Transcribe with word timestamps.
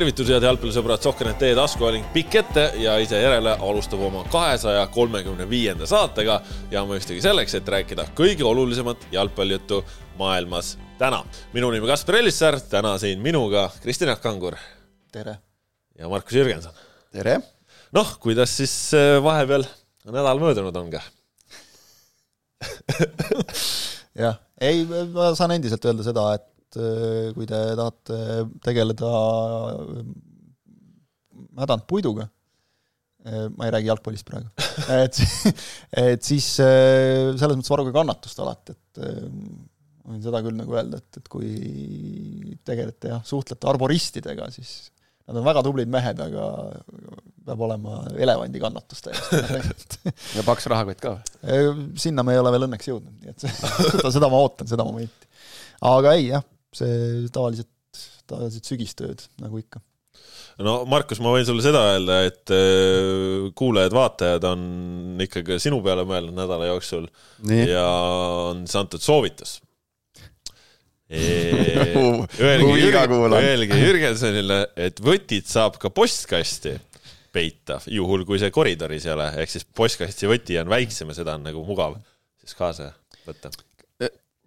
tervitused, 0.00 0.32
head 0.32 0.44
jalgpallisõbrad, 0.46 1.02
Sohkenet 1.04 1.42
e-taskuhääling 1.44 2.06
pikk 2.14 2.38
ette 2.40 2.62
ja 2.80 2.94
ise 3.02 3.18
järele 3.20 3.52
alustab 3.60 4.00
oma 4.06 4.22
kahesaja 4.32 4.86
kolmekümne 4.94 5.44
viienda 5.50 5.84
saatega 5.88 6.38
ja 6.72 6.84
mõistagi 6.88 7.20
selleks, 7.20 7.58
et 7.58 7.68
rääkida 7.68 8.06
kõige 8.16 8.46
olulisemat 8.48 9.02
jalgpallijuttu 9.12 9.82
maailmas 10.16 10.78
täna. 10.98 11.20
minu 11.52 11.68
nimi 11.74 11.90
Kaspar 11.90 12.16
Ellissaar, 12.16 12.56
täna 12.60 12.94
siin 12.98 13.20
minuga 13.20 13.66
Kristjan 13.82 14.16
Kangur. 14.22 14.56
tere! 15.12 15.36
ja 15.98 16.08
Markus 16.08 16.32
Jürgenson. 16.32 16.72
tere! 17.12 17.42
noh, 17.92 18.16
kuidas 18.20 18.56
siis 18.56 18.94
äh, 18.94 19.18
vahepeal 19.22 19.68
nädal 20.04 20.40
möödunud 20.40 20.76
on 20.76 20.90
ka 20.90 21.02
jah, 24.24 24.40
ei, 24.60 24.86
ma 25.12 25.34
saan 25.34 25.58
endiselt 25.58 25.84
öelda 25.84 26.08
seda, 26.08 26.30
et 26.40 26.48
et 26.70 26.78
äh, 26.78 27.30
kui 27.34 27.48
te 27.50 27.58
tahate 27.78 28.18
tegeleda 28.62 29.10
hädanud 31.58 31.86
puiduga, 31.90 32.28
äh, 33.26 33.48
ma 33.56 33.66
ei 33.66 33.74
räägi 33.74 33.90
jalgpallist 33.90 34.28
praegu. 34.28 34.50
Et, 35.00 35.18
et 35.98 36.22
siis 36.24 36.46
äh, 36.62 37.34
selles 37.36 37.58
mõttes 37.58 37.72
varuge 37.72 37.92
kannatust 37.94 38.38
alati, 38.40 38.72
et 38.72 39.00
ma 39.02 40.14
võin 40.14 40.22
seda 40.24 40.40
küll 40.42 40.56
nagu 40.56 40.72
öelda, 40.72 41.00
et, 41.02 41.18
et 41.20 41.28
kui 41.30 41.50
tegelete 42.66 43.12
jah, 43.12 43.20
suhtlete 43.26 43.68
arboristidega, 43.68 44.48
siis 44.54 44.88
nad 45.26 45.38
on 45.38 45.46
väga 45.46 45.62
tublid 45.66 45.90
mehed, 45.92 46.22
aga 46.24 46.46
peab 47.46 47.66
olema 47.66 48.00
elevandi 48.16 48.62
kannatus 48.62 49.04
täiesti. 49.04 50.14
Ja 50.36 50.46
paks 50.46 50.66
rahakott 50.70 51.02
ka 51.02 51.12
sinna 52.00 52.24
me 52.26 52.34
ei 52.34 52.40
ole 52.40 52.54
veel 52.54 52.66
õnneks 52.66 52.88
jõudnud, 52.90 53.20
nii 53.20 53.34
et 53.34 53.44
seda, 53.44 54.14
seda 54.16 54.30
ma 54.32 54.40
ootan, 54.42 54.70
seda 54.70 54.86
momenti. 54.86 55.28
aga 55.90 56.16
ei 56.16 56.30
jah, 56.30 56.46
see 56.76 57.28
tavaliselt, 57.34 57.70
tavaliselt 58.30 58.68
sügistööd, 58.68 59.24
nagu 59.42 59.60
ikka 59.62 59.82
no 60.64 60.80
Markus, 60.88 61.20
ma 61.22 61.32
võin 61.34 61.46
sulle 61.48 61.64
seda 61.64 61.82
öelda, 61.94 62.20
et 62.28 62.52
äh, 62.54 63.48
kuulajad-vaatajad 63.56 64.46
on 64.50 64.62
ikkagi 65.24 65.58
sinu 65.62 65.80
peale 65.84 66.04
mõelnud 66.08 66.36
nädala 66.36 66.68
jooksul 66.70 67.08
Nii. 67.48 67.66
ja 67.72 67.86
on 68.50 68.64
antud 68.82 69.02
soovitus. 69.04 69.58
Öelge 73.42 73.80
Jürgensonile, 73.80 74.60
et 74.78 75.00
võtid 75.02 75.48
saab 75.50 75.80
ka 75.82 75.90
postkasti 75.90 76.76
peita, 77.34 77.80
juhul 77.90 78.22
kui 78.28 78.38
see 78.42 78.52
koridoris 78.54 79.08
ei 79.08 79.14
ole, 79.16 79.26
ehk 79.42 79.50
siis 79.50 79.66
postkasti 79.66 80.30
võti 80.30 80.58
on 80.62 80.70
väiksem 80.70 81.10
ja 81.10 81.18
seda 81.18 81.34
on 81.38 81.46
nagu 81.46 81.64
mugav 81.66 81.98
siis 82.42 82.54
kaasa 82.58 82.92
võtta 83.26 83.50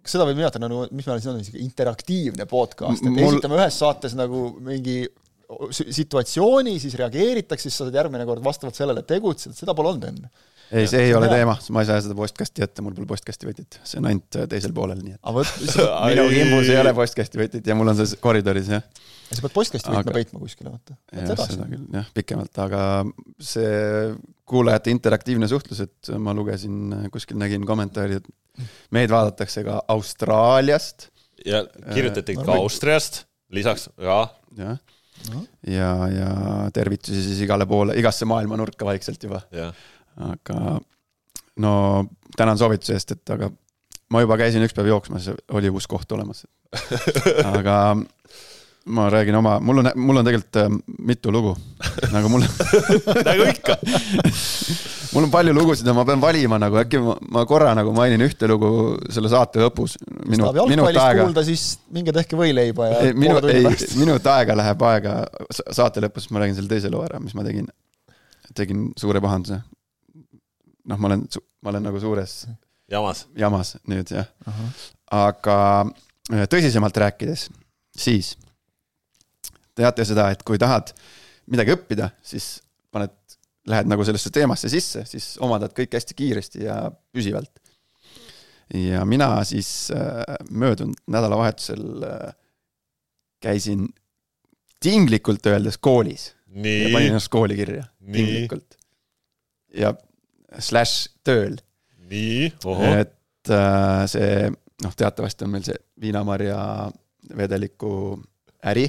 kas 0.04 0.16
seda 0.16 0.28
võib 0.28 0.38
nimetada 0.38 0.68
nagu, 0.68 0.84
mis 0.92 1.06
meil 1.08 1.20
siin 1.22 1.32
on, 1.32 1.40
niisugune 1.40 1.64
interaktiivne 1.64 2.46
podcast, 2.50 3.02
et 3.02 3.12
Mul... 3.12 3.28
esitame 3.30 3.56
ühes 3.60 3.78
saates 3.80 4.16
nagu 4.18 4.46
mingi 4.64 5.02
situatsiooni, 5.94 6.78
siis 6.80 6.96
reageeritakse, 6.98 7.68
siis 7.68 7.78
sa 7.78 7.86
saad 7.86 7.96
järgmine 7.98 8.26
kord 8.28 8.44
vastavalt 8.44 8.76
sellele 8.78 9.04
tegutseda, 9.06 9.54
seda 9.56 9.74
pole 9.76 9.92
olnud 9.92 10.06
enne. 10.08 10.30
ei, 10.70 10.86
see 10.90 11.02
ei 11.06 11.14
ole 11.14 11.28
hea. 11.28 11.40
teema, 11.40 11.54
ma 11.76 11.84
ei 11.84 11.88
saa 11.88 12.00
seda 12.04 12.16
postkasti 12.18 12.64
jätta, 12.64 12.84
mul 12.84 12.96
pole 12.96 13.08
postkasti 13.10 13.48
võtit, 13.48 13.78
see 13.86 14.00
on 14.00 14.08
ainult 14.10 14.38
äh, 14.40 14.46
teisel 14.50 14.72
poolel, 14.76 15.02
nii 15.04 15.16
et 15.16 15.34
võt... 15.36 15.52
minu 16.10 16.28
imbus 16.40 16.70
ei 16.72 16.78
ole 16.80 16.94
postkasti 16.96 17.40
võtit 17.40 17.68
ja 17.68 17.76
mul 17.78 17.92
on 17.92 18.00
see 18.00 18.20
koridoris, 18.24 18.70
jah. 18.72 18.86
ja 19.28 19.38
sa 19.38 19.44
pead 19.44 19.56
postkasti 19.56 19.92
võtma 19.92 20.04
aga... 20.06 20.16
peitma 20.16 20.40
kuskile, 20.42 20.72
vaata. 20.72 20.96
jah, 21.12 21.44
seda 21.44 21.68
küll, 21.68 21.84
jah, 21.98 22.08
pikemalt, 22.16 22.62
aga 22.64 22.86
see 23.52 23.74
kuulajate 24.48 24.94
interaktiivne 24.96 25.48
suhtlus, 25.50 25.84
et 25.84 26.14
ma 26.20 26.34
lugesin, 26.36 26.96
kuskil 27.12 27.38
nägin 27.40 27.68
kommentaari, 27.68 28.22
et 28.22 28.32
meid 28.94 29.12
vaadatakse 29.12 29.64
ka 29.66 29.80
Austraaliast. 29.88 31.08
ja 31.46 31.64
kirjutati 31.94 32.36
äh, 32.38 32.44
ka 32.44 32.58
Austriast, 32.58 33.24
lisaks 33.52 33.88
ka. 33.96 34.20
jah, 34.58 34.78
ja, 35.66 35.90
ja 36.12 36.30
tervitusi 36.74 37.22
siis 37.22 37.44
igale 37.46 37.66
poole, 37.66 37.96
igasse 37.98 38.28
maailma 38.28 38.58
nurka 38.60 38.86
vaikselt 38.86 39.22
juba. 39.22 39.42
aga 40.30 40.78
no 41.62 41.74
tänan 42.36 42.58
soovituse 42.58 42.98
eest, 42.98 43.16
et 43.16 43.30
aga 43.30 43.50
ma 44.10 44.22
juba 44.24 44.38
käisin 44.38 44.64
üks 44.66 44.74
päev 44.76 44.90
jooksmas, 44.92 45.30
oli 45.54 45.70
uus 45.72 45.86
koht 45.90 46.12
olemas 46.12 46.44
aga 47.54 47.78
ma 48.86 49.10
räägin 49.10 49.34
oma, 49.34 49.60
mul 49.60 49.78
on, 49.78 49.90
mul 49.94 50.16
on 50.20 50.26
tegelikult 50.26 50.56
äh, 50.60 50.68
mitu 50.98 51.32
lugu, 51.32 51.54
nagu 52.12 52.28
mul 52.28 52.44
nagu 53.28 53.46
ikka 53.48 53.78
mul 55.14 55.24
on 55.24 55.30
palju 55.32 55.54
lugusid 55.56 55.86
ja 55.86 55.94
ma 55.96 56.04
pean 56.04 56.20
valima 56.20 56.58
nagu 56.60 56.76
äkki 56.80 57.00
ma, 57.00 57.14
ma 57.32 57.44
korra 57.48 57.72
nagu 57.78 57.94
mainin 57.96 58.20
ühte 58.26 58.48
lugu 58.50 58.70
selle 59.14 59.30
saate 59.32 59.62
lõpus. 59.62 59.96
minut, 60.28 60.58
minut 60.68 60.90
aega. 60.90 61.22
kuulda, 61.22 61.44
siis 61.46 61.78
minge 61.94 62.12
tehke 62.12 62.36
võileiba 62.38 62.90
ja. 62.90 63.14
minu, 63.16 63.38
ei, 63.48 63.64
minut 64.02 64.28
aega 64.34 64.58
läheb 64.60 64.84
aega 64.90 65.16
saate 65.64 66.04
lõpus, 66.04 66.28
ma 66.34 66.44
räägin 66.44 66.58
selle 66.58 66.72
teise 66.74 66.92
loo 66.92 67.04
ära, 67.06 67.22
mis 67.22 67.36
ma 67.38 67.46
tegin. 67.46 67.70
tegin 68.54 68.90
suure 69.00 69.22
pahanduse. 69.24 69.62
noh, 70.84 70.98
ma 70.98 71.12
olen, 71.12 71.26
ma 71.64 71.72
olen 71.72 71.88
nagu 71.88 72.04
suures. 72.04 72.42
jamas. 72.90 73.26
jamas 73.38 73.76
nüüd 73.88 74.12
jah 74.12 74.28
uh. 74.44 74.52
-huh. 74.52 74.88
aga 75.24 75.58
äh, 76.34 76.48
tõsisemalt 76.52 77.00
rääkides, 77.06 77.48
siis 77.96 78.34
teate 79.74 80.06
seda, 80.06 80.28
et 80.34 80.42
kui 80.46 80.58
tahad 80.60 80.92
midagi 81.50 81.74
õppida, 81.74 82.08
siis 82.24 82.58
paned, 82.94 83.12
lähed 83.70 83.88
nagu 83.90 84.04
sellesse 84.06 84.32
teemasse 84.34 84.70
sisse, 84.72 85.04
siis 85.08 85.34
omandad 85.44 85.74
kõik 85.76 85.96
hästi 85.96 86.16
kiiresti 86.16 86.64
ja 86.66 86.78
püsivalt. 87.14 87.60
ja 88.74 89.04
mina 89.04 89.44
siis 89.44 89.90
äh, 89.92 90.22
möödunud 90.50 90.96
nädalavahetusel 91.06 92.06
äh, 92.08 92.32
käisin 93.40 93.88
tinglikult 94.80 95.46
öeldes 95.46 95.78
koolis. 95.78 96.34
ja 96.54 96.88
panin 96.92 97.08
ennast 97.12 97.28
kooli 97.28 97.56
kirja, 97.56 97.84
tinglikult. 98.12 98.76
ja 99.74 99.94
slaš 100.58 101.08
tööl. 101.24 101.56
nii, 102.10 102.52
ohoh. 102.64 102.98
et 103.00 103.50
äh, 103.50 104.04
see, 104.06 104.50
noh, 104.84 104.96
teatavasti 104.96 105.44
on 105.44 105.56
meil 105.56 105.64
see 105.66 105.80
viinamarja 106.00 106.60
vedeliku 107.36 108.20
äri 108.64 108.86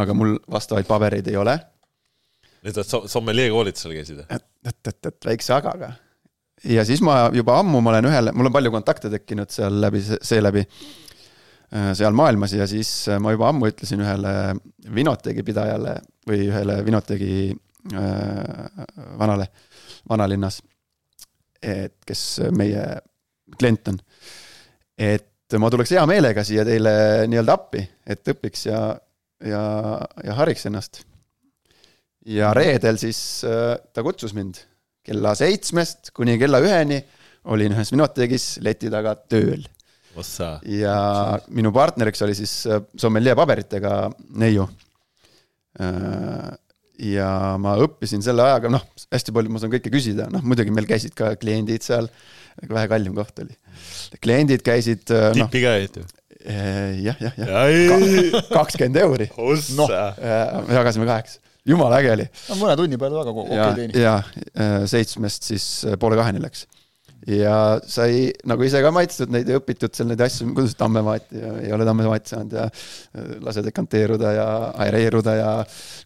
aga 0.00 0.14
mul 0.16 0.36
vastavaid 0.50 0.88
pabereid 0.88 1.28
ei 1.30 1.36
ole. 1.36 1.56
nüüd 2.60 2.76
sa 2.76 3.00
sommeljee 3.08 3.50
koolitusel 3.52 3.94
käisid? 3.96 4.24
et, 4.28 4.46
et, 4.66 4.80
et, 4.92 5.06
et 5.06 5.28
väikse 5.30 5.54
agaga. 5.56 5.92
ja 6.64 6.84
siis 6.84 7.02
ma 7.04 7.30
juba 7.34 7.58
ammu, 7.60 7.80
ma 7.80 7.94
olen 7.94 8.10
ühele, 8.10 8.34
mul 8.36 8.50
on 8.50 8.56
palju 8.56 8.72
kontakte 8.74 9.10
tekkinud 9.12 9.52
seal 9.54 9.80
läbi, 9.80 10.02
seeläbi, 10.04 10.66
äh, 11.72 11.92
seal 11.98 12.16
maailmas 12.16 12.54
ja 12.56 12.68
siis 12.70 12.92
äh, 13.08 13.20
ma 13.22 13.32
juba 13.34 13.48
ammu 13.48 13.70
ütlesin 13.70 14.04
ühele 14.04 14.34
vinoteegi 14.94 15.46
pidajale 15.46 15.98
või 16.28 16.46
ühele 16.50 16.80
vinoteegi 16.86 17.34
äh, 17.50 18.84
vanale, 19.18 19.48
vanalinnas, 20.08 20.60
et 21.62 21.96
kes 22.06 22.26
meie 22.56 22.84
klient 23.58 23.88
on, 23.88 23.98
et 25.00 25.58
ma 25.58 25.70
tuleks 25.72 25.94
hea 25.96 26.02
meelega 26.06 26.44
siia 26.46 26.64
teile 26.66 26.92
nii-öelda 27.30 27.54
appi, 27.56 27.82
et 28.06 28.28
õpiks 28.30 28.68
ja 28.68 28.80
ja, 29.44 29.62
ja 30.24 30.36
hariks 30.38 30.66
ennast. 30.68 31.02
ja 32.26 32.52
reedel 32.56 33.00
siis 33.00 33.20
äh, 33.48 33.76
ta 33.94 34.04
kutsus 34.04 34.34
mind 34.36 34.60
kella 35.06 35.34
seitsmest 35.38 36.12
kuni 36.16 36.36
kella 36.40 36.60
üheni, 36.62 37.00
olin 37.50 37.74
ühes 37.74 37.92
Minotegis 37.94 38.52
leti 38.64 38.90
taga 38.92 39.16
tööl. 39.16 39.64
ja 40.68 40.96
minu 41.48 41.72
partneriks 41.72 42.22
oli 42.26 42.36
siis 42.38 42.54
äh, 42.68 42.82
sommeljee 43.00 43.36
paberitega 43.38 43.94
neiu. 44.42 44.68
Äh, 45.80 46.50
ja 47.00 47.30
ma 47.62 47.78
õppisin 47.80 48.20
selle 48.20 48.44
ajaga, 48.44 48.68
noh, 48.74 48.82
hästi 49.14 49.32
palju 49.32 49.52
ma 49.54 49.62
saan 49.62 49.72
kõike 49.72 49.92
küsida, 49.92 50.26
noh 50.28 50.44
muidugi 50.44 50.74
meil 50.74 50.88
käisid 50.90 51.14
ka 51.16 51.32
kliendid 51.40 51.86
seal, 51.86 52.10
vähe 52.68 52.90
kallim 52.92 53.16
koht 53.16 53.40
oli. 53.40 53.56
kliendid 54.20 54.60
käisid. 54.66 55.06
tippi 55.08 55.62
ka 55.64 55.78
jäite? 55.78 56.04
Äh, 56.40 57.04
jah, 57.04 57.16
jah, 57.20 57.32
jah. 57.36 58.42
kakskümmend 58.48 58.96
euri. 58.96 59.26
noh, 59.76 59.90
äh, 59.92 60.72
jagasime 60.72 61.04
kaheks. 61.04 61.38
jumala 61.68 61.98
äge 62.00 62.14
oli. 62.14 62.24
no 62.48 62.56
mõne 62.62 62.76
tunni 62.80 62.96
peale 63.00 63.18
väga 63.18 63.34
okei 63.34 63.58
okay 63.58 63.74
teenis. 63.76 63.98
ja 64.00 64.14
äh, 64.56 64.86
seitsmest 64.88 65.50
siis 65.50 65.66
poole 66.00 66.16
kaheni 66.16 66.40
läks. 66.40 66.64
ja 67.28 67.76
sai 67.84 68.32
nagu 68.48 68.64
ise 68.64 68.80
ka 68.80 68.92
maitstud 68.96 69.36
neid 69.36 69.52
ja 69.52 69.60
õpitud 69.60 69.92
seal 69.92 70.08
neid 70.08 70.24
asju, 70.24 70.48
kuidas 70.56 70.78
tammemaati 70.80 71.44
ja 71.44 71.54
ei 71.60 71.76
ole 71.76 71.84
tammemaati 71.84 72.32
saanud 72.32 72.56
ja 72.56 72.68
lase 73.44 73.66
dekanteeruda 73.68 74.32
ja 74.38 74.50
aereeruda 74.86 75.36
ja 75.36 75.54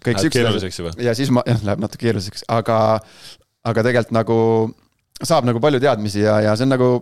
kõik 0.03 0.19
siuksed. 0.19 0.41
keeruliseks 0.41 0.83
juba. 0.83 0.97
ja 0.99 1.15
siis 1.15 1.31
ma, 1.31 1.47
jah, 1.47 1.63
läheb 1.71 1.87
natuke 1.87 2.09
keeruliseks, 2.09 2.49
aga, 2.51 2.81
aga 3.63 3.87
tegelikult 3.87 4.19
nagu 4.19 4.41
saab 5.23 5.47
nagu 5.47 5.63
palju 5.63 5.79
teadmisi 5.79 6.27
ja, 6.27 6.41
ja 6.43 6.59
see 6.59 6.67
on 6.67 6.75
nagu 6.75 6.97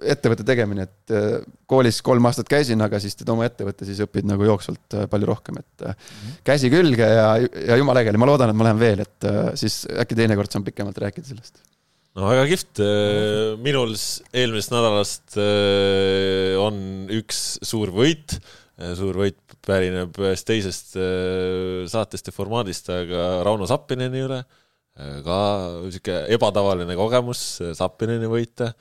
ettevõtte 0.00 0.44
tegemine, 0.46 0.86
et 0.86 1.12
äh, 1.14 1.42
koolis 1.68 2.00
kolm 2.04 2.24
aastat 2.28 2.48
käisin, 2.50 2.80
aga 2.84 3.00
siis 3.02 3.16
teed 3.18 3.30
oma 3.32 3.46
ettevõtte, 3.48 3.86
siis 3.88 4.00
õpid 4.04 4.28
nagu 4.28 4.46
jooksvalt 4.46 4.96
äh, 4.96 5.08
palju 5.10 5.28
rohkem, 5.28 5.58
et 5.60 5.84
mm 5.84 5.92
-hmm. 5.92 6.38
käsi 6.48 6.70
külge 6.72 7.08
ja, 7.08 7.28
ja 7.40 7.76
jumala 7.80 8.00
äge 8.00 8.12
oli, 8.12 8.22
ma 8.22 8.30
loodan, 8.30 8.52
et 8.52 8.58
ma 8.58 8.68
lähen 8.68 8.80
veel, 8.80 9.04
et 9.04 9.28
siis 9.60 9.82
äkki 10.04 10.18
teinekord 10.18 10.52
saan 10.52 10.64
pikemalt 10.64 10.98
rääkida 10.98 11.28
sellest. 11.28 11.60
no 12.16 12.28
väga 12.28 12.46
kihvt, 12.48 12.82
minul 13.64 13.94
eelmisest 14.32 14.72
nädalast 14.72 15.36
on 16.60 16.82
üks 17.10 17.44
suur 17.62 17.92
võit. 17.92 18.40
Suur 18.96 19.14
võit 19.14 19.38
pärineb 19.62 20.16
ühest 20.18 20.46
teisest 20.48 20.96
saatest 21.92 22.26
ja 22.26 22.32
formaadist, 22.34 22.88
aga 22.90 23.44
Rauno 23.46 23.68
Sappineni 23.68 24.24
üle. 24.24 24.40
Ka 25.24 25.36
niisugune 25.84 26.24
ebatavaline 26.34 26.96
kogemus 26.98 27.44
Sappineni 27.78 28.28
võita 28.28 28.72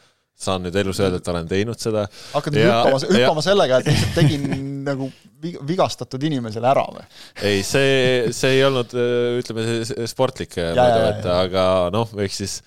saan 0.42 0.66
nüüd 0.66 0.76
elus 0.82 1.00
öelda, 1.02 1.22
et 1.22 1.32
olen 1.34 1.50
teinud 1.50 1.82
seda. 1.82 2.08
hakkad 2.34 2.58
nüüd 2.58 2.68
hüppama, 2.68 3.02
hüppama 3.14 3.46
sellega, 3.46 3.82
et 3.82 3.92
lihtsalt 3.92 4.20
tegin 4.20 4.46
nagu 4.90 5.10
vigastatud 5.42 6.24
inimesele 6.30 6.70
ära 6.72 6.86
või? 6.90 7.08
ei, 7.42 7.64
see, 7.66 8.30
see 8.36 8.58
ei 8.58 8.66
olnud, 8.68 8.94
ütleme, 9.42 9.66
sportlik 10.10 10.58
mõõdu, 10.62 11.10
et 11.12 11.28
aga 11.34 11.66
noh, 11.94 12.14
eks 12.26 12.44
siis 12.44 12.62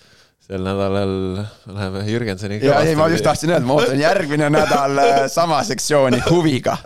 sel 0.45 0.61
nädalal 0.65 1.15
läheme 1.73 2.05
Jürgensoniga. 2.09 2.67
ja 2.69 2.81
ei, 2.85 2.97
ma 2.99 3.09
just 3.13 3.25
tahtsin 3.25 3.55
öelda, 3.55 3.65
ma 3.69 3.79
ootan 3.79 4.01
järgmine 4.01 4.51
nädal 4.53 5.01
äh, 5.01 5.21
sama 5.33 5.63
sektsiooni 5.65 6.21
huviga. 6.29 6.77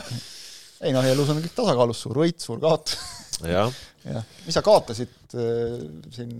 ei 0.80 0.94
noh, 0.94 1.06
elus 1.06 1.32
on 1.34 1.42
kõik 1.42 1.56
tasakaalus, 1.56 2.02
suur 2.06 2.22
võit, 2.22 2.38
suur 2.42 2.62
kaotus. 2.62 2.98
jah 3.42 3.72
ja.. 4.14 4.22
mis 4.46 4.54
sa 4.54 4.62
kaotasid 4.66 5.34
äh, 5.34 5.74
siin 6.14 6.34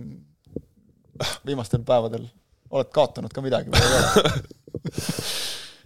viimastel 1.45 1.83
päevadel? 1.87 2.29
Oled 2.69 2.89
kaotanud 2.93 3.33
ka 3.33 3.43
midagi 3.45 3.71
või 3.73 3.81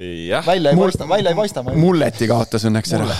ei 0.04 0.32
ole? 0.34 0.46
välja 0.46 0.74
ei 0.74 0.80
paista, 0.80 1.08
välja 1.10 1.34
ei 1.34 1.38
paista. 1.38 1.64
mulleti 1.64 2.28
kaotas 2.30 2.66
õnneks 2.70 2.96
ära. 2.98 3.18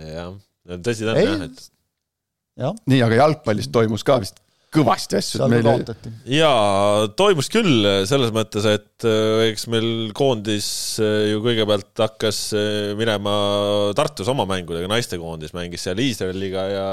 jah, 0.00 0.32
tõsi 0.80 1.06
ta 1.06 1.14
on 1.14 1.20
jah, 1.20 1.44
et 1.48 1.68
ja. 2.64 2.72
nii, 2.90 3.04
aga 3.06 3.20
jalgpallis 3.22 3.70
toimus 3.74 4.06
ka 4.06 4.18
vist 4.22 4.40
kõvasti 4.74 5.18
asju. 5.20 5.38
seal 5.38 5.52
meil... 5.52 5.66
kaotati. 5.66 6.12
jaa, 6.34 7.06
toimus 7.18 7.50
küll 7.52 7.88
selles 8.10 8.34
mõttes, 8.34 8.66
et 8.66 9.06
äh, 9.06 9.46
eks 9.52 9.68
meil 9.70 9.88
koondis 10.16 10.68
äh, 11.02 11.30
ju 11.30 11.42
kõigepealt 11.44 12.04
hakkas 12.06 12.44
minema 12.98 13.34
Tartus 13.94 14.30
oma 14.32 14.48
mängudega, 14.50 14.90
naistekoondis 14.90 15.54
mängis 15.54 15.86
seal 15.86 16.02
Iisraeliga 16.02 16.68
ja 16.72 16.88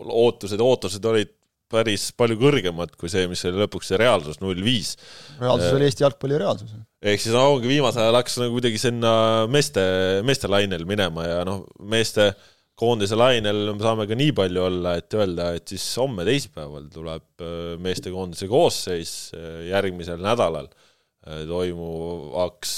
ootused, 0.00 0.60
ootused 0.60 1.04
olid 1.08 1.32
päris 1.70 2.10
palju 2.18 2.38
kõrgemad 2.40 2.94
kui 2.98 3.10
see, 3.12 3.26
mis 3.30 3.42
oli 3.48 3.62
lõpuks 3.62 3.90
see 3.92 3.98
reaalsus, 4.00 4.40
null 4.42 4.62
viis. 4.64 4.96
reaalsus 5.40 5.76
oli 5.76 5.86
Eesti 5.88 6.04
jalgpalli 6.04 6.40
reaalsus. 6.40 6.72
ehk 7.00 7.22
siis 7.22 7.34
no 7.36 7.46
ongi 7.54 7.70
viimasel 7.70 8.06
ajal 8.06 8.20
hakkas 8.20 8.40
nagu 8.42 8.56
kuidagi 8.58 8.80
sinna 8.82 9.12
meeste, 9.50 9.84
meeste 10.26 10.50
lainel 10.50 10.86
minema 10.88 11.26
ja 11.28 11.44
noh, 11.48 11.64
meeste 11.80 12.32
koondise 12.80 13.18
lainel 13.18 13.74
me 13.74 13.82
saame 13.82 14.06
ka 14.08 14.16
nii 14.16 14.34
palju 14.36 14.64
olla, 14.64 14.96
et 15.00 15.16
öelda, 15.16 15.50
et 15.58 15.68
siis 15.70 15.84
homme 16.00 16.24
teisipäeval 16.28 16.88
tuleb 16.92 17.44
äh, 17.44 17.56
meestekoondise 17.82 18.48
koosseis 18.50 19.14
äh, 19.36 19.66
järgmisel 19.68 20.22
nädalal 20.24 20.70
äh, 20.70 21.44
toimuvaks 21.48 22.74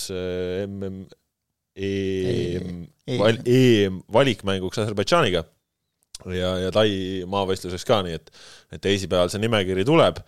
MM, 0.67 1.05
EM, 1.73 2.83
EM 3.09 4.03
valikmänguks 4.13 4.83
Aserbaidžaaniga 4.83 5.47
ja, 6.37 6.53
ja 6.67 6.75
Tai 6.75 6.89
maavõistluseks 7.31 7.87
ka, 7.89 8.03
nii 8.07 8.19
et, 8.19 8.31
et 8.73 8.83
teisipäeval 8.85 9.33
see 9.33 9.43
nimekiri 9.43 9.87
tuleb 9.89 10.21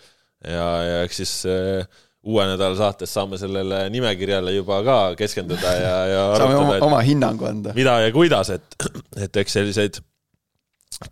ja, 0.44 0.66
ja 0.84 0.96
eks 1.04 1.20
siis 1.22 1.34
äh, 1.50 1.86
uue 2.24 2.46
nädala 2.48 2.76
saates 2.78 3.12
saame 3.14 3.38
sellele 3.40 3.84
nimekirjale 3.92 4.54
juba 4.54 4.80
ka 4.86 4.98
keskenduda 5.18 5.76
ja, 5.76 5.94
ja 6.08 6.24
saame 6.40 6.56
arutada, 6.56 6.80
oma, 6.80 6.80
oma 6.88 7.04
hinnangu 7.04 7.48
anda. 7.48 7.76
mida 7.76 8.00
ja 8.06 8.12
kuidas, 8.14 8.52
et, 8.56 8.90
et 9.26 9.42
eks 9.44 9.58
selliseid 9.60 10.00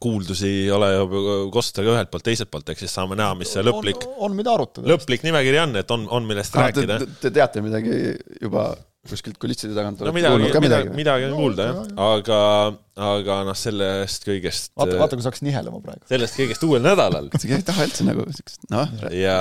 kuuldusi 0.01 0.47
ei 0.47 0.71
ole 0.71 0.93
ju 0.93 1.07
kosta 1.53 1.83
ka 1.83 1.95
ühelt 1.97 2.11
poolt, 2.13 2.25
teiselt 2.27 2.51
poolt, 2.53 2.69
eks 2.73 2.85
siis 2.85 2.95
saame 2.95 3.19
näha, 3.19 3.35
mis 3.39 3.51
see 3.53 3.65
lõplik, 3.67 4.07
lõplik 4.87 5.27
nimekiri 5.27 5.59
on, 5.65 5.75
et 5.81 5.91
on, 5.91 6.07
on 6.19 6.29
millest 6.29 6.55
ah, 6.57 6.69
rääkida. 6.69 7.01
Te 7.21 7.33
teate 7.35 7.65
midagi 7.65 8.15
juba 8.41 8.71
kuskilt 9.11 9.39
kulisside 9.43 9.75
tagant 9.75 9.99
no 9.99 10.13
midagi, 10.15 10.51
midagi, 10.63 10.91
midagi 10.95 11.25
on 11.27 11.33
kuulda 11.35 11.65
jah, 11.67 11.79
aga, 12.05 12.37
aga 13.09 13.39
noh, 13.49 13.57
sellest 13.59 14.23
kõigest. 14.29 14.71
vaata, 14.79 14.95
vaata, 15.01 15.19
kui 15.19 15.25
sa 15.25 15.33
hakkasid 15.33 15.47
nihelema 15.49 15.81
praegu. 15.83 16.07
sellest 16.07 16.39
kõigest 16.39 16.67
uuel 16.69 16.85
nädalal. 16.85 17.27
sa 17.35 17.49
ei 17.57 17.65
taha 17.67 17.87
üldse 17.89 18.07
nagu 18.07 18.27
siukest, 18.29 18.61
noh. 18.71 18.93
ja, 19.17 19.41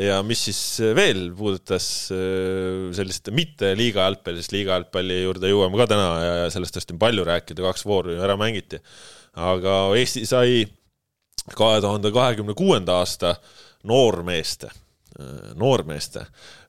ja 0.00 0.22
mis 0.24 0.46
siis 0.48 0.62
veel 0.96 1.26
puudutas 1.36 1.90
äh, 2.16 2.88
sellist 2.96 3.28
mitte 3.36 3.74
liiga 3.76 4.06
jalgpalli, 4.08 4.40
sest 4.40 4.56
liiga 4.56 4.78
jalgpalli 4.78 5.20
juurde 5.26 5.52
jõuame 5.52 5.82
ka 5.82 5.90
täna 5.92 6.08
ja 6.24 6.48
sellest 6.56 6.78
tõesti 6.78 6.96
on 6.96 7.04
palju 7.04 7.28
rääkida, 7.28 7.66
kaks 7.68 7.84
vooru 7.84 8.16
ju 8.16 8.24
ära 8.24 8.38
mängiti. 8.40 8.80
aga 9.36 9.76
Eesti 10.00 10.24
sai 10.24 10.64
kahe 11.52 11.84
tuhande 11.84 12.16
kahekümne 12.16 12.56
kuuenda 12.56 12.96
aasta 13.02 13.36
noormeeste 13.84 14.72
Äh, 15.16 15.54
noormeeste 15.54 16.26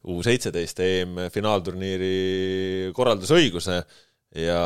U 0.07 0.21
seitseteist 0.23 0.79
EM 0.83 1.17
finaalturniiri 1.33 2.91
korraldusõiguse 2.95 3.81
ja, 4.35 4.61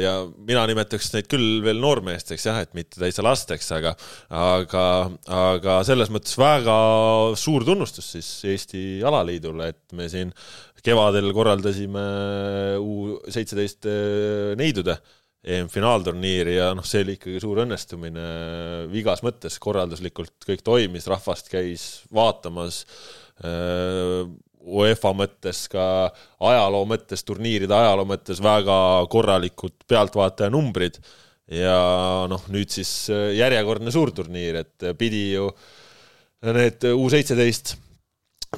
ja 0.00 0.12
mina 0.48 0.64
nimetaks 0.68 1.10
neid 1.14 1.28
küll 1.30 1.62
veel 1.64 1.80
noormeesteks 1.82 2.46
jah, 2.48 2.60
et 2.64 2.74
mitte 2.76 3.00
täitsa 3.00 3.24
lasteks, 3.24 3.70
aga, 3.76 3.94
aga, 4.28 4.84
aga 5.38 5.80
selles 5.88 6.12
mõttes 6.12 6.36
väga 6.40 6.76
suur 7.40 7.66
tunnustus 7.66 8.14
siis 8.16 8.30
Eesti 8.52 8.84
Alaliidule, 9.06 9.72
et 9.74 9.96
me 9.96 10.08
siin 10.12 10.32
kevadel 10.84 11.30
korraldasime 11.32 12.06
U 12.84 13.18
seitseteist 13.32 13.88
neidude 14.60 14.98
EM-finaalturniiri 15.44 16.56
ja 16.56 16.70
noh, 16.76 16.84
see 16.88 17.02
oli 17.04 17.18
ikkagi 17.18 17.40
suur 17.42 17.60
õnnestumine 17.64 18.24
igas 18.96 19.20
mõttes, 19.24 19.58
korralduslikult 19.60 20.46
kõik 20.48 20.64
toimis, 20.64 21.08
rahvast 21.10 21.50
käis 21.52 21.84
vaatamas, 22.14 22.84
UEFA 24.64 25.12
mõttes, 25.16 25.66
ka 25.72 25.84
ajaloo 26.40 26.86
mõttes, 26.88 27.24
turniiride 27.26 27.74
ajaloo 27.76 28.06
mõttes 28.08 28.40
väga 28.44 28.76
korralikud 29.12 29.84
pealtvaatajanumbrid 29.90 31.00
ja 31.52 31.78
noh, 32.30 32.44
nüüd 32.52 32.72
siis 32.72 32.90
järjekordne 33.12 33.92
suurturniir, 33.92 34.62
et 34.64 34.86
pidi 34.98 35.26
ju 35.34 35.50
need 36.44 36.84
U 36.92 37.08
seitseteist 37.12 37.74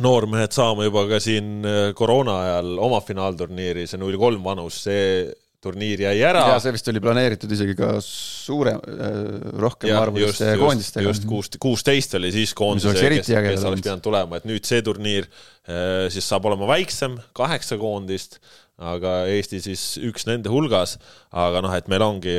noormehed 0.02 0.52
saama 0.54 0.86
juba 0.86 1.06
ka 1.10 1.18
siin 1.22 1.64
koroona 1.96 2.36
ajal 2.44 2.76
oma 2.84 3.00
finaalturniiri, 3.02 3.86
see 3.88 3.98
null 4.00 4.18
kolm 4.20 4.44
vanus, 4.46 4.82
see 4.86 5.26
turniir 5.66 6.04
jäi 6.06 6.16
ära. 6.30 6.44
ja 6.52 6.58
see 6.62 6.74
vist 6.76 6.90
oli 6.92 7.02
planeeritud 7.04 7.52
isegi 7.56 7.76
ka 7.78 7.94
suurem, 8.04 8.80
äh, 8.80 9.16
rohkem 9.62 9.96
arvuliste 9.98 10.54
koondistega. 10.60 11.06
just 11.08 11.26
kuus, 11.28 11.50
kuusteist 11.62 12.16
oli 12.18 12.32
siis 12.34 12.54
koondise, 12.56 12.94
kes, 12.94 13.32
kes 13.32 13.66
oleks 13.70 13.84
pidanud 13.84 14.04
tulema, 14.04 14.40
et 14.40 14.46
nüüd 14.48 14.68
see 14.68 14.84
turniir 14.86 15.26
äh, 15.28 16.06
siis 16.12 16.28
saab 16.28 16.48
olema 16.50 16.68
väiksem, 16.70 17.18
kaheksa 17.36 17.78
koondist, 17.80 18.40
aga 18.76 19.22
Eesti 19.32 19.62
siis 19.64 19.82
üks 20.04 20.26
nende 20.28 20.50
hulgas, 20.52 20.96
aga 21.32 21.62
noh, 21.64 21.72
et 21.72 21.86
meil 21.88 22.04
ongi 22.04 22.34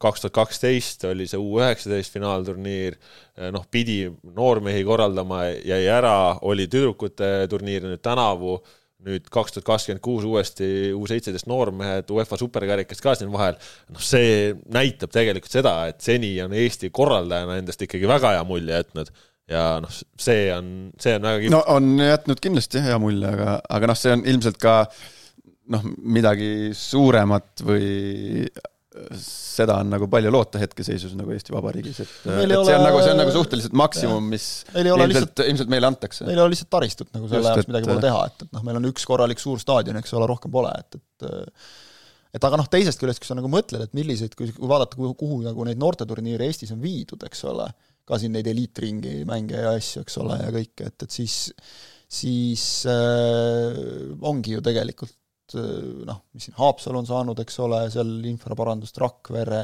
kaks 0.00 0.24
tuhat 0.24 0.36
kaksteist 0.38 1.04
oli 1.10 1.26
see 1.28 1.40
U 1.40 1.58
üheksateist 1.60 2.14
finaalturniir, 2.14 2.96
äh, 3.36 3.50
noh, 3.54 3.66
pidi 3.70 4.06
noormehi 4.24 4.86
korraldama, 4.88 5.44
jäi 5.60 5.84
ära, 5.92 6.38
oli 6.42 6.68
tüdrukute 6.72 7.36
turniir 7.52 7.84
nüüd 7.84 8.02
tänavu 8.04 8.58
nüüd 9.04 9.28
kaks 9.32 9.54
tuhat 9.54 9.66
kakskümmend 9.68 10.02
kuus 10.04 10.24
uuesti 10.28 10.66
U 10.96 11.04
seitseteist 11.10 11.48
noormehed 11.50 12.10
UEFA 12.14 12.38
superkarikas 12.40 13.02
ka 13.04 13.14
siin 13.18 13.32
vahel, 13.34 13.58
noh, 13.92 14.02
see 14.02 14.54
näitab 14.72 15.12
tegelikult 15.14 15.52
seda, 15.52 15.76
et 15.92 16.00
seni 16.04 16.34
on 16.44 16.54
Eesti 16.56 16.90
korraldajana 16.94 17.58
endast 17.60 17.84
ikkagi 17.84 18.08
väga 18.10 18.34
hea 18.36 18.44
mulje 18.48 18.80
jätnud 18.80 19.12
ja 19.50 19.64
noh, 19.84 19.98
see 20.20 20.46
on, 20.54 20.70
see 21.00 21.16
on 21.18 21.28
väga 21.28 21.42
kihvt. 21.42 21.54
no 21.54 21.62
on 21.74 21.90
jätnud 22.00 22.40
kindlasti 22.44 22.84
hea 22.84 23.00
mulje, 23.02 23.28
aga, 23.28 23.58
aga 23.76 23.90
noh, 23.90 23.98
see 23.98 24.14
on 24.16 24.24
ilmselt 24.32 24.60
ka 24.62 24.76
noh, 25.74 25.84
midagi 26.00 26.54
suuremat 26.76 27.64
või 27.64 28.46
seda 29.18 29.78
on 29.82 29.88
nagu 29.90 30.06
palju 30.10 30.30
loota 30.30 30.60
hetkeseisus 30.62 31.14
nagu 31.18 31.32
Eesti 31.34 31.54
Vabariigis, 31.54 32.02
et, 32.04 32.12
et 32.30 32.42
ole... 32.44 32.60
see 32.68 32.76
on 32.76 32.84
nagu, 32.86 33.00
see 33.02 33.14
on 33.14 33.18
nagu 33.18 33.32
suhteliselt 33.34 33.74
maksimum, 33.78 34.28
mis 34.30 34.44
ilmselt, 34.74 35.08
lihtsalt, 35.10 35.42
ilmselt 35.48 35.72
meile 35.72 35.88
antakse. 35.90 36.26
meil 36.28 36.38
ei 36.38 36.44
ole 36.44 36.52
lihtsalt 36.54 36.70
taristut 36.74 37.10
nagu 37.16 37.30
selle 37.30 37.50
jaoks 37.50 37.70
midagi 37.70 37.90
pole 37.90 38.04
teha, 38.04 38.20
et, 38.30 38.44
et 38.46 38.54
noh, 38.54 38.66
meil 38.66 38.78
on 38.78 38.86
üks 38.92 39.06
korralik 39.08 39.42
suur 39.42 39.62
staadion, 39.62 39.98
eks 39.98 40.14
ole, 40.14 40.28
rohkem 40.30 40.54
pole, 40.54 40.70
et, 40.78 41.00
et 41.00 41.58
et 42.34 42.46
aga 42.46 42.58
noh, 42.58 42.68
teisest 42.70 42.98
küljest, 42.98 43.22
kui 43.22 43.30
sa 43.30 43.38
nagu 43.38 43.50
mõtled, 43.50 43.82
et 43.86 43.92
milliseid, 43.94 44.32
kui, 44.38 44.50
vaadata, 44.58 44.98
kuhu, 44.98 45.12
kuhu 45.18 45.40
nagu 45.44 45.66
neid 45.66 45.78
noorteturniire 45.78 46.46
Eestis 46.50 46.72
on 46.74 46.80
viidud, 46.82 47.22
eks 47.26 47.44
ole, 47.50 47.68
ka 48.06 48.18
siin 48.18 48.34
neid 48.34 48.46
eliitringi 48.50 49.20
mänge 49.28 49.58
ja 49.58 49.74
asju, 49.78 50.02
eks 50.02 50.18
ole, 50.22 50.38
ja 50.42 50.54
kõike, 50.54 50.90
et, 50.90 51.06
et 51.06 51.14
siis 51.14 51.36
siis 52.14 52.64
äh, 52.90 53.74
ongi 54.22 54.54
ju 54.54 54.62
tegelikult 54.64 55.14
noh, 55.52 56.24
mis 56.34 56.48
siin 56.48 56.56
Haapsalu 56.58 57.02
on 57.02 57.08
saanud, 57.08 57.40
eks 57.44 57.60
ole, 57.64 57.84
seal 57.92 58.10
infraparandust, 58.30 58.98
Rakvere, 59.02 59.60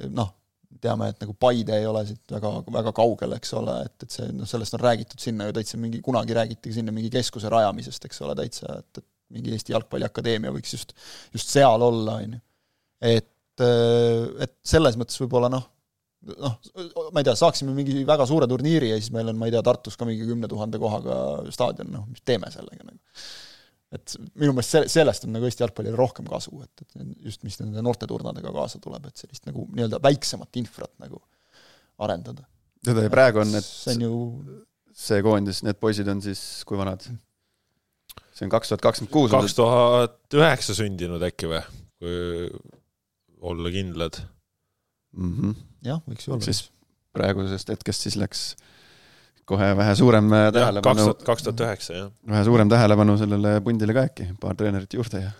eh, 0.00 0.10
noh, 0.10 0.32
teame, 0.80 1.10
et 1.10 1.22
nagu 1.22 1.34
Paide 1.38 1.76
ei 1.80 1.86
ole 1.88 2.02
siit 2.08 2.34
väga, 2.34 2.52
väga 2.72 2.92
kaugel, 2.96 3.34
eks 3.36 3.54
ole, 3.58 3.76
et, 3.86 3.96
et 4.06 4.14
see, 4.14 4.28
noh, 4.34 4.48
sellest 4.48 4.76
on 4.78 4.84
räägitud 4.84 5.22
sinna 5.22 5.48
ju 5.48 5.56
täitsa 5.56 5.80
mingi, 5.82 6.02
kunagi 6.04 6.36
räägiti 6.36 6.72
sinna 6.74 6.94
mingi 6.94 7.10
keskuse 7.12 7.50
rajamisest, 7.52 8.06
eks 8.06 8.22
ole, 8.26 8.36
täitsa, 8.38 8.78
et, 8.78 9.02
et 9.02 9.06
mingi 9.34 9.54
Eesti 9.54 9.74
Jalgpalliakadeemia 9.74 10.54
võiks 10.54 10.74
just, 10.74 10.94
just 11.34 11.52
seal 11.52 11.82
olla, 11.86 12.20
on 12.22 12.38
ju. 12.38 12.40
et, 13.12 13.66
eh, 13.66 14.24
et 14.46 14.56
selles 14.66 14.98
mõttes 15.00 15.18
võib-olla 15.22 15.50
noh, 15.52 15.66
noh, 16.30 16.56
ma 17.10 17.20
ei 17.22 17.26
tea, 17.26 17.36
saaksime 17.38 17.74
mingi 17.76 18.02
väga 18.08 18.26
suure 18.28 18.48
turniiri 18.50 18.90
ja 18.92 18.98
siis 19.00 19.12
meil 19.14 19.30
on, 19.32 19.38
ma 19.40 19.48
ei 19.48 19.54
tea, 19.54 19.62
Tartus 19.66 19.96
ka 19.98 20.08
mingi 20.08 20.26
kümne 20.28 20.50
tuhande 20.50 20.80
kohaga 20.82 21.20
staadion, 21.52 21.92
noh, 21.94 22.08
mis 22.10 22.24
teeme 22.26 22.50
sellega 22.52 22.84
nagu 22.86 22.98
et 23.94 24.14
minu 24.38 24.54
meelest 24.54 24.76
see, 24.76 24.88
sellest 24.92 25.26
on 25.26 25.34
nagu 25.34 25.48
Eesti 25.48 25.64
jalgpallile 25.64 25.98
rohkem 25.98 26.28
kasu, 26.30 26.54
et, 26.62 26.84
et 26.84 27.26
just 27.26 27.42
mis 27.46 27.58
nende 27.62 27.82
noorteturnadega 27.84 28.52
kaasa 28.54 28.78
tuleb, 28.82 29.08
et 29.10 29.22
sellist 29.24 29.48
nagu 29.48 29.66
nii-öelda 29.74 29.98
väiksemat 30.04 30.60
infrat 30.62 30.92
nagu 31.02 31.18
arendada. 32.00 32.46
tead, 32.84 33.02
ja 33.04 33.12
praegu 33.12 33.42
on 33.42 33.50
need, 33.54 33.66
see 33.66 33.96
on 33.96 34.06
ju 34.06 34.14
see 35.00 35.22
koondis, 35.24 35.64
need 35.66 35.80
poisid 35.82 36.08
on 36.12 36.22
siis 36.24 36.42
kui 36.68 36.78
vanad? 36.80 37.04
see 38.30 38.46
on 38.46 38.52
kaks 38.52 38.70
tuhat 38.70 38.84
kakskümmend 38.84 39.12
kuus. 39.12 39.32
kaks 39.34 39.56
tuhat 39.58 40.38
üheksa 40.38 40.76
sündinud 40.76 41.22
äkki 41.26 41.50
või, 41.50 41.64
kui 42.00 42.50
olla 43.40 43.72
kindlad 43.74 44.20
mm. 45.16 45.32
-hmm. 45.34 45.56
jah, 45.86 46.02
võiks 46.08 46.28
ju 46.28 46.36
olla. 46.36 46.46
siis 46.46 46.68
praegusest 47.16 47.72
hetkest 47.74 48.06
siis 48.06 48.16
läks 48.20 48.44
kohe 49.50 49.72
vähe 49.78 49.96
suurem 49.98 50.30
äh, 50.36 50.50
tähelepanu. 50.54 51.08
kaks 51.26 51.48
tuhat 51.48 51.64
üheksa, 51.66 51.96
jah. 51.96 52.12
vähe 52.34 52.44
suurem 52.46 52.70
tähelepanu 52.70 53.18
sellele 53.20 53.58
pundile 53.66 53.96
ka 53.96 54.06
äkki, 54.10 54.30
paar 54.42 54.56
treenerit 54.58 54.96
juurde 54.98 55.24
ja 55.26 55.34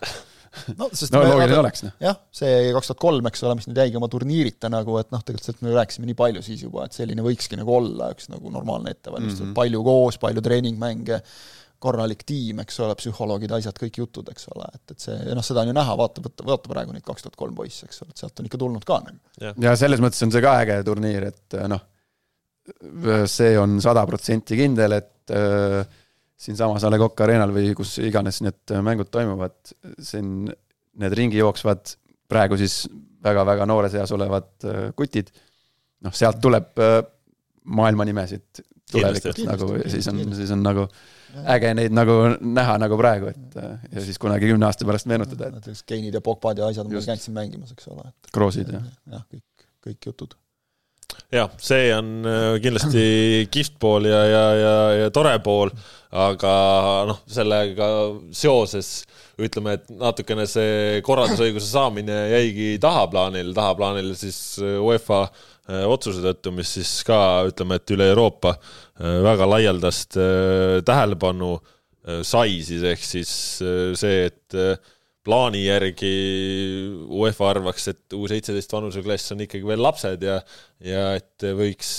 no, 0.79 0.89
sest 0.93 1.15
no 1.15 1.23
loogiline 1.23 1.59
oleks, 1.61 1.85
noh. 1.87 1.95
jah, 2.03 2.19
see 2.35 2.73
kaks 2.75 2.91
tuhat 2.91 3.03
kolm, 3.03 3.29
eks 3.31 3.45
ole, 3.47 3.57
mis 3.61 3.69
nüüd 3.71 3.81
jäigi 3.83 3.99
oma 4.01 4.09
turniirita 4.11 4.71
nagu, 4.73 4.99
et 5.01 5.11
noh, 5.15 5.23
tegelikult 5.23 5.47
sellest 5.47 5.65
me 5.67 5.75
rääkisime 5.77 6.11
nii 6.11 6.19
palju 6.19 6.43
siis 6.47 6.65
juba, 6.67 6.87
et 6.89 6.97
selline 6.97 7.25
võikski 7.25 7.59
nagu 7.61 7.77
olla 7.77 8.11
üks 8.15 8.31
nagu 8.33 8.53
normaalne 8.53 8.95
ettevalmistus 8.97 9.45
mm, 9.45 9.51
-hmm. 9.51 9.59
palju 9.61 9.83
koos, 9.87 10.19
palju 10.23 10.43
treeningmänge, 10.45 11.21
korralik 11.81 12.27
tiim, 12.29 12.61
eks 12.65 12.81
ole, 12.85 12.97
psühholoogid, 12.99 13.55
asjad, 13.57 13.79
kõik 13.81 14.03
jutud, 14.03 14.27
eks 14.35 14.51
ole, 14.53 14.67
et, 14.75 14.85
et 14.93 15.07
see, 15.07 15.17
noh, 15.37 15.45
seda 15.47 15.63
on 15.63 15.71
ju 15.71 15.77
näha, 15.77 15.95
vaata, 15.97 16.25
vaata, 16.27 16.49
vaata 16.51 16.73
praegu 16.75 16.97
neid 16.97 17.07
kaks 17.07 17.25
tuhat 17.25 17.39
kolm 17.41 17.55
poisse, 17.57 17.87
eks 17.89 18.03
ole, 18.05 18.13
et 18.13 18.21
sealt 18.21 18.43
on 18.43 18.51
ikka 18.51 18.61
tulnud 18.61 18.85
ka 18.89 18.99
nagu. 19.07 19.55
ja 19.65 19.77
selles 19.81 20.03
mõttes 20.03 20.21
on 20.27 20.35
see 20.35 20.45
ka 20.45 20.59
äge 20.65 20.83
turniir, 20.85 21.31
et 21.31 21.61
noh, 21.71 21.87
see 23.31 23.57
on 23.59 23.79
sada 23.83 24.05
protsenti 24.09 24.59
kindel, 24.59 24.97
et 24.99 25.35
äh, 25.35 25.81
siinsamas 26.41 26.85
A 26.85 26.91
Le 26.93 26.99
Coq 27.01 27.25
Arena'l 27.25 27.53
või 27.55 27.75
kus 27.77 27.99
iganes 28.03 28.41
need 28.45 28.75
mängud 28.85 29.11
toimuvad, 29.13 29.75
siin 29.99 30.49
need 31.01 31.17
ringi 31.17 31.41
jooksvad 31.41 31.95
praegu 32.31 32.59
siis 32.61 32.83
väga-väga 33.25 33.67
noores 33.69 33.95
eas 33.99 34.13
olevad 34.17 34.51
äh, 34.65 34.83
kutid, 34.97 35.33
noh, 36.07 36.15
sealt 36.17 36.41
tuleb 36.43 36.81
äh, 36.81 37.01
maailma 37.71 38.07
nimesid 38.09 38.63
tulevikus 38.91 39.43
nagu, 39.47 39.73
siis 39.91 40.09
on, 40.11 40.21
siis 40.35 40.51
on 40.55 40.63
nagu 40.65 40.87
äge 41.55 41.71
neid 41.79 41.95
nagu 41.95 42.17
näha 42.43 42.75
nagu 42.83 42.97
praegu, 42.99 43.31
et 43.31 43.59
ja 43.95 44.03
siis 44.03 44.19
kunagi 44.19 44.49
kümne 44.51 44.67
aasta 44.67 44.87
pärast 44.89 45.07
meenutada, 45.11 45.47
et 45.47 45.61
näiteks 45.61 45.85
Keinid 45.87 46.17
ja 46.17 46.23
Pogbad 46.25 46.59
ja 46.59 46.71
asjad, 46.71 46.91
ma 46.91 47.03
käisin 47.05 47.37
mängimas, 47.37 47.71
eks 47.77 47.91
ole. 47.93 48.09
Kroosid 48.35 48.73
ja. 48.75 48.83
jah, 49.15 49.27
kõik, 49.31 49.69
kõik 49.87 50.11
jutud. 50.11 50.35
Jah, 51.33 51.53
see 51.63 51.89
on 51.97 52.11
äh, 52.27 52.59
kindlasti 52.63 53.05
kihvt 53.53 53.79
pool 53.83 54.09
ja, 54.11 54.25
ja, 54.29 54.45
ja, 54.59 54.75
ja 55.05 55.15
tore 55.15 55.37
pool, 55.45 55.73
aga 56.11 56.53
noh, 57.11 57.23
sellega 57.31 57.89
seoses 58.35 59.05
ütleme, 59.41 59.79
et 59.79 59.89
natukene 59.97 60.45
see 60.51 61.01
korraldusõiguse 61.07 61.71
saamine 61.71 62.27
jäigi 62.35 62.75
tahaplaanile, 62.83 63.55
tahaplaanile 63.57 64.19
siis 64.19 64.59
UEFA 64.61 65.23
äh, 65.25 65.87
otsuse 65.89 66.23
tõttu, 66.25 66.53
mis 66.57 66.77
siis 66.79 67.01
ka 67.09 67.21
ütleme, 67.49 67.81
et 67.81 67.97
üle 67.97 68.11
Euroopa 68.13 68.59
Äh, 69.01 69.21
väga 69.25 69.47
laialdast 69.49 70.17
äh, 70.21 70.83
tähelepanu 70.85 71.55
äh, 71.57 72.21
sai 72.27 72.59
siis, 72.61 72.83
ehk 72.85 73.01
siis 73.01 73.31
see, 73.97 74.27
et 74.29 74.57
plaani 75.27 75.61
järgi 75.67 76.11
UEFA 77.13 77.51
arvaks, 77.51 77.89
et 77.93 78.17
U 78.17 78.25
seitseteist 78.31 78.73
vanuseklass 78.73 79.35
on 79.35 79.45
ikkagi 79.45 79.67
veel 79.69 79.83
lapsed 79.85 80.25
ja 80.25 80.39
ja 80.81 81.03
et 81.19 81.45
võiks 81.59 81.99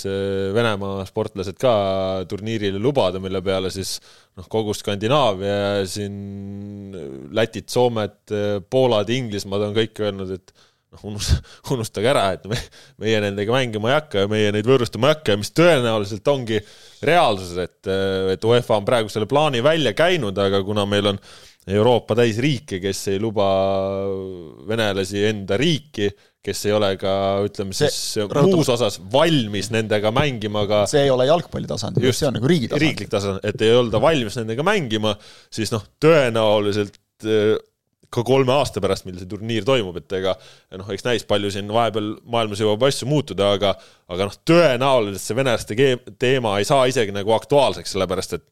Venemaa 0.56 1.04
sportlased 1.06 1.58
ka 1.62 1.74
turniirile 2.30 2.80
lubada, 2.82 3.22
mille 3.22 3.38
peale 3.44 3.70
siis 3.70 3.94
noh, 4.34 4.48
kogu 4.50 4.74
Skandinaavia 4.74 5.86
siin 5.86 7.30
Lätit, 7.30 7.70
Soomet, 7.70 8.34
Poolad, 8.70 9.12
Inglismaad 9.14 9.68
on 9.68 9.76
kõik 9.76 10.02
öelnud, 10.02 10.34
et 10.34 10.54
noh, 10.92 11.04
unust-, 11.12 11.38
unustage 11.74 12.10
ära, 12.10 12.26
et 12.36 12.48
me, 12.50 12.58
meie 13.02 13.22
nendega 13.24 13.54
mängima 13.54 13.92
ei 13.92 13.98
hakka 14.00 14.26
ja 14.26 14.32
meie 14.32 14.50
neid 14.54 14.68
võõrustama 14.68 15.08
ei 15.08 15.16
hakka 15.16 15.36
ja 15.36 15.42
mis 15.44 15.54
tõenäoliselt 15.56 16.32
ongi 16.32 16.60
reaalsus, 17.06 17.54
et, 17.62 17.80
et 18.34 18.50
UEFA 18.50 18.78
on 18.78 18.88
praegu 18.88 19.12
selle 19.12 19.30
plaani 19.30 19.62
välja 19.64 19.94
käinud, 19.96 20.38
aga 20.38 20.62
kuna 20.66 20.86
meil 20.90 21.14
on 21.14 21.22
Euroopa 21.70 22.16
täis 22.18 22.40
riike, 22.42 22.80
kes 22.82 23.00
ei 23.12 23.20
luba 23.22 23.46
venelasi 24.66 25.20
enda 25.28 25.58
riiki, 25.60 26.08
kes 26.42 26.64
ei 26.66 26.72
ole 26.74 26.88
ka 26.98 27.12
ütleme 27.46 27.76
siis 27.76 28.16
muus 28.34 28.70
osas 28.72 28.98
valmis 29.12 29.70
nendega 29.70 30.10
mängima 30.14 30.64
ka 30.66 30.80
see 30.90 31.04
ei 31.06 31.12
ole 31.14 31.28
jalgpalli 31.28 31.70
tasandil, 31.70 32.08
see 32.10 32.26
on 32.26 32.34
nagu 32.40 32.50
riigi 32.50 32.66
tasandil. 32.66 32.88
riiklik 32.88 33.12
tasand, 33.12 33.44
et 33.46 33.62
ei 33.62 33.76
olda 33.78 34.00
valmis 34.02 34.40
nendega 34.40 34.66
mängima, 34.66 35.14
siis 35.54 35.70
noh, 35.74 35.86
tõenäoliselt 36.02 36.98
ka 38.12 38.24
kolme 38.26 38.52
aasta 38.52 38.82
pärast, 38.82 39.06
mil 39.06 39.16
see 39.20 39.30
turniir 39.30 39.64
toimub, 39.64 39.96
et 40.02 40.18
ega 40.18 40.34
noh, 40.80 40.90
eks 40.92 41.06
näis, 41.06 41.22
palju 41.28 41.52
siin 41.54 41.70
vahepeal 41.72 42.10
maailmas 42.34 42.60
jõuab 42.60 42.82
asju 42.90 43.08
muutuda, 43.08 43.54
aga 43.56 43.72
aga 44.12 44.28
noh, 44.28 44.36
tõenäoliselt 44.50 45.22
see 45.22 45.38
venelaste 45.38 45.78
teema 46.20 46.58
ei 46.58 46.68
saa 46.68 46.90
isegi 46.90 47.14
nagu 47.14 47.38
aktuaalseks, 47.38 47.94
sellepärast 47.94 48.36
et 48.40 48.46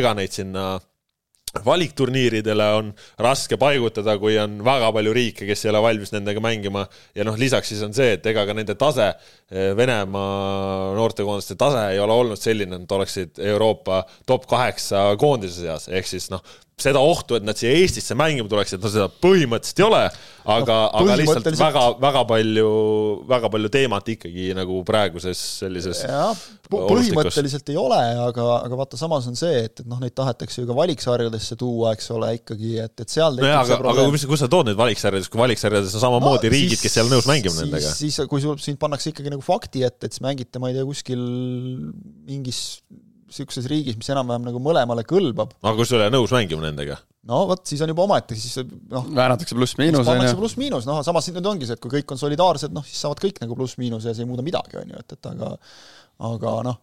ega 0.00 0.16
neid 0.16 0.34
sinna 0.34 0.72
valikturniiridele 1.64 2.66
on 2.78 2.90
raske 3.22 3.58
paigutada, 3.60 4.16
kui 4.18 4.36
on 4.40 4.58
väga 4.64 4.90
palju 4.96 5.14
riike, 5.14 5.46
kes 5.48 5.64
ei 5.64 5.70
ole 5.72 5.82
valmis 5.84 6.12
nendega 6.14 6.42
mängima. 6.44 6.84
Ja 7.14 7.26
noh, 7.26 7.38
lisaks 7.38 7.70
siis 7.72 7.82
on 7.86 7.94
see, 7.96 8.16
et 8.16 8.26
ega 8.26 8.46
ka 8.48 8.56
nende 8.56 8.76
tase, 8.80 9.12
Venemaa 9.54 10.94
noortekoondiste 10.96 11.54
tase 11.60 11.82
ei 11.92 12.00
ole 12.02 12.14
olnud 12.16 12.40
selline, 12.40 12.80
et 12.82 12.92
oleksid 12.96 13.38
Euroopa 13.52 14.00
top 14.26 14.48
kaheksa 14.50 15.12
koondise 15.20 15.62
seas, 15.62 15.86
ehk 15.92 16.08
siis 16.10 16.30
noh, 16.32 16.42
seda 16.80 16.98
ohtu, 16.98 17.36
et 17.38 17.44
nad 17.46 17.58
siia 17.58 17.70
Eestisse 17.78 18.16
mängima 18.18 18.50
tuleksid, 18.50 18.80
no 18.82 18.90
seda 18.90 19.06
põhimõtteliselt 19.22 19.78
ei 19.78 19.84
ole, 19.86 20.00
aga 20.54 20.78
no,, 20.80 21.02
aga 21.04 21.16
lihtsalt 21.20 21.46
väga, 21.60 21.84
väga 22.02 22.22
palju, 22.28 22.70
väga 23.30 23.50
palju 23.52 23.70
teemat 23.76 24.10
ikkagi 24.16 24.48
nagu 24.58 24.80
praeguses 24.86 25.38
sellises 25.60 26.02
jah, 26.02 26.34
põhimõtteliselt 26.72 27.70
ei 27.70 27.78
ole, 27.78 28.00
aga, 28.24 28.48
aga 28.66 28.80
vaata, 28.80 28.98
samas 28.98 29.28
on 29.30 29.38
see, 29.38 29.62
et, 29.68 29.84
et 29.84 29.90
noh, 29.90 30.02
neid 30.02 30.16
tahetakse 30.18 30.64
ju 30.64 30.68
ka 30.68 30.76
valiksarjadesse 30.80 31.58
tuua, 31.62 31.94
eks 31.94 32.10
ole, 32.16 32.34
ikkagi, 32.40 32.74
et, 32.88 32.96
et 33.06 33.16
seal 33.20 33.38
nojah, 33.38 33.62
aga, 33.62 33.78
aga 33.94 34.08
kus, 34.10 34.26
kus 34.34 34.42
sa 34.42 34.50
tood 34.50 34.72
neid 34.72 34.80
valiksarjades, 34.80 35.30
kui 35.30 35.44
valiksarjades 35.44 35.94
on 35.94 36.06
samamoodi 36.08 36.50
no, 36.50 36.56
riigid, 36.58 36.82
kes 36.82 36.98
ei 36.98 37.06
ole 37.06 37.14
nõus 37.14 37.30
mängima 37.30 37.54
siis, 37.54 37.62
nendega? 37.68 37.96
siis, 38.02 38.20
kui 38.30 38.42
sul, 38.42 38.58
sind 38.66 38.82
pannakse 38.82 39.14
ikkagi 39.14 39.30
nagu 39.30 39.46
fakti 39.46 39.86
ette, 39.86 40.10
et 40.10 40.18
siis 40.18 40.26
mängite, 40.26 40.58
ma 40.58 40.74
ei 40.74 40.80
tea, 40.80 40.90
kuskil 40.90 41.22
mingis 42.26 42.64
niisuguses 43.28 43.66
riigis, 43.70 43.98
mis 43.98 44.10
enam-vähem 44.12 44.46
nagu 44.48 44.62
mõlemale 44.62 45.04
kõlbab. 45.08 45.56
aga 45.62 45.74
kui 45.78 45.88
sa 45.88 45.96
ei 45.96 46.02
ole 46.02 46.14
nõus 46.14 46.34
mängima 46.34 46.66
nendega? 46.66 46.98
no 47.28 47.44
vot, 47.50 47.64
siis 47.68 47.82
on 47.84 47.92
juba 47.92 48.04
omaette, 48.04 48.36
siis 48.38 48.60
noh 48.92 49.06
väänatakse 49.08 49.56
pluss-miinus, 49.56 50.08
on 50.12 50.24
ju. 50.24 50.34
pluss-miinus, 50.40 50.88
noh, 50.88 51.00
samas 51.06 51.30
nüüd 51.32 51.52
ongi 51.52 51.68
see, 51.68 51.78
et 51.78 51.84
kui 51.84 51.92
kõik 51.96 52.12
on 52.12 52.20
solidaarsed, 52.20 52.74
noh, 52.76 52.84
siis 52.86 53.00
saavad 53.04 53.22
kõik 53.24 53.40
nagu 53.44 53.56
pluss-miinus 53.58 54.08
ja 54.08 54.16
see 54.16 54.26
ei 54.26 54.30
muuda 54.30 54.44
midagi, 54.46 54.76
on 54.80 54.92
ju, 54.92 55.04
et, 55.04 55.16
et 55.16 55.30
aga 55.32 55.54
aga 56.32 56.58
noh, 56.68 56.82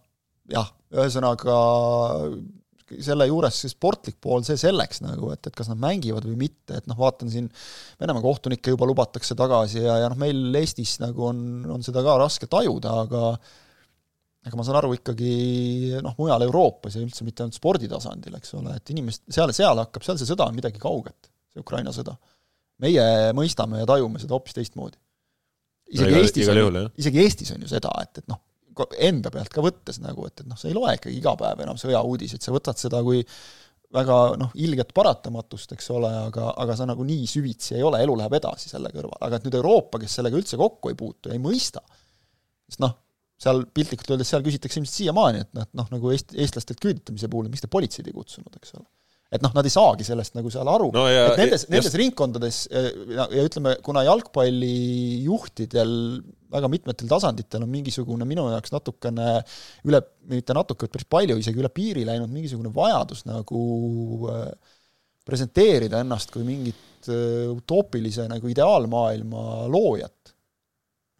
jah, 0.52 0.72
ühesõnaga 0.92 1.60
selle 3.00 3.26
juures 3.28 3.56
see 3.62 3.72
sportlik 3.72 4.18
pool, 4.20 4.42
see 4.44 4.58
selleks 4.60 5.00
nagu, 5.04 5.30
et, 5.32 5.46
et 5.48 5.56
kas 5.56 5.70
nad 5.70 5.80
mängivad 5.80 6.26
või 6.28 6.36
mitte, 6.44 6.80
et 6.80 6.88
noh, 6.90 6.98
vaatan 6.98 7.30
siin 7.32 7.48
Venemaa 8.02 8.24
kohtunikke 8.24 8.74
juba 8.74 8.88
lubatakse 8.88 9.36
tagasi 9.38 9.80
ja, 9.80 9.96
ja 10.02 10.10
noh, 10.12 10.18
meil 10.20 10.52
Eestis 10.60 10.98
nagu 11.00 11.28
on, 11.30 11.38
on 11.72 11.86
seda 11.86 12.04
ka 12.04 12.18
raske 12.20 12.50
tajuda, 12.50 12.98
aga 13.06 13.22
aga 14.42 14.58
ma 14.58 14.64
saan 14.66 14.78
aru 14.80 14.92
ikkagi 14.96 15.32
noh, 16.02 16.14
mujal 16.18 16.42
Euroopas 16.48 16.96
ja 16.96 17.02
üldse 17.04 17.26
mitte 17.26 17.44
ainult 17.44 17.58
spordi 17.58 17.90
tasandil, 17.90 18.34
eks 18.38 18.56
ole, 18.58 18.74
et 18.78 18.94
inimest, 18.94 19.24
seal, 19.30 19.52
seal 19.54 19.78
hakkab, 19.84 20.02
seal 20.06 20.18
see 20.18 20.28
sõda 20.28 20.48
on 20.50 20.56
midagi 20.56 20.82
kauget, 20.82 21.30
see 21.52 21.62
Ukraina 21.62 21.94
sõda. 21.94 22.16
meie 22.82 23.04
mõistame 23.38 23.78
ja 23.78 23.86
tajume 23.86 24.18
seda 24.18 24.34
hoopis 24.34 24.56
teistmoodi. 24.56 24.98
isegi 25.92 26.10
no, 26.10 26.22
Eestis 26.24 26.50
on, 26.50 26.80
isegi 26.98 27.22
Eestis 27.22 27.54
on 27.54 27.62
ju 27.62 27.70
seda, 27.70 27.92
et, 28.02 28.18
et 28.18 28.32
noh, 28.32 28.40
enda 28.98 29.30
pealt 29.30 29.52
ka 29.52 29.62
võttes 29.62 30.00
nagu, 30.02 30.26
et, 30.26 30.40
et 30.40 30.48
noh, 30.48 30.58
sa 30.58 30.66
ei 30.70 30.74
loe 30.74 30.96
ikkagi 30.96 31.20
iga 31.20 31.36
päev 31.38 31.62
enam 31.62 31.78
sõjauudiseid, 31.78 32.42
sa 32.42 32.54
võtad 32.54 32.80
seda 32.80 33.02
kui 33.06 33.22
väga 33.92 34.18
noh, 34.40 34.50
ilget 34.58 34.90
paratamatust, 34.96 35.76
eks 35.76 35.90
ole, 35.92 36.10
aga, 36.26 36.48
aga 36.64 36.74
sa 36.78 36.88
nagu 36.88 37.04
nii 37.06 37.28
süvitsi 37.28 37.76
ei 37.76 37.86
ole, 37.86 38.00
elu 38.02 38.16
läheb 38.18 38.38
edasi 38.40 38.72
selle 38.72 38.90
kõrval, 38.90 39.20
aga 39.28 39.38
et 39.38 39.46
nüüd 39.46 39.58
Euroopa, 39.60 40.00
kes 40.02 40.18
sellega 40.18 40.38
üldse 40.40 40.58
kokku 40.58 40.90
ei 40.90 40.98
puutu 40.98 41.30
ja 41.30 41.36
ei 41.36 41.42
mõista, 41.42 41.84
sest 42.66 42.80
noh, 42.82 42.96
seal 43.42 43.64
piltlikult 43.74 44.14
öeldes, 44.14 44.30
seal 44.32 44.44
küsitakse 44.46 44.78
ilmselt 44.80 44.98
siiamaani, 45.00 45.44
et 45.46 45.52
noh, 45.58 45.68
noh 45.82 45.88
nagu 45.92 46.12
eest-, 46.14 46.34
eestlastelt 46.38 46.82
küüditamise 46.82 47.30
puhul, 47.30 47.50
miks 47.52 47.64
te 47.64 47.70
politseid 47.72 48.06
ei 48.08 48.16
kutsunud, 48.16 48.52
eks 48.60 48.76
ole. 48.78 48.86
et 49.32 49.42
noh, 49.44 49.52
nad 49.56 49.66
ei 49.66 49.72
saagi 49.72 50.06
sellest 50.06 50.36
nagu 50.36 50.52
seal 50.52 50.68
aru 50.68 50.90
no, 50.94 51.06
et 51.08 51.40
nendes, 51.40 51.66
nendes 51.72 51.94
ringkondades 51.98 52.56
ja, 52.70 53.24
ja 53.24 53.46
ütleme, 53.48 53.74
kuna 53.84 54.04
jalgpallijuhtidel 54.06 55.94
väga 56.52 56.68
mitmetel 56.68 57.08
tasanditel 57.10 57.64
on 57.64 57.72
mingisugune 57.72 58.26
minu 58.28 58.44
jaoks 58.52 58.74
natukene 58.74 59.28
üle, 59.88 60.02
mitte 60.30 60.56
natuke, 60.56 60.90
päris 60.92 61.08
palju 61.10 61.38
isegi 61.40 61.62
üle 61.62 61.70
piiri 61.72 62.04
läinud 62.08 62.30
mingisugune 62.32 62.72
vajadus 62.74 63.24
nagu 63.28 63.62
äh, 64.32 64.76
presenteerida 65.26 66.02
ennast 66.04 66.32
kui 66.34 66.44
mingit 66.46 67.08
äh, 67.08 67.48
utoopilise 67.52 68.28
nagu 68.30 68.52
ideaalmaailma 68.52 69.64
loojat 69.72 70.21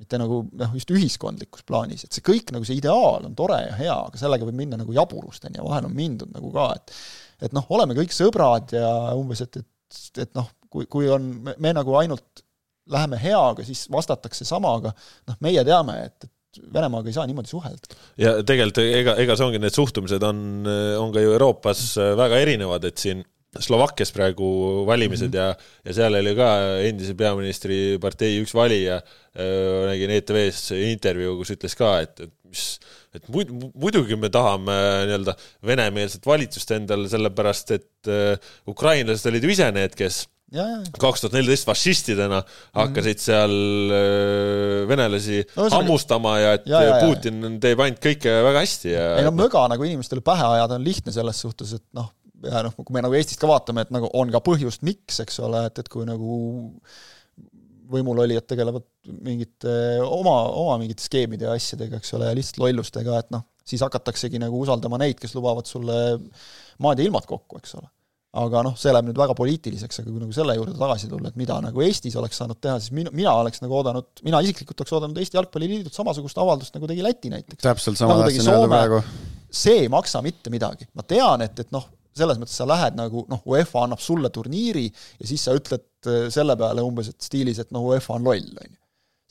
mitte 0.03 0.21
nagu 0.21 0.43
noh, 0.51 0.77
just 0.77 0.91
ühiskondlikus 0.93 1.65
plaanis, 1.69 2.07
et 2.07 2.17
see 2.17 2.25
kõik 2.27 2.53
nagu 2.55 2.67
see 2.69 2.79
ideaal 2.81 3.29
on 3.29 3.37
tore 3.39 3.61
ja 3.63 3.75
hea, 3.79 3.99
aga 4.11 4.21
sellega 4.21 4.49
võib 4.49 4.59
minna 4.59 4.81
nagu 4.81 4.95
jaburusteni 4.97 5.61
ja 5.61 5.67
vahel 5.67 5.89
on 5.89 5.97
mindud 5.97 6.33
nagu 6.35 6.53
ka, 6.55 6.73
et 6.79 6.97
et 7.43 7.55
noh, 7.57 7.67
oleme 7.75 7.97
kõik 7.99 8.15
sõbrad 8.15 8.71
ja 8.77 8.89
umbes, 9.19 9.43
et, 9.43 9.59
et, 9.59 10.13
et 10.25 10.31
noh, 10.39 10.47
kui, 10.71 10.87
kui 10.91 11.09
on, 11.11 11.25
me, 11.51 11.73
nagu 11.75 11.97
ainult 11.99 12.45
läheme 12.93 13.19
heaga, 13.19 13.65
siis 13.67 13.87
vastatakse 13.91 14.47
samaga, 14.47 14.93
noh, 15.27 15.41
meie 15.45 15.65
teame, 15.67 15.99
et, 16.07 16.29
et 16.29 16.63
Venemaaga 16.75 17.09
ei 17.09 17.17
saa 17.17 17.25
niimoodi 17.27 17.49
suhelda. 17.49 17.99
ja 18.21 18.35
tegelikult 18.45 18.83
ega, 18.85 19.17
ega 19.23 19.37
see 19.39 19.47
ongi, 19.49 19.61
need 19.63 19.75
suhtumised 19.75 20.23
on, 20.29 20.43
on 21.01 21.15
ka 21.15 21.23
ju 21.25 21.33
Euroopas 21.33 21.85
väga 22.19 22.43
erinevad, 22.45 22.85
et 22.87 23.01
siin 23.01 23.23
Slovakkias 23.61 24.13
praegu 24.17 24.47
valimised 24.89 25.29
mm 25.29 25.33
-hmm. 25.33 25.37
ja, 25.37 25.57
ja 25.85 25.95
seal 25.95 26.15
oli 26.17 26.35
ka 26.37 26.49
endise 26.89 27.15
peaministri 27.15 27.99
partei 28.01 28.39
üks 28.41 28.55
valija, 28.55 29.01
nägin 29.89 30.11
ETV-s 30.11 30.73
intervjuu, 30.73 31.37
kus 31.41 31.53
ütles 31.57 31.77
ka, 31.77 31.99
et, 32.01 32.21
et 32.21 32.33
mis, 32.53 32.67
et 33.17 33.29
muidugi 33.33 34.17
me 34.17 34.31
tahame 34.33 34.77
nii-öelda 35.09 35.35
venemeelset 35.69 36.27
valitsust 36.27 36.71
endale, 36.77 37.09
sellepärast 37.13 37.75
et 37.77 38.13
uh, 38.13 38.53
ukrainlased 38.73 39.29
olid 39.31 39.45
ju 39.45 39.53
ise 39.53 39.69
need, 39.75 39.97
kes 39.99 40.25
kaks 41.01 41.23
tuhat 41.23 41.37
neliteist 41.39 41.65
fašistidena 41.65 42.43
hakkasid 42.77 43.17
mhm. 43.17 43.25
seal 43.25 43.55
uh, 43.89 44.89
venelasi 44.91 45.41
no, 45.57 45.69
hammustama 45.73 46.35
ja 46.43 46.51
et 46.59 46.67
ja, 46.69 46.83
ja, 46.85 46.99
Putin 47.07 47.57
teeb 47.63 47.81
ainult 47.81 48.03
kõike 48.05 48.35
väga 48.49 48.65
hästi 48.67 48.93
ja 48.93 49.07
ei 49.17 49.25
no 49.25 49.33
möga 49.37 49.65
nagu 49.73 49.89
inimestele 49.89 50.25
pähe 50.25 50.51
ajada 50.59 50.77
on 50.77 50.85
lihtne 50.85 51.15
selles 51.15 51.41
suhtes, 51.41 51.73
et 51.79 51.87
noh, 51.97 52.11
ja 52.51 52.63
noh, 52.67 52.75
kui 52.77 52.95
me 52.95 53.03
nagu 53.05 53.17
Eestist 53.19 53.41
ka 53.41 53.51
vaatame, 53.51 53.87
et 53.87 53.93
nagu 53.95 54.11
on 54.19 54.31
ka 54.33 54.43
põhjust, 54.45 54.85
miks, 54.87 55.21
eks 55.25 55.41
ole, 55.45 55.67
et, 55.69 55.83
et 55.83 55.91
kui 55.93 56.07
nagu 56.09 56.39
võimulolijad 57.93 58.47
tegelevad 58.49 58.85
mingite 59.25 59.73
oma, 60.07 60.37
oma 60.57 60.77
mingite 60.81 61.05
skeemide 61.05 61.49
ja 61.49 61.57
asjadega, 61.57 62.01
eks 62.01 62.15
ole, 62.17 62.29
ja 62.31 62.37
lihtsalt 62.37 62.63
lollustega, 62.63 63.19
et 63.21 63.33
noh, 63.35 63.45
siis 63.67 63.83
hakataksegi 63.85 64.41
nagu 64.43 64.61
usaldama 64.63 65.01
neid, 65.03 65.19
kes 65.21 65.35
lubavad 65.37 65.69
sulle 65.69 65.99
maad 66.83 67.01
ja 67.01 67.07
ilmad 67.07 67.27
kokku, 67.29 67.61
eks 67.63 67.77
ole. 67.81 67.91
aga 68.33 68.63
noh, 68.65 68.77
see 68.81 68.93
läheb 68.95 69.11
nüüd 69.11 69.19
väga 69.21 69.35
poliitiliseks, 69.37 69.99
aga 70.01 70.09
kui 70.09 70.23
nagu 70.23 70.33
selle 70.33 70.55
juurde 70.57 70.73
tagasi 70.81 71.11
tulla, 71.11 71.29
et 71.29 71.37
mida 71.37 71.59
nagu 71.61 71.83
Eestis 71.85 72.15
oleks 72.17 72.39
saanud 72.41 72.57
teha, 72.65 72.79
siis 72.81 72.95
mina, 72.97 73.13
mina 73.13 73.35
oleks 73.37 73.61
nagu 73.61 73.77
oodanud, 73.77 74.09
mina 74.25 74.41
isiklikult 74.41 74.81
oleks 74.81 74.95
oodanud 74.97 75.21
Eesti 75.21 75.37
Jalgpalliliidult 75.37 75.99
samasugust 75.99 76.41
avaldust, 76.41 76.73
nagu 76.79 76.89
tegi 76.89 77.05
Läti 77.05 77.33
näiteks. 77.33 77.61
täpselt 77.61 78.01
sama 78.01 78.17
nagu 78.17 78.31
tahtsin 78.31 78.49
öelda 78.55 78.71
praegu. 78.73 79.03
see 79.53 79.83
ei 79.83 79.91
maksa 79.93 80.25
mitte 80.25 80.53
midagi, 80.55 80.89
ma 80.97 81.05
tean, 81.05 81.45
et, 81.45 81.61
et 81.61 81.77
noh, 81.77 81.85
selles 82.17 82.39
mõttes 82.41 82.59
sa 82.59 82.67
lähed 82.69 82.97
nagu 82.99 83.25
noh, 83.31 83.43
UEFA 83.49 83.87
annab 83.87 84.03
sulle 84.03 84.31
turniiri 84.33 84.85
ja 84.89 85.29
siis 85.29 85.43
sa 85.47 85.55
ütled 85.57 85.85
äh, 86.11 86.29
selle 86.33 86.57
peale 86.61 86.85
umbes, 86.85 87.13
et 87.13 87.25
stiilis, 87.25 87.61
et 87.63 87.73
noh, 87.75 87.85
UEFA 87.89 88.17
on 88.19 88.29
loll, 88.29 88.49
on 88.53 88.71
ju. 88.71 88.79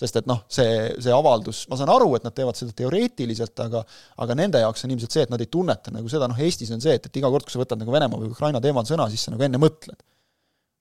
sest 0.02 0.18
et 0.18 0.30
noh, 0.30 0.40
see, 0.50 0.70
see 1.04 1.14
avaldus, 1.14 1.66
ma 1.70 1.78
saan 1.78 1.92
aru, 1.94 2.10
et 2.18 2.26
nad 2.26 2.34
teevad 2.38 2.58
seda 2.58 2.74
teoreetiliselt, 2.78 3.54
aga 3.68 3.84
aga 4.26 4.38
nende 4.40 4.64
jaoks 4.64 4.88
on 4.88 4.96
ilmselt 4.96 5.18
see, 5.18 5.28
et 5.28 5.34
nad 5.34 5.44
ei 5.44 5.52
tunneta 5.52 5.94
nagu 5.94 6.10
seda, 6.10 6.30
noh 6.32 6.42
Eestis 6.42 6.74
on 6.74 6.82
see, 6.82 6.98
et, 6.98 7.06
et 7.06 7.22
iga 7.22 7.30
kord, 7.30 7.46
kui 7.46 7.54
sa 7.54 7.62
võtad 7.62 7.82
nagu 7.82 7.94
Venemaa 7.94 8.24
või 8.24 8.34
Ukraina 8.34 8.64
teemal 8.64 8.88
sõna, 8.90 9.10
siis 9.14 9.28
sa 9.28 9.36
nagu 9.36 9.46
enne 9.46 9.62
mõtled. 9.62 10.02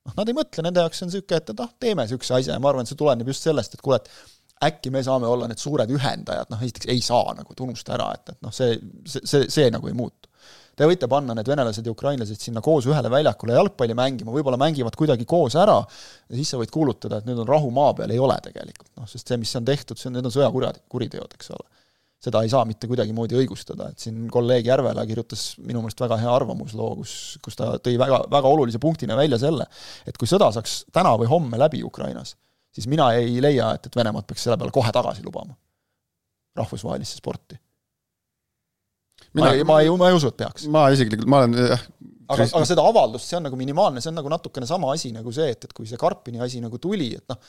noh, 0.09 0.17
nad 0.17 0.33
ei 0.33 0.37
mõtle, 0.37 0.65
nende 0.65 0.81
jaoks 0.81 1.05
on 1.05 1.11
niisugune, 1.11 1.43
et 1.43 1.57
noh, 1.61 1.73
teeme 1.79 2.07
niisuguse 2.07 2.39
asja 2.39 2.57
ja 2.57 2.61
ma 2.61 2.73
arvan, 2.73 2.87
et 2.87 2.89
see 2.89 2.97
tuleneb 2.97 3.29
just 3.29 3.45
sellest, 3.45 3.77
et 3.77 3.85
kuule, 3.85 4.01
et 4.01 4.09
äkki 4.71 4.89
me 4.93 5.01
saame 5.05 5.29
olla 5.29 5.45
need 5.49 5.61
suured 5.61 5.89
ühendajad, 5.93 6.49
noh 6.49 6.65
esiteks 6.65 6.89
ei 6.89 7.01
saa 7.05 7.35
nagu, 7.37 7.53
tunnusta 7.57 7.93
ära, 7.97 8.09
et, 8.17 8.33
et 8.33 8.41
noh, 8.45 8.53
see, 8.53 8.73
see, 9.05 9.21
see, 9.25 9.47
see 9.53 9.69
nagu 9.73 9.89
ei 9.89 9.97
muutu 9.97 10.20
te 10.81 10.87
võite 10.89 11.09
panna 11.09 11.35
need 11.37 11.49
venelased 11.49 11.85
ja 11.85 11.93
ukrainlased 11.93 12.41
sinna 12.41 12.61
koos 12.65 12.87
ühele 12.89 13.09
väljakule 13.13 13.53
jalgpalli 13.57 13.95
mängima, 13.97 14.33
võib-olla 14.33 14.57
mängivad 14.61 14.95
kuidagi 14.97 15.27
koos 15.29 15.57
ära 15.59 15.77
ja 15.81 16.37
siis 16.37 16.53
sa 16.53 16.57
võid 16.61 16.73
kuulutada, 16.73 17.19
et 17.21 17.27
nüüd 17.29 17.43
on 17.43 17.49
rahu 17.49 17.69
maa 17.75 17.93
peal, 17.97 18.13
ei 18.13 18.21
ole 18.21 18.37
tegelikult, 18.41 18.89
noh, 18.97 19.09
sest 19.09 19.29
see, 19.29 19.37
mis 19.41 19.53
on 19.59 19.67
tehtud, 19.67 19.99
see 20.01 20.09
on, 20.09 20.17
need 20.17 20.29
on 20.29 20.33
sõjakuriteod, 20.33 21.37
eks 21.37 21.53
ole. 21.53 21.67
seda 22.21 22.41
ei 22.45 22.51
saa 22.53 22.65
mitte 22.69 22.89
kuidagimoodi 22.89 23.37
õigustada, 23.37 23.91
et 23.93 24.01
siin 24.01 24.25
kolleeg 24.33 24.67
Järvela 24.69 25.05
kirjutas 25.09 25.45
minu 25.61 25.81
meelest 25.81 26.01
väga 26.01 26.19
hea 26.21 26.33
arvamusloo, 26.33 26.91
kus, 27.01 27.15
kus 27.45 27.57
ta 27.57 27.75
tõi 27.81 27.97
väga, 28.01 28.23
väga 28.31 28.53
olulise 28.57 28.81
punktina 28.81 29.17
välja 29.17 29.41
selle, 29.41 29.65
et 30.05 30.17
kui 30.17 30.29
sõda 30.29 30.51
saaks 30.53 30.83
täna 30.93 31.13
või 31.17 31.29
homme 31.29 31.61
läbi 31.61 31.81
Ukrainas, 31.85 32.35
siis 32.73 32.89
mina 32.89 33.11
ei 33.17 33.41
leia, 33.41 33.73
et, 33.77 33.89
et 33.89 33.97
Venemaad 33.97 34.29
peaks 34.29 34.45
selle 34.47 34.57
peale 34.61 34.73
kohe 34.73 34.93
tagasi 34.93 35.25
lubama. 35.25 35.57
Rahvusvahelisse 36.57 37.17
sporti 37.21 37.57
Mina, 39.31 39.51
ma 39.63 39.79
ei, 39.79 39.91
ma 39.95 40.09
ei, 40.09 40.15
usu, 40.15 40.31
et 40.31 40.39
peaks. 40.41 40.65
ma 40.71 40.89
isiklikult, 40.91 41.29
ma 41.31 41.43
olen 41.43 41.59
jah 41.59 41.83
aga, 42.31 42.47
aga 42.47 42.63
seda 42.67 42.85
avaldust, 42.87 43.27
see 43.27 43.37
on 43.39 43.45
nagu 43.47 43.59
minimaalne, 43.59 44.01
see 44.03 44.11
on 44.11 44.19
nagu 44.19 44.31
natukene 44.31 44.67
sama 44.69 44.91
asi 44.95 45.11
nagu 45.15 45.33
see, 45.35 45.51
et, 45.53 45.67
et 45.67 45.75
kui 45.75 45.89
see 45.89 45.99
Karpini 45.99 46.41
asi 46.43 46.61
nagu 46.63 46.79
tuli, 46.81 47.11
et 47.17 47.31
noh, 47.31 47.39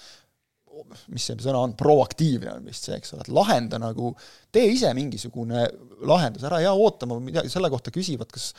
mis 1.13 1.25
see 1.29 1.37
sõna 1.45 1.61
on, 1.63 1.75
proaktiivne 1.79 2.57
on 2.57 2.69
vist 2.69 2.89
see, 2.89 2.97
eks 2.99 3.15
ole, 3.15 3.27
et 3.27 3.33
lahenda 3.33 3.79
nagu, 3.83 4.13
tee 4.55 4.73
ise 4.75 4.91
mingisugune 4.97 5.67
lahendus, 6.09 6.47
ära 6.49 6.63
jää 6.65 6.73
ootama, 6.75 7.19
midagi 7.23 7.53
selle 7.53 7.71
kohta 7.73 7.93
küsivad, 7.95 8.31
kas 8.33 8.51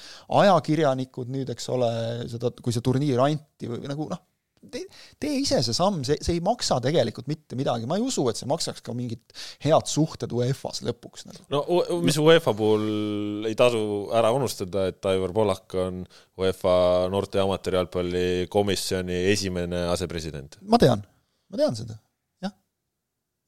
ajakirjanikud 0.41 1.31
nüüd, 1.33 1.51
eks 1.53 1.67
ole, 1.73 1.89
seda, 2.31 2.53
kui 2.63 2.75
see 2.75 2.85
turniir 2.85 3.21
anti 3.23 3.71
või 3.71 3.83
nagu 3.89 4.07
noh, 4.13 4.23
tee, 4.71 4.83
tee 5.21 5.39
ise 5.41 5.61
see 5.65 5.75
samm, 5.75 6.01
see, 6.07 6.17
see 6.23 6.37
ei 6.37 6.43
maksa 6.45 6.79
tegelikult 6.83 7.29
mitte 7.31 7.57
midagi, 7.59 7.87
ma 7.89 7.97
ei 7.99 8.05
usu, 8.05 8.25
et 8.29 8.39
see 8.39 8.49
maksaks 8.49 8.83
ka 8.85 8.95
mingit 8.97 9.35
head 9.65 9.89
suhted 9.89 10.33
UEFA-s 10.35 10.83
lõpuks 10.87 11.27
nagu. 11.29 11.43
no 11.53 11.63
mis 12.05 12.19
UEFA 12.21 12.55
puhul 12.57 13.49
ei 13.49 13.57
tasu 13.59 13.83
ära 14.15 14.33
unustada, 14.35 14.87
et 14.91 15.11
Aivar 15.11 15.35
Pollak 15.35 15.77
on 15.83 16.03
UEFA 16.39 16.75
noorte 17.13 17.41
ja 17.41 17.47
amatöörijalgpalli 17.47 18.47
komisjoni 18.53 19.25
esimene 19.33 19.87
asepresident. 19.91 20.59
ma 20.63 20.81
tean, 20.81 21.03
ma 21.49 21.59
tean 21.59 21.77
seda 21.79 21.99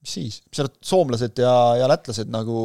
mis 0.05 0.13
siis, 0.17 0.37
seal 0.53 0.69
soomlased 0.85 1.39
ja, 1.41 1.53
ja 1.79 1.89
lätlased 1.89 2.29
nagu, 2.31 2.57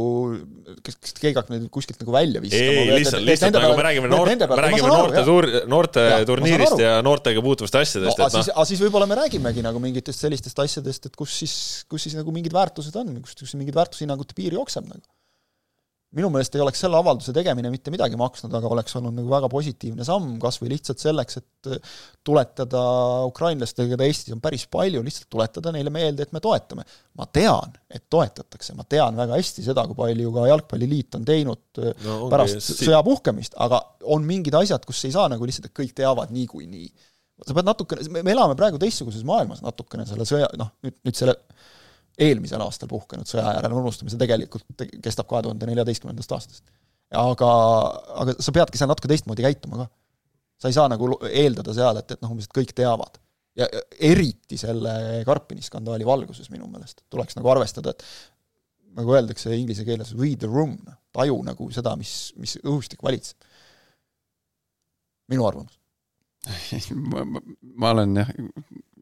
kes, 0.85 0.98
kes 1.00 1.14
keegi 1.16 1.38
hakkab 1.38 1.55
neid 1.55 1.68
kuskilt 1.72 2.00
nagu 2.03 2.14
välja 2.14 2.42
viskama? 2.44 2.83
ei, 2.83 2.90
lihtsalt, 3.00 3.24
lihtsalt 3.26 3.57
nagu 3.57 3.79
me 3.79 3.87
räägime 3.87 4.11
noort, 4.12 4.44
me 4.44 4.61
räägime 4.66 4.90
noorte 4.92 5.22
suur, 5.26 5.48
noorte 5.70 6.05
ja, 6.05 6.18
turniirist 6.29 6.85
ja 6.85 6.98
noortega 7.07 7.44
puutuvast 7.44 7.81
asjadest 7.81 8.12
no,. 8.12 8.26
aga 8.26 8.35
siis, 8.37 8.53
aga 8.53 8.66
siis 8.68 8.83
võib-olla 8.85 9.09
me 9.09 9.18
räägimegi 9.22 9.64
nagu 9.64 9.81
mingitest 9.83 10.26
sellistest 10.26 10.61
asjadest, 10.66 11.09
et 11.09 11.16
kus 11.16 11.40
siis, 11.42 11.55
kus 11.90 12.07
siis 12.07 12.18
nagu 12.18 12.35
mingid 12.35 12.55
väärtused 12.57 13.00
on, 13.00 13.16
kus, 13.24 13.38
kus 13.40 13.57
mingid 13.57 13.79
väärtushinnangute 13.81 14.37
piir 14.37 14.59
jookseb 14.61 14.90
nagu 14.90 15.03
minu 16.16 16.31
meelest 16.33 16.57
ei 16.57 16.62
oleks 16.62 16.81
selle 16.83 16.99
avalduse 16.99 17.33
tegemine 17.35 17.70
mitte 17.70 17.92
midagi 17.94 18.18
maksnud, 18.18 18.53
aga 18.57 18.70
oleks 18.75 18.96
olnud 18.99 19.14
nagu 19.14 19.31
väga 19.31 19.51
positiivne 19.53 20.07
samm, 20.07 20.33
kas 20.42 20.59
või 20.59 20.73
lihtsalt 20.73 21.03
selleks, 21.03 21.38
et 21.38 21.68
tuletada 22.27 22.83
ukrainlastele, 23.29 23.92
keda 23.92 24.09
Eestis 24.09 24.35
on 24.35 24.42
päris 24.42 24.64
palju, 24.70 25.05
lihtsalt 25.07 25.29
tuletada 25.31 25.70
neile 25.75 25.92
meelde, 25.94 26.27
et 26.27 26.35
me 26.35 26.42
toetame. 26.42 26.87
ma 27.20 27.29
tean, 27.31 27.75
et 27.90 28.07
toetatakse, 28.11 28.75
ma 28.79 28.87
tean 28.88 29.18
väga 29.18 29.38
hästi 29.38 29.62
seda, 29.66 29.85
kui 29.87 29.99
palju 29.99 30.35
ka 30.35 30.49
Jalgpalliliit 30.51 31.18
on 31.18 31.27
teinud 31.29 31.83
no, 32.07 32.18
pärast 32.33 32.59
okay, 32.59 32.87
sõja 32.88 33.03
puhkemist, 33.07 33.55
aga 33.61 33.83
on 34.11 34.27
mingid 34.27 34.57
asjad, 34.59 34.87
kus 34.88 35.05
ei 35.07 35.14
saa 35.14 35.29
nagu 35.31 35.46
lihtsalt, 35.46 35.70
et 35.70 35.79
kõik 35.79 35.94
teavad 35.94 36.35
niikuinii. 36.35 36.88
sa 37.46 37.55
pead 37.55 37.68
natukene, 37.70 38.09
me 38.18 38.35
elame 38.35 38.59
praegu 38.59 38.83
teistsuguses 38.83 39.23
maailmas 39.29 39.62
natukene 39.62 40.09
selle 40.09 40.27
sõja, 40.29 40.51
noh, 40.59 40.75
nüüd, 40.83 40.99
nüüd 41.07 41.23
selle 41.23 41.38
eelmisel 42.20 42.62
aastal 42.64 42.90
puhkenud 42.90 43.28
sõja 43.28 43.54
järel, 43.56 43.74
unustame, 43.80 44.12
see 44.12 44.20
tegelikult 44.20 44.85
kestab 45.02 45.28
kahe 45.30 45.44
tuhande 45.46 45.68
neljateistkümnendast 45.70 46.37
aastast. 46.37 46.64
aga, 47.16 47.50
aga 48.22 48.37
sa 48.38 48.54
peadki 48.54 48.80
seal 48.80 48.90
natuke 48.90 49.11
teistmoodi 49.11 49.46
käituma 49.46 49.83
ka. 49.83 49.88
sa 50.61 50.70
ei 50.70 50.76
saa 50.76 50.88
nagu 50.92 51.11
eeldada 51.30 51.74
seal, 51.76 52.02
et, 52.02 52.16
et 52.16 52.22
noh, 52.22 52.35
umbes, 52.35 52.48
et 52.48 52.56
kõik 52.61 52.74
teavad. 52.76 53.20
ja 53.59 53.68
eriti 54.12 54.59
selle 54.61 55.24
Karpini 55.26 55.64
skandaali 55.64 56.06
valguses 56.06 56.52
minu 56.52 56.68
meelest 56.70 57.04
tuleks 57.11 57.38
nagu 57.38 57.50
arvestada, 57.54 57.96
et 57.96 58.04
nagu 58.98 59.14
öeldakse 59.14 59.54
inglise 59.56 59.85
keeles, 59.87 60.14
read 60.18 60.40
the 60.42 60.50
room, 60.50 60.76
taju 61.14 61.40
nagu 61.46 61.68
seda, 61.74 61.94
mis, 61.98 62.33
mis 62.40 62.56
õhustik 62.64 63.02
valitseb. 63.06 63.38
minu 65.30 65.46
arvamus 65.46 65.76
ma, 67.12 67.24
ma, 67.24 67.40
ma 67.61 67.90
olen 67.94 68.16
jah, 68.16 68.30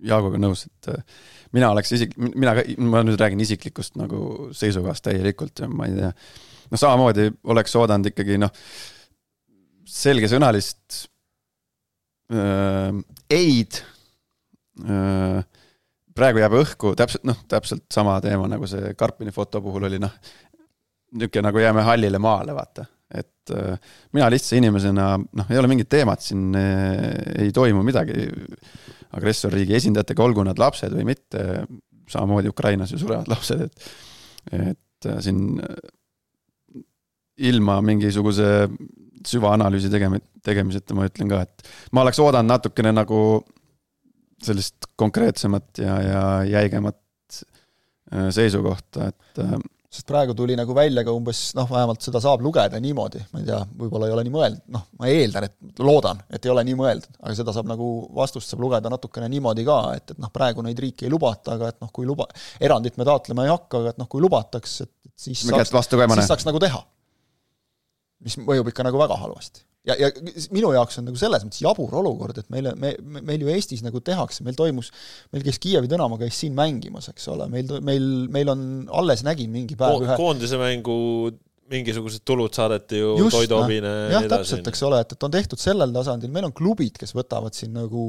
Jaaguga 0.07 0.41
nõus, 0.41 0.67
et 0.69 0.91
äh, 0.93 1.19
mina 1.57 1.71
oleks 1.75 1.93
isik-, 1.97 2.17
mina 2.19 2.55
ka, 2.59 2.65
ma 2.85 3.03
nüüd 3.07 3.21
räägin 3.21 3.43
isiklikust 3.45 3.99
nagu 4.01 4.51
seisukohast 4.57 5.07
täielikult 5.09 5.65
ja 5.65 5.69
ma 5.71 5.89
ei 5.89 5.97
tea, 5.97 6.11
noh, 6.71 6.81
samamoodi 6.81 7.29
oleks 7.53 7.77
oodanud 7.81 8.11
ikkagi 8.13 8.39
noh, 8.41 8.53
selgesõnalist 9.89 11.05
äh, 12.35 12.91
ei-d 13.39 13.81
äh,. 14.85 15.41
praegu 16.19 16.43
jääb 16.43 16.55
õhku 16.59 16.93
täpselt 16.99 17.25
noh, 17.29 17.41
täpselt 17.49 17.87
sama 17.95 18.19
teema 18.21 18.49
nagu 18.51 18.67
see 18.67 18.93
Karpini 18.99 19.33
foto 19.35 19.63
puhul 19.65 19.89
oli 19.89 20.01
noh, 20.03 20.15
niisugune 21.15 21.49
nagu 21.49 21.63
jääme 21.63 21.83
hallile 21.87 22.21
maale, 22.21 22.55
vaata 22.55 22.85
et 23.09 23.53
äh, 23.57 23.79
mina 24.13 24.29
lihtsa 24.29 24.59
inimesena, 24.59 25.15
noh, 25.17 25.51
ei 25.51 25.59
ole 25.59 25.71
mingit 25.71 25.89
teemat 25.89 26.21
siin, 26.21 26.51
äh, 26.59 27.07
ei 27.41 27.53
toimu 27.57 27.81
midagi 27.87 28.29
agressorriigi 29.17 29.77
esindajatega, 29.79 30.25
olgu 30.25 30.45
nad 30.47 30.61
lapsed 30.61 30.93
või 30.95 31.07
mitte, 31.13 31.45
samamoodi 32.09 32.51
Ukrainas 32.53 32.93
ju 32.93 33.01
surevad 33.01 33.31
lapsed, 33.31 33.67
et 33.69 33.91
et 34.49 35.07
äh, 35.07 35.19
siin 35.23 35.59
ilma 37.39 37.77
mingisuguse 37.85 38.69
süvaanalüüsi 39.29 39.91
tegemi-, 39.93 40.23
tegemiseta 40.45 40.97
ma 40.97 41.07
ütlen 41.07 41.31
ka, 41.31 41.43
et 41.45 41.69
ma 41.93 42.03
oleks 42.03 42.19
oodanud 42.23 42.51
natukene 42.51 42.93
nagu 42.95 43.21
sellist 44.43 44.89
konkreetsemat 44.99 45.83
ja, 45.83 45.97
ja 46.03 46.23
jäigemat 46.47 46.99
seisukohta, 48.35 49.11
et 49.11 49.41
sest 49.89 50.05
praegu 50.09 50.35
tuli 50.37 50.57
nagu 50.57 50.75
välja 50.77 51.01
ka 51.05 51.13
umbes 51.17 51.39
noh, 51.57 51.69
vähemalt 51.71 52.05
seda 52.05 52.21
saab 52.21 52.43
lugeda 52.45 52.77
niimoodi, 52.83 53.23
ma 53.33 53.41
ei 53.41 53.47
tea, 53.49 53.61
võib-olla 53.81 54.09
ei 54.09 54.15
ole 54.17 54.25
nii 54.27 54.35
mõeldud, 54.35 54.65
noh, 54.75 54.83
ma 55.01 55.09
eeldan, 55.09 55.47
et 55.49 55.81
loodan, 55.81 56.21
et 56.29 56.45
ei 56.45 56.53
ole 56.53 56.65
nii 56.69 56.77
mõeldud, 56.77 57.17
aga 57.23 57.37
seda 57.39 57.55
saab 57.57 57.71
nagu, 57.71 57.89
vastust 58.19 58.53
saab 58.53 58.67
lugeda 58.67 58.93
natukene 58.93 59.31
niimoodi 59.33 59.65
ka, 59.69 59.79
et, 59.97 60.13
et 60.13 60.21
noh, 60.21 60.33
praegu 60.35 60.65
neid 60.67 60.83
riiki 60.85 61.09
ei 61.09 61.13
lubata, 61.15 61.57
aga 61.57 61.73
et 61.73 61.81
noh, 61.85 61.93
kui 61.95 62.09
luba, 62.09 62.29
erandit 62.61 63.01
me 63.01 63.09
taotlema 63.09 63.49
ei 63.49 63.55
hakka, 63.55 63.81
aga 63.81 63.95
et 63.95 64.03
noh, 64.03 64.11
kui 64.13 64.25
lubataks, 64.25 64.77
et 64.85 64.93
siis 65.17 65.47
me 65.49 65.57
saaks, 65.57 65.73
siis 65.73 66.31
saaks 66.35 66.49
nagu 66.49 66.61
teha. 66.63 66.85
mis 68.27 68.37
mõjub 68.43 68.69
ikka 68.69 68.85
nagu 68.85 69.01
väga 69.01 69.17
halvasti 69.17 69.65
ja, 69.89 69.97
ja 69.99 70.11
minu 70.55 70.73
jaoks 70.77 71.01
on 71.01 71.09
nagu 71.09 71.21
selles 71.21 71.45
mõttes 71.47 71.63
jabur 71.65 71.95
olukord, 72.01 72.39
et 72.41 72.49
meil, 72.53 72.71
me, 72.79 72.95
meil 73.19 73.45
ju 73.45 73.51
Eestis 73.53 73.83
nagu 73.87 74.03
tehakse, 74.05 74.45
meil 74.47 74.59
toimus, 74.59 74.93
meil 75.35 75.45
käis 75.47 75.61
Kiievi 75.63 75.91
Dünamo 75.91 76.21
käis 76.21 76.39
siin 76.39 76.57
mängimas, 76.59 77.11
eks 77.13 77.29
ole, 77.33 77.49
meil, 77.53 77.73
meil, 77.85 78.09
meil 78.33 78.53
on, 78.55 78.63
alles 79.01 79.25
nägin 79.27 79.53
mingi 79.55 79.79
päev 79.79 79.99
Ko 79.99 80.07
ühe 80.07 80.19
koondise 80.21 80.61
mängu 80.61 80.99
mingisugused 81.73 82.25
tulud 82.29 82.55
saadeti 82.55 83.01
ju 83.01 83.15
Just, 83.23 83.37
toiduabina 83.37 83.89
ja 83.89 84.11
jah, 84.17 84.29
täpselt, 84.35 84.69
eks 84.71 84.85
ole, 84.89 85.01
et, 85.05 85.15
et 85.15 85.27
on 85.27 85.35
tehtud 85.35 85.61
sellel 85.63 85.93
tasandil, 85.95 86.33
meil 86.35 86.49
on 86.49 86.55
klubid, 86.57 86.97
kes 87.01 87.15
võtavad 87.17 87.57
siin 87.57 87.75
nagu, 87.77 88.05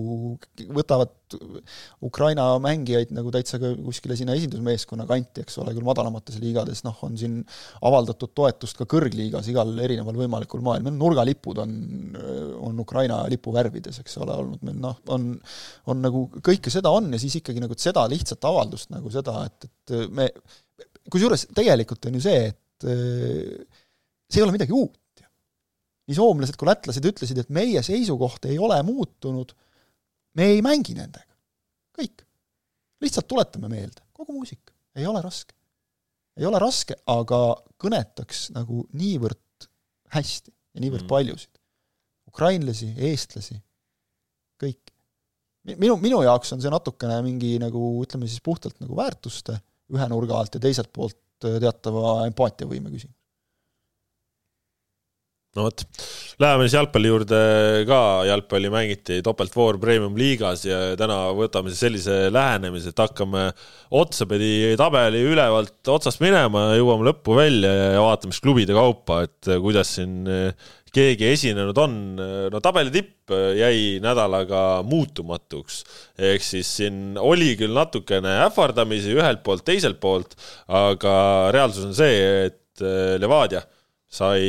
võtavad 0.75 1.15
Ukraina 2.01 2.45
mängijaid 2.63 3.11
nagu 3.13 3.29
täitsa 3.33 3.59
kuskile 3.59 4.15
sinna 4.17 4.33
esindusmeeskonna 4.37 5.05
kanti, 5.09 5.43
eks 5.43 5.59
ole, 5.61 5.75
küll 5.77 5.85
madalamates 5.85 6.39
liigades, 6.41 6.81
noh, 6.87 6.97
on 7.05 7.19
siin 7.19 7.37
avaldatud 7.85 8.33
toetust 8.37 8.79
ka 8.79 8.87
kõrgliigas 8.89 9.51
igal 9.51 9.75
erineval 9.85 10.17
võimalikul 10.23 10.63
moel, 10.65 10.81
meil 10.85 10.97
nurgalipud 10.97 11.61
on, 11.61 11.75
on 12.65 12.81
Ukraina 12.81 13.21
lipu 13.29 13.53
värvides, 13.53 14.01
eks 14.01 14.17
ole, 14.23 14.39
olnud 14.41 14.65
meil 14.65 14.79
noh, 14.81 14.97
on 15.13 15.29
on 15.89 16.01
nagu 16.03 16.23
kõike 16.45 16.71
seda 16.73 16.91
on 16.93 17.11
ja 17.13 17.19
siis 17.21 17.39
ikkagi 17.39 17.61
nagu 17.63 17.77
seda 17.79 18.05
lihtsat 18.11 18.47
avaldust 18.49 18.91
nagu 18.93 19.11
seda, 19.13 19.43
et, 19.47 19.69
et 19.69 20.09
me 20.13 20.29
kusjuures 21.11 21.47
tegelikult 21.55 22.09
on 22.09 22.19
ju 22.19 22.25
see, 22.25 22.49
et 22.51 22.59
Äh, 22.87 23.67
see 24.29 24.39
ei 24.39 24.45
ole 24.45 24.55
midagi 24.55 24.75
uut 24.75 24.99
nii 26.09 26.17
soomlased 26.17 26.57
kui 26.57 26.67
lätlased 26.69 27.05
ütlesid, 27.05 27.37
et 27.37 27.51
meie 27.53 27.81
seisukoht 27.85 28.47
ei 28.49 28.57
ole 28.57 28.79
muutunud, 28.85 29.53
me 30.37 30.49
ei 30.55 30.63
mängi 30.65 30.97
nendega. 30.97 31.27
kõik. 31.99 32.25
lihtsalt 33.03 33.27
tuletame 33.29 33.69
meelde, 33.71 34.01
kogu 34.15 34.33
muusika, 34.33 34.73
ei 34.97 35.05
ole 35.07 35.21
raske. 35.21 35.53
ei 36.39 36.47
ole 36.49 36.59
raske, 36.61 36.97
aga 37.05 37.39
kõnetaks 37.77 38.49
nagu 38.55 38.87
niivõrd 38.97 39.69
hästi 40.15 40.51
ja 40.51 40.81
niivõrd 40.81 41.05
mm. 41.05 41.11
paljusid. 41.13 41.61
ukrainlasi, 42.33 42.89
eestlasi, 42.97 43.59
kõik. 44.63 44.95
minu, 45.77 45.99
minu 46.01 46.23
jaoks 46.25 46.57
on 46.57 46.63
see 46.63 46.73
natukene 46.73 47.21
mingi 47.21 47.57
nagu 47.61 47.99
ütleme 48.01 48.25
siis 48.25 48.41
puhtalt 48.41 48.81
nagu 48.81 48.97
väärtuste 48.97 49.61
ühe 49.93 50.09
nurga 50.09 50.41
alt 50.41 50.57
ja 50.57 50.63
teiselt 50.63 50.89
poolt 50.93 51.21
teatava 51.39 52.19
empaatiavõime 52.27 52.91
küsimus. 52.91 53.15
no 55.57 55.65
vot, 55.65 55.81
läheme 56.39 56.65
siis 56.67 56.75
jalgpalli 56.77 57.09
juurde 57.09 57.39
ka, 57.89 57.99
jalgpalli 58.29 58.69
mängiti 58.71 59.17
topeltvoor 59.25 59.79
premium-liigas 59.81 60.65
ja 60.67 60.77
täna 60.99 61.17
võtame 61.35 61.73
siis 61.73 61.81
sellise 61.87 62.17
lähenemise, 62.33 62.93
et 62.93 63.01
hakkame 63.01 63.47
otsapidi 63.97 64.75
tabeli 64.79 65.23
ülevalt 65.25 65.89
otsast 65.89 66.21
minema, 66.21 66.69
jõuame 66.77 67.09
lõppu 67.09 67.39
välja 67.39 67.73
ja 67.95 68.05
vaatame 68.05 68.35
siis 68.35 68.45
klubide 68.45 68.77
kaupa, 68.77 69.23
et 69.25 69.51
kuidas 69.63 69.95
siin 69.97 70.21
keegi 70.93 71.27
esinenud 71.33 71.77
on, 71.81 71.95
no 72.51 72.61
tabeli 72.63 72.91
tipp 72.93 73.33
jäi 73.57 73.99
nädalaga 74.03 74.81
muutumatuks. 74.87 75.83
ehk 76.17 76.43
siis 76.43 76.69
siin 76.79 77.17
oli 77.19 77.55
küll 77.59 77.75
natukene 77.75 78.39
ähvardamisi 78.45 79.13
ühelt 79.17 79.43
poolt, 79.43 79.65
teiselt 79.65 79.99
poolt, 79.99 80.35
aga 80.67 81.15
reaalsus 81.55 81.85
on 81.89 81.95
see, 81.97 82.47
et 82.49 82.83
eh, 82.83 83.17
Levadia 83.21 83.63
sai 84.09 84.41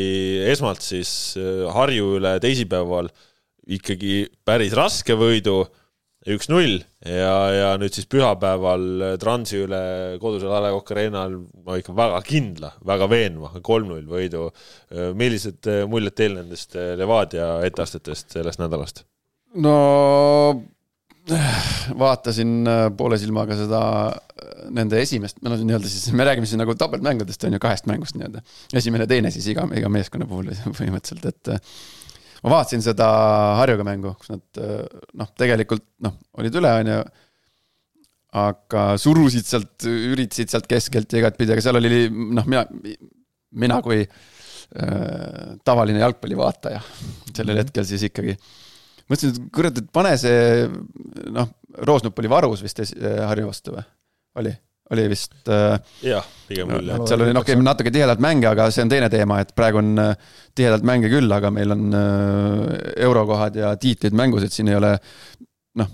esmalt 0.48 0.80
siis 0.84 1.36
eh, 1.36 1.66
Harju 1.74 2.16
üle 2.18 2.38
teisipäeval 2.40 3.10
ikkagi 3.70 4.24
päris 4.44 4.72
raske 4.76 5.14
võidu 5.18 5.62
üks-null 6.28 6.82
ja, 7.06 7.36
ja 7.54 7.68
nüüd 7.80 7.94
siis 7.96 8.08
pühapäeval 8.10 9.16
Transi 9.20 9.62
üle 9.64 9.82
kodusel 10.20 10.52
A 10.52 10.58
Le 10.64 10.72
Coq 10.74 10.92
Arena'l 10.92 11.38
ma 11.64 11.78
ikka 11.80 11.94
väga 11.96 12.20
kindla, 12.26 12.74
väga 12.86 13.08
veenva 13.08 13.54
kolm-null 13.64 14.04
võidu. 14.10 14.50
millised 15.16 15.70
muljed 15.88 16.16
teil 16.18 16.36
nendest 16.36 16.76
Levadia 16.76 17.54
etteastetest 17.64 18.36
sellest 18.36 18.60
nädalast? 18.60 19.06
no 19.64 19.78
vaatasin 22.00 22.68
poole 22.96 23.18
silmaga 23.20 23.56
seda, 23.58 23.80
nende 24.74 25.00
esimest, 25.02 25.38
no 25.44 25.54
nii-öelda 25.54 25.88
siis, 25.88 26.10
me 26.16 26.26
räägime 26.26 26.48
siis 26.48 26.58
nagu 26.60 26.74
topeltmängudest 26.78 27.44
on 27.46 27.56
ju, 27.56 27.62
kahest 27.62 27.88
mängust 27.90 28.16
nii-öelda. 28.18 28.42
esimene, 28.76 29.06
teine 29.10 29.32
siis 29.34 29.46
iga, 29.52 29.66
iga 29.76 29.90
meeskonna 29.92 30.28
puhul 30.30 30.50
põhimõtteliselt, 30.50 31.28
et 31.30 31.52
ma 32.44 32.54
vaatasin 32.54 32.84
seda 32.84 33.08
Harjuga 33.60 33.86
mängu, 33.86 34.14
kus 34.20 34.32
nad 34.32 34.62
noh, 35.18 35.30
tegelikult 35.38 35.84
noh, 36.04 36.16
olid 36.40 36.56
üle, 36.60 36.72
on 36.82 36.92
ju. 36.94 37.00
aga 38.40 38.84
surusid 39.02 39.46
sealt, 39.48 39.86
üritasid 39.86 40.52
sealt 40.52 40.68
keskelt 40.70 41.12
ja 41.12 41.24
igatpidi, 41.24 41.54
aga 41.54 41.64
seal 41.64 41.80
oli 41.80 42.06
noh, 42.10 42.46
mina, 42.46 42.64
mina 43.64 43.80
kui 43.84 44.04
äh, 44.04 45.54
tavaline 45.66 46.02
jalgpallivaataja 46.04 46.82
sellel 47.34 47.56
mhm. 47.56 47.62
hetkel 47.64 47.88
siis 47.88 48.06
ikkagi. 48.10 48.36
mõtlesin, 49.10 49.34
et 49.34 49.52
kurat, 49.54 49.78
et 49.82 49.92
pane 49.92 50.16
see 50.20 50.66
noh, 51.34 51.54
Roosnup 51.86 52.18
oli 52.18 52.30
varus 52.30 52.64
vist 52.64 52.82
Harju 52.98 53.50
vastu 53.50 53.76
või, 53.76 53.86
oli? 54.42 54.54
Oli 54.94 55.06
vist. 55.10 55.34
Äh, 55.48 55.78
jah, 56.04 56.26
pigem 56.48 56.74
küll 56.74 56.90
jah. 56.90 57.00
seal 57.08 57.24
oli 57.24 57.34
noh, 57.36 57.46
käib 57.46 57.62
natuke 57.62 57.92
tihedalt 57.94 58.22
mänge, 58.22 58.50
aga 58.50 58.68
see 58.74 58.84
on 58.84 58.92
teine 58.92 59.10
teema, 59.12 59.40
et 59.44 59.54
praegu 59.56 59.80
on 59.82 59.94
äh, 60.02 60.28
tihedalt 60.58 60.86
mänge 60.86 61.10
küll, 61.12 61.30
aga 61.34 61.52
meil 61.54 61.74
on 61.76 61.88
äh, 61.96 62.76
eurokohad 63.06 63.58
ja 63.60 63.72
tiitlid 63.80 64.16
mängus, 64.18 64.46
et 64.46 64.54
siin 64.54 64.70
ei 64.72 64.78
ole 64.78 64.94
noh, 65.80 65.90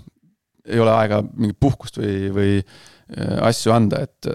ei 0.67 0.83
ole 0.83 0.93
aega 0.97 1.21
mingit 1.29 1.59
puhkust 1.61 2.01
või, 2.01 2.29
või 2.35 2.53
asju 3.07 3.71
anda, 3.71 4.01
et, 4.03 4.27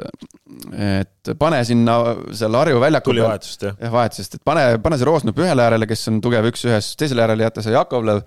et 0.81 1.31
pane 1.37 1.59
sinna 1.68 1.96
seal 2.33 2.55
Harju 2.57 2.79
väljaku 2.81 3.11
tuli 3.11 3.20
vahetusest, 3.20 3.66
jah? 3.66 3.75
jah, 3.77 3.92
vahetusest, 3.92 4.38
et 4.38 4.44
pane, 4.48 4.62
pane 4.81 4.96
see 4.96 5.09
Roosnup 5.11 5.42
ühele 5.44 5.66
äärele, 5.66 5.85
kes 5.90 6.07
on 6.09 6.22
tugev 6.25 6.48
üks-ühes, 6.48 6.88
teisele 6.96 7.27
äärele 7.27 7.44
jätta 7.44 7.66
see 7.66 7.75
Jakovlev, 7.75 8.22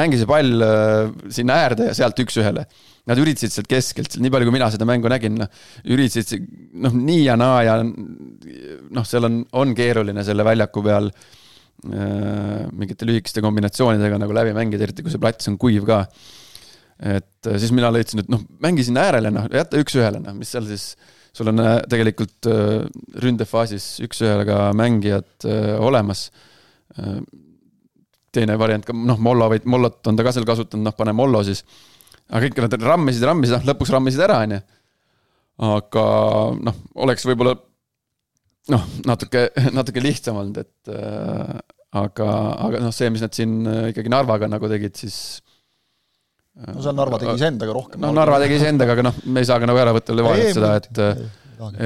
mängi 0.00 0.16
see 0.16 0.30
pall 0.30 0.64
sinna 1.28 1.58
äärde 1.66 1.90
ja 1.90 1.98
sealt 1.98 2.24
üks-ühele 2.24 2.64
Nad 3.08 3.20
üritasid 3.20 3.52
sealt 3.54 3.68
keskelt, 3.70 4.18
nii 4.20 4.32
palju 4.32 4.48
kui 4.48 4.54
mina 4.54 4.68
seda 4.72 4.86
mängu 4.88 5.08
nägin, 5.10 5.38
noh, 5.40 5.48
üritasid 5.88 6.44
noh, 6.84 6.92
nii 6.94 7.22
ja 7.24 7.36
naa 7.40 7.62
ja 7.64 7.76
noh, 7.80 9.06
seal 9.08 9.28
on, 9.28 9.40
on 9.56 9.72
keeruline 9.76 10.24
selle 10.26 10.44
väljaku 10.46 10.82
peal 10.84 11.08
äh, 11.08 12.66
mingite 12.76 13.08
lühikeste 13.08 13.42
kombinatsioonidega 13.44 14.20
nagu 14.20 14.36
läbi 14.36 14.52
mängida, 14.56 14.84
eriti 14.86 15.06
kui 15.06 15.14
see 15.14 15.22
plats 15.22 15.48
on 15.50 15.56
kuiv 15.60 15.88
ka. 15.88 16.02
et 17.00 17.48
äh, 17.48 17.56
siis 17.62 17.72
mina 17.72 17.88
leidsin, 17.94 18.20
et 18.20 18.28
noh, 18.32 18.44
mängi 18.60 18.84
sinna 18.84 19.06
äärele, 19.08 19.32
noh, 19.32 19.48
jäta 19.48 19.80
üks-ühele, 19.80 20.20
noh, 20.20 20.36
mis 20.36 20.52
seal 20.52 20.68
siis, 20.68 20.90
sul 21.32 21.48
on 21.48 21.64
äh, 21.64 21.78
tegelikult 21.88 22.50
äh, 22.52 22.82
ründefaasis 23.24 23.94
üks-ühele 24.04 24.44
ka 24.48 24.66
mängijad 24.76 25.48
äh, 25.48 25.78
olemas 25.80 26.28
äh, 26.98 27.16
teine 28.30 28.58
variant 28.60 28.84
ka, 28.86 28.92
noh, 28.92 29.18
Mollo 29.18 29.48
või 29.50 29.64
Mollot 29.64 30.04
on 30.06 30.18
ta 30.18 30.26
ka 30.26 30.34
seal 30.36 30.46
kasutanud, 30.48 30.84
noh, 30.90 30.96
pane 30.98 31.16
Mollo 31.16 31.40
siis 31.46 31.64
aga 32.30 32.46
kõik 32.46 32.62
nad 32.64 32.86
rammisid, 32.92 33.26
rammisid, 33.26 33.56
noh 33.58 33.66
lõpuks 33.72 33.92
rammisid 33.94 34.22
ära, 34.26 34.38
on 34.46 34.56
ju. 34.56 34.60
aga 35.70 36.06
noh, 36.68 36.80
oleks 37.04 37.26
võib-olla 37.28 37.56
noh, 38.74 38.88
natuke, 39.08 39.48
natuke 39.78 40.02
lihtsam 40.04 40.40
olnud, 40.40 40.62
et 40.62 40.92
äh, 40.94 41.54
aga, 42.00 42.30
aga 42.68 42.82
noh, 42.86 42.94
see, 42.94 43.10
mis 43.12 43.24
nad 43.24 43.36
siin 43.36 43.60
äh, 43.66 43.86
ikkagi 43.94 44.12
Narvaga 44.12 44.50
nagu 44.50 44.70
tegid, 44.70 44.96
siis 45.00 45.18
äh, 46.60 46.70
no 46.70 46.84
seal 46.84 46.96
Narva 46.98 47.20
tegi 47.22 47.36
iseendaga 47.40 47.76
rohkem. 47.76 48.02
no 48.04 48.12
Narva 48.16 48.40
tegi 48.44 48.58
iseendaga, 48.60 48.96
aga 48.98 49.08
noh, 49.10 49.20
me 49.26 49.42
ei 49.42 49.50
saa 49.50 49.60
ka 49.62 49.70
nagu 49.70 49.82
ära 49.82 49.94
võtta 49.96 50.16
Levadialt 50.16 50.58
seda, 50.60 50.74
et, 50.80 51.04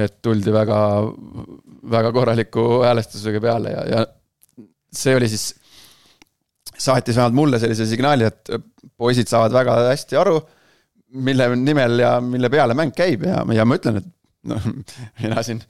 et 0.05 0.17
tuldi 0.25 0.53
väga, 0.55 0.79
väga 1.95 2.13
korraliku 2.15 2.67
häälestusega 2.85 3.43
peale 3.43 3.75
ja, 3.75 3.85
ja 3.95 4.05
see 4.95 5.15
oli 5.17 5.29
siis 5.31 5.53
saatis 6.77 7.15
vähemalt 7.15 7.37
mulle 7.37 7.59
sellise 7.61 7.87
signaali, 7.89 8.27
et 8.29 8.51
poisid 8.97 9.29
saavad 9.31 9.53
väga 9.55 9.77
hästi 9.89 10.19
aru, 10.19 10.39
mille 11.25 11.49
nimel 11.55 11.99
ja 12.03 12.15
mille 12.21 12.49
peale 12.51 12.75
mäng 12.77 12.95
käib 12.95 13.23
ja, 13.27 13.43
ja 13.55 13.65
ma 13.67 13.77
ütlen, 13.79 14.01
et 14.01 14.09
noh, 14.51 14.71
mina 15.23 15.43
siin 15.45 15.63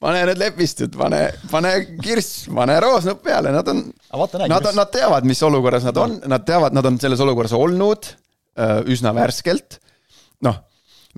pane 0.00 0.22
need 0.30 0.40
lepistud, 0.40 0.94
pane, 0.96 1.20
pane 1.50 1.72
kirss, 2.00 2.46
pane 2.54 2.78
roosnupp 2.82 3.22
peale, 3.26 3.52
nad 3.52 3.68
on, 3.68 3.84
nad 4.48 4.70
nad 4.76 4.92
teavad, 4.92 5.28
mis 5.28 5.42
olukorras 5.44 5.84
nad 5.84 6.00
on, 6.00 6.16
nad 6.30 6.46
teavad, 6.48 6.76
nad 6.76 6.88
on 6.88 6.96
selles 7.02 7.20
olukorras 7.20 7.54
olnud 7.56 8.08
äh, 8.08 8.80
üsna 8.88 9.12
värskelt. 9.16 9.80
noh, 10.46 10.56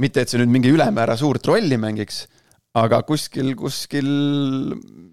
mitte 0.03 0.25
et 0.25 0.33
see 0.33 0.41
nüüd 0.41 0.51
mingi 0.51 0.73
ülemäära 0.75 1.15
suurt 1.21 1.47
rolli 1.47 1.79
mängiks, 1.79 2.25
aga 2.79 3.03
kuskil, 3.05 3.53
kuskil 3.59 4.09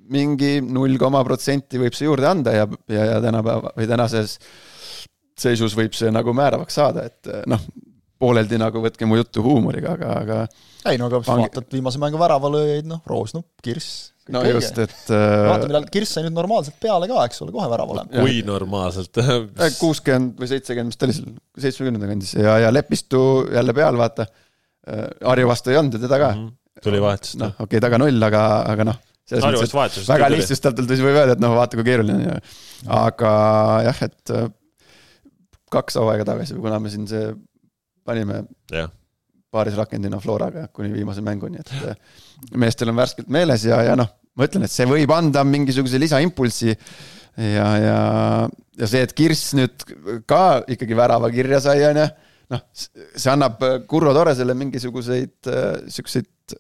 mingi 0.10 0.60
null 0.64 0.96
koma 1.02 1.24
protsenti 1.28 1.82
võib 1.82 1.96
see 1.98 2.08
juurde 2.08 2.30
anda 2.30 2.56
ja, 2.56 2.68
ja, 2.92 3.06
ja 3.16 3.20
tänapäeva 3.24 3.74
või 3.76 3.90
tänases 3.90 4.38
seisus 5.40 5.76
võib 5.78 5.96
see 5.96 6.12
nagu 6.12 6.34
määravaks 6.36 6.80
saada, 6.80 7.06
et 7.10 7.30
noh, 7.50 7.62
pooleldi 8.20 8.60
nagu 8.60 8.84
võtke 8.84 9.08
mu 9.08 9.20
juttu 9.20 9.44
huumoriga, 9.44 9.96
aga, 9.96 10.14
aga 10.24 10.40
ei 10.92 11.00
no 11.00 11.10
aga 11.10 11.22
Pange... 11.24 11.48
vaatad 11.48 11.76
viimase 11.76 12.00
mängu 12.02 12.20
väravalööjaid, 12.20 12.88
noh, 12.90 13.04
Roosnup, 13.08 13.48
Kirss. 13.64 14.12
no 14.32 14.44
kõige. 14.44 14.60
just, 14.60 14.80
et 14.84 15.14
äh... 15.16 15.26
vaata, 15.50 15.68
millal 15.68 15.88
Kirss 15.92 16.16
sai 16.16 16.26
nüüd 16.26 16.36
normaalselt 16.36 16.80
peale 16.84 17.08
ka, 17.12 17.24
eks 17.28 17.44
ole, 17.46 17.56
kohe 17.56 17.68
värava 17.72 17.96
olema. 17.96 18.12
kui 18.14 18.40
normaalselt 18.48 19.20
kuuskümmend 19.82 20.40
või 20.40 20.52
seitsekümmend, 20.52 20.94
mis 20.94 21.00
ta 21.00 21.08
oli 21.08 21.18
seal, 21.20 21.34
seitsmekümnenda 21.66 22.12
kandis 22.12 22.36
ja, 22.40 22.56
ja 22.66 22.72
Lepistu 22.72 23.24
jälle 23.52 23.76
peal, 23.76 24.00
vaata. 24.00 24.30
Harju 24.90 25.46
vastu 25.46 25.70
ei 25.70 25.78
olnud 25.78 25.94
ju 25.94 26.00
teda 26.02 26.18
ka 26.18 26.30
mm. 26.34 26.40
-hmm. 26.40 26.59
Tuli 26.84 27.02
vahetust. 27.04 27.40
noh, 27.42 27.56
okei 27.56 27.66
okay,, 27.68 27.84
taga 27.88 28.02
null, 28.02 28.28
aga, 28.30 28.44
aga 28.74 28.88
noh. 28.92 29.02
väga 30.10 30.30
lihtsustatult 30.34 30.94
võib 30.96 31.12
öelda, 31.16 31.36
et 31.38 31.44
noh, 31.44 31.56
vaata 31.58 31.80
kui 31.80 31.88
keeruline 31.88 32.32
ja 32.32 32.40
aga 33.00 33.34
jah, 33.90 34.06
et 34.10 34.36
äh, 34.36 34.48
kaks 35.70 36.00
hooaega 36.02 36.26
tagasi 36.32 36.58
kuna 36.58 36.80
me 36.82 36.94
siin 36.94 37.06
see 37.10 37.28
panime 38.08 38.44
yeah 38.74 38.90
paarisrakendina 39.54 40.20
Floraga 40.22 40.68
kuni 40.74 40.92
viimase 40.94 41.24
mänguni, 41.26 41.62
et 41.62 41.72
äh, 41.74 41.96
meestel 42.62 42.92
on 42.92 43.00
värskelt 43.00 43.30
meeles 43.34 43.66
ja, 43.66 43.82
ja 43.86 43.96
noh, 43.98 44.12
ma 44.38 44.48
ütlen, 44.48 44.66
et 44.66 44.74
see 44.74 44.88
võib 44.90 45.12
anda 45.14 45.44
mingisuguse 45.48 46.00
lisaimpulsi. 46.02 46.76
ja, 47.40 47.68
ja, 47.82 48.00
ja 48.80 48.90
see, 48.90 49.02
et 49.06 49.14
Kirss 49.18 49.54
nüüd 49.58 49.86
ka 50.30 50.62
ikkagi 50.68 50.98
värava 50.98 51.30
kirja 51.34 51.62
sai, 51.64 51.82
on 51.88 52.02
ju, 52.04 52.08
noh, 52.54 52.66
see 52.74 53.32
annab 53.32 53.62
Kurro 53.90 54.14
Toresele 54.18 54.56
mingisuguseid 54.58 55.50
äh, 55.52 55.72
siukseid 55.92 56.58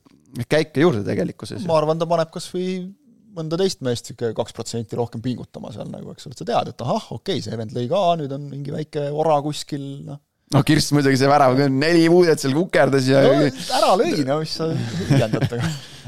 käike 0.50 0.84
juurde 0.84 1.04
tegelikkuses. 1.08 1.66
ma 1.68 1.80
arvan, 1.80 2.00
ta 2.00 2.08
paneb 2.10 2.32
kasvõi 2.34 2.80
mõnda 3.36 3.60
teist 3.62 3.84
meest 3.86 4.10
sihuke 4.10 4.32
kaks 4.38 4.56
protsenti 4.56 4.98
rohkem 4.98 5.22
pingutama 5.24 5.74
seal 5.74 5.90
nagu, 5.92 6.14
eks 6.14 6.28
ole, 6.30 6.38
sa 6.38 6.48
tead, 6.48 6.72
et 6.74 6.84
ahah, 6.86 7.12
okei 7.16 7.38
okay,, 7.38 7.46
see 7.46 7.60
vend 7.60 7.76
lõi 7.76 7.86
ka, 7.92 8.02
nüüd 8.20 8.34
on 8.36 8.50
mingi 8.50 8.74
väike 8.74 9.10
ora 9.14 9.38
kuskil, 9.46 9.86
noh. 10.08 10.22
Noh, 10.50 10.64
Kirss 10.66 10.90
muidugi 10.98 11.20
see 11.22 11.30
värav, 11.30 11.54
neli 11.70 12.08
muudet 12.10 12.42
seal 12.42 12.56
kukerdas 12.58 13.06
ja 13.06 13.22
no, 13.22 13.50
ära 13.78 13.92
lõi, 14.00 14.24
no 14.26 14.40
mis 14.42 14.56
sa 14.58 14.72
hüljendad, 14.74 15.46
aga 15.46 15.68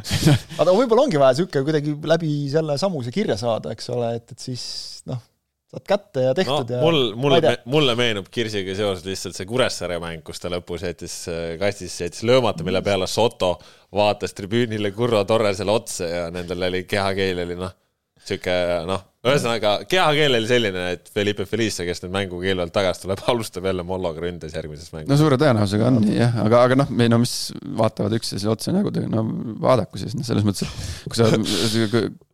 aga 0.64 0.74
võib-olla 0.74 1.06
ongi 1.06 1.20
vaja 1.22 1.36
niisugune 1.36 1.68
kuidagi 1.68 1.94
läbi 2.10 2.32
selle 2.50 2.78
samuse 2.82 3.14
kirja 3.14 3.38
saada, 3.38 3.76
eks 3.76 3.92
ole, 3.94 4.16
et, 4.18 4.34
et 4.34 4.48
siis 4.50 4.64
noh, 5.10 5.22
saad 5.72 5.86
kätte 5.88 6.24
ja 6.26 6.32
tehtud 6.36 6.72
no, 6.72 6.76
ja 6.76 6.82
mul, 6.84 7.02
mulle, 7.16 7.54
mulle 7.72 7.96
meenub 7.96 8.28
Kirsiga 8.32 8.74
seoses 8.76 9.06
lihtsalt 9.08 9.38
see 9.38 9.48
Kuressaare 9.48 10.00
mäng, 10.04 10.24
kus 10.28 10.42
ta 10.44 10.52
lõpus 10.52 10.84
jättis 10.84 11.16
äh, 11.32 11.54
kastis, 11.62 11.96
jättis 12.02 12.26
löömata, 12.28 12.66
mille 12.68 12.82
peale 12.84 13.08
Soto 13.08 13.54
vaatas 13.96 14.36
tribüünile 14.36 14.92
Kurro 14.96 15.24
Torresele 15.28 15.72
otsa 15.72 16.10
ja 16.10 16.26
nendel 16.34 16.68
oli 16.68 16.84
kehakeel 16.90 17.40
oli 17.46 17.56
noh, 17.60 17.72
sihuke 18.20 18.56
noh, 18.90 19.06
ühesõnaga 19.24 19.78
kehakeel 19.90 20.36
oli 20.42 20.50
selline, 20.50 20.88
et 20.98 21.08
Felipe 21.14 21.46
Felice, 21.48 21.86
kes 21.88 22.04
nüüd 22.04 22.18
mängu 22.18 22.42
keelu 22.44 22.66
alt 22.66 22.76
tagasi 22.76 23.06
tuleb, 23.06 23.24
alustab 23.32 23.70
jälle 23.72 23.86
Molloga 23.88 24.26
ründes 24.26 24.58
järgmises 24.58 24.92
mängus. 24.92 25.08
no 25.14 25.20
suure 25.22 25.40
tõenäosusega 25.40 25.88
on 25.88 26.02
nii 26.04 26.18
jah, 26.20 26.36
aga, 26.44 26.66
aga 26.68 26.82
noh, 26.84 26.92
me 26.92 27.08
no 27.12 27.22
mis 27.24 27.38
vaatavad 27.80 28.18
üksteisele 28.20 28.52
otsa 28.58 28.76
nägudega, 28.76 29.08
no 29.14 29.24
vaadaku 29.64 30.04
siis 30.04 30.20
noh, 30.20 30.28
selles 30.28 30.44
mõttes, 30.44 30.68
et 30.68 31.08
kui 31.08 31.22
sa 31.22 31.32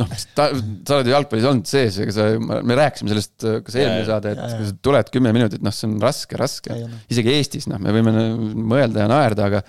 noh, 0.00 0.12
sa 0.16 0.48
oled 0.50 1.08
ju 1.08 1.14
jalgpallis 1.14 1.48
olnud 1.48 1.68
sees, 1.70 1.98
ega 2.04 2.14
sa, 2.14 2.28
me 2.38 2.78
rääkisime 2.78 3.12
sellest 3.12 3.46
ka 3.64 3.74
see 3.74 3.82
eelmine 3.82 4.06
saade, 4.08 4.32
et 4.34 4.56
kui 4.56 4.68
sa 4.68 4.76
tuled 4.88 5.12
kümme 5.14 5.32
minutit, 5.36 5.64
noh, 5.64 5.74
see 5.74 5.88
on 5.88 5.98
raske, 6.02 6.38
raske. 6.40 6.78
isegi 7.12 7.34
Eestis, 7.34 7.68
noh, 7.70 7.80
me 7.82 7.94
võime 7.96 8.12
mõelda 8.14 9.04
ja 9.04 9.10
naerda, 9.10 9.50
aga 9.50 9.62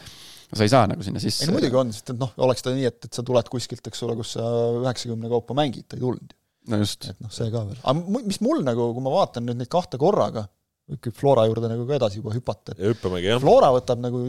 sa 0.53 0.63
ei 0.63 0.71
saa 0.71 0.87
nagu 0.89 1.03
sinna 1.03 1.21
sisse. 1.23 1.45
ei 1.45 1.53
muidugi 1.53 1.79
on, 1.79 1.93
sest 1.95 2.13
et 2.13 2.19
noh, 2.19 2.33
oleks 2.45 2.63
ta 2.65 2.73
nii, 2.75 2.87
et, 2.89 2.99
et 3.09 3.19
sa 3.19 3.23
tuled 3.25 3.49
kuskilt, 3.51 3.83
eks 3.89 4.03
ole, 4.07 4.17
kus 4.19 4.35
sa 4.37 4.45
üheksakümne 4.81 5.31
kaupa 5.31 5.57
mängid, 5.57 5.87
ta 5.87 5.99
ei 5.99 6.03
tulnud 6.03 6.35
ju. 6.35 6.37
no 6.71 6.81
just. 6.83 7.09
et 7.11 7.19
noh, 7.23 7.31
see 7.33 7.49
ka 7.53 7.63
veel. 7.67 7.81
aga 7.83 8.21
mis 8.27 8.39
mul 8.45 8.63
nagu, 8.67 8.91
kui 8.95 9.03
ma 9.05 9.15
vaatan 9.17 9.47
nüüd 9.49 9.59
neid 9.59 9.71
kahte 9.73 9.99
korraga, 10.01 10.47
ikka 10.95 11.11
Flora 11.15 11.43
juurde 11.49 11.67
nagu 11.67 11.83
ka 11.87 11.97
edasi 11.97 12.21
juba 12.21 12.31
hüpata, 12.35 12.73
et 12.73 12.81
ja 12.83 12.91
hüppamegi, 12.93 13.27
jah. 13.27 13.41
Flora 13.43 13.73
võtab 13.75 13.99
nagu 14.03 14.21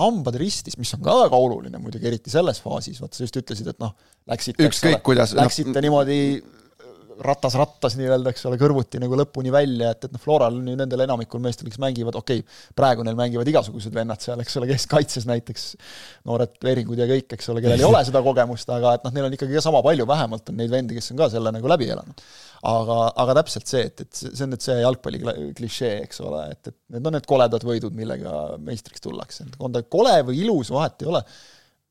hambad 0.00 0.38
ristis, 0.40 0.78
mis 0.80 0.94
on 0.96 1.02
ka 1.04 1.16
väga 1.24 1.40
oluline 1.44 1.80
muidugi, 1.82 2.08
eriti 2.08 2.32
selles 2.32 2.62
faasis, 2.64 3.02
vaata 3.02 3.18
sa 3.18 3.26
just 3.26 3.36
ütlesid, 3.42 3.68
et 3.72 3.82
noh, 3.82 3.92
läksite 4.32 4.64
ükskõik 4.70 5.02
kuidas 5.04 5.34
läksite 5.36 5.74
no, 5.74 5.84
niimoodi 5.84 6.20
ratas 7.24 7.54
rattas 7.56 7.96
nii-öelda, 7.98 8.32
eks 8.32 8.44
ole, 8.48 8.58
kõrvuti 8.60 9.00
nagu 9.00 9.16
lõpuni 9.18 9.52
välja, 9.54 9.92
et, 9.94 10.06
et 10.08 10.14
noh, 10.14 10.20
Floral 10.20 10.58
ju 10.58 10.74
nendel 10.78 11.04
enamikul 11.06 11.40
meestel, 11.42 11.68
kes 11.70 11.80
mängivad, 11.82 12.18
okei 12.18 12.42
okay,, 12.42 12.64
praegu 12.76 13.04
neil 13.06 13.16
mängivad 13.18 13.48
igasugused 13.50 13.94
vennad 13.94 14.22
seal, 14.22 14.40
eks 14.42 14.56
ole, 14.60 14.68
keskkaitses 14.70 15.28
näiteks, 15.28 15.66
noored 16.28 16.56
veeringud 16.64 17.00
ja 17.00 17.08
kõik, 17.10 17.30
eks 17.36 17.52
ole, 17.52 17.62
kellel 17.64 17.80
ei 17.80 17.88
ole 17.88 18.02
seda 18.08 18.22
kogemust, 18.24 18.70
aga 18.74 18.96
et 18.98 19.06
noh, 19.06 19.14
neil 19.16 19.28
on 19.28 19.36
ikkagi 19.38 19.56
ka 19.56 19.64
sama 19.64 19.82
palju, 19.86 20.08
vähemalt 20.08 20.52
on 20.52 20.60
neid 20.60 20.72
vendi, 20.72 20.98
kes 20.98 21.12
on 21.14 21.22
ka 21.22 21.30
selle 21.32 21.52
nagu 21.54 21.72
läbi 21.72 21.88
elanud. 21.94 22.26
aga, 22.66 22.98
aga 23.22 23.38
täpselt 23.40 23.70
see, 23.70 23.84
et, 23.90 24.06
et 24.06 24.22
see 24.22 24.44
on 24.44 24.52
nüüd 24.54 24.64
see 24.64 24.78
jalgpalli 24.80 25.20
klišee, 25.56 25.94
eks 26.06 26.20
ole, 26.24 26.42
et, 26.56 26.72
et 26.72 26.78
need 26.96 27.08
on 27.08 27.16
need 27.16 27.28
koledad 27.28 27.64
võidud, 27.64 27.94
millega 27.96 28.56
meistriks 28.62 29.04
tullakse, 29.04 29.46
on 29.60 29.74
ta 29.74 29.84
kole 29.86 30.18
või 30.26 30.42
ilus, 30.44 30.72
vahet 30.74 31.04
ei 31.04 31.12
ole, 31.12 31.22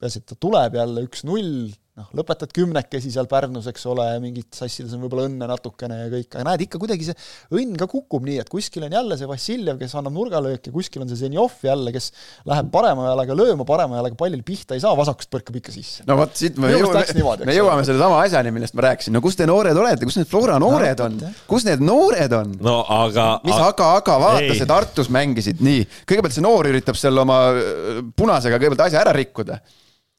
peaasi, 0.01 0.21
et 0.21 0.29
ta 0.33 0.37
tuleb 0.41 0.75
jälle 0.77 1.05
üks-null, 1.07 1.55
noh, 1.95 2.07
lõpetad 2.17 2.51
kümnekesi 2.55 3.11
seal 3.13 3.27
Pärnus, 3.31 3.69
eks 3.71 3.85
ole, 3.87 4.05
mingid 4.23 4.49
sassides 4.55 4.93
on 4.97 5.03
võib-olla 5.05 5.29
õnne 5.29 5.47
natukene 5.47 5.99
ja 6.01 6.09
kõik, 6.11 6.27
aga 6.33 6.43
näed, 6.49 6.65
ikka 6.65 6.79
kuidagi 6.81 7.07
see 7.07 7.15
õnn 7.55 7.77
ka 7.79 7.87
kukub 7.91 8.25
nii, 8.27 8.41
et 8.43 8.49
kuskil 8.51 8.83
on 8.87 8.95
jälle 8.97 9.17
see 9.19 9.29
Vassiljev, 9.29 9.77
kes 9.79 9.95
annab 9.95 10.15
nurgalööki, 10.17 10.73
kuskil 10.75 11.05
on 11.05 11.11
see 11.11 11.21
Zenjov 11.21 11.55
jälle, 11.63 11.93
kes 11.95 12.09
läheb 12.51 12.71
parema 12.73 13.07
jalaga 13.13 13.37
lööma, 13.39 13.67
parema 13.67 14.01
jalaga 14.01 14.19
pallil 14.19 14.43
pihta 14.47 14.75
ei 14.75 14.83
saa, 14.83 14.91
vasakust 14.99 15.31
põrkab 15.31 15.59
ikka 15.61 15.75
sisse. 15.75 16.03
no 16.09 16.17
vot, 16.19 16.35
siit 16.35 16.59
me 16.59 16.73
jõuame, 16.73 17.05
me, 17.15 17.47
me 17.47 17.55
jõuame 17.55 17.87
sellesama 17.87 18.19
asjani, 18.25 18.51
millest 18.55 18.75
ma 18.75 18.89
rääkisin, 18.89 19.15
no 19.15 19.23
kus 19.23 19.39
te 19.39 19.47
noored 19.47 19.79
olete, 19.79 20.03
kus 20.09 20.19
need 20.19 20.31
Flora 20.31 20.59
noored 20.59 20.99
no, 20.99 21.07
on, 21.07 21.39
kus 21.47 21.67
need 21.69 21.85
noored 21.85 22.35
on? 22.41 22.57
no 22.59 22.75
aga 22.97 23.29
mis 23.47 23.55
aga, 23.55 23.93
aga 24.01 24.19
vaata, 24.19 24.51
see 24.51 24.67
Tartus 24.67 25.07
mängisid. 25.13 25.63
Nii, 25.63 25.85
kõigepealt 26.09 26.35
see 26.35 26.43
noor 26.43 26.67
üritab 26.67 26.99
seal 26.99 27.23
oma 27.23 27.39
äh, 27.55 28.03
punasega 28.17 28.59
kõigepealt 28.59 28.87
asja 28.89 29.03
ära 29.05 29.15
rikkuda, 29.15 29.61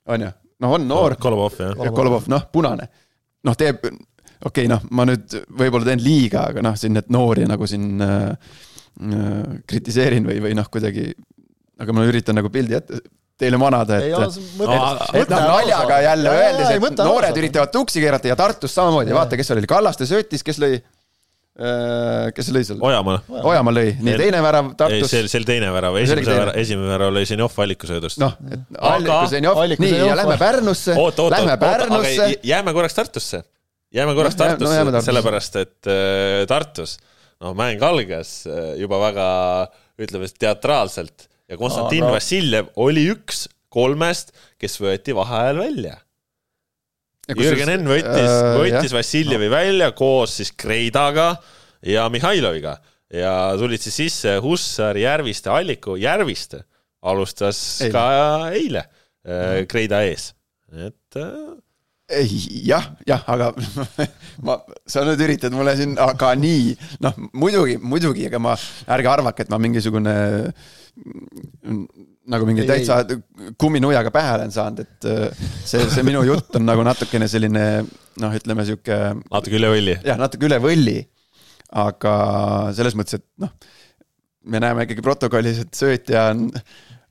on 0.08 0.24
ju 0.24 0.32
noh, 0.62 0.76
on 0.76 0.86
noor. 0.88 1.16
Kolobov, 1.20 1.58
jah. 1.60 1.74
Kolobov, 1.94 2.28
noh, 2.32 2.46
punane. 2.52 2.88
noh, 3.46 3.56
teeb, 3.58 3.84
okei 3.86 4.00
okay,, 4.48 4.70
noh, 4.70 4.86
ma 4.96 5.06
nüüd 5.08 5.36
võib-olla 5.58 5.90
teen 5.90 6.02
liiga, 6.02 6.48
aga 6.50 6.64
noh, 6.66 6.78
siin 6.78 6.96
need 6.96 7.12
noori 7.14 7.46
nagu 7.48 7.68
siin 7.70 8.02
äh, 8.02 8.56
äh, 9.06 9.36
kritiseerin 9.68 10.26
või, 10.26 10.40
või 10.42 10.56
noh, 10.58 10.66
kuidagi, 10.72 11.12
aga 11.82 11.94
ma 11.94 12.08
üritan 12.08 12.38
nagu 12.40 12.50
pildi 12.52 12.78
ette 12.78 13.04
teile 13.36 13.58
manada, 13.60 13.98
et, 14.00 14.14
et, 14.16 15.28
noh, 15.28 15.42
naljaga 15.44 15.98
jälle 16.00 16.30
öeldes, 16.32 16.70
et 16.72 17.00
noored 17.04 17.36
üritavad 17.36 17.72
tuksi 17.74 18.00
keerata 18.00 18.30
ja 18.30 18.36
Tartus 18.38 18.72
samamoodi, 18.72 19.12
vaata, 19.12 19.36
kes 19.36 19.52
oli, 19.52 19.68
Kallaste 19.68 20.08
söötis, 20.08 20.44
kes 20.46 20.56
lõi 20.62 20.78
kes 22.36 22.50
lõi 22.52 22.62
seal? 22.68 22.80
Ojamaa. 22.84 23.22
Ojamaa 23.48 23.72
lõi, 23.72 23.94
nii 24.04 24.16
teine 24.20 24.42
värav 24.44 24.72
Tartus. 24.76 25.08
see, 25.08 25.24
see 25.30 25.40
oli 25.40 25.48
teine 25.48 25.70
värav, 25.72 25.96
esimese 26.02 26.34
värav, 26.36 26.58
esimene 26.60 26.90
värav 26.92 27.14
lõi 27.16 27.24
Zenjov 27.28 27.56
allikusöödust. 27.64 28.20
noh, 28.20 28.34
et 28.52 28.80
Alliku 28.90 29.18
Zenjov, 29.32 29.60
nii 29.80 29.92
ja 29.94 30.16
lähme 30.18 30.36
Pärnusse, 30.40 30.96
lähme 31.32 31.56
Pärnusse. 31.62 32.28
jääme 32.44 32.76
korraks 32.76 32.98
Tartusse, 32.98 33.42
jääme 33.94 34.16
korraks 34.18 34.36
Tartusse 34.36 34.84
no, 34.84 34.92
no, 34.98 35.04
sellepärast 35.08 35.60
et 35.62 35.90
äh, 35.92 36.44
Tartus, 36.50 36.98
noh, 37.40 37.56
mäng 37.56 37.80
algas 37.88 38.38
äh, 38.50 38.74
juba 38.82 39.00
väga, 39.08 39.28
ütleme 39.96 40.28
siis 40.28 40.36
teatraalselt 40.44 41.30
ja 41.48 41.56
Konstantin 41.56 42.04
no, 42.04 42.12
no. 42.12 42.18
Vassiljev 42.18 42.68
oli 42.84 43.08
üks 43.14 43.46
kolmest, 43.72 44.34
kes 44.60 44.76
võeti 44.82 45.16
vaheajal 45.16 45.64
välja 45.64 45.96
Jürgen 47.34 47.72
Enn 47.72 47.88
võttis 47.90 48.30
äh,, 48.30 48.52
võttis 48.60 48.94
Vassiljevi 48.94 49.48
välja 49.50 49.90
koos 49.96 50.36
siis 50.38 50.52
Kreidaga 50.54 51.32
ja 51.86 52.06
Mihhailoviga. 52.12 52.76
Ja 53.14 53.32
tulid 53.58 53.82
siis 53.82 53.98
sisse 54.00 54.36
Hussar, 54.42 54.98
Järviste, 54.98 55.50
Alliku, 55.54 55.94
Järviste 55.98 56.64
alustas 57.06 57.58
eile. 57.84 57.92
ka 57.94 58.06
eile 58.54 58.82
äh, 58.82 59.60
Kreida 59.70 60.02
ees, 60.06 60.32
et 60.74 61.18
äh, 61.20 61.54
jah, 62.66 62.88
jah, 63.06 63.22
aga 63.30 63.52
ma, 64.46 64.58
sa 64.86 65.04
nüüd 65.06 65.22
üritad 65.26 65.54
mulle 65.54 65.76
siin, 65.78 65.96
aga 66.02 66.32
nii, 66.38 66.74
noh, 67.06 67.18
muidugi, 67.34 67.78
muidugi, 67.82 68.26
ega 68.28 68.40
ma, 68.42 68.56
ärge 68.96 69.12
arvake, 69.12 69.46
et 69.46 69.52
ma 69.54 69.60
mingisugune 69.62 70.16
nagu 72.30 72.46
mingi 72.48 72.66
täitsa 72.66 73.00
kumminuiaga 73.60 74.10
pähe 74.14 74.32
olen 74.38 74.54
saanud, 74.54 74.82
et 74.86 75.08
äh, 75.10 75.44
see, 75.64 75.84
see 75.92 76.04
minu 76.06 76.24
jutt 76.26 76.58
on 76.58 76.66
nagu 76.66 76.84
natukene 76.86 77.28
selline 77.30 77.66
noh, 78.22 78.34
ütleme 78.38 78.66
sihuke. 78.66 78.98
natuke 79.30 79.58
üle 79.58 79.70
võlli. 79.72 79.98
jah, 80.06 80.18
natuke 80.20 80.48
üle 80.48 80.58
võlli. 80.62 80.98
aga 81.76 82.16
selles 82.76 82.96
mõttes, 82.98 83.20
et 83.20 83.26
noh, 83.42 83.52
me 84.46 84.62
näeme 84.62 84.86
ikkagi 84.86 85.04
protokollis, 85.04 85.62
et 85.64 85.78
söötja 85.78 86.28
on, 86.32 86.46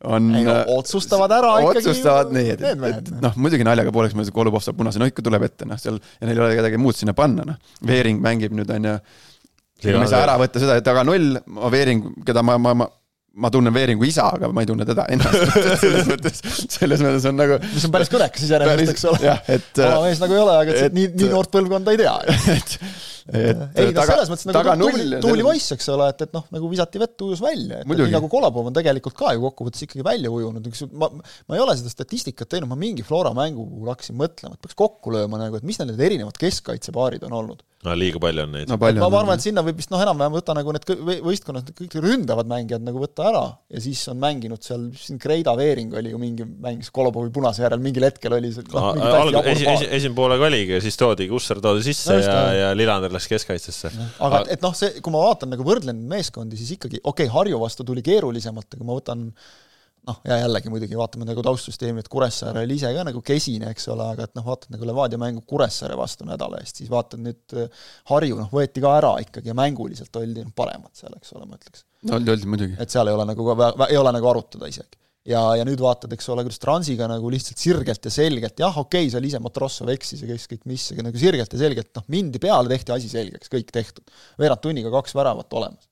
on. 0.08 0.30
ei 0.40 0.48
no 0.48 0.58
otsustavad 0.78 1.32
ära 1.36 1.54
ikkagi. 1.64 1.84
otsustavad 1.84 2.36
nii, 2.36 2.52
et, 2.56 2.66
et, 2.72 2.86
et 2.92 3.14
noh, 3.24 3.40
muidugi 3.40 3.68
naljaga 3.68 3.94
pooleks, 3.96 4.18
ma 4.18 4.26
ütlen, 4.26 4.36
Kolubov 4.36 4.64
saab 4.66 4.80
punase, 4.80 5.02
no 5.02 5.08
ikka 5.12 5.24
tuleb 5.26 5.48
ette, 5.48 5.68
noh, 5.70 5.80
seal 5.82 6.00
ja 6.00 6.28
neil 6.28 6.40
ei 6.40 6.46
ole 6.48 6.60
kedagi 6.60 6.82
muud 6.82 6.98
sinna 6.98 7.16
panna, 7.18 7.48
noh. 7.54 7.74
Veering 7.88 8.24
mängib 8.24 8.56
nüüd 8.56 8.72
on 8.76 8.92
ju. 8.92 9.00
me 9.86 9.98
ei 10.02 10.12
saa 10.12 10.26
ära 10.28 10.38
võtta 10.42 10.64
seda, 10.64 10.80
et 10.82 10.92
aga 10.92 11.08
null, 11.08 11.36
Veering, 11.72 12.08
keda 12.28 12.44
ma, 12.46 12.60
ma, 12.60 12.76
ma 12.84 12.92
ma 13.36 13.50
tunnen 13.52 13.74
Veeringu 13.76 14.06
isa, 14.08 14.30
aga 14.38 14.48
ma 14.56 14.64
ei 14.64 14.70
tunne 14.70 14.86
teda 14.88 15.06
ennast 15.12 15.56
selles 15.84 16.08
mõttes, 16.08 16.40
selles 16.72 17.02
mõttes 17.04 17.26
on 17.28 17.36
nagu. 17.40 17.58
mis 17.74 17.88
on 17.88 17.92
päris 17.96 18.12
kõnekas 18.12 18.46
iseenesest, 18.48 18.94
eks 18.94 19.08
ole. 19.12 19.34
et. 19.52 19.82
oma 19.84 20.06
mees 20.06 20.22
nagu 20.24 20.38
ei 20.38 20.44
ole, 20.44 20.56
aga 20.62 20.72
et, 20.76 20.86
et 20.88 20.96
nii, 20.96 21.10
nii 21.20 21.34
noort 21.34 21.52
põlvkonda 21.52 21.96
ei 21.96 22.00
tea 22.00 22.14
et, 22.56 22.78
et 23.36 23.82
ei 23.82 23.92
no 23.96 24.06
selles 24.08 24.32
mõttes 24.32 24.48
nagu 24.48 24.76
noh, 24.80 24.96
tuuli, 24.96 25.20
tuuli 25.24 25.46
poiss, 25.50 25.76
eks 25.76 25.92
ole, 25.92 26.08
et, 26.14 26.26
et 26.28 26.38
noh, 26.38 26.48
nagu 26.56 26.72
visati 26.72 27.02
vett 27.02 27.28
ujus 27.28 27.44
välja, 27.44 27.82
et, 27.82 27.92
et 27.92 28.04
nii 28.06 28.16
nagu 28.16 28.32
Kolapov 28.32 28.72
on 28.72 28.78
tegelikult 28.78 29.18
ka 29.20 29.36
ju 29.36 29.44
kokkuvõttes 29.50 29.84
ikkagi 29.88 30.06
välja 30.06 30.32
ujunud, 30.32 30.72
üks 30.72 30.86
ma, 30.94 31.12
ma 31.12 31.60
ei 31.60 31.64
ole 31.66 31.76
seda 31.80 31.92
statistikat 31.92 32.54
teinud, 32.56 32.72
ma 32.72 32.80
mingi 32.80 33.04
Flora 33.06 33.36
mängu 33.36 33.68
puhul 33.68 33.92
hakkasin 33.92 34.20
mõtlema, 34.20 34.56
et 34.56 34.64
peaks 34.64 34.80
kokku 34.80 35.12
lööma 35.16 35.42
nagu, 35.44 35.60
et 35.60 35.68
mis 35.68 35.82
need 35.82 36.00
erinevad 36.00 36.40
keskkaitsepaarid 36.40 37.28
on 37.28 37.36
olnud. 37.42 37.66
No 37.86 37.96
liiga 37.98 38.22
palju 38.22 38.46
on 38.46 38.56
neid 38.56 38.72
no 38.72 38.78
ma, 38.82 38.92
ma 38.98 39.10
arvan, 39.10 39.36
et 39.38 39.46
sinna 39.46 39.64
võib 39.66 39.80
vist 39.80 39.92
noh, 39.94 40.02
enam-vähem 40.02 40.36
võtta 40.36 40.56
nagu 40.58 40.74
need 40.76 40.88
võistkonnad, 41.26 41.72
kõik 41.78 41.98
ründavad 42.04 42.50
mängijad 42.50 42.86
nagu 42.86 43.02
võtta 43.02 43.28
ära 43.30 43.44
ja 43.72 43.84
siis 43.84 44.02
on 44.12 44.20
mänginud 44.22 44.66
seal, 44.66 44.88
siin 45.00 45.20
Kreida 45.22 45.56
Veering 45.60 45.94
oli 46.00 46.14
ju 46.14 46.22
mingi, 46.22 46.48
mängis 46.66 46.92
Kolobovi 46.96 47.32
punase 47.36 47.66
järel, 47.66 47.84
mingil 47.84 48.08
hetkel 48.08 48.38
oli 48.38 48.52
see 48.56 48.66
mingi 48.66 49.04
täiesti 49.04 49.20
alg-, 49.22 49.52
esi, 49.54 49.68
esi,. 49.76 49.90
esimene 50.00 50.18
poolega 50.18 50.50
oligi 50.50 50.78
ja 50.78 50.82
siis 50.84 51.00
toodi 51.00 51.30
Kussar 51.32 51.62
toodi 51.64 51.86
sisse 51.86 52.16
No 52.16 52.22
just, 52.22 52.30
ja, 52.32 52.54
ja 52.54 52.72
Lillander 52.78 53.14
läks 53.14 53.28
keskkaitsesse. 53.32 53.92
aga 54.24 54.42
et, 54.44 54.56
et 54.56 54.66
noh, 54.66 54.76
see, 54.78 55.02
kui 55.04 55.14
ma 55.14 55.24
vaatan 55.26 55.52
nagu 55.56 55.66
võrdlen 55.68 56.00
meeskondi, 56.10 56.58
siis 56.60 56.76
ikkagi 56.78 57.02
okei 57.02 57.28
okay,, 57.28 57.34
Harju 57.36 57.60
vastu 57.62 57.86
tuli 57.88 58.04
keerulisemalt, 58.06 58.78
aga 58.78 58.88
ma 58.88 58.98
võtan 58.98 59.30
noh, 60.06 60.20
ja 60.28 60.38
jällegi 60.44 60.72
muidugi 60.72 60.98
vaatame 60.98 61.28
nagu 61.28 61.44
taustsüsteemi, 61.46 62.04
et 62.04 62.10
Kuressaare 62.12 62.64
oli 62.66 62.78
ise 62.80 62.92
ka 62.96 63.06
nagu 63.08 63.22
kesine, 63.26 63.70
eks 63.74 63.88
ole, 63.94 64.10
aga 64.16 64.28
et 64.28 64.36
noh, 64.38 64.46
vaatad 64.48 64.74
nagu 64.76 64.90
Levadia 64.90 65.20
mängu 65.22 65.46
Kuressaare 65.50 65.98
vastu 66.00 66.28
nädala 66.28 66.60
eest, 66.62 66.82
siis 66.82 66.92
vaatad 66.92 67.24
nüüd 67.24 67.56
äh, 67.58 67.88
Harju 68.12 68.38
noh, 68.40 68.52
võeti 68.54 68.84
ka 68.84 68.94
ära 69.00 69.16
ikkagi 69.24 69.52
ja 69.52 69.58
mänguliselt 69.58 70.22
oldi 70.22 70.46
noh, 70.46 70.54
paremad 70.58 70.94
seal, 70.98 71.16
eks 71.18 71.34
ole, 71.38 71.48
ma 71.50 71.58
ütleks. 71.60 71.88
no 72.06 72.20
oldi, 72.20 72.36
oldi 72.36 72.52
muidugi. 72.52 72.78
et 72.82 72.94
seal 72.94 73.10
ei 73.10 73.18
ole 73.18 73.26
nagu, 73.32 73.50
ei 73.90 74.00
ole 74.02 74.14
nagu 74.18 74.30
arutada 74.32 74.70
isegi. 74.72 75.00
ja, 75.32 75.42
ja 75.60 75.66
nüüd 75.68 75.82
vaatad, 75.82 76.14
eks 76.18 76.30
ole, 76.34 76.46
kuidas 76.46 76.62
Transiga 76.62 77.10
nagu 77.12 77.34
lihtsalt 77.34 77.62
sirgelt 77.62 78.06
ja 78.06 78.14
selgelt, 78.14 78.62
jah, 78.62 78.78
okei 78.84 79.08
okay,, 79.08 79.16
seal 79.16 79.32
ise 79.32 79.42
Matrossov 79.44 79.90
eksis 79.96 80.22
ja 80.22 80.30
kes 80.30 80.48
kõik 80.54 80.70
mis, 80.70 80.86
aga 80.94 81.10
nagu 81.10 81.22
sirgelt 81.22 81.58
ja 81.58 81.64
selgelt 81.66 81.92
noh, 81.98 82.08
mindi 82.14 82.42
peale, 82.44 82.70
tehti 82.72 82.94
asi 82.96 83.12
selgeks, 83.12 83.52
kõik 83.54 83.74
tehtud. 83.74 84.06
veerand 84.42 84.62
tunniga 84.62 84.94
kaks 84.94 85.18
väravat 85.18 85.58
olemas. 85.58 85.90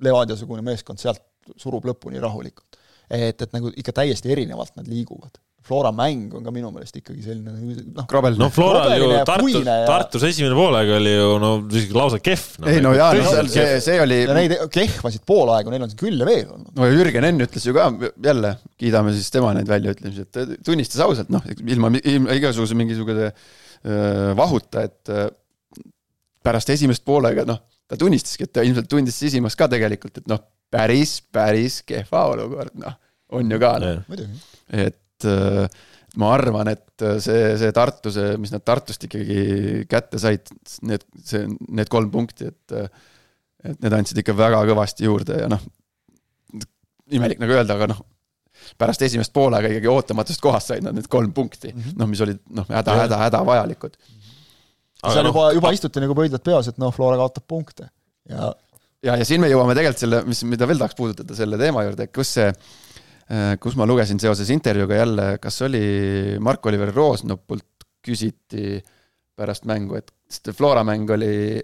Levadia-sugune 0.00 0.64
meeskond 0.64 0.98
sealt 0.98 1.20
surub 1.60 1.84
lõpuni 1.88 2.22
rahulikult. 2.22 2.73
et, 3.10 3.40
et 3.40 3.50
nagu 3.56 3.72
ikka 3.74 3.94
täiesti 4.00 4.32
erinevalt 4.34 4.76
nad 4.78 4.88
liiguvad. 4.90 5.40
Flora 5.64 5.94
mäng 5.96 6.28
on 6.36 6.44
ka 6.44 6.52
minu 6.52 6.68
meelest 6.74 6.98
ikkagi 6.98 7.22
selline 7.24 7.54
nagu 7.54 7.84
noh, 7.96 8.04
krabel 8.08 8.34
no 8.36 8.50
Floral 8.52 8.90
ju 9.00 9.06
Tartus 9.24 9.54
ja- 9.64 9.76
Tartus 9.88 10.26
esimene 10.28 10.52
poolega 10.58 10.98
oli 10.98 11.14
ju 11.14 11.38
no 11.40 11.52
isegi 11.72 11.96
lausa 11.96 12.18
kehv 12.20 12.58
no,. 12.60 12.68
ei 12.68 12.82
no 12.84 12.92
jaa, 12.92 13.14
no 13.16 13.30
seal 13.30 13.48
see, 13.48 13.78
see 13.86 13.96
oli, 14.02 14.18
ja 14.26 14.36
neid 14.36 14.52
kehvasid 14.74 15.24
poolaegu, 15.24 15.72
neil 15.72 15.86
on 15.86 15.94
küll 15.96 16.20
ja 16.20 16.28
veel 16.28 16.50
olnud. 16.52 16.68
no 16.76 16.90
Jürgen 16.92 17.28
Enn 17.30 17.46
ütles 17.46 17.64
ju 17.64 17.72
ka 17.76 17.86
jälle, 18.28 18.50
kiidame 18.76 19.14
siis 19.16 19.32
tema 19.32 19.54
neid 19.56 19.70
väljaütlemisi, 19.72 20.26
et 20.28 20.36
ta 20.36 20.44
tunnistas 20.68 21.00
ausalt, 21.06 21.32
noh, 21.32 21.48
ilma, 21.64 21.94
ilma 22.12 22.36
igasuguse 22.36 22.76
mingisuguse 22.76 23.32
vahuta, 24.36 24.84
et 24.84 25.14
pärast 26.44 26.76
esimest 26.76 27.04
poolega, 27.08 27.46
noh, 27.48 27.62
ta 27.88 27.96
tunnistaski, 28.00 28.46
et 28.46 28.52
ta 28.52 28.64
ilmselt 28.68 28.88
tundis 28.92 29.16
sisimas 29.16 29.56
ka 29.56 29.68
tegelikult, 29.72 30.20
et 30.20 30.28
noh, 30.28 30.44
päris, 30.74 31.16
päris 31.32 31.80
kehva 31.86 32.26
olukord, 32.34 32.74
noh, 32.82 32.98
on 33.34 33.50
ju 33.50 33.60
ka, 33.62 33.72
noh. 33.82 34.02
et 34.74 35.28
äh, 35.30 35.82
ma 36.20 36.30
arvan, 36.36 36.70
et 36.70 37.06
see, 37.22 37.54
see 37.60 37.74
Tartu, 37.74 38.12
see, 38.14 38.34
mis 38.40 38.52
nad 38.54 38.64
Tartust 38.66 39.06
ikkagi 39.06 39.84
kätte 39.90 40.20
said, 40.22 40.50
need, 40.86 41.06
see, 41.26 41.46
need 41.74 41.90
kolm 41.92 42.12
punkti, 42.14 42.52
et 42.52 42.78
et 43.64 43.80
need 43.80 43.94
andsid 43.96 44.18
ikka 44.20 44.34
väga 44.36 44.58
kõvasti 44.68 45.06
juurde 45.06 45.38
ja 45.40 45.46
noh, 45.48 45.62
imelik 47.16 47.40
nagu 47.40 47.54
öelda, 47.56 47.78
aga 47.78 47.88
noh, 47.94 48.02
pärast 48.80 49.02
esimest 49.06 49.32
poolega 49.34 49.70
ikkagi 49.70 49.88
ootamatust 49.90 50.42
kohast 50.44 50.70
said 50.70 50.84
nad 50.84 50.96
need 50.96 51.08
kolm 51.12 51.32
punkti 51.36 51.72
mm, 51.72 51.80
-hmm. 51.80 51.96
noh, 52.00 52.10
mis 52.10 52.20
olid 52.24 52.42
noh, 52.52 52.68
häda, 52.68 52.98
häda, 53.04 53.20
hädavajalikud. 53.24 53.96
Seal 55.04 55.24
noh, 55.24 55.32
juba, 55.32 55.46
juba 55.56 55.72
istuti 55.76 56.00
nagu 56.00 56.16
pöidlad 56.16 56.44
peas, 56.44 56.68
et 56.68 56.78
noh, 56.80 56.92
Flora 56.94 57.16
kaotab 57.20 57.48
punkte 57.48 57.88
ja 58.28 58.52
ja, 59.04 59.18
ja 59.20 59.26
siin 59.28 59.42
me 59.42 59.50
jõuame 59.52 59.76
tegelikult 59.76 60.02
selle, 60.04 60.22
mis, 60.28 60.42
mida 60.48 60.68
veel 60.68 60.80
tahaks 60.80 60.96
puudutada 60.98 61.36
selle 61.36 61.58
teema 61.60 61.84
juurde, 61.86 62.08
kus 62.14 62.34
see, 62.38 62.48
kus 63.62 63.76
ma 63.80 63.86
lugesin 63.88 64.20
seoses 64.22 64.50
intervjuuga 64.54 64.98
jälle, 65.00 65.28
kas 65.42 65.60
oli 65.66 65.84
Mark-Oliver 66.44 66.92
Roosnupult 66.94 67.86
küsiti 68.04 68.80
pärast 69.34 69.64
mängu, 69.68 69.98
et 69.98 70.10
sest 70.30 70.52
Flora 70.56 70.84
mäng 70.86 71.10
oli 71.10 71.60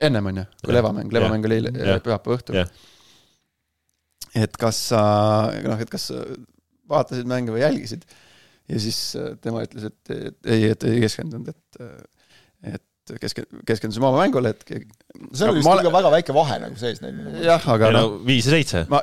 ennem, 0.00 0.30
on 0.30 0.42
ju, 0.42 0.44
kui 0.62 0.70
Jah. 0.70 0.76
Leva 0.78 0.92
mäng, 0.96 1.12
Leva 1.12 1.26
Jah. 1.28 1.34
mäng 1.34 1.48
oli 1.48 1.58
Jah. 1.64 2.02
pühapäeva 2.04 2.38
õhtul 2.38 2.60
Jah.. 2.60 2.70
et 4.44 4.60
kas 4.60 4.82
sa, 4.92 5.02
noh, 5.64 5.82
et 5.82 5.90
kas 5.92 6.10
vaatasid 6.90 7.28
mänge 7.28 7.54
või 7.54 7.64
jälgisid 7.64 8.06
ja 8.70 8.82
siis 8.82 8.98
äh, 9.18 9.34
tema 9.42 9.62
ütles, 9.66 9.88
et, 9.90 10.12
et 10.14 10.52
ei, 10.52 10.68
et 10.74 10.86
ei 10.88 11.00
keskendunud, 11.04 11.50
et 11.50 11.82
et 12.66 12.82
keske-, 13.22 13.46
keskendusime 13.68 14.08
oma 14.08 14.24
mängule, 14.24 14.52
et 14.54 14.66
see 14.66 15.46
oli 15.46 15.60
vist 15.60 15.68
Ma 15.68 15.76
ikka 15.80 15.94
väga 15.94 16.12
väike 16.16 16.36
vahe 16.36 16.58
nagu 16.64 16.80
sees 16.80 17.00
neil. 17.04 17.22
jah, 17.44 17.70
aga 17.76 17.92
noh 17.94 18.10
no 18.16 18.26
viis 18.26 18.48
ja 18.48 18.56
seitse. 18.56 18.84
ma 18.92 19.02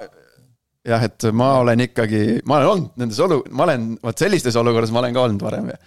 jah, 0.88 1.08
et 1.08 1.28
ma 1.32 1.54
olen 1.64 1.86
ikkagi, 1.88 2.24
ma 2.50 2.60
olen 2.60 2.72
olnud 2.74 3.04
nendes 3.04 3.22
olu-, 3.24 3.44
ma 3.52 3.68
olen, 3.68 3.94
vot 4.04 4.26
sellistes 4.26 4.60
olukordades 4.60 4.94
ma 4.96 5.04
olen 5.04 5.16
ka 5.16 5.28
olnud 5.28 5.46
varem 5.50 5.74
ja 5.74 5.82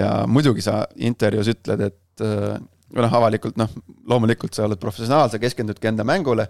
ja 0.00 0.08
muidugi 0.28 0.60
sa 0.60 0.82
intervjuus 1.00 1.48
ütled, 1.54 1.86
et 1.86 2.24
äh, 2.24 2.58
või 2.90 3.04
noh, 3.06 3.14
avalikult 3.16 3.56
noh, 3.56 3.70
loomulikult 4.10 4.52
sa 4.56 4.66
oled 4.66 4.80
professionaal, 4.80 5.30
sa 5.32 5.40
keskendudki 5.40 5.88
enda 5.88 6.04
mängule 6.04 6.44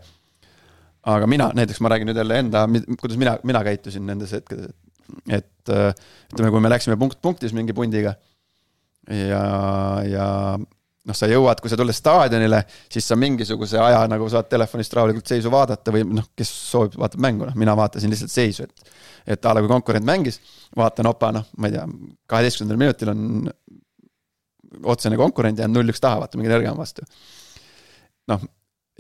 aga 1.09 1.29
mina, 1.31 1.51
näiteks 1.57 1.81
ma 1.81 1.93
räägin 1.93 2.11
nüüd 2.11 2.19
jälle 2.21 2.41
enda, 2.43 2.65
kuidas 3.01 3.19
mina, 3.21 3.37
mina 3.47 3.63
käitusin 3.65 4.05
nendes 4.09 4.35
hetkedes, 4.37 4.75
et 5.29 5.73
äh, 5.73 5.95
ütleme, 6.33 6.51
kui 6.53 6.63
me 6.63 6.73
läksime 6.73 6.99
punkt 7.01 7.21
punktis 7.23 7.55
mingi 7.57 7.75
pundiga 7.77 8.15
ja, 9.09 9.45
ja 10.07 10.27
noh, 11.09 11.17
sa 11.17 11.29
jõuad, 11.31 11.61
kui 11.63 11.73
sa 11.73 11.79
tuled 11.81 11.97
staadionile, 11.97 12.61
siis 12.93 13.07
sa 13.09 13.17
mingisuguse 13.19 13.79
aja 13.81 14.03
nagu 14.11 14.29
saad 14.33 14.51
telefonist 14.51 14.95
rahulikult 14.97 15.31
seisu 15.31 15.53
vaadata 15.53 15.95
või 15.95 16.05
noh, 16.09 16.31
kes 16.37 16.51
soovib, 16.71 16.99
vaatab 17.01 17.25
mängu, 17.25 17.49
noh, 17.49 17.57
mina 17.59 17.77
vaatasin 17.79 18.13
lihtsalt 18.13 18.35
seisu, 18.35 18.69
et 18.69 18.97
et 19.31 19.47
a 19.47 19.53
la 19.55 19.61
kui 19.61 19.69
konkurent 19.69 20.07
mängis, 20.07 20.41
vaatan 20.77 21.11
opa, 21.11 21.29
noh, 21.37 21.45
ma 21.61 21.69
ei 21.69 21.75
tea, 21.75 21.83
kaheteistkümnendal 22.31 22.81
minutil 22.81 23.11
on 23.13 23.51
otsene 24.91 25.19
konkurent 25.21 25.61
jäänud 25.61 25.77
null-üks 25.77 26.01
taha, 26.03 26.23
vaata 26.23 26.39
mingi 26.39 26.51
nõrgem 26.53 26.79
vastu. 26.79 27.05
noh, 28.31 28.43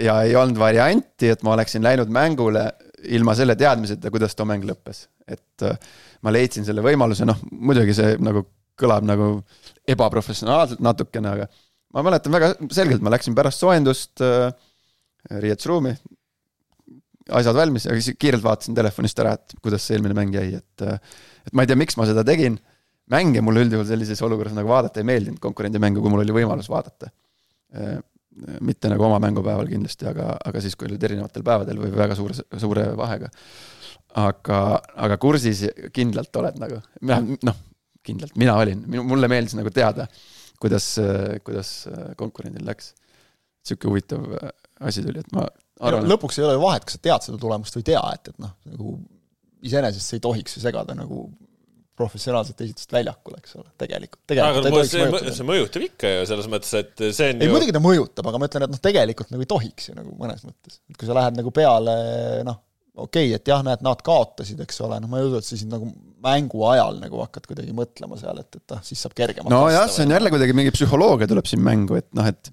ja 0.00 0.20
ei 0.26 0.36
olnud 0.36 0.58
varianti, 0.60 1.30
et 1.32 1.42
ma 1.46 1.54
oleksin 1.54 1.84
läinud 1.84 2.12
mängule 2.12 2.66
ilma 3.16 3.34
selle 3.34 3.56
teadmiseta, 3.56 4.10
kuidas 4.12 4.36
too 4.36 4.46
mäng 4.48 4.64
lõppes, 4.68 5.06
et 5.28 5.64
äh, 5.66 5.76
ma 6.22 6.32
leidsin 6.32 6.66
selle 6.68 6.84
võimaluse, 6.84 7.26
noh 7.28 7.38
muidugi 7.52 7.96
see 7.96 8.16
nagu 8.20 8.44
kõlab 8.80 9.04
nagu 9.04 9.32
ebaprofessionaalselt 9.88 10.80
natukene, 10.84 11.36
aga 11.36 11.48
ma 11.94 12.05
mäletan 12.07 12.35
väga 12.35 12.55
selgelt, 12.74 13.03
ma 13.05 13.12
läksin 13.14 13.37
pärast 13.38 13.62
soojendust 13.62 14.22
äh, 14.24 14.50
riietusruumi, 15.42 15.94
asjad 17.37 17.57
valmis, 17.57 17.87
aga 17.87 18.00
siis 18.00 18.18
kiirelt 18.18 18.44
vaatasin 18.44 18.76
telefonist 18.79 19.18
ära, 19.22 19.37
et 19.38 19.59
kuidas 19.62 19.85
see 19.87 19.98
eelmine 19.98 20.16
mäng 20.16 20.35
jäi, 20.35 20.61
et 20.61 20.87
äh, 20.87 21.00
et 21.46 21.57
ma 21.57 21.64
ei 21.64 21.70
tea, 21.70 21.79
miks 21.79 21.96
ma 21.98 22.07
seda 22.09 22.24
tegin, 22.26 22.59
mänge 23.11 23.42
mulle 23.44 23.64
üldjuhul 23.64 23.88
sellises 23.88 24.20
olukorras 24.26 24.55
nagu 24.57 24.70
vaadata 24.70 25.03
ei 25.03 25.09
meeldinud, 25.09 25.40
konkurendi 25.42 25.81
mängu, 25.83 26.03
kui 26.03 26.12
mul 26.12 26.22
oli 26.24 26.37
võimalus 26.37 26.70
vaadata. 26.70 27.11
Äh, 27.74 27.98
mitte 28.64 28.88
nagu 28.88 29.05
oma 29.05 29.18
mängupäeval 29.22 29.68
kindlasti, 29.68 30.07
aga, 30.09 30.33
aga 30.46 30.61
siis, 30.62 30.76
kui 30.79 30.87
olid 30.87 31.03
erinevatel 31.05 31.42
päevadel 31.44 31.81
või 31.83 31.90
väga 31.96 32.14
suure, 32.16 32.37
suure 32.62 32.87
vahega. 32.96 33.29
aga, 34.20 34.61
aga 35.07 35.16
kursis 35.22 35.64
kindlalt 35.94 36.37
oled 36.40 36.57
nagu, 36.59 36.79
noh, 37.46 37.59
kindlalt, 38.07 38.37
mina 38.40 38.55
olin, 38.59 38.81
mulle 39.07 39.29
meeldis 39.31 39.55
nagu 39.59 39.70
teada, 39.74 40.07
kuidas, 40.60 40.86
kuidas 41.46 41.74
konkurendil 42.20 42.66
läks. 42.68 42.94
sihuke 43.66 43.88
huvitav 43.90 44.24
asi 44.80 45.02
tuli, 45.04 45.20
et 45.20 45.32
ma 45.36 45.44
arvan, 45.84 46.08
lõpuks 46.08 46.38
ei 46.40 46.46
ole 46.46 46.56
ju 46.56 46.64
vahet, 46.64 46.86
kas 46.86 46.96
sa 46.96 47.04
tead 47.04 47.26
seda 47.26 47.40
tulemust 47.40 47.76
või 47.76 47.84
ei 47.84 47.88
tea, 47.92 48.02
et, 48.16 48.32
et 48.32 48.42
noh, 48.42 48.52
nagu 48.72 48.96
iseenesest 49.66 50.06
see 50.06 50.20
ei 50.20 50.24
tohiks 50.24 50.56
ju 50.56 50.62
segada 50.64 50.96
nagu 50.96 51.26
professionaalset 52.00 52.62
esitust 52.64 52.92
väljakul, 52.94 53.36
eks 53.36 53.58
ole, 53.60 53.68
tegelikult, 53.80 54.22
aga 54.32 54.62
tegelikult 54.64 54.76
tohiks 54.78 54.94
see, 54.94 55.08
mõjutada. 55.12 55.34
see 55.36 55.48
mõjutab 55.50 55.84
ikka 55.84 56.12
ju 56.14 56.22
selles 56.30 56.48
mõttes, 56.52 56.72
et 56.78 57.02
see 57.16 57.28
on 57.34 57.42
ei 57.44 57.50
ju 57.50 57.54
muidugi 57.54 57.74
ta 57.76 57.82
mõjutab, 57.84 58.30
aga 58.30 58.40
ma 58.40 58.48
ütlen, 58.48 58.64
et 58.64 58.72
noh, 58.72 58.82
tegelikult 58.86 59.34
nagu 59.34 59.44
ei 59.44 59.50
tohiks 59.50 59.90
ju 59.90 59.96
nagu 59.98 60.14
mõnes 60.16 60.46
mõttes, 60.46 60.80
et 60.88 60.96
kui 61.00 61.10
sa 61.10 61.16
lähed 61.18 61.36
nagu 61.36 61.52
peale 61.52 61.96
noh, 62.48 62.61
okei 62.97 63.30
okay,, 63.30 63.36
et 63.38 63.51
jah, 63.53 63.62
näed, 63.66 63.84
nad 63.86 64.03
kaotasid, 64.07 64.61
eks 64.64 64.80
ole, 64.86 64.99
noh, 65.03 65.11
ma 65.11 65.20
ei 65.20 65.28
usu, 65.28 65.41
et 65.41 65.47
sa 65.47 65.57
siis 65.57 65.68
nagu 65.70 65.88
mängu 66.20 66.64
ajal 66.68 66.99
nagu 67.01 67.22
hakkad 67.24 67.47
kuidagi 67.49 67.72
mõtlema 67.76 68.18
seal, 68.20 68.43
et, 68.43 68.61
et 68.61 68.76
ah, 68.76 68.82
siis 68.84 69.01
saab 69.01 69.14
kergemalt 69.16 69.53
nojah, 69.55 69.88
see 69.93 70.05
on 70.07 70.14
jälle 70.16 70.32
kuidagi 70.34 70.57
mingi 70.57 70.74
psühholoogia 70.74 71.30
tuleb 71.30 71.49
siin 71.49 71.64
mängu, 71.64 71.97
et 72.01 72.09
noh, 72.16 72.28
et 72.28 72.53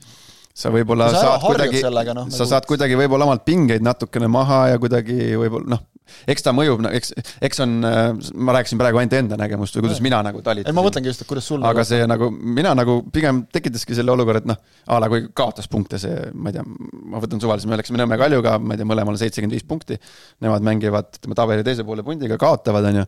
sa 0.58 0.72
võib-olla 0.74 1.10
Kui 1.12 1.20
sa 1.20 1.26
saad 1.26 1.46
kuidagi, 1.46 1.84
noh, 1.84 2.30
sa 2.32 2.44
nagu- 2.44 2.52
saad 2.54 2.70
kuidagi 2.70 3.00
võib-olla 3.00 3.28
omalt 3.30 3.46
pingeid 3.48 3.86
natukene 3.86 4.30
maha 4.32 4.64
ja 4.74 4.82
kuidagi 4.82 5.36
võib-olla 5.38 5.76
noh, 5.76 5.84
eks 6.30 6.46
ta 6.46 6.54
mõjub, 6.56 6.84
eks, 6.92 7.14
eks 7.48 7.64
on, 7.66 7.78
ma 7.82 8.58
rääkisin 8.58 8.82
praegu 8.82 9.02
ainult 9.02 9.18
enda 9.18 9.40
nägemust 9.40 9.78
või 9.78 9.88
kuidas 9.88 10.02
mina 10.04 10.22
nagu 10.26 10.42
ei, 10.42 10.48
talitasin 10.48 10.78
ma 10.78 10.86
mõtlengi 10.86 11.12
just, 11.12 11.24
et 11.24 11.30
kuidas 11.30 11.48
sul 11.50 11.66
aga 11.68 11.86
see 11.88 12.08
nagu, 12.10 12.30
mina 12.32 12.74
nagu 12.78 13.00
pigem 13.14 13.44
tekitaski 13.54 13.98
selle 13.98 14.14
olukorra, 14.14 14.42
et 14.44 14.50
noh, 14.50 14.60
a 14.88 15.00
la 15.02 15.10
kui 15.12 15.28
kaotas 15.38 15.70
punkte 15.72 16.00
see, 16.02 16.28
ma 16.34 16.52
ei 16.52 16.58
tea, 16.58 16.66
ma 17.12 17.22
võtan 17.24 17.42
suvaliselt, 17.44 17.72
me 17.72 17.80
läksime 17.80 18.02
Nõmme 18.02 18.20
Kaljuga, 18.20 18.58
ma 18.62 18.76
ei 18.76 18.82
tea, 18.82 18.90
mõlemal 18.90 19.18
seitsekümmend 19.20 19.58
viis 19.58 19.66
punkti. 19.68 19.98
Nemad 20.44 20.66
mängivad, 20.66 21.10
ütleme 21.18 21.38
tabeli 21.38 21.66
teise 21.66 21.86
poole 21.88 22.06
pundiga, 22.06 22.38
kaotavad, 22.42 22.86
on 22.92 23.02
ju. 23.02 23.08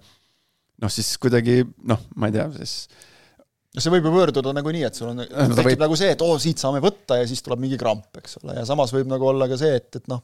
noh, 0.83 0.91
siis 0.93 1.13
kuidagi 1.21 1.61
noh, 1.89 2.01
ma 2.19 2.29
ei 2.29 2.37
tea, 2.37 2.47
siis 2.57 2.75
no 3.75 3.83
see 3.83 3.93
võib 3.93 4.07
ju 4.07 4.13
võõrduda 4.15 4.53
nagunii, 4.55 4.85
et 4.87 4.97
sul 4.97 5.11
on, 5.11 5.23
tekib 5.23 5.65
võib... 5.67 5.81
nagu 5.83 5.97
see, 5.99 6.13
et 6.15 6.23
oo, 6.25 6.37
siit 6.41 6.61
saame 6.61 6.81
võtta 6.83 7.19
ja 7.19 7.27
siis 7.29 7.43
tuleb 7.45 7.61
mingi 7.61 7.77
kramp, 7.79 8.09
eks 8.21 8.39
ole, 8.41 8.57
ja 8.61 8.65
samas 8.67 8.93
võib 8.95 9.11
nagu 9.11 9.29
olla 9.29 9.49
ka 9.51 9.59
see, 9.59 9.75
et, 9.77 9.99
et 10.01 10.09
noh, 10.11 10.23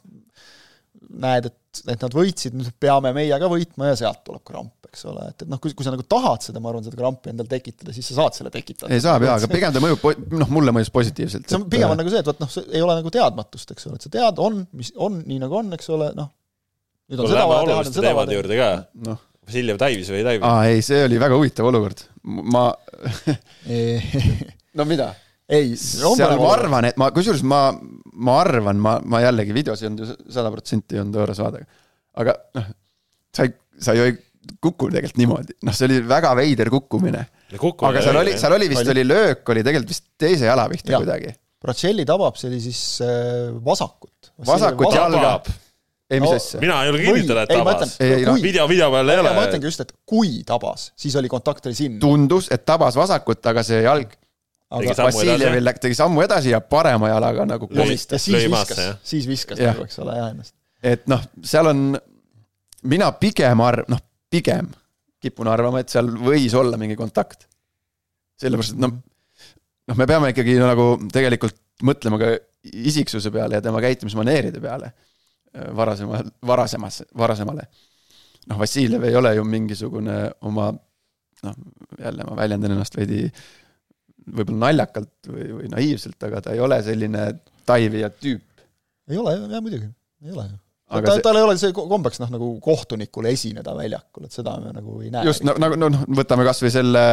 näed, 1.26 1.50
et, 1.50 1.82
et 1.94 2.06
nad 2.06 2.16
võitsid, 2.16 2.56
nüüd 2.58 2.72
peame 2.82 3.12
meie 3.16 3.38
ka 3.42 3.50
võitma 3.52 3.92
ja 3.92 4.00
sealt 4.00 4.24
tuleb 4.28 4.44
kramp, 4.48 4.88
eks 4.90 5.06
ole, 5.12 5.28
et, 5.32 5.44
et 5.46 5.52
noh, 5.52 5.60
kui, 5.62 5.74
kui 5.76 5.88
sa 5.88 5.94
nagu 5.94 6.06
tahad 6.10 6.46
seda, 6.46 6.62
ma 6.64 6.72
arvan, 6.72 6.86
seda 6.86 7.00
krampi 7.00 7.32
endal 7.34 7.50
tekitada, 7.52 7.94
siis 7.96 8.10
sa 8.12 8.22
saad 8.22 8.40
selle 8.40 8.54
tekitada. 8.54 8.92
ei 8.96 9.04
saab 9.04 9.28
jaa, 9.28 9.38
aga 9.40 9.52
pigem 9.52 9.76
ta 9.76 9.84
mõjub, 9.84 10.08
noh, 10.40 10.56
mulle 10.56 10.74
mõjus 10.76 10.92
positiivselt. 10.96 11.48
see 11.50 11.60
on 11.60 11.68
pigem 11.72 11.94
on 11.94 12.02
nagu 12.02 12.14
see, 12.14 12.24
et 12.24 12.32
vot 12.32 12.42
noh, 12.44 12.58
ei 12.66 12.84
ole 12.86 12.98
nagu 13.02 13.14
teadmatust, 13.14 13.76
eks 13.76 13.90
ole, 13.90 14.00
et 14.00 14.08
sa 14.08 14.14
tead, 14.18 14.42
on, 14.44 14.66
mis 14.78 14.92
on, 14.96 15.22
nii 15.28 15.40
nagu 15.44 15.62
on, 15.62 15.72
eks 15.78 15.94
ole, 15.96 16.12
noh. 16.18 16.32
nüüd 17.12 17.24
on 17.24 17.32
seda 17.32 17.48
vaja 17.52 17.70
teha, 17.72 17.88
nüüd 17.88 18.00
seda 18.02 18.18
vaja 18.18 18.32
teha. 18.32 18.42
juurde 18.42 18.60
ka 18.62 18.74
noh 19.12 19.24
Vassiljev 19.46 19.78
täivis 19.78 20.10
või 20.10 20.22
ei 20.22 20.26
täivis? 20.26 20.46
aa 20.48 20.62
ei, 20.72 20.82
see 20.86 21.04
oli 21.06 21.20
väga 21.22 21.38
huvitav 21.38 21.68
olukord. 21.70 22.02
ma 22.26 22.66
no 24.78 24.88
mida? 24.90 25.12
Ei, 25.50 25.76
seal 25.80 26.38
ma 26.40 26.52
arvan, 26.54 26.90
et 26.90 27.00
ma, 27.00 27.12
kusjuures 27.16 27.44
ma, 27.48 27.62
ma 28.16 28.40
arvan, 28.42 28.80
ma, 28.82 28.98
ma 29.06 29.22
jällegi 29.26 29.56
videos 29.56 29.84
ei 29.84 29.90
olnud 29.92 30.06
ju 30.06 30.34
sada 30.34 30.52
protsenti 30.54 30.98
ei 30.98 31.04
olnud 31.04 31.20
võõras 31.20 31.42
vaadega. 31.44 31.68
aga 32.22 32.38
noh, 32.58 32.70
sa 33.36 33.48
ei, 33.48 33.54
sa 33.82 33.98
ju 33.98 34.08
ei 34.10 34.16
kuku 34.62 34.90
tegelikult 34.94 35.20
niimoodi, 35.22 35.58
noh, 35.66 35.76
see 35.76 35.90
oli 35.90 36.00
väga 36.06 36.34
veider 36.38 36.70
kukkumine. 36.74 37.26
aga 37.56 38.06
seal 38.06 38.22
oli, 38.22 38.38
seal 38.42 38.58
oli 38.58 38.70
vist, 38.72 38.94
oli 38.94 39.06
löök, 39.06 39.44
oli 39.54 39.66
tegelikult 39.66 39.94
vist 39.96 40.08
teise 40.22 40.50
jala 40.50 40.68
pihta 40.72 40.96
ja. 40.96 41.02
kuidagi. 41.04 41.36
Bracelli 41.66 42.06
tabab, 42.06 42.36
see 42.38 42.50
oli 42.52 42.60
siis 42.62 42.82
äh, 43.06 43.54
vasakut. 43.66 44.34
vasakut 44.46 44.94
jalga 44.94 45.40
ei, 46.06 46.20
mis 46.22 46.30
no, 46.30 46.36
asja? 46.38 46.60
mina 46.62 46.82
ei 46.84 46.92
julge 46.92 47.06
kinnitada, 47.08 47.46
et 47.46 47.54
tabas. 47.56 47.96
video, 48.44 48.68
video 48.70 48.92
peal 48.94 49.10
ei 49.10 49.22
ole. 49.24 49.32
ma 49.34 49.48
ütlengi 49.48 49.70
just, 49.70 49.82
et 49.82 49.94
kui 50.06 50.44
tabas, 50.46 50.92
siis 51.00 51.16
oli 51.18 51.32
kontakt 51.32 51.66
oli 51.66 51.78
sinna. 51.78 52.02
tundus, 52.02 52.52
et 52.54 52.66
tabas 52.68 52.98
vasakut, 53.00 53.42
aga 53.50 53.64
see 53.66 53.82
jalg 53.86 54.14
aga 54.74 54.96
Vassiljevil 55.08 55.72
tegi 55.82 55.98
sammu 55.98 56.24
edasi 56.26 56.54
ja 56.54 56.62
parema 56.62 57.10
jalaga 57.12 57.46
nagu 57.50 57.68
komistas. 57.70 58.24
siis 58.26 58.48
viskas, 58.50 58.82
siis 59.04 59.28
viskas 59.30 59.62
nagu, 59.62 59.86
eks 59.86 60.00
ole, 60.04 60.16
jah 60.18 60.32
ennast. 60.34 60.56
et 60.84 61.06
noh, 61.12 61.22
seal 61.46 61.70
on, 61.72 61.84
mina 62.90 63.12
pigem 63.22 63.62
arv-, 63.66 63.90
noh, 63.92 64.02
pigem 64.32 64.72
kipun 65.22 65.50
arvama, 65.50 65.82
et 65.82 65.94
seal 65.94 66.10
võis 66.10 66.54
olla 66.58 66.78
mingi 66.82 66.98
kontakt. 66.98 67.48
sellepärast, 68.42 68.76
et 68.76 68.84
noh, 68.84 68.94
noh, 69.90 69.98
me 69.98 70.10
peame 70.10 70.34
ikkagi 70.34 70.58
nagu 70.62 70.90
tegelikult 71.14 71.62
mõtlema 71.86 72.20
ka 72.22 72.36
isiksuse 72.66 73.32
peale 73.34 73.60
ja 73.60 73.64
tema 73.64 73.82
käitumismaneeride 73.84 74.62
peale 74.64 74.94
varasema, 75.76 76.24
varasemas, 76.48 77.04
varasemale. 77.18 77.68
noh, 78.50 78.60
Vassiljev 78.60 79.04
ei 79.04 79.16
ole 79.16 79.36
ju 79.36 79.44
mingisugune 79.44 80.32
oma 80.42 80.72
noh, 81.44 81.56
jälle 82.00 82.24
ma 82.24 82.36
väljendan 82.36 82.76
ennast 82.76 82.98
veidi 82.98 83.26
võib-olla 84.26 84.68
naljakalt 84.68 85.32
või, 85.32 85.48
või 85.60 85.72
naiivselt, 85.74 86.20
aga 86.28 86.44
ta 86.46 86.54
ei 86.56 86.62
ole 86.64 86.82
selline 86.86 87.28
taivija 87.66 88.12
tüüp. 88.14 88.68
ei 89.10 89.18
ole, 89.22 89.36
jah, 89.40 89.62
muidugi, 89.62 89.90
ei 90.26 90.34
ole 90.34 90.48
ju 90.50 90.62
aga 90.86 91.08
ta, 91.08 91.16
see... 91.18 91.24
tal 91.26 91.40
ei 91.40 91.46
ole 91.46 91.56
see 91.58 91.74
kombeks 91.76 92.20
noh, 92.22 92.30
nagu 92.36 92.48
kohtunikule 92.64 93.32
esineda 93.34 93.74
väljakul, 93.78 94.28
et 94.28 94.36
seda 94.36 94.54
me 94.62 94.74
nagu 94.76 95.00
ei 95.02 95.10
näe. 95.14 95.26
just, 95.28 95.46
nagu 95.46 95.80
no, 95.80 95.90
noh, 95.94 96.04
võtame 96.20 96.46
kas 96.46 96.62
või 96.62 96.72
selle, 96.74 97.04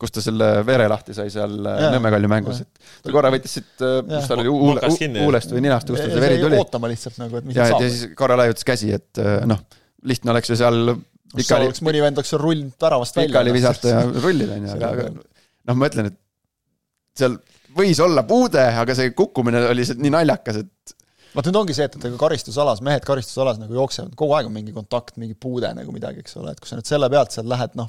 kus 0.00 0.14
ta 0.16 0.24
selle 0.24 0.48
vere 0.68 0.88
lahti 0.90 1.16
sai 1.16 1.32
seal 1.32 1.58
äh, 1.60 1.82
Nõmme 1.92 2.12
Kalju 2.14 2.32
mängus, 2.32 2.62
et 2.64 3.04
ta 3.04 3.14
korra 3.14 3.32
võttis 3.34 3.58
siit, 3.58 3.70
äh, 3.84 4.00
mis 4.08 4.30
tal 4.30 4.40
oli, 4.40 4.52
huule, 4.52 4.92
huulest 5.20 5.52
või 5.52 5.64
ninast, 5.66 5.92
kust 5.92 6.06
tal 6.06 6.14
see 6.14 6.24
veri 6.24 6.40
tuli. 6.40 6.60
ootama 6.60 6.90
lihtsalt 6.92 7.20
nagu, 7.20 7.40
et 7.40 7.50
mis 7.50 7.60
ja, 7.60 7.68
saab. 7.74 7.84
ja 7.84 7.92
siis 7.92 8.16
korra 8.18 8.40
laiutas 8.40 8.68
käsi, 8.72 8.92
et 8.96 9.20
äh, 9.20 9.42
noh, 9.48 9.60
lihtne 10.08 10.32
oleks 10.32 10.54
ju 10.54 10.58
seal 10.62 10.96
pikali 11.36 11.68
oleks 11.68 11.84
mõni 11.84 12.00
vend 12.04 12.22
oleks 12.22 12.34
rullinud 12.40 12.80
väravast 12.80 13.20
välja. 13.20 13.34
pikali 13.34 13.54
visata 13.58 13.92
ja 13.92 14.02
rullida, 14.08 14.56
on 14.56 14.70
ju, 14.70 14.74
aga, 14.78 14.94
aga 14.96 15.08
noh, 15.12 15.76
ma 15.76 15.92
ütlen, 15.92 16.08
et 16.12 16.21
seal 17.18 17.38
võis 17.76 18.00
olla 18.04 18.24
puude, 18.28 18.62
aga 18.82 18.96
see 18.96 19.12
kukkumine 19.16 19.64
oli 19.70 19.86
nii 19.98 20.12
naljakas, 20.12 20.60
et 20.62 20.94
vot 21.32 21.48
nüüd 21.48 21.58
ongi 21.62 21.76
see, 21.76 21.88
et, 21.88 21.96
et 21.96 22.06
ega 22.08 22.20
karistusalas, 22.20 22.82
mehed 22.84 23.04
karistusalas 23.08 23.60
nagu 23.60 23.76
jooksevad, 23.76 24.14
kogu 24.18 24.36
aeg 24.36 24.50
on 24.50 24.56
mingi 24.56 24.74
kontakt, 24.76 25.16
mingi 25.20 25.36
puude 25.38 25.72
nagu 25.76 25.94
midagi, 25.94 26.24
eks 26.24 26.36
ole, 26.40 26.52
et 26.52 26.60
kui 26.60 26.70
sa 26.70 26.78
nüüd 26.78 26.88
selle 26.88 27.08
pealt 27.12 27.34
seal 27.34 27.48
lähed, 27.48 27.76
noh, 27.78 27.88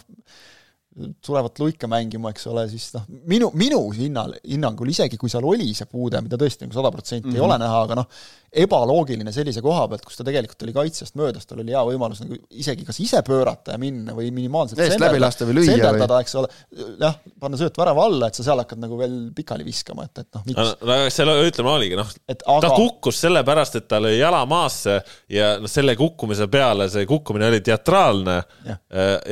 tulevat 1.25 1.59
luika 1.59 1.87
mängima, 1.89 2.29
eks 2.33 2.45
ole, 2.51 2.67
siis 2.69 2.91
noh, 2.93 3.07
minu, 3.29 3.49
minu 3.57 3.79
hinnal, 3.95 4.35
hinnangul 4.45 4.91
isegi 4.93 5.17
kui 5.17 5.31
seal 5.31 5.45
oli 5.49 5.71
see 5.73 5.89
puude, 5.89 6.21
mida 6.21 6.37
tõesti 6.39 6.67
nagu 6.67 6.75
sada 6.75 6.91
protsenti 6.93 7.31
ei 7.31 7.39
mhm. 7.39 7.45
ole 7.47 7.57
näha, 7.63 7.79
aga 7.87 7.97
noh, 7.97 8.23
ebaloogiline 8.63 9.33
sellise 9.33 9.63
koha 9.65 9.87
pealt, 9.89 10.03
kus 10.05 10.19
ta 10.19 10.25
tegelikult 10.27 10.61
oli 10.67 10.75
kaitsjast 10.75 11.17
möödas, 11.17 11.47
tal 11.49 11.63
oli 11.63 11.73
hea 11.73 11.81
võimalus 11.87 12.21
nagu 12.21 12.37
isegi 12.53 12.85
kas 12.85 12.99
ise 13.01 13.23
pöörata 13.25 13.73
ja 13.73 13.81
minna 13.81 14.13
või 14.13 14.29
minimaalselt 14.35 14.83
eest 14.85 15.01
läbi 15.01 15.21
lasta 15.23 15.47
või 15.49 15.57
lüüa 15.57 15.93
või 15.95 16.07
eks 16.19 16.37
ole, 16.37 16.53
jah, 17.01 17.17
panna 17.41 17.57
sööt 17.57 17.81
värava 17.81 18.05
alla, 18.11 18.29
et 18.29 18.37
sa 18.37 18.45
seal 18.45 18.61
hakkad 18.61 18.83
nagu 18.83 18.99
veel 19.01 19.17
pikali 19.33 19.65
viskama, 19.65 20.05
et, 20.05 20.21
et 20.21 20.37
noh, 20.37 20.45
miks? 20.45 20.61
No, 20.61 20.91
no 20.91 21.11
seal 21.17 21.33
ütleme 21.49 21.73
oligi, 21.73 21.97
noh, 21.97 22.13
aga... 22.29 22.59
ta 22.67 22.73
kukkus 22.77 23.23
sellepärast, 23.25 23.81
et 23.81 23.89
ta 23.89 24.01
lõi 24.03 24.19
jala 24.19 24.45
maasse 24.49 24.99
ja 25.33 25.55
noh, 25.57 25.71
selle 25.71 25.97
kukkumise 25.97 26.45
peale 26.53 26.91
see 26.93 27.09
kukkumine 27.09 27.49
oli 27.49 27.63
teatraalne. 27.65 28.41
Ja, 28.67 28.75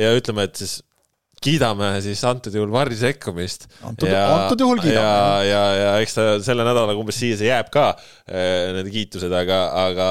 ja 0.02 0.10
ütleme, 0.16 0.48
et 0.48 0.58
siis 0.58 0.80
kiidame 1.42 1.90
siis 2.04 2.22
antud 2.28 2.54
juhul 2.56 2.72
Varri 2.72 2.96
sekkumist. 2.98 3.66
antud, 3.86 4.10
antud 4.12 4.64
juhul 4.64 4.80
kiidame. 4.82 5.02
ja, 5.02 5.42
ja, 5.46 5.62
ja 5.80 5.92
eks 6.02 6.16
ta 6.16 6.26
selle 6.44 6.66
nädalaga 6.66 6.98
umbes 7.00 7.18
siia 7.18 7.38
see 7.40 7.50
jääb 7.50 7.70
ka, 7.74 7.92
eh, 8.28 8.72
need 8.78 8.90
kiitused, 8.94 9.32
aga, 9.42 9.60
aga 9.84 10.08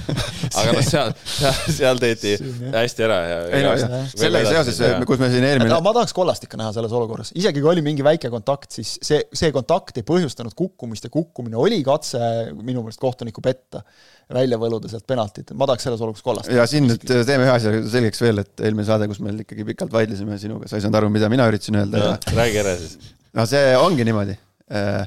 aga 0.60 0.74
noh, 0.76 0.82
seal, 0.84 1.14
seal, 1.24 1.60
seal 1.78 2.02
tehti 2.02 2.34
hästi 2.74 3.06
ära 3.06 3.18
ja. 3.24 3.38
ei 3.50 3.64
no 3.66 4.02
sellega 4.12 4.52
seoses, 4.52 4.80
kus 5.08 5.22
me 5.22 5.30
siin 5.32 5.46
eelmine. 5.48 5.80
ma 5.84 5.94
tahaks 5.96 6.14
kollast 6.16 6.46
ikka 6.46 6.60
näha 6.60 6.74
selles 6.76 6.94
olukorras, 6.96 7.32
isegi 7.38 7.62
kui 7.62 7.72
oli 7.72 7.84
mingi 7.86 8.04
väike 8.06 8.30
kontakt, 8.32 8.70
siis 8.76 8.96
see, 9.04 9.22
see 9.36 9.52
kontakt 9.54 9.96
ei 10.00 10.06
põhjustanud 10.06 10.56
kukkumist 10.58 11.08
ja 11.08 11.12
kukkumine 11.12 11.58
oli 11.60 11.80
katse 11.86 12.20
minu 12.60 12.84
meelest 12.84 13.02
kohtunikku 13.02 13.44
petta 13.44 13.82
välja 14.34 14.58
võluda 14.58 14.90
sealt 14.90 15.06
penaltit, 15.06 15.52
ma 15.54 15.68
tahaks 15.70 15.86
selles 15.86 16.02
olukorras 16.02 16.24
kollast. 16.26 16.50
ja 16.50 16.66
siin 16.70 16.88
nüüd 16.90 17.04
teeme 17.06 17.46
ühe 17.46 17.52
asja 17.52 17.72
selgeks 17.92 18.22
veel, 18.24 18.42
et 18.42 18.64
eelmine 18.66 18.86
saade, 18.88 19.06
kus 19.10 19.20
meil 19.22 19.44
ikkagi 19.44 19.66
pikalt 19.68 19.94
vaidlesime 19.94 20.38
sinuga, 20.42 20.70
sa 20.70 20.78
ei 20.78 20.84
saanud 20.84 20.98
aru, 21.00 21.10
mida 21.14 21.30
mina 21.32 21.46
üritasin 21.50 21.78
öelda. 21.82 22.16
räägi 22.34 22.62
ära 22.64 22.74
siis. 22.80 23.12
no 23.36 23.46
see 23.46 23.76
ongi 23.78 24.06
niimoodi 24.08 24.34
äh,. 24.74 25.06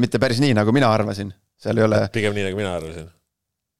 mitte 0.00 0.20
päris 0.20 0.42
nii, 0.44 0.52
nagu 0.58 0.74
mina 0.76 0.92
arvasin, 0.92 1.32
seal 1.56 1.80
ei 1.80 1.88
ole. 1.88 2.02
pigem 2.12 2.36
nii, 2.36 2.50
nagu 2.50 2.60
mina 2.60 2.74
arvasin. 2.76 3.08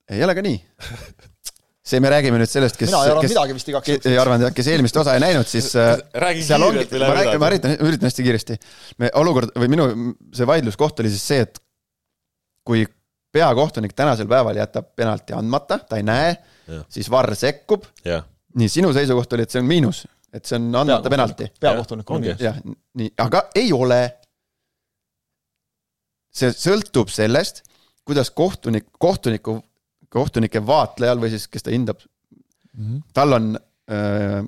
ei 0.09 0.25
ole 0.25 0.39
ka 0.39 0.47
nii 0.49 0.57
see, 1.89 2.01
me 2.01 2.13
räägime 2.13 2.41
nüüd 2.41 2.51
sellest, 2.51 2.81
kes 2.81 2.89
mina 2.89 3.05
ei 3.05 3.13
arvanud 3.13 3.33
midagi 3.37 3.61
vist 3.61 3.73
igaks 3.75 3.93
juhuks. 3.93 4.09
ei 4.09 4.21
arvanud 4.25 4.49
jah, 4.49 4.57
kes 4.57 4.73
eelmist 4.73 5.05
osa 5.05 5.21
ei 5.21 5.25
näinud, 5.25 5.49
siis 5.49 5.69
äh, 5.77 5.97
räägi 6.25 6.49
kiirelt 6.49 6.97
või 6.97 7.05
läbi 7.05 7.41
ma 7.45 7.53
üritan, 7.53 7.77
üritan 7.85 8.09
hästi 8.09 8.25
kiiresti. 8.25 8.61
me 9.05 9.13
olukord 9.21 9.53
või 9.53 9.73
minu 9.77 9.89
see 10.33 10.49
vaidluskoht 10.49 11.05
oli 11.05 11.13
siis 11.13 11.29
see, 11.29 11.45
et 11.45 11.61
kui 12.65 12.89
peakohtunik 13.33 13.93
tänasel 13.93 14.29
päeval 14.29 14.57
jätab 14.57 14.93
penalti 14.97 15.33
andmata, 15.37 15.79
ta 15.79 15.97
ei 15.97 16.03
näe, 16.07 16.37
siis 16.89 17.11
Varr 17.11 17.35
sekkub. 17.37 17.85
nii, 18.55 18.69
sinu 18.69 18.93
seisukoht 18.93 19.33
oli, 19.33 19.45
et 19.45 19.51
see 19.55 19.61
on 19.63 19.69
miinus, 19.69 20.07
et 20.33 20.45
see 20.49 20.57
on 20.57 20.69
andmata 20.75 21.11
penalti. 21.13 21.51
peakohtunik 21.61 22.11
on 22.11 22.21
miinus. 22.21 22.41
jah, 22.41 22.57
nii, 22.95 23.13
aga 23.19 23.49
ei 23.55 23.73
ole. 23.73 24.03
see 26.39 26.53
sõltub 26.55 27.11
sellest, 27.11 27.65
kuidas 28.07 28.31
kohtunik, 28.31 28.93
kohtuniku, 28.99 29.59
kohtunike 30.09 30.61
vaatlejal 30.67 31.19
või 31.21 31.33
siis, 31.33 31.49
kes 31.51 31.67
ta 31.67 31.73
hindab 31.75 31.99
mm, 32.01 32.85
-hmm. 32.85 33.01
tal 33.13 33.33
on 33.33 33.49
öö, 33.91 34.43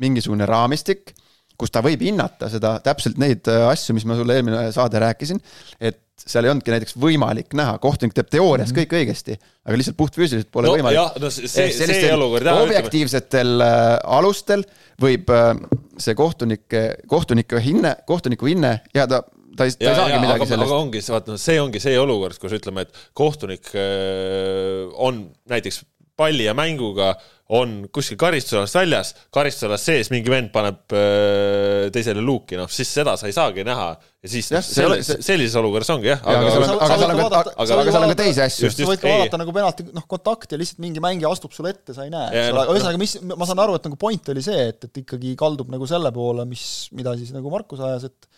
mingisugune 0.00 0.46
raamistik, 0.46 1.12
kus 1.58 1.72
ta 1.74 1.82
võib 1.84 2.02
hinnata 2.06 2.50
seda, 2.52 2.76
täpselt 2.84 3.18
neid 3.18 3.48
asju, 3.48 3.96
mis 3.96 4.06
ma 4.06 4.18
sulle 4.18 4.38
eelmine 4.38 4.68
saade 4.74 5.00
rääkisin, 5.02 5.40
et 5.80 6.04
seal 6.18 6.46
ei 6.46 6.52
olnudki 6.52 6.72
näiteks 6.72 6.96
võimalik 6.98 7.54
näha, 7.58 7.76
kohtunik 7.82 8.14
teeb 8.16 8.30
teoorias 8.32 8.70
mm 8.70 8.74
-hmm. 8.74 8.86
kõik 8.86 8.96
õigesti, 9.00 9.38
aga 9.66 9.78
lihtsalt 9.78 9.96
puhtfüüsiliselt 9.98 10.50
pole 10.54 10.68
no, 10.68 10.74
võimalik. 10.76 11.18
no 11.22 11.30
see, 11.30 11.70
see 11.70 12.12
olukord 12.14 12.50
objektiivsetel 12.52 13.64
äh, 13.64 13.98
alustel 14.18 14.64
võib 15.00 15.30
äh, 15.30 15.52
see 15.98 16.14
kohtunike, 16.18 16.84
kohtuniku 17.06 17.62
hinne, 17.62 17.96
kohtuniku 18.06 18.50
hinne 18.50 18.80
jääda 18.94 19.22
ta 19.58 19.66
ei, 19.66 19.74
ta 19.74 19.84
ja, 19.84 19.90
ei 19.90 20.00
saagi 20.00 20.16
ja, 20.16 20.22
midagi 20.22 20.42
aga, 20.42 20.50
sellest. 20.52 20.70
aga 20.70 20.80
ongi, 20.82 21.04
vaata, 21.10 21.38
see 21.44 21.60
ongi 21.60 21.82
see 21.82 21.98
olukord, 21.98 22.38
kus 22.38 22.56
ütleme, 22.58 22.86
et 22.86 23.00
kohtunik 23.18 23.70
äh, 23.74 24.90
on 24.94 25.28
näiteks 25.50 25.82
palli 26.18 26.48
ja 26.48 26.54
mänguga 26.56 27.14
on 27.48 27.86
kuskil 27.92 28.18
karistusalas 28.20 28.74
väljas, 28.76 29.14
karistusalas 29.32 29.84
sees 29.88 30.10
mingi 30.12 30.28
vend 30.28 30.50
paneb 30.52 30.92
öö, 30.92 31.88
teisele 31.94 32.20
luuki, 32.20 32.58
noh 32.60 32.68
siis 32.72 32.90
seda 32.92 33.14
sa 33.16 33.28
ei 33.30 33.32
saagi 33.32 33.64
näha. 33.64 33.94
ja 33.96 34.28
siis 34.28 34.50
ja, 34.52 34.60
selle, 34.64 34.98
see... 35.06 35.22
sellises 35.24 35.56
olukorras 35.56 35.88
ongi 35.94 36.10
jah. 36.10 36.20
aga, 36.28 36.42
aga, 36.50 36.74
aga 36.76 36.98
seal 37.00 37.14
on 37.14 37.22
ka, 37.22 37.28
aga, 37.40 37.54
aga 37.64 37.86
seal 37.88 38.04
on 38.04 38.12
ka 38.12 38.18
teisi 38.20 38.42
asju. 38.44 38.72
sa 38.74 38.88
võid 38.90 39.00
ka 39.00 39.14
vaadata 39.14 39.40
nagu 39.40 39.54
penalti, 39.56 39.86
noh 39.96 40.04
kontakti 40.10 40.58
ja 40.58 40.60
lihtsalt 40.60 40.82
mingi 40.84 41.04
mängija 41.04 41.32
astub 41.32 41.56
sulle 41.56 41.72
ette, 41.72 41.96
sa 41.96 42.04
ei 42.04 42.12
näe, 42.12 42.28
eks 42.34 42.52
ole, 42.52 42.66
ühesõnaga, 42.74 43.00
mis, 43.00 43.16
ma 43.32 43.48
saan 43.48 43.64
aru, 43.64 43.78
et 43.80 43.88
nagu 43.88 44.00
point 44.00 44.32
oli 44.34 44.44
see, 44.44 44.68
et, 44.74 44.90
et 44.90 45.02
ikkagi 45.04 45.32
kaldub 45.40 45.72
nagu 45.72 45.88
selle 45.88 46.12
poole, 46.12 46.44
mis, 46.50 46.66
mida 46.98 47.16
siis 47.16 47.32
nagu 47.32 47.54
Markus 47.54 47.80
ajas, 47.88 48.10
et 48.10 48.37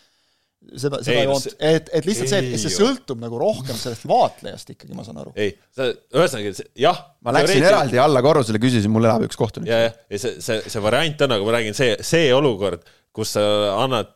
seda, 0.69 1.01
seda 1.03 1.25
joont, 1.25 1.47
et, 1.57 1.89
et 1.97 2.07
lihtsalt 2.07 2.27
ei, 2.27 2.31
see, 2.31 2.53
et 2.55 2.63
see 2.63 2.73
sõltub 2.73 3.19
nagu 3.21 3.39
rohkem 3.41 3.77
sellest 3.77 4.05
vaatlejast 4.09 4.73
ikkagi, 4.75 4.93
ma 4.97 5.05
saan 5.07 5.21
aru. 5.23 5.33
ei, 5.35 5.53
ühesõnaga, 5.77 6.53
jah. 6.79 7.03
ma 7.25 7.35
läksin 7.35 7.67
eraldi 7.67 8.01
alla 8.01 8.23
korrusele, 8.25 8.61
küsisin, 8.61 8.93
mul 8.93 9.09
elab 9.09 9.25
üks 9.27 9.39
kohtunik. 9.39 9.71
ja, 9.71 9.83
jah, 9.87 9.99
ja 10.11 10.21
see, 10.21 10.39
see, 10.43 10.63
see 10.71 10.83
variant 10.83 11.25
on, 11.25 11.35
aga 11.37 11.47
ma 11.47 11.55
räägin, 11.57 11.77
see, 11.77 11.95
see 12.05 12.29
olukord, 12.35 12.85
kus 13.11 13.33
sa 13.35 13.41
annad, 13.81 14.15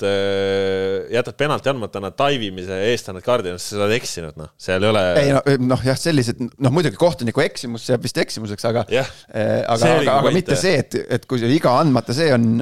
jätad 1.11 1.35
penalti 1.39 1.67
andmata, 1.67 1.99
annad 1.99 2.15
taivimise 2.19 2.77
eest, 2.93 3.09
annad 3.11 3.25
kaardi, 3.25 3.51
sa 3.59 3.81
oled 3.81 3.95
eksinud, 3.97 4.37
noh, 4.39 4.53
seal 4.61 4.85
ei 4.85 4.91
ole. 4.93 5.03
ei 5.19 5.33
no 5.35 5.41
noh, 5.73 5.83
jah, 5.83 5.99
sellised 5.99 6.39
noh, 6.39 6.71
muidugi 6.71 6.99
kohtuniku 6.99 7.43
eksimus 7.43 7.89
jääb 7.91 8.05
vist 8.05 8.21
eksimuseks, 8.23 8.69
aga 8.71 8.85
eh, 8.87 9.11
aga, 9.35 9.75
aga, 9.75 9.99
aga 9.99 10.21
point, 10.29 10.39
mitte 10.39 10.55
see, 10.59 10.79
et, 10.85 10.95
et 11.17 11.27
kui 11.27 11.43
see 11.43 11.51
viga 11.51 11.75
andmata, 11.81 12.15
see 12.15 12.31
on 12.37 12.53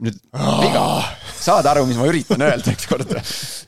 nüüd 0.00 0.20
viga. 0.64 0.84
Saad 1.40 1.66
aru, 1.70 1.86
mis 1.88 1.98
ma 2.00 2.08
üritan 2.10 2.42
öelda 2.44 2.74
ükskord? 2.74 3.14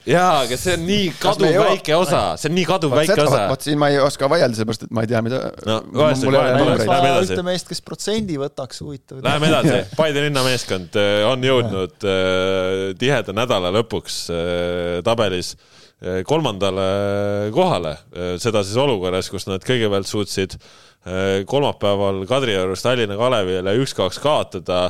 jaa, 0.08 0.42
aga 0.44 0.58
see 0.60 0.76
on 0.76 0.86
nii 0.88 1.10
kaduv 1.22 1.56
väike 1.56 1.96
osa, 1.96 2.22
see 2.40 2.50
on 2.50 2.56
nii 2.58 2.66
kaduv 2.68 2.96
väike 2.96 3.18
osa. 3.24 3.44
vot 3.52 3.64
siin 3.64 3.80
ma 3.80 3.90
ei 3.92 4.00
oska 4.02 4.28
vaielda, 4.30 4.58
sellepärast 4.58 4.86
et 4.88 4.94
ma 4.94 5.04
ei 5.06 5.12
tea, 5.12 5.22
mida 5.24 5.42
No. 5.66 5.78
Läheme 5.92 7.10
edasi. 7.10 7.32
ühte 7.32 7.44
meest, 7.46 7.68
kes 7.70 7.82
protsendi 7.84 8.38
võtaks, 8.40 8.82
huvitav. 8.84 9.20
Läheme 9.24 9.50
edasi, 9.50 9.76
Paide 9.98 10.24
linnameeskond 10.26 10.98
äh, 11.00 11.22
on 11.28 11.44
jõudnud 11.46 12.06
äh, 12.08 12.92
tiheda 12.98 13.34
nädala 13.36 13.72
lõpuks 13.78 14.24
äh, 14.32 14.98
tabelis 15.06 15.56
kolmandale 16.26 16.84
kohale, 17.54 17.92
seda 18.42 18.64
siis 18.66 18.74
olukorras, 18.82 19.28
kus 19.30 19.44
nad 19.46 19.62
kõigepealt 19.62 20.08
suutsid 20.10 20.56
kolmapäeval 21.46 22.24
Kadriorus 22.26 22.82
Tallinna 22.82 23.14
Kalevile 23.20 23.76
üks-kaks 23.78 24.18
kaotada, 24.18 24.80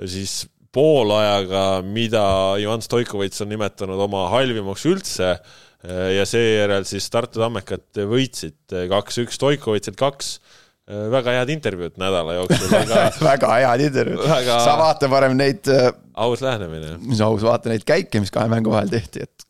siis 0.00 0.46
poolajaga, 0.72 1.82
mida 1.84 2.24
Ivan 2.62 2.82
Stoikovitš 2.84 3.44
on 3.44 3.52
nimetanud 3.52 4.00
oma 4.06 4.26
halvimaks 4.32 4.86
üldse 4.88 5.34
äh, 5.34 6.08
ja 6.16 6.26
seejärel 6.28 6.86
siis 6.88 7.08
Tartu 7.12 7.42
Tammekad 7.42 8.02
võitsid 8.08 8.76
kaks-üks 8.90 9.38
Stoikovitšilt 9.40 10.00
kaks 10.00 10.32
äh, 10.38 11.08
väga 11.12 11.36
head 11.38 11.52
intervjuud 11.56 12.00
nädala 12.00 12.38
jooksul, 12.40 12.76
aga 12.82 13.04
väga 13.20 13.52
head 13.58 13.86
intervjuud 13.88 14.24
Väga-. 14.32 14.62
sa 14.64 14.78
vaata 14.80 15.12
parem 15.12 15.36
neid, 15.38 15.68
aus 16.14 16.44
lähenemine. 16.44 16.96
mis 17.04 17.20
aus, 17.24 17.44
vaata 17.44 17.72
neid 17.72 17.84
käike, 17.88 18.24
mis 18.24 18.32
kahe 18.34 18.48
mängu 18.52 18.72
vahel 18.72 18.92
tehti, 18.92 19.28
et 19.28 19.48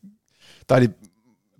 ta 0.67 0.81
oli. 0.81 0.91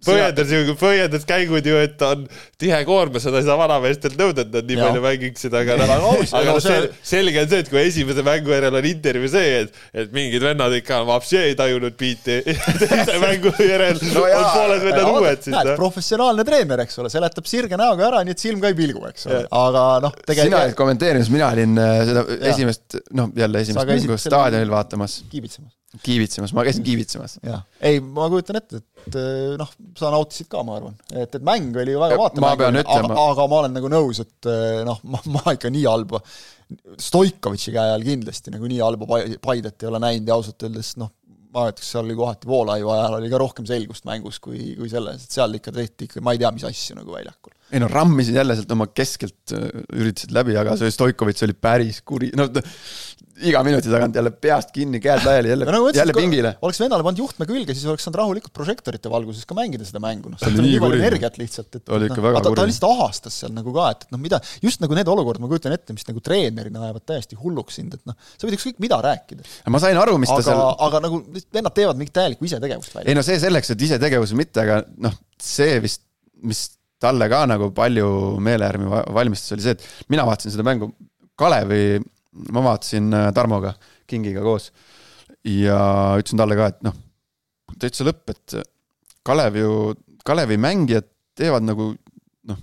Põhjendas 0.08 0.52
ju, 0.54 0.76
põhjendas 0.80 1.26
käigud 1.30 1.66
ju, 1.70 1.78
et 1.84 2.02
on 2.08 2.26
tihe 2.62 2.80
koormus, 2.88 3.24
seda 3.26 3.40
ei 3.42 3.48
saa 3.48 3.58
vanameestelt 3.60 4.16
nõuda, 4.20 4.46
et 4.46 4.54
nad 4.54 4.68
nii 4.70 4.78
Jaa. 4.80 4.88
palju 4.90 5.04
mängiksid, 5.06 5.56
aga 5.60 5.78
noh, 5.80 5.86
aga 5.94 6.00
no 6.04 6.14
noh, 6.18 6.60
see- 6.64 6.70
sel- 6.70 6.88
selge 7.14 7.44
on 7.44 7.50
see, 7.54 7.62
et 7.66 7.72
kui 7.72 7.82
esimese 7.84 8.26
mängu 8.28 8.54
järel 8.56 8.78
on 8.80 8.88
intervjuu 8.90 9.32
see, 9.34 9.52
et, 9.64 9.82
et 10.04 10.14
mingid 10.16 10.44
vennad 10.46 10.76
ikka 10.80 11.02
vapsi 11.08 11.40
ei 11.42 11.56
tajunud 11.60 11.98
biiti, 12.00 12.40
teise 12.84 13.20
mängu 13.24 13.54
järel 13.64 14.00
No 14.14 14.24
on 14.26 14.30
jaa, 14.32 14.48
pooled 14.56 14.84
vennad 14.88 15.12
uued 15.14 15.44
siis 15.46 15.54
näed, 15.56 15.72
noh. 15.74 15.78
professionaalne 15.80 16.46
treener, 16.48 16.84
eks 16.86 17.00
ole, 17.04 17.12
seletab 17.14 17.48
sirge 17.50 17.80
näoga 17.80 18.08
ära, 18.12 18.24
nii 18.28 18.36
et 18.36 18.44
silm 18.44 18.62
ka 18.64 18.72
ei 18.74 18.78
pilgu, 18.78 19.04
eks 19.12 19.28
ole, 19.30 19.44
aga 19.50 19.86
noh, 20.08 20.14
sina 20.14 20.24
olid 20.24 20.34
tegelikult 20.34 20.78
kommenteerimas, 20.84 21.32
mina 21.34 21.52
olin 21.56 21.78
äh, 21.82 21.94
seda 22.10 22.26
Jaa. 22.28 22.42
esimest, 22.54 23.00
noh 23.20 23.32
jälle 23.38 23.62
esimest 23.66 23.90
mängu 23.94 24.18
staadionil 24.22 24.72
vaatamas, 24.74 25.22
kiibitsemas. 25.32 25.72
kiivitsemas, 26.02 26.54
ma 26.58 26.64
käisin 26.66 26.84
kiivitsemas. 26.86 27.38
jah, 27.46 27.62
ei, 27.86 28.00
ma 28.02 28.26
kujutan 28.32 28.58
ette, 28.58 28.82
et 29.06 29.18
eh, 29.20 29.54
noh, 29.60 29.70
sa 30.00 30.10
nautisid 30.14 30.50
ka, 30.52 30.64
ma 30.66 30.80
arvan, 30.80 30.96
et, 31.14 31.36
et 31.38 31.44
mäng 31.46 31.76
oli 31.78 31.94
ju 31.94 32.02
väga 32.02 32.18
pean 32.66 32.80
aga, 33.12 33.28
aga 33.36 33.48
ma 33.52 33.60
olen 33.62 33.76
nagu 33.78 33.92
nõus, 33.94 34.24
et 34.24 34.50
eh, 34.50 34.82
noh, 34.88 35.00
ma, 35.06 35.22
ma 35.36 35.54
ikka 35.58 35.70
nii 35.74 35.86
halba 35.90 36.24
Stoikovitši 36.98 37.74
käe 37.76 37.92
all 37.94 38.06
kindlasti 38.06 38.54
nagu 38.54 38.66
nii 38.70 38.80
halba 38.82 39.06
Pai- 39.10 39.38
Paidet 39.44 39.84
ei 39.84 39.90
ole 39.92 40.00
näinud 40.02 40.32
ja 40.32 40.38
ausalt 40.40 40.64
öeldes 40.66 40.96
noh, 40.98 41.12
ma 41.54 41.68
ütleks, 41.70 41.92
seal 41.94 42.08
oli 42.08 42.16
kohati 42.18 42.50
Voolaiu 42.50 42.90
ajal 42.96 43.20
oli 43.20 43.30
ka 43.30 43.42
rohkem 43.42 43.68
selgust 43.70 44.08
mängus 44.10 44.40
kui, 44.42 44.72
kui 44.80 44.90
selles, 44.90 45.28
et 45.28 45.36
seal 45.38 45.54
ikka 45.60 45.74
tehti 45.76 46.08
ikka, 46.10 46.24
ma 46.26 46.34
ei 46.34 46.42
tea, 46.42 46.50
mis 46.56 46.66
asju 46.66 46.98
nagu 46.98 47.14
väljakul. 47.14 47.54
Ei 47.74 47.82
no 47.82 47.90
rammisid 47.92 48.38
jälle 48.38 48.56
sealt 48.58 48.72
oma 48.76 48.90
keskelt, 48.94 49.56
üritasid 49.98 50.34
läbi, 50.36 50.58
aga 50.60 50.78
see 50.80 50.94
Stoikovitš 50.94 51.48
oli 51.48 51.58
päris 51.58 52.02
kuri, 52.06 52.30
no 52.38 52.50
iga 53.42 53.62
minuti 53.66 53.90
tagant 53.90 54.16
jälle 54.16 54.32
peast 54.32 54.72
kinni, 54.74 55.00
käed 55.02 55.24
laiali, 55.26 55.50
jälle 55.50 55.66
no 55.66 55.74
nagu, 55.74 55.90
jälle 55.96 56.14
pingile. 56.16 56.54
oleks 56.62 56.80
vennale 56.80 57.06
pannud 57.06 57.22
juhtme 57.24 57.48
külge, 57.50 57.74
siis 57.74 57.88
oleks 57.90 58.06
saanud 58.06 58.20
rahulikult 58.20 58.54
prožektorite 58.54 59.10
valguses 59.12 59.48
ka 59.50 59.58
mängida 59.58 59.88
seda 59.88 60.02
mängu, 60.04 60.32
noh, 60.32 60.42
See 60.42 60.52
oli 60.52 60.68
nii 60.68 60.82
palju 60.84 60.98
kuri. 60.98 61.02
energiat 61.02 61.40
lihtsalt, 61.42 61.80
et 61.80 61.94
Oli 61.98 62.10
ikka 62.10 62.20
noh, 62.20 62.28
väga 62.28 62.42
ta, 62.42 62.46
ta 62.46 62.54
kuri. 62.54 62.70
lihtsalt 62.70 62.88
ahastas 62.92 63.40
seal 63.42 63.56
nagu 63.56 63.74
ka, 63.76 63.88
et, 63.96 64.06
et 64.06 64.14
noh, 64.14 64.22
mida, 64.22 64.40
just 64.64 64.84
nagu 64.84 64.98
need 64.98 65.10
olukorrad, 65.16 65.42
ma 65.44 65.50
kujutan 65.52 65.76
ette, 65.76 65.98
mis 65.98 66.06
nagu 66.10 66.22
treenerina 66.30 66.86
ajavad 66.88 67.08
täiesti 67.14 67.40
hulluks 67.40 67.80
sind, 67.82 67.98
et 67.98 68.06
noh, 68.10 68.18
sa 68.36 68.48
võid 68.48 68.60
ükskõik 68.60 68.80
mida 68.84 69.02
rääkida. 69.04 69.48
ma 69.74 69.82
sain 69.82 69.98
aru, 70.04 70.20
mis 70.22 70.32
ta 70.32 70.38
aga 70.38 70.48
seal, 70.52 70.64
aga 70.90 71.04
nagu 71.08 71.24
vennad 71.58 71.74
teevad 71.74 72.00
mingit 72.00 72.16
täielikku 72.20 72.50
isetegevust 72.50 73.00
välja. 73.00 73.10
ei 73.10 73.18
no 73.18 73.26
see 73.26 73.42
selleks, 73.42 73.74
et 73.74 73.90
isetegevus 73.90 74.36
või 74.36 74.44
mitte, 74.46 74.68
aga 74.68 74.84
noh, 75.10 75.18
see 75.42 75.82
vist, 75.84 76.06
mis 76.46 76.68
talle 77.02 77.30
ka 77.32 77.44
nagu 77.50 77.70
palju 77.76 78.10
meelehärmi 78.44 78.90
va- 78.92 79.06
valmistas, 79.14 79.56
oli 79.56 79.66
see, 79.66 79.76
et 79.78 80.12
mina 80.14 80.26
vaatasin 80.28 80.54
seda 80.54 80.66
mängu 80.68 80.92
Kalevi, 81.40 81.98
ma 82.54 82.62
vaatasin 82.70 83.10
äh, 83.14 83.32
Tarmoga, 83.34 83.74
Kingiga 84.08 84.44
koos. 84.46 84.70
Ja 85.44 85.80
ütlesin 86.20 86.40
talle 86.40 86.56
ka, 86.60 86.70
et 86.72 86.86
noh, 86.86 86.96
täitsa 87.82 88.06
lõpp, 88.08 88.30
et 88.32 88.60
Kalev 89.26 89.58
ju, 89.60 89.72
Kalevi 90.24 90.58
mängijad 90.62 91.08
teevad 91.36 91.66
nagu 91.66 91.90
noh, 92.48 92.60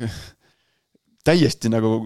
täiesti 1.26 1.72
nagu 1.72 1.98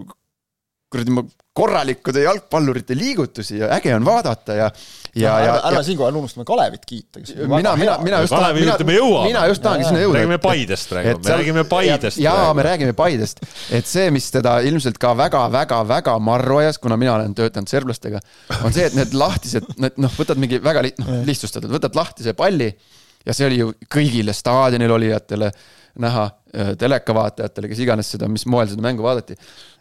kuradi 0.91 1.13
ma- 1.15 1.23
korralikkade 1.53 2.23
jalgpallurite 2.23 2.95
liigutusi 2.95 3.57
ja 3.59 3.67
äge 3.75 3.91
on 3.95 4.05
vaadata 4.05 4.55
ja, 4.55 4.67
ja, 5.15 5.21
ja, 5.21 5.31
ära, 5.35 5.45
ja 5.45 5.55
ära 5.67 5.81
siinkohal 5.83 6.15
unustame 6.15 6.45
Kalevit 6.47 6.85
kiita, 6.87 7.19
mina, 7.51 7.73
mina, 7.75 7.97
mina 8.03 8.21
just 8.23 8.31
Kalevi 8.31 8.61
mina, 8.61 8.71
juurde 8.71 8.87
me 8.87 8.95
jõuame. 8.95 9.25
mina 9.27 9.41
just 9.51 9.63
tahangi 9.63 9.87
sinna 9.87 10.03
jõuda. 10.03 10.21
räägime 10.21 10.37
Paidest 10.45 10.93
praegu, 10.93 11.17
me 11.25 11.33
räägime 11.35 11.65
Paidest 11.73 12.21
jaa, 12.23 12.53
me 12.55 12.65
räägime 12.67 12.95
Paidest, 12.95 13.43
et 13.71 13.87
see, 13.87 14.07
mis 14.15 14.29
teda 14.31 14.57
ilmselt 14.67 14.99
ka 15.01 15.11
väga-väga-väga 15.19 16.15
marru 16.23 16.61
ajas, 16.63 16.79
kuna 16.79 16.99
mina 16.99 17.17
olen 17.17 17.35
töötanud 17.35 17.71
serblastega, 17.71 18.23
on 18.61 18.71
see, 18.71 18.87
et 18.87 18.95
need 18.95 19.15
lahtised, 19.19 19.67
need 19.83 19.99
noh, 19.99 20.15
võtad 20.19 20.39
mingi 20.39 20.61
väga 20.63 20.87
li-, 20.87 20.95
noh, 21.03 21.19
lihtsustatud, 21.27 21.71
võtad 21.75 21.99
lahtise 21.99 22.35
palli 22.39 22.71
ja 23.27 23.35
see 23.35 23.51
oli 23.51 23.59
ju 23.59 23.73
kõigile 23.91 24.31
staadionil 24.35 24.95
olijatele 24.95 25.51
näha, 25.99 26.29
telekavaatajatele, 26.79 27.67
kes 27.71 27.79
iganes 27.83 28.09
seda, 28.13 28.27
mis 28.31 28.45
moel 28.49 28.69
seda 28.71 28.83
mängu 28.83 29.03
vaadati, 29.03 29.35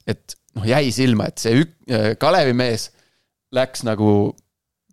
et 0.06 0.36
noh, 0.56 0.66
jäi 0.66 0.90
silma, 0.94 1.28
et 1.30 1.42
see 1.42 1.62
ük-, 1.62 1.76
Kalevi 2.20 2.54
mees 2.56 2.90
läks 3.54 3.84
nagu 3.86 4.12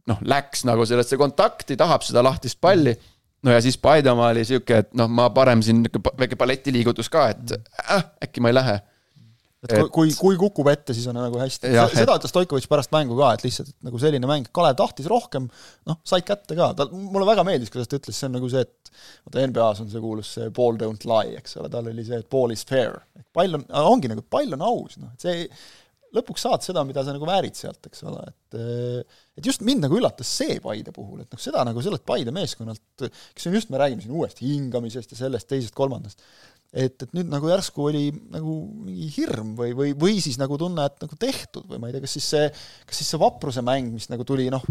noh, 0.07 0.19
läks 0.23 0.65
nagu 0.67 0.85
sellesse 0.87 1.19
kontakti, 1.19 1.77
tahab 1.79 2.05
seda 2.05 2.23
lahtist 2.25 2.59
palli. 2.61 2.95
no 3.43 3.53
ja 3.53 3.61
siis 3.61 3.77
Paide 3.77 4.11
oma 4.11 4.31
oli 4.31 4.45
sihuke, 4.47 4.81
et 4.83 4.93
noh, 4.97 5.09
ma 5.11 5.29
parem 5.35 5.61
siin 5.65 5.83
väike 6.19 6.39
balletiliigutus 6.39 7.11
ka, 7.13 7.29
et 7.33 7.57
äh, 7.83 8.05
äkki 8.23 8.43
ma 8.43 8.51
ei 8.51 8.57
lähe. 8.57 8.77
Et 9.65 9.89
kui, 9.93 10.11
kui, 10.13 10.35
kukub 10.37 10.67
ette, 10.69 10.93
siis 10.93 11.07
on 11.09 11.17
nagu 11.17 11.39
hästi. 11.41 11.71
Seda 11.93 12.17
ütles 12.19 12.33
Stoikovitš 12.33 12.69
pärast 12.69 12.93
mängu 12.93 13.17
ka, 13.17 13.31
et 13.33 13.45
lihtsalt 13.45 13.71
et 13.71 13.87
nagu 13.87 14.01
selline 14.01 14.29
mäng, 14.29 14.51
Kalev 14.53 14.77
tahtis 14.77 15.09
rohkem, 15.09 15.47
noh, 15.89 15.99
said 16.07 16.27
kätte 16.27 16.57
ka, 16.57 16.69
ta, 16.77 16.87
mulle 16.93 17.25
väga 17.29 17.45
meeldis, 17.47 17.71
kuidas 17.73 17.89
ta 17.89 17.97
ütles, 17.97 18.19
see 18.19 18.29
on 18.29 18.37
nagu 18.37 18.51
see, 18.53 18.61
et 18.67 18.93
vaata 19.25 19.47
NBA-s 19.49 19.81
on 19.83 19.89
see 19.93 20.03
kuulus 20.03 20.35
see 20.37 20.53
ball 20.53 20.77
don't 20.79 21.09
lie, 21.09 21.33
eks 21.41 21.57
ole, 21.57 21.71
tal 21.73 21.89
oli 21.89 22.05
see, 22.05 22.21
et 22.21 22.29
ball 22.33 22.53
is 22.53 22.65
fair. 22.69 23.01
pall 23.33 23.57
on, 23.57 23.65
ongi 23.95 24.13
nagu, 24.13 24.25
pall 24.29 24.53
on 24.57 24.65
aus, 24.69 25.01
noh, 25.01 25.15
et 25.17 25.25
see 25.25 25.49
lõpuks 26.15 26.45
saad 26.45 26.63
seda, 26.63 26.83
mida 26.87 27.03
sa 27.03 27.13
nagu 27.15 27.27
väärid 27.27 27.57
sealt, 27.57 27.81
eks 27.89 28.05
ole, 28.07 28.21
et 28.29 28.59
et 29.37 29.45
just 29.45 29.61
mind 29.65 29.83
nagu 29.83 29.97
üllatas 29.99 30.29
see 30.39 30.55
Paide 30.63 30.93
puhul, 30.95 31.21
et 31.21 31.33
noh, 31.33 31.41
seda 31.41 31.65
nagu 31.67 31.81
sellelt 31.83 32.05
Paide 32.07 32.31
meeskonnalt, 32.33 33.07
kes 33.35 33.49
on 33.49 33.57
just, 33.57 33.71
me 33.73 33.81
räägime 33.81 34.05
siin 34.05 34.15
uuesti 34.15 34.47
hingamisest 34.47 35.13
ja 35.13 35.19
sellest, 35.19 35.49
teisest, 35.51 35.75
kolmandast, 35.77 36.23
et, 36.73 36.97
et 37.03 37.15
nüüd 37.15 37.29
nagu 37.31 37.49
järsku 37.51 37.87
oli 37.89 38.09
nagu 38.33 38.59
mingi 38.87 39.07
hirm 39.15 39.55
või, 39.59 39.71
või, 39.77 39.93
või 39.97 40.19
siis 40.23 40.39
nagu 40.41 40.59
tunne, 40.59 40.87
et 40.87 41.01
nagu 41.05 41.17
tehtud 41.19 41.67
või 41.69 41.81
ma 41.81 41.89
ei 41.89 41.95
tea, 41.95 42.03
kas 42.03 42.17
siis 42.17 42.29
see, 42.35 42.51
kas 42.87 43.01
siis 43.01 43.13
see 43.13 43.21
vapruse 43.21 43.63
mäng, 43.65 43.93
mis 43.95 44.09
nagu 44.11 44.25
tuli 44.27 44.49
noh, 44.53 44.65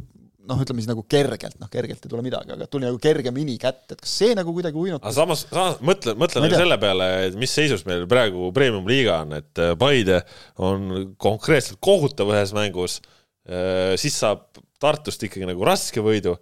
noh, 0.46 0.60
ütleme 0.62 0.82
siis 0.82 0.90
nagu 0.90 1.02
kergelt, 1.10 1.58
noh 1.62 1.70
kergelt 1.72 2.04
ei 2.04 2.12
tule 2.12 2.22
midagi, 2.24 2.54
aga 2.54 2.68
tuli 2.70 2.86
nagu 2.86 3.00
kergemini 3.02 3.56
kätte, 3.62 3.96
et 3.96 4.04
kas 4.04 4.14
see 4.22 4.36
nagu 4.38 4.54
kuidagi 4.54 4.76
aga 4.76 4.84
uinutas? 4.84 5.16
samas, 5.16 5.46
samas 5.50 5.80
mõtle, 5.84 6.16
mõtle 6.18 6.44
nagu 6.44 6.60
selle 6.60 6.78
peale, 6.82 7.10
et 7.30 7.38
mis 7.40 7.56
seisus 7.58 7.86
meil 7.88 8.06
praegu 8.10 8.52
premium-liiga 8.56 9.20
on, 9.24 9.36
et 9.40 9.62
äh, 9.62 9.74
Paide 9.80 10.22
on 10.62 11.14
konkreetselt 11.22 11.80
kohutav 11.84 12.32
ühes 12.34 12.54
mängus, 12.56 13.00
siis 13.46 14.16
saab 14.18 14.48
Tartust 14.82 15.22
ikkagi 15.24 15.46
nagu 15.48 15.64
raske 15.64 16.02
võidu. 16.04 16.34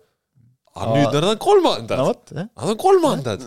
Aga 0.75 0.87
Aa. 0.91 0.95
nüüd 0.99 1.13
nad 1.15 1.27
on 1.29 1.37
kolmandad 1.43 2.01
no, 2.01 2.07
nad 2.43 2.71
on 2.73 2.79
kolmandad. 2.81 3.45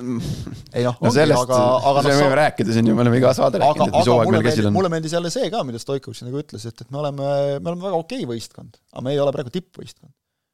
ei 0.72 0.86
noh, 0.86 1.00
no 1.04 1.12
sellest, 1.12 1.42
aga, 1.44 1.58
aga 1.90 2.04
me 2.06 2.14
noh, 2.14 2.22
võime 2.22 2.38
rääkida 2.40 2.76
siin 2.76 2.88
ju, 2.88 2.96
me 2.96 3.04
oleme 3.04 3.20
iga 3.20 3.34
saade 3.36 3.60
aga, 3.60 3.66
rääkinud, 3.66 3.90
et 3.90 3.98
mis 3.98 4.06
aga 4.06 4.14
hooaeg 4.16 4.32
meil 4.32 4.46
käsil 4.48 4.70
on. 4.70 4.76
mulle 4.78 4.92
meeldis 4.94 5.16
jälle 5.18 5.32
see 5.34 5.50
ka, 5.52 5.64
mida 5.68 5.82
Stoikovitš 5.84 6.24
nagu 6.24 6.40
ütles, 6.40 6.64
et, 6.70 6.86
et 6.86 6.94
me 6.94 7.02
oleme, 7.02 7.34
me 7.60 7.74
oleme 7.74 7.84
väga 7.84 8.00
okei 8.00 8.24
võistkond, 8.30 8.80
aga 8.94 9.04
me 9.04 9.16
ei 9.16 9.20
ole 9.24 9.36
praegu 9.36 9.52
tippvõistkond. 9.58 10.14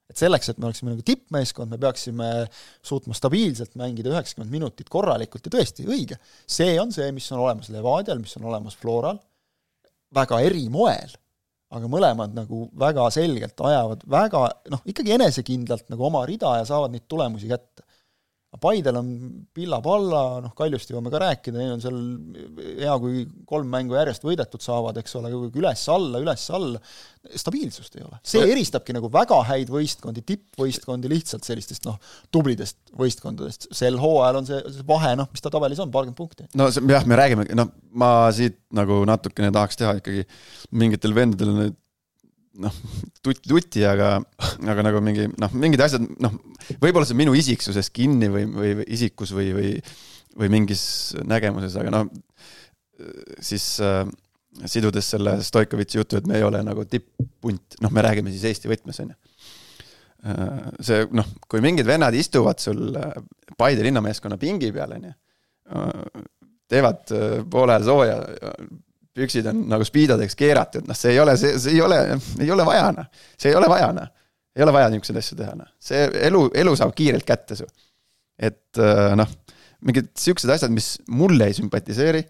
et 0.09 0.23
selleks, 0.23 0.49
et 0.49 0.61
me 0.61 0.69
oleksime 0.71 0.95
nagu 0.95 1.05
tippmeeskond, 1.05 1.75
me 1.75 1.81
peaksime 1.85 2.31
suutma 2.81 3.17
stabiilselt 3.17 3.77
mängida 3.77 4.09
üheksakümmend 4.09 4.57
minutit 4.57 4.89
korralikult 4.93 5.45
ja 5.45 5.53
tõesti 5.53 5.85
õige, 5.85 6.17
see 6.49 6.73
on 6.81 6.89
see, 6.95 7.11
mis 7.13 7.29
on 7.35 7.45
olemas 7.45 7.69
Levadial, 7.73 8.17
mis 8.23 8.33
on 8.41 8.49
olemas 8.49 8.81
Floral, 8.81 9.21
väga 10.13 10.41
eri 10.45 10.65
moel, 10.73 11.13
aga 11.73 11.89
mõlemad 11.89 12.35
nagu 12.37 12.67
väga 12.79 13.07
selgelt 13.13 13.63
ajavad 13.65 14.03
väga 14.09 14.43
noh, 14.73 14.81
ikkagi 14.89 15.15
enesekindlalt 15.17 15.89
nagu 15.93 16.05
oma 16.09 16.23
rida 16.29 16.57
ja 16.59 16.67
saavad 16.69 16.93
neid 16.93 17.07
tulemusi 17.09 17.49
kätte. 17.51 17.82
Paidel 18.61 18.97
on 18.99 19.07
pilla-palla, 19.55 20.21
noh 20.43 20.53
Kaljust 20.57 20.91
jõuame 20.91 21.09
ka 21.13 21.21
rääkida, 21.23 21.57
neil 21.57 21.73
on 21.73 21.81
seal 21.81 21.97
hea, 22.83 22.93
kui 23.01 23.23
kolm 23.49 23.71
mängu 23.73 23.97
järjest 23.97 24.25
võidetud 24.25 24.61
saavad, 24.63 24.99
eks 25.01 25.17
ole, 25.17 25.31
üles-alla, 25.49 26.21
üles-alla, 26.21 26.81
stabiilsust 27.39 27.97
ei 27.97 28.05
ole. 28.05 28.19
see 28.27 28.45
eristabki 28.53 28.95
nagu 28.95 29.09
väga 29.13 29.39
häid 29.49 29.71
võistkondi, 29.73 30.25
tippvõistkondi 30.27 31.11
lihtsalt 31.11 31.47
sellistest 31.47 31.87
noh, 31.89 31.97
tublidest 32.33 32.77
võistkondadest, 32.99 33.69
sel 33.73 33.97
hooajal 34.01 34.41
on 34.41 34.49
see, 34.49 34.63
see 34.77 34.87
vahe, 34.89 35.15
noh, 35.19 35.29
mis 35.33 35.43
ta 35.43 35.53
tabelis 35.53 35.81
on, 35.81 35.93
paarkümmend 35.93 36.19
punkti. 36.19 36.49
no 36.59 36.69
see, 36.73 36.85
jah, 36.93 37.07
me 37.09 37.19
räägime, 37.19 37.47
noh, 37.57 37.71
ma 37.97 38.11
siit 38.35 38.59
nagu 38.75 39.01
natukene 39.09 39.53
tahaks 39.55 39.81
teha 39.81 39.97
ikkagi 40.01 40.27
mingitel 40.77 41.15
vendadel 41.17 41.55
nüüd 41.57 41.79
noh, 42.61 42.73
tutti, 43.23 43.49
tutti, 43.49 43.85
aga, 43.87 44.15
aga 44.73 44.85
nagu 44.85 45.01
mingi 45.05 45.29
noh, 45.41 45.53
mingid 45.57 45.81
asjad, 45.85 46.05
noh, 46.21 46.35
võib-olla 46.81 47.07
see 47.07 47.15
on 47.15 47.23
minu 47.23 47.37
isiksuses 47.37 47.89
kinni 47.93 48.29
või, 48.33 48.45
või, 48.49 48.73
isikus 48.93 49.33
või, 49.35 49.49
või, 49.55 49.71
või 50.37 50.51
mingis 50.53 50.83
nägemuses, 51.25 51.77
aga 51.81 51.93
noh, 51.93 52.11
siis 53.41 53.65
äh, 53.83 54.03
sidudes 54.69 55.09
selle 55.15 55.37
Stoikovitši 55.43 55.99
jutu, 55.99 56.19
et 56.19 56.29
me 56.29 56.37
ei 56.37 56.45
ole 56.45 56.61
nagu 56.65 56.85
tipp-punt, 56.89 57.79
noh, 57.81 57.93
me 57.93 58.03
räägime 58.05 58.33
siis 58.33 58.45
Eesti 58.51 58.71
võtmes, 58.71 58.99
on 59.03 59.13
ju. 59.13 59.19
Äh, 60.23 60.69
see 60.79 61.03
noh, 61.11 61.27
kui 61.51 61.63
mingid 61.63 61.87
vennad 61.89 62.15
istuvad 62.15 62.61
sul 62.63 62.93
äh, 62.95 63.17
Paide 63.59 63.83
linnameeskonna 63.83 64.37
pingi 64.39 64.71
peal, 64.75 64.95
on 64.95 65.09
ju, 65.09 65.13
äh, 65.75 66.25
teevad 66.73 67.11
poole 67.51 67.75
ajal 67.75 67.85
sooja 67.85 68.15
püksid 69.17 69.47
on 69.49 69.63
nagu 69.69 69.85
spiidadeks 69.87 70.35
keeratud, 70.37 70.87
noh, 70.89 70.97
see 70.97 71.13
ei 71.13 71.21
ole, 71.21 71.35
see, 71.39 71.57
see 71.61 71.75
ei 71.75 71.81
ole, 71.85 71.99
ei 72.41 72.51
ole 72.53 72.65
vaja, 72.67 72.91
noh. 72.95 73.09
see 73.37 73.51
ei 73.51 73.57
ole 73.57 73.69
vaja, 73.71 73.91
noh. 73.95 74.09
ei 74.57 74.65
ole 74.65 74.73
vaja 74.75 74.91
niisuguseid 74.93 75.19
asju 75.21 75.39
teha, 75.39 75.55
noh. 75.59 75.69
see 75.81 76.05
elu, 76.29 76.45
elu 76.63 76.75
saab 76.79 76.93
kiirelt 76.97 77.27
kätte 77.27 77.57
su. 77.59 77.67
et 78.41 78.81
äh, 78.81 79.13
noh, 79.19 79.29
mingid 79.85 80.09
siuksed 80.19 80.49
asjad, 80.53 80.73
mis 80.73 80.95
mulle 81.11 81.49
ei 81.49 81.57
sümpatiseeri. 81.57 82.23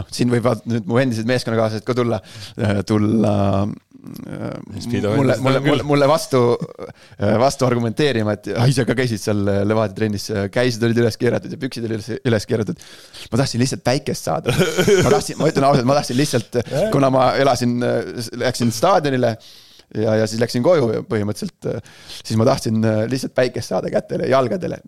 noh, 0.00 0.10
siin 0.12 0.32
võivad 0.32 0.64
nüüd 0.68 0.88
mu 0.90 0.98
endised 1.00 1.28
meeskonnakaaslased 1.30 1.86
ka 1.86 1.96
tulla, 1.96 2.20
äh, 2.60 2.80
tulla 2.88 3.34
mulle, 4.04 5.36
mulle, 5.40 5.60
mulle, 5.64 5.82
mulle 5.86 6.08
vastu, 6.08 6.40
vastu 7.40 7.66
argumenteerima, 7.68 8.36
et 8.36 8.50
ah, 8.54 8.68
ise 8.70 8.86
ka 8.88 8.96
käisid 8.98 9.22
seal 9.22 9.42
Levadia 9.44 9.96
trennis, 9.96 10.28
käisid 10.54 10.84
olid 10.86 11.00
üles 11.04 11.18
keeratud 11.20 11.54
ja 11.54 11.60
püksid 11.60 11.86
olid 11.88 11.98
üles, 11.98 12.10
üles 12.30 12.48
keeratud. 12.50 12.84
ma 13.32 13.40
tahtsin 13.42 13.62
lihtsalt 13.62 13.84
päikest 13.86 14.30
saada. 14.30 14.54
ma 15.04 15.14
tahtsin, 15.16 15.40
ma 15.40 15.50
ütlen 15.52 15.68
ausalt, 15.70 15.88
ma 15.88 15.98
tahtsin 16.00 16.20
lihtsalt, 16.20 16.60
kuna 16.94 17.10
ma 17.14 17.30
elasin, 17.40 17.78
läksin 18.44 18.74
staadionile 18.74 19.34
ja, 19.94 20.18
ja 20.20 20.28
siis 20.28 20.42
läksin 20.42 20.64
koju 20.66 21.04
põhimõtteliselt, 21.10 21.90
siis 22.20 22.38
ma 22.40 22.46
tahtsin 22.48 22.84
lihtsalt 23.10 23.34
päikest 23.36 23.74
saada 23.74 23.92
kätele, 23.92 24.28
jalgadele. 24.32 24.80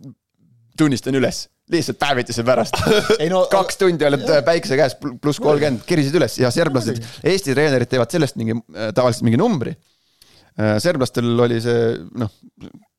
Tunnistan 0.78 1.18
üles 1.18 1.46
lihtsalt 1.72 1.98
päevituse 1.98 2.44
pärast 2.46 2.78
no, 3.32 3.42
kaks 3.50 3.80
tundi 3.80 4.06
oled 4.06 4.22
jah. 4.22 4.42
päikese 4.46 4.78
käes, 4.78 4.96
pluss 5.22 5.42
kolmkümmend, 5.42 5.82
kerisid 5.88 6.14
üles 6.18 6.38
ja 6.38 6.52
serblased, 6.54 7.02
Eesti 7.26 7.54
treenerid 7.56 7.90
teevad 7.90 8.12
sellest 8.14 8.38
mingi, 8.38 8.54
äh, 8.76 8.92
tavaliselt 8.94 9.26
mingi 9.26 9.40
numbri. 9.40 9.74
Äh, 10.56 10.76
serblastel 10.82 11.26
oli 11.42 11.58
see 11.60 11.96
noh, 12.16 12.30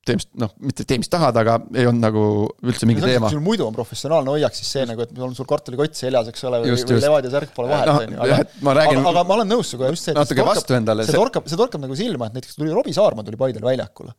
tee 0.08 0.18
mis, 0.20 0.28
noh, 0.40 0.52
mitte 0.64 0.86
tee 0.88 1.00
mis 1.02 1.10
tahad, 1.12 1.38
aga 1.40 1.58
ei 1.76 1.88
olnud 1.88 2.04
nagu 2.04 2.24
üldse 2.66 2.90
mingi 2.90 3.04
no, 3.04 3.10
teema. 3.10 3.32
sul 3.32 3.44
muidu 3.44 3.66
on 3.68 3.76
professionaalne 3.76 4.36
hoiak, 4.36 4.56
siis 4.58 4.70
see 4.76 4.86
nagu, 4.90 5.04
et 5.04 5.24
on 5.24 5.36
sul 5.38 5.48
korterikott 5.50 5.98
seljas, 5.98 6.30
eks 6.32 6.48
ole, 6.50 6.62
või, 6.64 6.76
või 6.76 7.02
Levadia 7.04 7.34
särk 7.34 7.54
pole 7.56 7.72
vahet, 7.72 7.92
on 7.94 8.16
ju, 8.16 8.22
aga, 8.28 8.40
aga, 8.74 9.04
aga 9.14 9.26
ma 9.28 9.40
olen 9.40 9.52
nõus 9.56 9.74
sinuga 9.74 9.92
just 9.94 10.08
see, 10.08 10.16
et 10.16 10.44
vastu 10.48 10.78
endale. 10.78 11.08
see 11.08 11.18
torkab, 11.18 11.48
see 11.50 11.60
torkab 11.60 11.84
nagu 11.84 11.98
silma, 12.00 12.30
et 12.30 12.40
näiteks 12.40 12.60
tuli 12.60 12.76
Robbie 12.76 12.96
Saarma 12.96 13.26
tuli 13.28 13.40
Paidel 13.40 13.66
väljakule. 13.68 14.16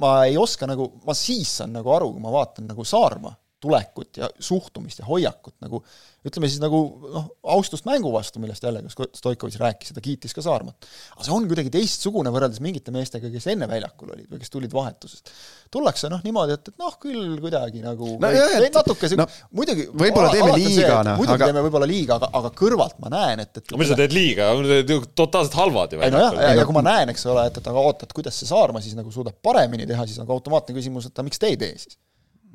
Ma 0.00 0.12
ei 0.26 0.36
oska 0.36 0.68
nagu, 0.68 0.88
ma 1.06 1.14
siis 1.16 1.56
saan 1.60 1.74
nagu 1.76 1.92
aru, 1.94 2.12
kui 2.14 2.22
ma 2.22 2.32
vaatan 2.34 2.68
nagu 2.70 2.84
Saarma 2.84 3.32
tulekut 3.60 4.20
ja 4.20 4.28
suhtumist 4.38 5.00
ja 5.00 5.06
hoiakut 5.08 5.56
nagu 5.64 5.80
ütleme 6.26 6.48
siis 6.50 6.60
nagu 6.62 6.78
noh, 7.12 7.28
austust 7.54 7.86
mängu 7.86 8.10
vastu, 8.14 8.40
millest 8.42 8.64
jälle 8.64 8.82
Stoikovitš 8.90 9.58
rääkis 9.60 9.92
ja 9.92 9.96
ta 9.96 10.02
kiitis 10.02 10.34
ka 10.34 10.42
Saarmat. 10.44 10.88
aga 11.14 11.26
see 11.26 11.34
on 11.34 11.46
kuidagi 11.48 11.70
teistsugune 11.74 12.32
võrreldes 12.34 12.62
mingite 12.64 12.94
meestega, 12.94 13.30
kes 13.32 13.46
enne 13.52 13.68
väljakul 13.70 14.10
olid 14.14 14.30
või 14.32 14.42
kes 14.42 14.52
tulid 14.52 14.74
vahetusest. 14.74 15.30
tullakse 15.70 16.10
noh 16.10 16.22
niimoodi, 16.24 16.56
et, 16.58 16.70
et 16.72 16.82
noh, 16.82 16.96
küll 17.02 17.36
kuidagi 17.42 17.82
nagu 17.84 18.16
no, 18.16 18.26
või, 18.26 18.38
jah, 18.40 18.56
et, 18.58 18.78
natuke 18.78 19.10
see 19.10 19.20
no, 19.20 19.28
muidugi 19.56 19.86
võib-olla 19.92 20.32
teeme 20.34 20.56
liiga, 20.56 21.02
noh. 21.06 21.20
muidugi 21.20 21.38
aga... 21.38 21.50
teeme 21.52 21.66
võib-olla 21.68 21.90
liiga, 21.90 22.18
aga, 22.18 22.30
aga 22.40 22.52
kõrvalt 22.62 22.98
ma 23.04 23.12
näen, 23.14 23.44
et, 23.46 23.62
et 23.62 23.76
mis 23.78 23.92
sa 23.92 23.98
teed 23.98 24.16
liiga, 24.16 24.50
teed 24.66 24.94
ju 24.96 25.04
totaalselt 25.14 25.58
halvad 25.60 25.94
ju. 25.94 26.02
ei 26.02 26.14
nojah, 26.14 26.40
ja, 26.42 26.56
ja 26.60 26.66
kui 26.66 26.76
ma 26.76 26.84
näen, 26.86 27.14
eks 27.14 27.28
ole, 27.30 27.46
et, 27.50 27.62
et 27.62 27.70
aga 27.70 27.86
oota, 27.90 28.08
et 28.08 28.16
kuidas 28.16 28.40
see 28.40 28.50
Saarma 28.50 28.82
siis 28.82 28.98
nagu 28.98 29.14
suudab 29.14 29.38
paremini 29.46 29.86
teha, 29.86 30.08
siis 30.08 30.18
on 30.22 30.28
ka 30.28 30.34
automaatne 30.34 30.74
küsimus, 30.76 31.10
et 31.10 31.14
aga 31.14 31.28
miks 31.28 31.42
te 31.42 31.54
ei 31.54 31.60
tee 31.60 31.76
siis 31.78 31.98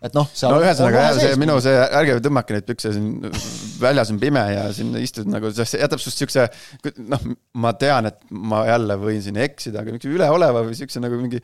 et 0.01 0.15
noh, 0.17 0.25
no 0.25 0.59
ühesõnaga 0.63 1.03
jah, 1.05 1.17
see 1.19 1.35
minu 1.41 1.57
see, 1.61 1.73
ärge 1.99 2.17
tõmmake 2.25 2.55
neid 2.55 2.65
pükse 2.65 2.93
siin, 2.95 3.11
väljas 3.81 4.09
on 4.13 4.21
pime 4.21 4.41
ja 4.49 4.63
siin 4.73 4.95
istud 4.97 5.29
nagu, 5.29 5.51
see 5.53 5.81
jätab 5.81 6.01
sinust 6.01 6.23
siukse, 6.23 6.47
noh, 7.11 7.27
ma 7.61 7.75
tean, 7.77 8.09
et 8.09 8.17
ma 8.33 8.63
jälle 8.69 8.97
võin 9.01 9.21
siin 9.21 9.37
eksida, 9.45 9.83
aga 9.83 9.93
niisuguse 9.93 10.17
üleoleva 10.17 10.65
või 10.65 10.77
siukse 10.79 11.03
nagu 11.03 11.21
mingi 11.21 11.43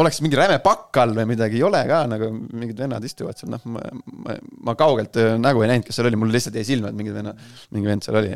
oleks 0.00 0.18
mingi 0.24 0.38
räme 0.38 0.56
pakk 0.64 0.98
all 1.02 1.14
või 1.14 1.28
midagi, 1.34 1.60
ei 1.60 1.66
ole 1.66 1.84
ka 1.86 2.00
nagu 2.10 2.30
mingid 2.32 2.80
vennad 2.80 3.04
istuvad 3.06 3.38
seal, 3.38 3.52
noh, 3.54 3.62
ma, 3.70 3.84
ma, 4.24 4.36
ma 4.70 4.74
kaugelt 4.78 5.20
äh, 5.20 5.36
nägu 5.40 5.62
ei 5.62 5.70
näinud, 5.70 5.86
kes 5.86 6.00
seal 6.00 6.08
oli, 6.10 6.18
mul 6.18 6.32
lihtsalt 6.34 6.58
jäi 6.58 6.66
silma, 6.72 6.90
et 6.90 6.98
mingi 6.98 7.14
venna, 7.14 7.34
mingi 7.76 7.92
vend 7.92 8.06
seal 8.06 8.18
oli. 8.22 8.34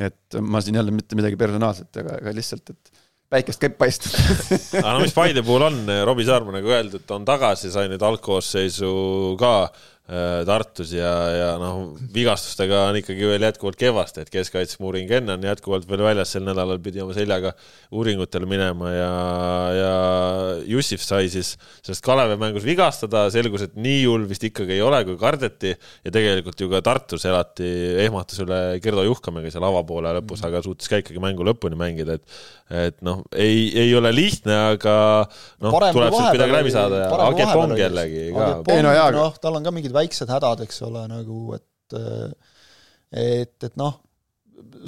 et 0.00 0.38
ma 0.46 0.62
siin 0.62 0.78
jälle 0.78 0.94
mitte 0.94 1.18
midagi 1.18 1.36
personaalset, 1.36 1.90
aga, 2.00 2.20
aga 2.22 2.32
lihtsalt, 2.36 2.70
et 2.72 2.99
päikest 3.30 3.62
käib 3.62 3.76
paistma 3.78 4.24
aga 4.80 4.96
no 4.96 5.04
mis 5.04 5.14
Paide 5.14 5.44
puhul 5.46 5.68
on, 5.68 5.78
Robbie 6.06 6.26
Saarma 6.26 6.56
nagu 6.56 6.72
öeldud, 6.74 7.06
on 7.14 7.26
tagasi, 7.28 7.70
sai 7.70 7.86
nüüd 7.92 8.02
algkoosseisu 8.02 8.90
ka 9.40 9.54
Tartus 10.10 10.90
ja, 10.90 11.10
ja 11.30 11.50
noh, 11.60 11.92
vigastustega 12.10 12.80
on 12.88 12.96
ikkagi 12.98 13.28
veel 13.30 13.44
jätkuvalt 13.46 13.78
kehvasti, 13.78 14.24
et 14.24 14.32
keskkaitse 14.32 14.80
Muring 14.82 15.10
Enn 15.14 15.30
on 15.36 15.44
jätkuvalt 15.46 15.86
veel 15.86 16.02
väljas, 16.02 16.32
sel 16.34 16.42
nädalal 16.42 16.80
pidi 16.82 16.98
oma 17.04 17.14
seljaga 17.14 17.52
uuringutele 17.94 18.48
minema 18.50 18.90
ja, 18.90 19.12
ja 19.76 19.92
Jussif 20.66 21.04
sai 21.06 21.30
siis 21.30 21.52
sellest 21.78 22.02
Kalevi 22.02 22.34
mängus 22.40 22.66
vigastada, 22.66 23.28
selgus, 23.30 23.68
et 23.68 23.78
nii 23.78 24.02
hull 24.08 24.26
vist 24.30 24.48
ikkagi 24.48 24.80
ei 24.80 24.82
ole, 24.82 24.98
kui 25.06 25.14
kardeti 25.20 25.76
ja 25.76 26.14
tegelikult 26.14 26.58
ju 26.58 26.70
ka 26.72 26.82
Tartus 26.90 27.28
elati 27.30 27.70
ehmatus 28.02 28.42
üle 28.42 28.60
Gerdo 28.82 29.06
Juhkamäega 29.06 29.54
seal 29.54 29.68
avapoole 29.68 30.16
lõpus, 30.18 30.42
aga 30.48 30.64
suutis 30.66 30.90
ka 30.90 30.98
ikkagi 31.04 31.22
mängu 31.22 31.46
lõpuni 31.46 31.78
mängida, 31.78 32.18
et 32.18 32.40
et 32.70 33.00
noh, 33.02 33.24
ei, 33.34 33.64
ei 33.82 33.90
ole 33.98 34.12
lihtne, 34.14 34.54
aga 34.76 34.94
noh, 35.62 35.72
tuleb 35.74 36.14
sealt 36.14 36.36
kuidagi 36.36 36.54
läbi 36.54 36.74
saada 36.74 37.00
ja 37.02 37.08
Agepong 37.26 37.74
jällegi 37.78 38.28
ka. 38.34 38.50
ei 38.70 38.84
no 38.86 38.92
jaa, 38.94 39.08
noh, 39.14 39.34
tal 39.42 39.58
on 39.58 39.66
ka 39.66 39.72
mingid 39.74 39.94
väiksed 40.00 40.32
hädad, 40.32 40.64
eks 40.66 40.82
ole, 40.88 41.04
nagu 41.12 41.42
et 41.58 41.66
et, 43.10 43.56
et 43.66 43.76
noh, 43.80 43.96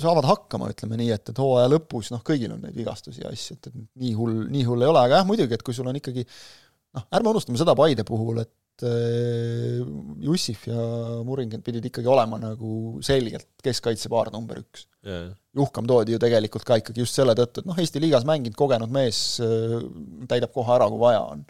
saavad 0.01 0.27
hakkama, 0.29 0.71
ütleme 0.73 0.99
nii, 1.01 1.13
et, 1.15 1.31
et 1.33 1.39
hooaja 1.43 1.71
lõpus 1.73 2.13
noh, 2.15 2.23
kõigil 2.27 2.53
on 2.55 2.63
neid 2.63 2.77
vigastusi 2.77 3.25
ja 3.25 3.31
asju, 3.33 3.59
et, 3.59 3.71
et 3.71 4.03
nii 4.03 4.17
hull, 4.19 4.43
nii 4.53 4.67
hull 4.69 4.85
ei 4.85 4.91
ole, 4.91 5.01
aga 5.03 5.21
jah, 5.21 5.29
muidugi, 5.29 5.57
et 5.57 5.65
kui 5.67 5.77
sul 5.77 5.89
on 5.91 5.99
ikkagi 5.99 6.25
noh, 6.25 7.07
ärme 7.09 7.33
unustame 7.33 7.61
seda 7.61 7.77
Paide 7.79 8.05
puhul, 8.09 8.43
et 8.45 8.53
Jussif 10.23 10.65
ja 10.67 10.83
Muringen 11.27 11.63
pidid 11.63 11.85
ikkagi 11.87 12.09
olema 12.09 12.39
nagu 12.41 13.03
selgelt 13.05 13.47
keskkaitsepaar 13.63 14.33
number 14.35 14.59
üks. 14.63 14.87
Yeah.. 15.07 15.29
Juhkam 15.55 15.87
toodi 15.87 16.17
ju 16.17 16.19
tegelikult 16.23 16.65
ka 16.67 16.79
ikkagi 16.81 17.05
just 17.05 17.19
selle 17.19 17.35
tõttu, 17.39 17.63
et 17.63 17.69
noh, 17.69 17.79
Eesti 17.79 18.01
liigas 18.03 18.25
mänginud 18.27 18.57
kogenud 18.59 18.91
mees 18.91 19.21
täidab 20.31 20.55
kohe 20.57 20.73
ära, 20.75 20.89
kui 20.91 21.03
vaja 21.03 21.21
on 21.35 21.45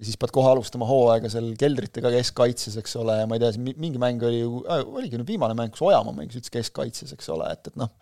ja 0.00 0.08
siis 0.08 0.16
pead 0.20 0.32
kohe 0.32 0.48
alustama 0.48 0.88
hooaega 0.88 1.28
seal 1.32 1.52
keldritega 1.60 2.12
keskkaitses, 2.14 2.78
eks 2.80 2.96
ole, 3.02 3.18
ja 3.20 3.28
ma 3.28 3.36
ei 3.36 3.42
tea, 3.42 3.52
mingi 3.60 4.00
mäng 4.00 4.22
oli 4.26 4.40
ju 4.40 4.62
äh,, 4.64 4.80
oligi 4.88 5.20
nüüd 5.20 5.28
viimane 5.34 5.56
mäng, 5.58 5.74
kus 5.74 5.84
Ojamaa 5.84 6.16
mängis 6.16 6.40
üldse 6.40 6.54
keskkaitses, 6.54 7.12
eks 7.16 7.28
ole, 7.34 7.50
et, 7.52 7.68
et 7.68 7.76
noh, 7.80 7.92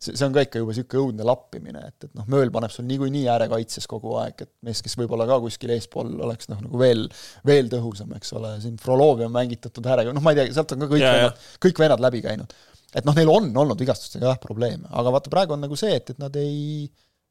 see, 0.00 0.14
see 0.16 0.24
on 0.24 0.32
ka 0.34 0.46
ikka 0.46 0.62
juba 0.62 0.72
niisugune 0.72 1.02
õudne 1.02 1.28
lappimine, 1.28 1.84
et, 1.92 2.08
et 2.08 2.16
noh, 2.16 2.26
Mööl 2.32 2.52
paneb 2.54 2.72
sul 2.72 2.88
niikuinii 2.88 3.26
äärekaitses 3.34 3.88
kogu 3.90 4.16
aeg, 4.22 4.40
et 4.46 4.52
mees, 4.64 4.80
kes 4.84 4.96
võib-olla 5.00 5.28
ka 5.28 5.38
kuskil 5.44 5.74
eespool 5.76 6.14
oleks 6.24 6.48
noh, 6.52 6.64
nagu 6.64 6.80
veel, 6.80 7.04
veel 7.46 7.68
tõhusam, 7.72 8.16
eks 8.16 8.32
ole, 8.40 8.56
siin 8.64 8.80
Frolovi 8.80 9.28
on 9.28 9.36
mängitatud 9.36 9.92
äärega, 9.92 10.16
noh, 10.16 10.24
ma 10.24 10.32
ei 10.32 10.40
tea, 10.40 10.52
sealt 10.56 10.72
on 10.72 10.86
ka 10.86 10.92
kõik 10.96 11.04
ja, 11.04 11.12
vennad, 11.18 11.48
kõik 11.68 11.84
vennad 11.84 12.08
läbi 12.08 12.24
käinud. 12.24 12.56
et 12.94 13.04
noh, 13.04 13.16
neil 13.20 13.36
on 13.36 13.52
olnud 13.52 13.80
vigastustega 13.84 14.32
jah, 14.32 14.40
probleeme, 14.40 14.88
aga 14.96 15.12
vaata, 15.12 15.32
praegu 15.32 15.58
on 15.58 15.66
nagu 15.66 15.76
see, 15.76 15.92
et, 16.00 16.16
et 16.16 16.24
nad 16.24 16.40
ei 16.40 16.88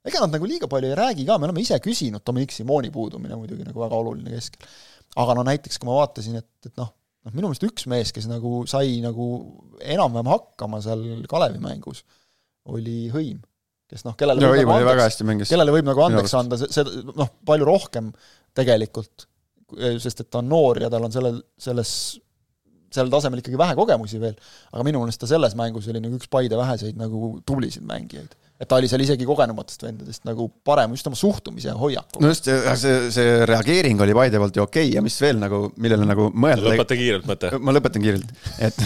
ega 0.08 0.24
nad 0.24 0.36
nagu 0.36 0.48
liiga 0.50 0.68
palju 0.72 0.90
ei 0.92 0.98
räägi 1.00 1.28
ka, 1.28 1.38
me 1.40 1.48
oleme 1.48 1.64
ise 1.64 1.78
küsinud, 1.84 2.24
Dominic 2.28 2.52
Simoni 2.56 2.92
puudumine 2.94 3.38
muidugi 3.40 3.66
nagu 3.68 3.84
väga 3.84 4.00
oluline 4.00 4.34
keskel. 4.36 4.68
aga 5.24 5.38
no 5.38 5.46
näiteks, 5.48 5.80
kui 5.80 5.90
ma 5.90 6.00
vaatasin, 6.02 6.40
et, 6.42 6.50
et 6.68 6.76
noh, 6.80 6.92
noh 7.24 7.36
minu 7.36 7.50
meelest 7.50 7.68
üks 7.68 7.88
mees, 7.92 8.12
kes 8.16 8.28
nagu 8.32 8.64
sai 8.70 8.98
nagu 9.04 9.28
enam-vähem 9.80 10.32
hakkama 10.34 10.82
seal 10.84 11.06
Kalevi 11.30 11.62
mängus, 11.64 12.04
oli 12.68 13.08
Hõim. 13.14 13.40
kes 13.92 14.04
noh, 14.08 14.18
kellele 14.20 14.44
no, 14.44 14.52
võib 14.52 14.74
nagu 14.74 14.92
andeks, 14.92 15.48
kellele 15.52 15.78
võib 15.78 15.88
nagu 15.92 16.06
andeks 16.08 16.36
anda, 16.40 16.60
see, 16.60 16.72
see 16.74 17.06
noh, 17.14 17.32
palju 17.48 17.70
rohkem 17.70 18.12
tegelikult, 18.58 19.28
sest 20.04 20.26
et 20.26 20.30
ta 20.30 20.44
on 20.44 20.52
noor 20.52 20.84
ja 20.84 20.92
tal 20.92 21.08
on 21.08 21.14
sellel, 21.14 21.40
selles 21.62 21.94
sellel 22.94 23.10
tasemel 23.10 23.40
ikkagi 23.42 23.58
vähe 23.58 23.74
kogemusi 23.78 24.20
veel, 24.22 24.36
aga 24.70 24.84
minu 24.86 25.00
meelest 25.02 25.24
ta 25.24 25.30
selles 25.30 25.56
mängus 25.58 25.88
oli 25.90 26.02
nagu 26.04 26.20
üks 26.20 26.30
Paide 26.30 26.60
väheseid 26.60 27.00
nagu 27.00 27.38
tublisid 27.48 27.86
mängijaid 27.90 28.36
et 28.62 28.70
ta 28.70 28.78
oli 28.78 28.90
seal 28.90 29.02
isegi 29.04 29.26
kogenumatest 29.28 29.86
vendadest 29.86 30.28
nagu 30.28 30.48
parem 30.66 30.94
just 30.96 31.08
oma 31.10 31.18
suhtumise 31.20 31.72
ja 31.72 31.78
hoiaku. 31.78 32.22
no 32.24 32.32
just, 32.32 32.48
see, 32.80 32.94
see 33.14 33.46
reageering 33.50 34.02
oli 34.06 34.16
Paide 34.18 34.42
poolt 34.42 34.60
ju 34.60 34.66
okei 34.66 34.88
okay. 34.88 34.96
ja 34.98 35.04
mis 35.06 35.18
veel 35.22 35.42
nagu, 35.42 35.66
millele 35.82 36.08
nagu 36.10 36.30
mõelda. 36.32 36.76
lõpeta 36.76 36.98
kiirelt 37.00 37.28
mõte. 37.30 37.52
ma 37.60 37.76
lõpetan 37.76 38.06
kiirelt, 38.06 38.34
et, 38.64 38.80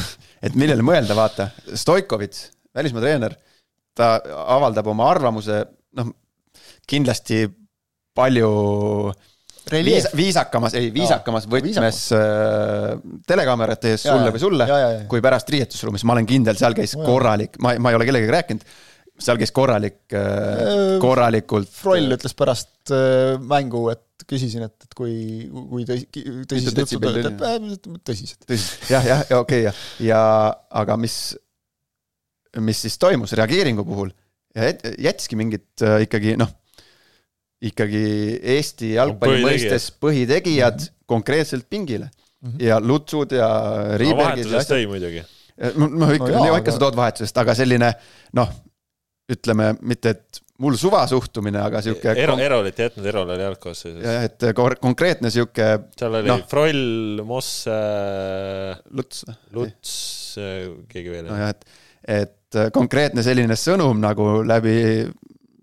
et 0.50 0.58
millele 0.60 0.86
mõelda, 0.88 1.18
vaata, 1.18 1.50
Stoikovitš, 1.76 2.48
välismaa 2.78 3.04
treener, 3.04 3.38
ta 3.98 4.16
avaldab 4.58 4.88
oma 4.94 5.10
arvamuse, 5.12 5.62
noh, 6.00 6.14
kindlasti 6.88 7.44
palju 8.18 8.52
viis, 9.72 10.08
viisakamas, 10.16 10.76
ei 10.78 10.90
viisakamas 10.94 11.48
no, 11.48 11.54
võtmes 11.54 12.02
äh, 12.16 12.92
telekaamerate 13.28 13.94
ees 13.94 14.06
sulle 14.08 14.34
või 14.34 14.42
sulle, 14.42 14.68
kui 15.12 15.24
pärast 15.24 15.50
riietusruumis, 15.54 16.06
ma 16.08 16.16
olen 16.16 16.30
kindel, 16.30 16.58
seal 16.60 16.78
käis 16.78 16.96
korralik, 16.98 17.60
ma, 17.64 17.76
ma 17.82 17.92
ei 17.92 18.00
ole 18.00 18.08
kellegagi 18.08 18.36
rääkinud, 18.38 18.70
seal 19.18 19.40
käis 19.42 19.54
korralik 19.56 20.14
äh, 20.14 20.20
äh,, 20.22 20.92
korralikult. 21.02 21.72
Froll 21.74 22.14
ütles 22.18 22.36
pärast 22.38 22.94
äh, 22.94 23.38
mängu, 23.42 23.88
et 23.94 24.28
küsisin, 24.28 24.66
et, 24.68 24.76
et 24.84 24.94
kui, 24.98 25.16
kui 25.72 25.88
tõsi, 25.88 26.08
tõsised 26.50 26.82
jutud, 26.84 27.20
et 27.22 27.44
äh, 27.50 27.58
tõsised. 28.06 28.46
tõsised, 28.46 28.88
jah, 28.94 29.06
jah, 29.06 29.26
ja 29.30 29.42
okei 29.42 29.66
okay, 29.66 29.68
ja, 29.68 29.74
ja 30.06 30.22
aga 30.84 30.98
mis, 31.02 31.18
mis 32.62 32.86
siis 32.86 32.98
toimus 33.02 33.36
reageeringu 33.38 33.86
puhul 33.88 34.14
ja 34.58 34.72
jättiski 35.10 35.38
mingit 35.38 35.86
ikkagi 36.06 36.38
noh 36.40 36.50
ikkagi 37.64 38.04
Eesti 38.58 38.94
jalgpalli 38.96 39.42
mõistes 39.46 39.90
põhitegijad 40.02 40.78
mm 40.78 40.86
-hmm. 40.86 41.06
konkreetselt 41.10 41.66
pingile 41.70 42.10
mm. 42.10 42.50
-hmm. 42.50 42.64
ja 42.66 42.80
Lutsud 42.80 43.32
ja 43.32 43.50
Riibergid 43.98 44.46
no,. 44.46 44.52
vahetusest 44.54 44.72
tõi 44.72 44.88
muidugi. 44.88 45.24
noh, 45.76 46.14
ikka 46.14 46.32
no, 46.32 46.46
ikka 46.46 46.58
aga... 46.58 46.72
sa 46.72 46.80
tood 46.80 46.96
vahetusest, 46.96 47.38
aga 47.38 47.56
selline 47.56 47.94
noh, 48.34 48.50
ütleme 49.32 49.72
mitte, 49.82 50.14
et 50.16 50.42
mul 50.64 50.78
suva 50.80 51.04
suhtumine, 51.10 51.60
aga 51.62 51.82
sihuke. 51.86 52.14
Ero, 52.18 52.38
Erolit 52.42 52.80
ei 52.80 52.88
jätnud, 52.88 53.08
Erol 53.12 53.34
oli 53.36 53.44
jalgkoosseisus. 53.44 54.04
jah, 54.04 54.28
et 54.28 54.48
konkreetne 54.82 55.32
sihuke. 55.34 55.68
seal 56.00 56.20
oli 56.22 56.32
no, 56.32 56.40
Froll, 56.50 57.24
Mosse. 57.28 57.80
Luts. 58.98 59.26
Luts, 59.58 59.98
keegi 60.90 61.14
veel. 61.14 61.28
nojah, 61.30 61.52
et, 61.54 61.68
et 62.24 62.62
konkreetne 62.74 63.26
selline 63.26 63.58
sõnum 63.60 64.00
nagu 64.02 64.40
läbi 64.48 64.78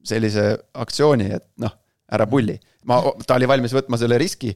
sellise 0.05 0.53
aktsiooni, 0.85 1.33
et 1.39 1.49
noh 1.65 1.73
ära 2.15 2.27
pulli. 2.31 2.57
Ma, 2.91 3.01
ta 3.27 3.39
oli 3.39 3.49
valmis 3.49 3.75
võtma 3.75 3.99
selle 4.01 4.19
riski, 4.21 4.53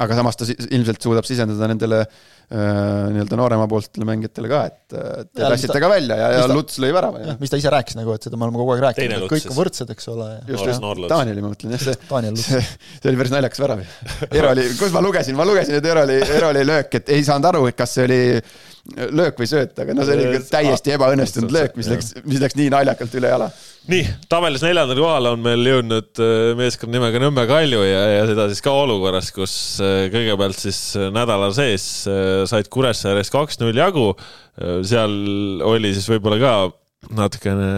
aga 0.00 0.18
samas 0.18 0.38
ta 0.38 0.46
ilmselt 0.48 1.02
suudab 1.02 1.26
sisendada 1.28 1.68
nendele 1.70 2.00
äh, 2.02 3.08
nii-öelda 3.14 3.38
noorema 3.38 3.66
pooltele 3.70 4.06
mängijatele 4.08 4.50
ka, 4.50 4.62
et 4.70 4.94
te 4.94 5.44
tassite 5.44 5.78
ka 5.82 5.90
välja 5.92 6.18
ja, 6.20 6.30
ja 6.38 6.48
Luts 6.50 6.80
lõi 6.82 6.92
värava. 6.94 7.36
mis 7.40 7.52
ta 7.52 7.60
ise 7.60 7.72
rääkis 7.72 7.98
nagu, 7.98 8.14
et 8.16 8.26
seda 8.26 8.40
me 8.40 8.48
oleme 8.48 8.60
kogu 8.62 8.74
aeg 8.74 8.84
rääkinud, 8.88 9.26
et 9.26 9.34
kõik 9.34 9.50
on 9.52 9.58
võrdsed, 9.60 9.94
eks 9.94 10.10
ole. 10.14 10.30
just, 10.50 10.70
just, 10.72 10.88
Taanieli 11.10 11.44
ma 11.44 11.52
mõtlen 11.52 11.76
jah, 11.76 11.84
see, 11.84 12.34
see, 12.42 12.64
see 12.96 13.12
oli 13.12 13.22
päris 13.22 13.34
naljakas 13.34 13.62
värav. 13.64 13.84
Eroli, 14.40 14.66
kus 14.80 14.94
ma 14.96 15.04
lugesin, 15.04 15.38
ma 15.38 15.46
lugesin, 15.48 15.78
et 15.80 15.90
Eroli, 15.94 16.20
Eroli 16.40 16.66
löök, 16.66 17.00
et 17.00 17.14
ei 17.16 17.26
saanud 17.26 17.50
aru, 17.52 17.64
et 17.70 17.78
kas 17.78 17.98
see 17.98 18.06
oli 18.08 18.22
löök 18.96 19.38
või 19.40 19.48
sööt, 19.50 19.76
aga 19.78 19.94
no 19.94 20.06
see 20.06 20.16
oli 20.16 20.26
ikka 20.30 20.46
täiesti 20.56 20.94
ebaõnnestunud 20.96 21.52
löök, 21.54 21.76
mis 21.78 21.90
läks, 21.90 22.14
mis 22.24 22.40
läks 22.42 22.56
nii 22.58 22.70
naljakalt 22.72 23.14
üle 23.20 23.30
jala. 23.32 23.50
Nii, 23.88 24.02
tabelis 24.30 24.62
neljandal 24.64 24.98
kohal 25.00 25.28
on 25.30 25.42
meil 25.44 25.64
jõudnud 25.64 26.20
äh, 26.20 26.50
meeskond 26.58 26.92
nimega 26.92 27.20
Nõmme 27.22 27.46
Kalju 27.48 27.80
ja, 27.86 28.02
ja 28.18 28.26
seda 28.28 28.46
siis 28.50 28.60
ka 28.64 28.74
olukorras, 28.76 29.30
kus 29.34 29.54
äh, 29.84 30.08
kõigepealt 30.12 30.60
siis 30.60 30.80
äh, 30.98 31.08
nädala 31.14 31.48
sees 31.56 31.86
said 32.50 32.68
Kuressaares 32.72 33.32
kaks-null 33.32 33.76
jagu. 33.76 34.12
seal 34.86 35.14
oli 35.64 35.94
siis 35.96 36.08
võib-olla 36.10 36.38
ka 36.42 37.14
natukene 37.16 37.70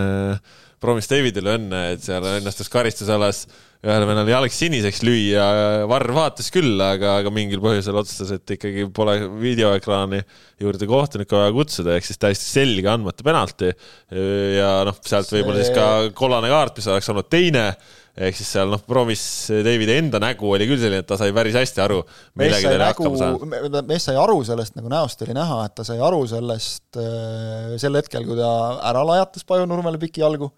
promis 0.82 1.06
Davidile 1.10 1.56
õnne, 1.58 1.82
et 1.94 2.02
seal 2.02 2.26
õnnestus 2.26 2.70
karistusalas 2.72 3.44
ühele 3.82 4.06
vennale 4.06 4.30
jalg 4.30 4.52
siniseks 4.54 5.00
lüüa, 5.02 5.46
Varr 5.90 6.12
vaatas 6.14 6.52
küll, 6.54 6.76
aga, 6.78 7.16
aga 7.22 7.32
mingil 7.34 7.62
põhjusel 7.64 7.96
otsustas, 7.98 8.30
et 8.36 8.54
ikkagi 8.54 8.86
pole 8.94 9.16
videoekraani 9.42 10.20
juurde 10.62 10.86
kohtunikku 10.90 11.34
vaja 11.34 11.54
kutsuda, 11.56 11.96
ehk 11.96 12.06
siis 12.06 12.22
täiesti 12.22 12.46
selge 12.46 12.92
andmata 12.92 13.26
penalti. 13.26 13.72
ja 14.58 14.76
noh, 14.86 15.02
sealt 15.02 15.34
võib-olla 15.34 15.64
siis 15.64 15.74
ka 15.74 15.88
kollane 16.14 16.52
kaart, 16.52 16.78
mis 16.78 16.88
oleks 16.94 17.10
olnud 17.10 17.28
teine 17.32 17.66
ehk 18.12 18.36
siis 18.36 18.50
seal 18.54 18.68
noh, 18.68 18.80
proovis 18.84 19.22
Davidi 19.64 19.96
enda 19.96 20.20
nägu 20.22 20.50
oli 20.52 20.66
küll 20.68 20.80
selline, 20.80 21.02
et 21.02 21.08
ta 21.08 21.16
sai 21.18 21.32
päris 21.34 21.56
hästi 21.56 21.80
aru, 21.82 22.02
millega 22.38 22.68
ta 22.68 22.76
oli 22.76 22.86
hakkama 22.90 23.20
saanud. 23.22 23.78
mees 23.88 24.06
sai 24.06 24.18
aru 24.20 24.42
sellest, 24.46 24.76
nagu 24.76 24.92
näost 24.92 25.24
oli 25.24 25.36
näha, 25.36 25.62
et 25.66 25.74
ta 25.80 25.86
sai 25.88 25.98
aru 25.98 26.20
sellest 26.30 27.00
äh, 27.00 27.72
sel 27.80 27.96
hetkel, 27.98 28.28
kui 28.28 28.36
ta 28.38 28.52
ära 28.92 29.02
lajatas 29.08 29.48
Paju 29.48 29.66
Nurmele 29.66 30.00
piki 30.02 30.22
jalgu 30.22 30.52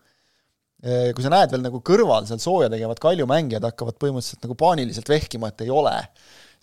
kui 0.84 1.24
sa 1.24 1.30
näed 1.32 1.52
veel 1.54 1.62
nagu 1.64 1.78
kõrval 1.80 2.26
seal 2.28 2.40
sooja 2.42 2.70
tegevad 2.72 2.98
Kalju 3.00 3.24
mängijad 3.30 3.64
hakkavad 3.64 3.96
põhimõtteliselt 4.00 4.42
nagu 4.44 4.56
paaniliselt 4.58 5.08
vehkima, 5.08 5.48
et 5.48 5.62
ei 5.64 5.70
ole, 5.72 5.94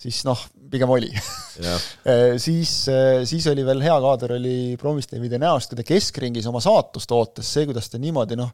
siis 0.02 0.22
noh, 0.28 0.40
pigem 0.72 0.92
oli 0.92 1.10
äh, 1.16 2.36
siis, 2.42 2.74
äh, 2.92 3.22
siis 3.28 3.46
oli 3.52 3.66
veel 3.68 3.84
hea 3.86 3.98
kaader, 4.04 4.36
oli 4.38 4.56
Promistevide 4.82 5.40
näost, 5.42 5.72
kui 5.72 5.82
ta 5.82 5.88
keskringis 5.88 6.48
oma 6.50 6.62
saatust 6.64 7.14
ootas, 7.16 7.50
see, 7.50 7.68
kuidas 7.70 7.92
ta 7.92 8.02
niimoodi 8.02 8.38
noh, 8.40 8.54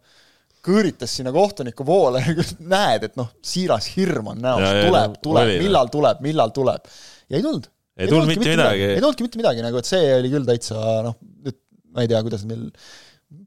kõõritas 0.68 1.14
sinna 1.20 1.32
kohtuniku 1.36 1.86
poole, 1.88 2.24
näed, 2.76 3.08
et 3.10 3.18
noh, 3.20 3.32
siiras 3.46 3.90
hirm 3.96 4.34
on 4.34 4.44
näos, 4.44 4.68
tuleb, 4.88 5.18
tuleb, 5.24 5.56
millal 5.64 5.92
tuleb, 5.94 6.24
millal 6.26 6.54
tuleb. 6.56 6.92
ja 7.30 7.40
ei 7.40 7.46
tulnud. 7.46 7.72
ei 7.98 8.12
tulnud 8.12 8.34
mitte 8.34 8.52
midagi. 8.52 8.88
ei 8.92 9.02
tulnudki 9.04 9.30
mitte 9.30 9.44
midagi, 9.44 9.66
nagu 9.66 9.82
et 9.82 9.90
see 9.90 10.14
oli 10.20 10.34
küll 10.34 10.48
täitsa 10.48 11.02
noh, 11.08 11.20
nüüd 11.46 11.62
ma 11.96 12.04
ei 12.04 12.12
tea, 12.12 12.24
kuidas 12.26 12.44
meil 12.50 12.68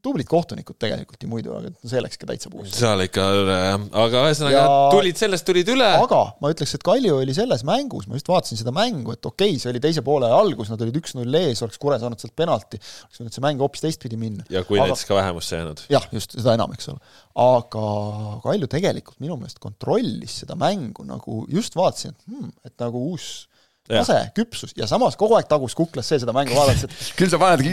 tublid 0.05 0.29
kohtunikud 0.29 0.77
tegelikult 0.81 1.23
ju 1.25 1.29
muidu, 1.31 1.53
aga 1.57 1.71
see 1.89 2.01
läks 2.05 2.19
ka 2.21 2.27
täitsa 2.29 2.51
puusse. 2.53 2.75
seal 2.77 3.01
ikka 3.01 3.25
üle 3.39 3.55
jah, 3.57 3.85
aga 4.03 4.25
ühesõnaga 4.29 4.59
ja... 4.59 4.75
tulid, 4.93 5.17
sellest 5.17 5.47
tulid 5.49 5.71
üle. 5.73 5.87
aga 6.03 6.19
ma 6.43 6.51
ütleks, 6.53 6.75
et 6.77 6.85
Kalju 6.85 7.15
oli 7.23 7.33
selles 7.37 7.65
mängus, 7.65 8.05
ma 8.11 8.19
just 8.19 8.29
vaatasin 8.29 8.61
seda 8.61 8.75
mängu, 8.77 9.15
et 9.17 9.25
okei 9.25 9.55
okay,, 9.55 9.63
see 9.63 9.73
oli 9.73 9.81
teise 9.81 10.05
poole 10.05 10.29
algus, 10.37 10.69
nad 10.73 10.85
olid 10.85 11.01
üks-null 11.01 11.41
ees, 11.41 11.63
oleks 11.65 11.81
Kure 11.81 11.97
saanud 12.03 12.21
sealt 12.21 12.37
penalti, 12.37 12.81
oleks 13.07 13.23
võinud 13.23 13.39
see 13.39 13.47
mäng 13.47 13.65
hoopis 13.65 13.87
teistpidi 13.87 14.21
minna. 14.21 14.45
ja 14.53 14.67
kui 14.69 14.77
aga... 14.77 14.91
näiteks 14.91 15.09
ka 15.09 15.17
vähemusse 15.17 15.57
jäänud. 15.57 15.85
jah, 15.97 16.09
just, 16.13 16.37
seda 16.37 16.59
enam, 16.61 16.77
eks 16.77 16.93
ole. 16.93 17.01
aga 17.47 17.87
Kalju 18.45 18.69
tegelikult 18.77 19.17
minu 19.25 19.41
meelest 19.41 19.65
kontrollis 19.65 20.43
seda 20.43 20.61
mängu 20.61 21.09
nagu, 21.09 21.47
just 21.49 21.81
vaatasin, 21.81 22.13
et 22.13 22.29
hmm, 22.29 22.53
et 22.69 22.77
nagu 22.85 23.01
uus 23.15 23.31
tase, 23.91 24.19
küpsus. 24.37 24.75
Ja 24.79 24.89
samas 24.91 25.19
kogu 25.21 25.37
aeg 25.39 25.49
tagus 25.51 25.77
kuklas 25.79 26.11
see 26.11 26.21
seda 26.23 26.35
mängu 26.37 26.57
vaadates, 26.57 26.87
et 26.87 27.11
küll 27.19 27.33
sa 27.33 27.41
olen... 27.41 27.65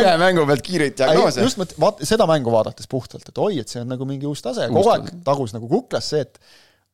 ühe 0.00 0.14
mängu 0.22 0.46
pealt 0.48 0.64
kiireid 0.66 0.98
diagnoose. 0.98 1.46
just 1.46 1.76
vaat-, 1.82 2.04
seda 2.08 2.28
mängu 2.30 2.54
vaadates 2.54 2.90
puhtalt, 2.90 3.26
et 3.28 3.42
oi, 3.42 3.58
et 3.62 3.72
see 3.72 3.82
on 3.82 3.90
nagu 3.94 4.08
mingi 4.08 4.28
uus 4.28 4.44
tase. 4.44 4.68
Ja 4.68 4.72
kogu 4.72 4.92
aeg 4.94 5.10
tagus 5.26 5.56
nagu 5.56 5.70
kuklas 5.70 6.12
see, 6.14 6.24
et 6.26 6.40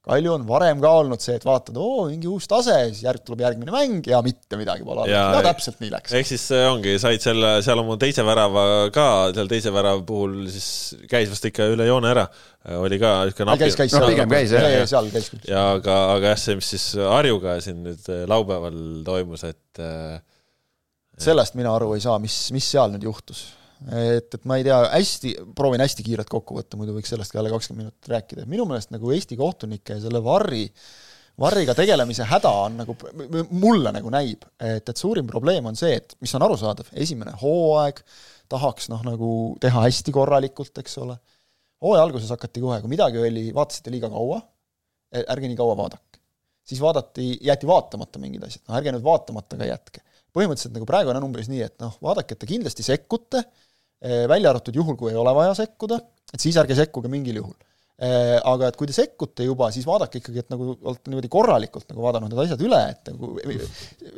Kalju 0.03 0.33
on 0.35 0.47
varem 0.49 0.81
ka 0.83 0.91
olnud 0.99 1.23
see, 1.23 1.37
et 1.39 1.45
vaatad, 1.47 1.77
oo, 1.79 2.09
mingi 2.09 2.27
uus 2.27 2.49
tase, 2.51 2.75
siis 2.91 3.05
järg 3.05 3.23
tuleb 3.23 3.45
järgmine 3.45 3.71
mäng 3.71 4.09
ja 4.11 4.19
mitte 4.27 4.59
midagi 4.59 4.83
pole 4.83 5.05
olnud. 5.05 5.13
Ja 5.15 5.43
täpselt 5.47 5.79
nii 5.79 5.93
läks. 5.93 6.15
ehk 6.19 6.27
siis 6.27 6.47
ongi, 6.57 6.97
said 6.99 7.23
selle, 7.23 7.53
seal 7.63 7.79
oma 7.85 7.95
teise 8.03 8.25
värava 8.27 8.65
ka, 8.95 9.07
seal 9.37 9.53
teise 9.53 9.71
värava 9.75 10.03
puhul 10.09 10.49
siis 10.51 10.67
käis 11.07 11.31
vast 11.31 11.47
ikka 11.47 11.71
üle 11.71 11.87
joone 11.87 12.11
ära, 12.11 12.27
oli 12.81 12.99
ka 12.99 13.15
niisugune 13.29 13.53
napi... 13.53 13.63
käis, 13.63 13.79
käis, 13.79 13.95
no, 13.95 14.11
pigem 14.11 14.35
käis 14.35 14.57
jah, 14.59 14.69
jah, 14.75 14.91
seal 14.91 15.15
käis 15.15 15.31
küll. 15.31 15.47
ja 15.53 15.65
aga, 15.77 16.01
aga 16.17 16.35
jah, 16.35 16.45
see, 16.49 16.59
mis 16.59 16.75
siis 16.75 16.91
Harjuga 16.99 17.57
siin 17.63 17.87
nüüd 17.87 18.13
laupäeval 18.35 18.83
toimus, 19.07 19.47
et 19.47 19.87
sellest 21.23 21.55
mina 21.55 21.79
aru 21.79 21.95
ei 21.95 22.03
saa, 22.03 22.19
mis, 22.19 22.43
mis 22.51 22.75
seal 22.75 22.91
nüüd 22.91 23.07
juhtus 23.07 23.53
et, 23.91 24.35
et 24.35 24.45
ma 24.49 24.59
ei 24.61 24.67
tea, 24.67 24.79
hästi, 24.93 25.33
proovin 25.59 25.83
hästi 25.83 26.05
kiirelt 26.07 26.31
kokku 26.31 26.59
võtta, 26.59 26.79
muidu 26.81 26.95
võiks 26.97 27.11
sellest 27.13 27.33
ka 27.33 27.41
jälle 27.41 27.53
kakskümmend 27.55 27.87
minutit 27.87 28.13
rääkida, 28.13 28.47
minu 28.51 28.67
meelest 28.69 28.93
nagu 28.95 29.11
Eesti 29.15 29.39
kohtunike 29.41 29.99
selle 30.03 30.23
varri, 30.25 30.67
varriga 31.41 31.75
tegelemise 31.77 32.27
häda 32.29 32.53
on 32.67 32.79
nagu, 32.83 32.97
mulle 33.51 33.93
nagu 33.95 34.13
näib, 34.13 34.45
et, 34.61 34.89
et 34.89 34.97
suurim 34.97 35.27
probleem 35.29 35.67
on 35.71 35.79
see, 35.79 35.97
et 35.99 36.17
mis 36.23 36.35
on 36.39 36.47
arusaadav, 36.47 36.93
esimene 37.05 37.35
hooaeg, 37.43 38.03
tahaks 38.53 38.91
noh, 38.93 39.03
nagu 39.07 39.31
teha 39.63 39.87
hästi 39.87 40.15
korralikult, 40.15 40.77
eks 40.83 40.99
ole, 41.03 41.17
hooaja 41.83 42.07
alguses 42.07 42.31
hakati 42.33 42.63
kohe, 42.63 42.79
kui 42.83 42.93
midagi 42.93 43.21
oli, 43.23 43.49
vaatasite 43.57 43.93
liiga 43.95 44.11
kaua, 44.13 44.39
e, 45.13 45.25
ärge 45.35 45.51
nii 45.51 45.59
kaua 45.59 45.77
vaadake. 45.79 46.21
siis 46.65 46.81
vaadati, 46.81 47.39
jäeti 47.43 47.67
vaatamata 47.67 48.21
mingid 48.23 48.45
asjad, 48.47 48.63
noh 48.69 48.77
ärge 48.79 48.93
nüüd 48.95 49.05
vaatamata 49.07 49.59
ka 49.59 49.67
jätke. 49.67 50.05
põhimõtteliselt 50.33 50.77
nagu 50.77 50.87
praegu 50.89 51.11
on 51.13 51.25
umbes 51.27 51.49
nii, 51.51 51.65
et 51.65 51.75
noh, 51.83 51.97
vaadake, 52.05 52.37
et 52.37 52.41
te 52.41 52.49
kindlasti 52.49 52.85
sekkute, 52.87 53.43
välja 54.03 54.51
arvatud 54.51 54.75
juhul, 54.75 54.97
kui 54.99 55.13
ei 55.13 55.19
ole 55.19 55.35
vaja 55.37 55.53
sekkuda, 55.55 56.01
et 56.35 56.43
siis 56.43 56.57
ärge 56.59 56.75
sekkuge 56.79 57.11
mingil 57.13 57.39
juhul. 57.39 57.59
Eh, 58.03 58.39
aga 58.49 58.67
et 58.67 58.77
kui 58.79 58.89
te 58.89 58.95
sekkute 58.97 59.45
juba, 59.47 59.69
siis 59.71 59.85
vaadake 59.87 60.19
ikkagi, 60.19 60.43
et 60.43 60.49
nagu 60.51 60.73
olete 60.73 61.11
niimoodi 61.13 61.29
korralikult 61.31 61.87
nagu 61.93 62.03
vaadanud 62.03 62.33
need 62.33 62.41
asjad 62.43 62.65
üle, 62.67 62.81
et 62.91 63.11
nagu, 63.13 63.29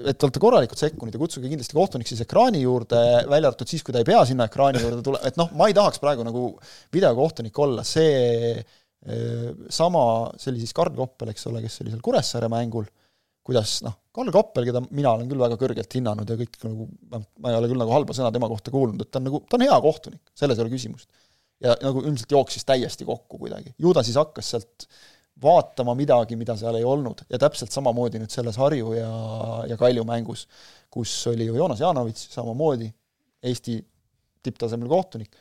et 0.09 0.25
olete 0.25 0.41
korralikult 0.41 0.81
sekkunud 0.81 1.13
ja 1.13 1.21
kutsuge 1.21 1.51
kindlasti 1.51 1.77
kohtunik 1.77 2.09
siis 2.09 2.23
ekraani 2.25 2.63
juurde, 2.63 3.03
välja 3.29 3.51
arvatud 3.51 3.69
siis, 3.69 3.85
kui 3.85 3.93
ta 3.93 4.01
ei 4.01 4.09
pea 4.09 4.23
sinna 4.31 4.47
ekraani 4.49 4.81
juurde 4.81 5.03
tule-, 5.05 5.21
et 5.29 5.37
noh, 5.37 5.53
ma 5.59 5.69
ei 5.69 5.77
tahaks 5.77 6.01
praegu 6.01 6.25
nagu 6.25 6.47
videokohtunik 6.97 7.61
olla, 7.67 7.85
see 7.85 8.55
eh, 8.55 9.51
sama, 9.69 10.07
see 10.41 10.55
oli 10.55 10.65
siis 10.65 10.73
Karl 10.81 10.97
Koppel, 10.97 11.35
eks 11.35 11.51
ole, 11.53 11.61
kes 11.67 11.83
oli 11.85 11.93
seal 11.93 12.05
Kuressaare 12.09 12.49
mängul 12.55 12.89
kuidas 13.45 13.79
noh, 13.85 13.99
Kalle 14.15 14.33
Kappel, 14.33 14.65
keda 14.69 14.81
mina 14.95 15.13
olen 15.17 15.29
küll 15.29 15.43
väga 15.43 15.59
kõrgelt 15.61 15.97
hinnanud 15.99 16.31
ja 16.31 16.37
kõik 16.39 16.57
nagu, 16.65 16.87
ma 17.11 17.51
ei 17.51 17.59
ole 17.59 17.69
küll 17.71 17.81
nagu 17.81 17.93
halba 17.93 18.15
sõna 18.17 18.31
tema 18.35 18.49
kohta 18.51 18.73
kuulnud, 18.73 19.03
et 19.05 19.11
ta 19.13 19.21
on 19.21 19.27
nagu, 19.29 19.41
ta 19.51 19.59
on 19.59 19.67
hea 19.67 19.79
kohtunik, 19.85 20.23
selles 20.39 20.61
ei 20.61 20.65
ole 20.65 20.73
küsimust. 20.73 21.11
ja 21.65 21.75
nagu 21.83 22.03
ilmselt 22.03 22.33
jooksis 22.33 22.65
täiesti 22.67 23.07
kokku 23.09 23.39
kuidagi. 23.39 23.75
ju 23.79 23.93
ta 23.95 24.03
siis 24.07 24.17
hakkas 24.21 24.51
sealt 24.55 24.87
vaatama 25.43 25.95
midagi, 25.99 26.37
mida 26.39 26.57
seal 26.57 26.79
ei 26.79 26.85
olnud 26.87 27.25
ja 27.31 27.39
täpselt 27.43 27.75
samamoodi 27.75 28.21
nüüd 28.23 28.31
selles 28.31 28.57
Harju 28.61 28.95
ja, 28.95 29.11
ja 29.69 29.77
Kalju 29.77 30.05
mängus, 30.07 30.47
kus 30.91 31.13
oli 31.33 31.49
ju 31.49 31.57
Joonas 31.59 31.83
Janovits 31.83 32.29
samamoodi, 32.35 32.89
Eesti 33.45 33.81
tipptasemel 34.45 34.89
kohtunik, 34.89 35.35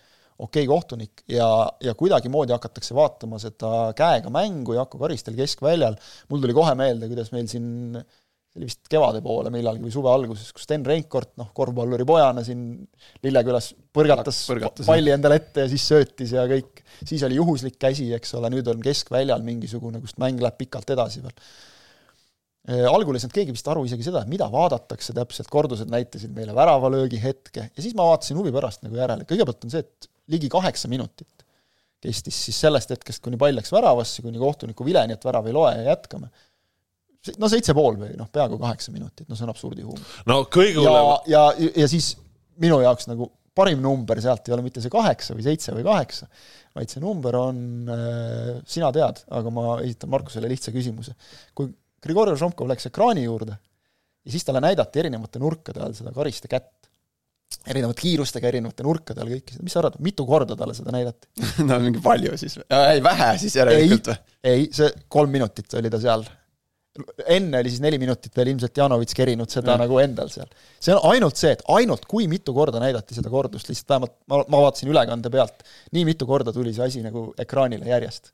okei 0.43 0.65
okay, 0.65 0.69
kohtunik 0.69 1.23
ja, 1.31 1.47
ja 1.83 1.93
kuidagimoodi 1.97 2.55
hakatakse 2.55 2.95
vaatama 2.97 3.39
seda 3.41 3.93
käega 3.97 4.31
mängu 4.33 4.75
Jaako 4.77 5.01
Karistel 5.01 5.37
keskväljal, 5.39 5.95
mul 6.29 6.43
tuli 6.43 6.55
kohe 6.57 6.75
meelde, 6.79 7.09
kuidas 7.11 7.31
meil 7.35 7.49
siin 7.51 8.03
see 8.53 8.61
oli 8.61 8.67
vist 8.69 8.85
kevade 8.85 9.17
poole 9.25 9.49
millalgi 9.49 9.81
või 9.81 9.93
suve 9.93 10.11
alguses, 10.13 10.51
kus 10.53 10.67
Sten 10.67 10.83
Reinkord, 10.85 11.31
noh, 11.41 11.49
korvpalluri 11.57 12.05
pojana 12.05 12.43
siin 12.45 12.83
Lillekülas 13.25 13.71
põrgatas, 13.97 14.43
põrgatas 14.45 14.89
palli 14.89 15.09
endale 15.09 15.39
ette 15.41 15.65
ja 15.65 15.71
siis 15.71 15.87
söötis 15.89 16.35
ja 16.35 16.43
kõik. 16.49 16.83
siis 17.01 17.23
oli 17.25 17.39
juhuslik 17.39 17.79
käsi, 17.81 18.11
eks 18.13 18.35
ole, 18.37 18.53
nüüd 18.53 18.69
on 18.69 18.83
keskväljal 18.85 19.41
mingisugune, 19.45 20.03
kust 20.03 20.21
mäng 20.21 20.37
läheb 20.43 20.59
pikalt 20.61 20.93
edasi 20.93 21.23
veel. 21.25 21.33
Äh, 22.69 22.85
algul 22.85 23.17
ei 23.17 23.23
saanud 23.25 23.39
keegi 23.39 23.57
vist 23.57 23.73
aru 23.73 23.87
isegi 23.89 24.05
seda, 24.05 24.21
et 24.21 24.29
mida 24.31 24.45
vaadatakse 24.53 25.17
täpselt, 25.17 25.49
kordused 25.51 25.89
näitasid 25.89 26.37
meile 26.37 26.53
väravalöögi 26.55 27.17
hetke. 27.25 27.71
Ja 27.73 27.81
siis 27.81 27.97
ma 27.97 28.05
vaatasin 28.11 28.37
huvi 28.37 28.53
pärast 28.53 28.85
nagu 28.85 29.01
järele, 29.01 29.25
kõigepealt 29.25 29.65
on 29.65 29.73
see, 29.73 29.81
et 29.81 30.12
ligi 30.31 30.49
kaheksa 30.51 30.91
minutit 30.91 31.43
kestis 32.03 32.39
siis 32.47 32.57
sellest 32.65 32.91
hetkest, 32.91 33.21
kuni 33.23 33.39
pall 33.39 33.55
läks 33.55 33.71
väravasse, 33.71 34.23
kuni 34.25 34.41
kohtuniku 34.41 34.85
vileni, 34.85 35.15
et 35.15 35.23
värav 35.23 35.47
ei 35.47 35.55
loe 35.55 35.71
ja 35.77 35.93
jätkame 35.93 36.31
no 37.39 37.47
seitse 37.51 37.75
pool 37.75 37.95
või 37.99 38.17
noh, 38.19 38.27
peaaegu 38.33 38.57
kaheksa 38.59 38.91
minutit, 38.91 39.27
no 39.29 39.37
see 39.37 39.45
on 39.45 39.53
absurdihuumor. 39.53 40.17
no 40.27 40.41
kõige 40.51 40.81
hullem 40.81 41.07
ja, 41.31 41.45
ja, 41.55 41.69
ja 41.83 41.87
siis 41.91 42.13
minu 42.59 42.81
jaoks 42.83 43.07
nagu 43.07 43.29
parim 43.55 43.79
number 43.83 44.19
sealt 44.21 44.49
ei 44.49 44.55
ole 44.55 44.65
mitte 44.65 44.81
see 44.83 44.91
kaheksa 44.91 45.37
või 45.37 45.45
seitse 45.45 45.75
või 45.75 45.85
kaheksa, 45.87 46.27
vaid 46.75 46.91
see 46.91 47.03
number 47.03 47.37
on 47.39 47.61
äh,, 47.93 48.49
sina 48.67 48.89
tead, 48.95 49.23
aga 49.39 49.53
ma 49.53 49.77
esitan 49.85 50.11
Markusele 50.11 50.49
lihtsa 50.51 50.73
küsimuse. 50.75 51.13
kui 51.55 51.69
Grigori 52.03 52.35
Žomkov 52.39 52.67
läks 52.67 52.89
ekraani 52.89 53.23
juurde 53.23 53.53
ja 53.53 54.33
siis 54.33 54.43
talle 54.43 54.63
näidati 54.63 55.03
erinevate 55.03 55.39
nurkade 55.39 55.83
all 55.85 55.95
seda 55.95 56.11
kariste 56.15 56.49
kätt, 56.51 56.82
erinevate 57.69 58.01
kiirustega, 58.03 58.49
erinevate 58.49 58.85
nurkade 58.85 59.23
all 59.23 59.31
kõike 59.31 59.55
seda, 59.55 59.65
mis 59.65 59.75
sa 59.75 59.81
arvad, 59.83 59.97
mitu 60.03 60.25
korda 60.27 60.57
talle 60.59 60.75
seda 60.77 60.93
näidati 60.95 61.47
no 61.69 61.79
mingi 61.83 62.03
palju 62.03 62.37
siis 62.39 62.59
või? 62.59 62.67
ei, 62.79 63.03
vähe 63.05 63.33
siis 63.41 63.57
järelikult 63.59 64.09
või? 64.11 64.21
ei, 64.51 64.69
see 64.75 64.89
kolm 65.13 65.31
minutit 65.37 65.79
oli 65.79 65.91
ta 65.93 66.01
seal 66.03 66.25
enne 67.33 67.57
oli 67.57 67.71
siis 67.73 67.81
neli 67.81 67.97
minutit 68.01 68.35
veel 68.37 68.51
ilmselt 68.51 68.77
Janovitš 68.77 69.15
kerinud 69.17 69.49
seda 69.49 69.73
mm. 69.73 69.81
nagu 69.81 69.99
endal 70.01 70.29
seal. 70.29 70.49
see 70.83 70.93
on 70.93 71.01
ainult 71.13 71.39
see, 71.39 71.53
et 71.55 71.63
ainult 71.73 72.05
kui 72.09 72.27
mitu 72.29 72.53
korda 72.53 72.81
näidati 72.83 73.17
seda 73.17 73.31
kordust, 73.33 73.69
lihtsalt 73.71 73.95
vähemalt 73.95 74.15
ma, 74.29 74.43
ma 74.45 74.61
vaatasin 74.67 74.91
ülekande 74.93 75.31
pealt, 75.33 75.65
nii 75.95 76.05
mitu 76.11 76.29
korda 76.29 76.53
tuli 76.53 76.73
see 76.75 76.85
asi 76.85 77.01
nagu 77.05 77.31
ekraanile 77.41 77.89
järjest. 77.89 78.33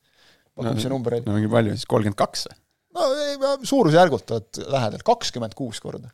no, 0.60 0.74
mis 0.74 0.84
see 0.84 0.92
number 0.92 1.16
oli? 1.20 1.28
no 1.28 1.38
mingi 1.38 1.52
palju 1.54 1.78
siis, 1.78 1.88
kolmkümmend 1.88 2.20
kaks 2.20 2.50
või? 2.50 2.60
no 3.00 3.56
suurusjärgult 3.72 4.36
oled 4.36 4.64
lähedal, 4.76 5.06
kakskümmend 5.08 5.56
kuus 5.56 5.80
korda 5.84 6.12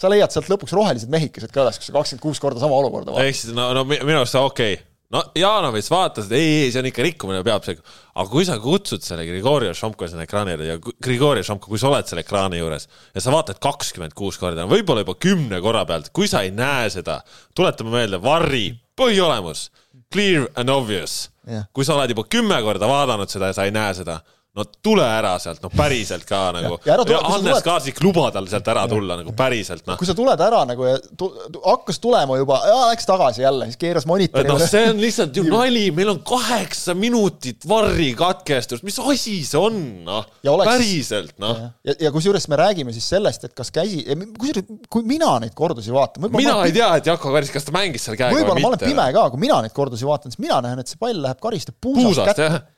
sa 0.00 0.10
leiad 0.12 0.34
sealt 0.34 0.50
lõpuks 0.52 0.74
rohelised 0.76 1.12
mehikesed 1.12 1.52
ka 1.54 1.64
üles, 1.64 1.80
kus 1.80 1.90
sa 1.90 1.96
kakskümmend 1.96 2.24
kuus 2.24 2.42
korda 2.42 2.62
sama 2.62 2.78
olukorda 2.80 3.14
vaatad. 3.14 3.30
ehk 3.30 3.40
siis 3.40 3.56
no, 3.56 3.70
no 3.76 3.86
minu 3.88 4.20
arust 4.20 4.38
okei. 4.40 4.76
Okay 4.78 4.84
no 5.14 5.22
Jaanovits 5.38 5.90
vaatas, 5.90 6.26
et 6.26 6.36
ei, 6.36 6.48
ei, 6.64 6.70
see 6.72 6.82
on 6.82 6.88
ikka 6.90 7.04
rikkumine, 7.06 7.42
peab 7.46 7.66
see, 7.66 7.78
aga 8.16 8.26
kui 8.30 8.46
sa 8.48 8.56
kutsud 8.62 9.04
selle 9.06 9.26
Grigori 9.28 9.70
Šomko 9.76 10.08
sinna 10.10 10.26
ekraanile 10.26 10.66
ja 10.66 10.78
Grigori 10.82 11.44
Šomko, 11.46 11.70
kui 11.70 11.80
sa 11.80 11.90
oled 11.90 12.08
selle 12.10 12.24
ekraani 12.26 12.60
juures 12.60 12.88
ja 13.14 13.22
sa 13.22 13.34
vaatad 13.34 13.60
kakskümmend 13.62 14.16
kuus 14.18 14.40
korda, 14.42 14.66
võib-olla 14.70 15.04
juba 15.04 15.16
kümne 15.22 15.60
korra 15.64 15.84
pealt, 15.88 16.10
kui 16.16 16.30
sa 16.30 16.42
ei 16.46 16.52
näe 16.54 16.90
seda, 16.92 17.20
tuletame 17.56 17.94
meelde, 17.94 18.20
varri 18.22 18.68
põhiolemus, 18.98 19.68
clear 20.12 20.48
and 20.56 20.72
obvious. 20.72 21.26
Yeah.. 21.46 21.68
kui 21.70 21.86
sa 21.86 21.94
oled 21.94 22.10
juba 22.10 22.24
kümme 22.26 22.56
korda 22.64 22.88
vaadanud 22.90 23.30
seda 23.30 23.52
ja 23.52 23.54
sa 23.54 23.68
ei 23.68 23.74
näe 23.74 23.92
seda 23.94 24.16
no 24.56 24.64
tule 24.82 25.04
ära 25.04 25.34
sealt, 25.42 25.60
no 25.64 25.70
päriselt 25.72 26.24
ka 26.28 26.40
nagu. 26.56 26.78
ja, 26.86 26.96
ja 26.96 27.20
Hannes. 27.28 27.60
Kaasik 27.64 27.98
luba 28.04 28.28
tal 28.34 28.48
sealt 28.48 28.68
ära 28.72 28.86
tulla 28.88 29.18
nagu 29.20 29.34
päriselt, 29.36 29.84
noh. 29.88 29.98
kui 30.00 30.08
sa 30.08 30.14
tuled 30.16 30.40
ära 30.40 30.62
nagu 30.68 30.86
ja 30.86 30.96
tu, 31.18 31.28
hakkas 31.64 32.00
tulema 32.02 32.38
juba, 32.40 32.60
läks 32.90 33.08
tagasi 33.08 33.44
jälle, 33.44 33.68
siis 33.70 33.80
keeras 33.80 34.06
monitori. 34.08 34.48
noh, 34.48 34.62
see 34.62 34.84
on 34.90 35.00
lihtsalt 35.02 35.36
ju 35.36 35.44
nali, 35.52 35.90
meil 35.96 36.14
on 36.14 36.22
kaheksa 36.26 36.96
minutit 36.96 37.66
varri 37.68 38.12
katkestust, 38.16 38.86
mis 38.86 38.96
asi 39.02 39.38
see 39.46 39.60
on, 39.60 39.80
noh. 40.06 40.24
päriselt, 40.64 41.36
noh. 41.42 41.60
ja, 41.60 41.92
ja, 41.92 41.98
ja 42.06 42.14
kusjuures 42.14 42.48
me 42.52 42.60
räägime 42.60 42.94
siis 42.96 43.08
sellest, 43.12 43.44
et 43.50 43.56
kas 43.56 43.72
käsi, 43.74 44.04
kusjuures 44.38 44.86
kui 44.92 45.04
mina 45.08 45.34
neid 45.42 45.56
kordusi 45.58 45.92
vaatan. 45.92 46.30
mina 46.36 46.56
ei 46.64 46.72
tea, 46.76 46.94
et 46.96 47.12
Jako 47.12 47.34
Karis, 47.34 47.52
kas 47.52 47.68
ta 47.68 47.76
mängis 47.76 48.08
seal 48.08 48.16
käega 48.16 48.32
või 48.32 48.40
mitte. 48.40 48.54
võib-olla 48.54 48.64
ma 48.64 48.72
olen 48.72 48.84
pime 48.86 49.10
ka, 49.18 49.28
kui 49.34 49.44
mina 49.44 49.60
neid 49.66 49.76
kordusi 49.76 50.08
vaatan, 50.08 50.32
siis 50.32 50.42
mina 50.42 50.62
näen, 50.64 50.80
et 50.80 50.88
see 50.88 51.00
pall 51.00 51.20
läheb 51.26 51.42
Kariste 51.42 51.76
puusast, 51.76 52.08
puusast 52.08 52.32
kätte 52.32 52.75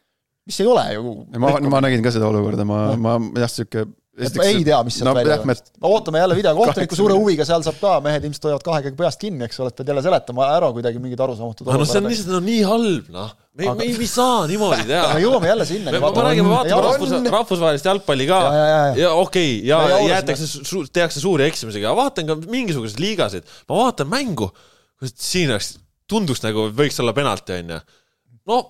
mis 0.49 0.61
ei 0.63 0.69
ole 0.69 0.85
ju. 0.95 1.15
ma, 1.45 1.55
ma 1.61 1.85
nägin 1.85 2.05
ka 2.05 2.13
seda 2.15 2.29
olukorda, 2.31 2.67
ma, 2.69 2.83
ma 2.97 3.17
jah, 3.37 3.51
sihuke 3.53 3.87
esiteks, 4.19 4.47
ei 4.47 4.63
tea, 4.67 4.79
mis 4.87 4.97
sealt 4.99 5.09
no, 5.09 5.15
välja 5.17 5.37
tuleb. 5.41 5.61
ootame 5.89 6.23
jälle 6.23 6.37
videokohtuniku 6.39 6.97
suure 6.99 7.17
huviga, 7.19 7.47
seal 7.49 7.65
saab 7.67 7.79
ka, 7.81 7.93
mehed 8.05 8.25
ilmselt 8.27 8.49
hoiavad 8.49 8.65
kahe 8.67 8.81
käega 8.87 8.99
peast 8.99 9.21
kinni, 9.23 9.45
eks 9.47 9.61
ole, 9.63 9.73
et 9.73 9.79
pead 9.79 9.93
jälle 9.93 10.03
seletama 10.05 10.49
ära 10.55 10.71
kuidagi 10.75 11.03
mingid 11.03 11.21
arusaamatud 11.23 11.67
olukorrad. 11.67 11.85
no 11.85 11.91
see 11.91 12.01
on 12.03 12.09
lihtsalt 12.11 12.35
no, 12.35 12.41
nii 12.47 12.63
halb, 12.67 13.11
noh. 13.15 13.35
me 13.55 13.67
ei 13.67 13.71
Aga..., 13.71 13.79
me 13.81 13.91
me 13.99 14.07
ei 14.07 14.11
saa 14.11 14.41
niimoodi 14.51 14.87
teha. 14.91 15.05
me 15.15 15.25
jõuame 15.25 15.51
jälle 15.53 15.69
sinna. 15.69 15.95
me, 15.95 16.03
me 16.03 16.25
räägime, 16.29 16.53
vaatame 16.55 16.87
rahvus, 16.89 17.15
rahvusvahelist 17.37 17.91
jalgpalli 17.91 18.29
ka 18.31 18.41
ja, 18.47 18.65
ja, 18.73 18.81
ja 19.05 19.13
okei 19.15 19.53
okay, 19.59 19.69
ja, 19.69 19.83
ja 19.95 20.01
jäetakse, 20.15 20.51
tehakse 20.93 21.23
suuri 21.23 21.47
eksimisi, 21.47 21.83
aga 21.85 21.95
vaatan 22.03 22.33
ka 22.33 22.39
mingisuguseid 22.49 23.03
liigasid, 23.05 23.57
ma 23.71 23.85
vaatan 23.85 24.11
mängu, 24.11 24.51
siin 25.15 25.55
oleks, 25.55 25.77
tundus 26.11 26.43
nagu 26.43 26.71
võiks 26.75 26.99
olla 27.05 27.15
penalti, 27.17 27.61
onju. 27.63 27.83
no 28.51 28.63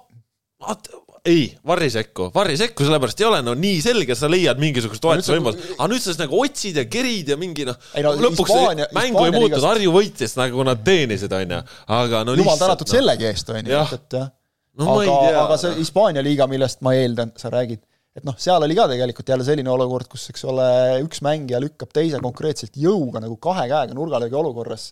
vaata 0.58 1.06
ei, 1.26 1.44
varr 1.66 1.82
ei 1.86 1.90
sekku, 1.92 2.28
varr 2.34 2.52
ei 2.52 2.58
sekku, 2.60 2.84
sellepärast 2.86 3.20
ei 3.22 3.26
ole 3.28 3.40
no 3.44 3.54
nii 3.58 3.80
selge, 3.84 4.16
sa 4.18 4.30
leiad 4.30 4.60
mingisugust 4.62 5.02
toetuse 5.02 5.34
võimalust, 5.34 5.64
aga 5.74 5.88
nüüd 5.90 6.02
sa 6.02 6.10
siis 6.12 6.20
nagu 6.20 6.38
otsid 6.38 6.78
ja 6.80 6.84
kerid 6.90 7.32
ja 7.32 7.38
mingi 7.40 7.66
noh 7.68 7.76
no, 8.04 8.14
lõpuks 8.26 8.52
Hispaania, 8.52 8.88
mängu 8.94 9.08
Hispaania 9.08 9.30
ei 9.30 9.36
muutunud, 9.36 9.66
Harju 9.68 9.94
võitis 9.94 10.34
nagu 10.38 10.66
nad 10.68 10.82
teenisid, 10.86 11.34
onju, 11.40 11.60
aga 11.98 12.22
no 12.28 12.36
jumal 12.38 12.60
tänatud 12.60 12.88
no. 12.88 12.94
sellegi 12.94 13.28
eest, 13.30 13.52
onju, 13.54 13.82
et 13.98 14.18
no,. 14.18 14.90
aga, 14.94 15.16
aga 15.44 15.60
see 15.60 15.78
Hispaania 15.80 16.24
liiga, 16.24 16.48
millest 16.50 16.84
ma 16.86 16.94
eeldan, 16.98 17.34
sa 17.40 17.52
räägid, 17.54 17.82
et 18.18 18.26
noh, 18.28 18.36
seal 18.40 18.64
oli 18.66 18.76
ka 18.78 18.88
tegelikult 18.92 19.34
jälle 19.34 19.46
selline 19.46 19.72
olukord, 19.74 20.10
kus 20.12 20.28
eks 20.32 20.46
ole, 20.50 20.68
üks 21.06 21.22
mängija 21.26 21.60
lükkab 21.62 21.92
teise 21.94 22.22
konkreetselt 22.22 22.78
jõuga 22.78 23.22
nagu 23.24 23.38
kahe 23.42 23.66
käega 23.70 23.96
nurgalöögi 23.96 24.38
olukorras, 24.38 24.90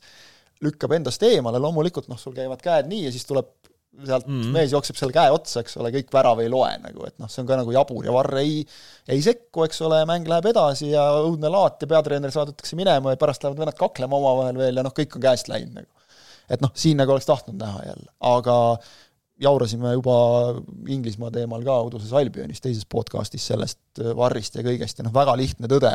lükkab 0.65 0.95
endast 0.97 1.23
eemale, 1.27 1.61
loomulikult 1.63 2.11
noh, 2.11 2.19
sul 2.21 2.35
käivad 2.37 2.63
käed 2.65 2.89
nii 2.91 3.07
ja 3.07 3.15
siis 3.15 3.27
tuleb 3.29 3.51
sealt 4.05 4.27
mm 4.27 4.41
-hmm. 4.41 4.53
mees 4.57 4.73
jookseb 4.73 4.99
seal 4.99 5.13
käe 5.15 5.31
otsa, 5.33 5.63
eks 5.63 5.77
ole, 5.81 5.93
kõik 5.95 6.13
värav 6.13 6.41
ei 6.43 6.51
loe 6.53 6.73
nagu, 6.83 7.07
et 7.07 7.19
noh, 7.23 7.31
see 7.33 7.43
on 7.43 7.49
ka 7.49 7.59
nagu 7.61 7.73
jabur 7.73 8.05
ja 8.05 8.13
Varr 8.13 8.41
ei, 8.43 8.63
ei 9.09 9.23
sekku, 9.23 9.65
eks 9.65 9.81
ole, 9.87 10.03
mäng 10.09 10.29
läheb 10.29 10.51
edasi 10.53 10.91
ja 10.91 11.07
õudne 11.23 11.51
laat 11.53 11.83
ja 11.83 11.91
peatreener 11.91 12.35
saadetakse 12.35 12.77
minema 12.77 13.15
ja 13.15 13.21
pärast 13.21 13.45
lähevad 13.45 13.65
vennad 13.65 13.79
kaklema 13.79 14.17
omavahel 14.17 14.59
veel 14.59 14.77
ja 14.77 14.87
noh, 14.87 14.95
kõik 14.97 15.17
on 15.17 15.27
käest 15.29 15.49
läinud 15.53 15.75
nagu. 15.81 15.89
et 16.51 16.61
noh, 16.63 16.71
siin 16.75 16.97
nagu 17.01 17.11
oleks 17.11 17.27
tahtnud 17.27 17.59
näha 17.59 17.81
jälle, 17.89 18.11
aga 18.21 18.57
jaurasime 19.43 19.93
juba 19.93 20.17
Inglismaa 20.93 21.31
teemal 21.35 21.65
ka 21.67 21.77
uduses 21.89 22.13
Albionis 22.17 22.63
teises 22.65 22.87
podcastis 22.89 23.45
sellest 23.51 24.01
äh, 24.01 24.13
Varrist 24.17 24.57
ja 24.57 24.65
kõigest 24.65 25.01
ja 25.01 25.07
noh, 25.07 25.15
väga 25.15 25.37
lihtne 25.39 25.69
tõde, 25.71 25.93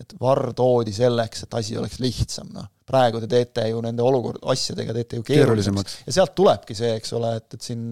et 0.00 0.14
Varr 0.20 0.50
toodi 0.56 0.94
selleks, 0.94 1.46
et 1.46 1.56
asi 1.60 1.78
oleks 1.78 2.00
lihtsam, 2.02 2.50
noh. 2.56 2.66
praegu 2.90 3.22
te 3.22 3.30
teete 3.30 3.68
ju 3.70 3.82
nende 3.84 4.02
olukord, 4.02 4.42
asjadega 4.50 4.96
teete 4.96 5.20
ju 5.20 5.26
keerulisemaks. 5.30 6.00
ja 6.08 6.18
sealt 6.18 6.34
tulebki 6.38 6.76
see, 6.78 6.96
eks 6.98 7.14
ole, 7.18 7.36
et, 7.38 7.58
et 7.58 7.70
siin 7.70 7.86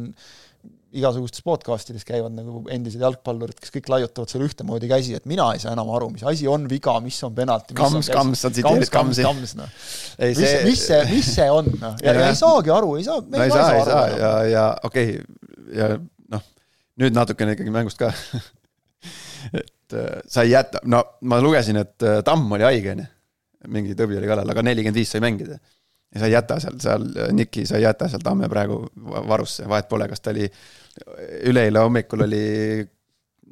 igasugustes 0.97 1.43
podcastides 1.45 2.05
käivad 2.09 2.33
nagu 2.33 2.63
endised 2.73 3.03
jalgpallurid, 3.03 3.59
kes 3.61 3.73
kõik 3.75 3.91
laiutavad 3.93 4.31
seal 4.33 4.45
ühtemoodi 4.47 4.89
käsi, 4.89 5.15
et 5.19 5.27
mina 5.29 5.51
ei 5.53 5.61
saa 5.61 5.75
enam 5.77 5.91
aru, 5.93 6.09
mis 6.15 6.25
asi 6.29 6.49
on 6.49 6.65
viga, 6.71 6.95
mis 7.05 7.19
on 7.27 7.35
penalti. 7.37 7.77
Kams, 7.77 8.09
Kams, 8.13 8.45
sa 8.45 8.51
tsiteerid 8.53 8.89
Kamsi. 8.93 9.27
noh. 9.59 9.69
mis 10.23 10.39
see..., 10.41 10.63
mis 10.65 10.85
see, 10.87 11.01
mis 11.13 11.33
see 11.37 11.49
on, 11.53 11.69
noh, 11.83 11.99
ja, 12.05 12.15
ei 12.29 12.39
saagi 12.39 12.73
aru, 12.73 12.95
ei 13.01 13.05
saa. 13.09 13.21
no 13.21 13.43
ei 13.45 13.53
saa, 13.53 13.69
ei 13.77 13.85
saa 13.89 14.07
ja, 14.15 14.33
ja 14.49 14.65
okei 14.89 15.11
okay,, 15.19 15.51
ja 15.77 15.91
noh, 16.33 16.47
nüüd 17.05 17.17
natukene 17.21 17.57
ikkagi 17.59 17.75
mängust 17.75 18.01
ka 18.01 18.13
et 19.61 19.97
äh, 19.97 20.21
sa 20.27 20.47
ei 20.47 20.55
jäta, 20.55 20.81
no 20.89 21.05
ma 21.29 21.43
lugesin, 21.45 21.83
et 21.85 22.07
äh, 22.07 22.23
Tamm 22.25 22.49
oli 22.57 22.65
haige, 22.65 22.97
onju. 22.97 23.11
mingi 23.75 23.99
tõbi 23.99 24.17
oli 24.17 24.31
kallal, 24.31 24.57
aga 24.57 24.65
nelikümmend 24.65 25.03
viis 25.03 25.13
sai 25.13 25.21
mängida 25.25 25.61
ja 26.15 26.21
sa 26.23 26.29
ei 26.29 26.33
jäta 26.33 26.59
seal, 26.63 26.79
seal 26.83 27.07
Niki, 27.37 27.67
sa 27.69 27.79
ei 27.79 27.85
jäta 27.85 28.09
seal 28.09 28.23
Tamme 28.25 28.49
praegu 28.51 28.81
varusse, 29.29 29.67
vahet 29.69 29.89
pole, 29.91 30.09
kas 30.09 30.25
ta 30.25 30.33
oli, 30.33 30.49
üleeile 31.51 31.85
hommikul 31.85 32.25
oli 32.27 32.45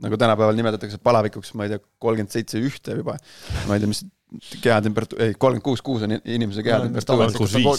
nagu 0.02 0.18
tänapäeval 0.20 0.56
nimetatakse 0.58 0.98
palavikuks, 1.02 1.54
ma 1.56 1.66
ei 1.66 1.74
tea, 1.74 1.80
kolmkümmend 2.02 2.32
seitse 2.32 2.60
ühte 2.60 2.96
juba. 2.98 3.16
ma 3.68 3.76
ei 3.76 3.82
tea, 3.82 3.90
mis 3.92 4.04
kehatemperatuur, 4.60 5.22
ei, 5.22 5.34
kolmkümmend 5.38 5.64
kuus, 5.64 5.82
kuus 5.84 6.04
on 6.06 6.16
inimese 6.18 6.64
kehatemperatuur. 6.66 7.78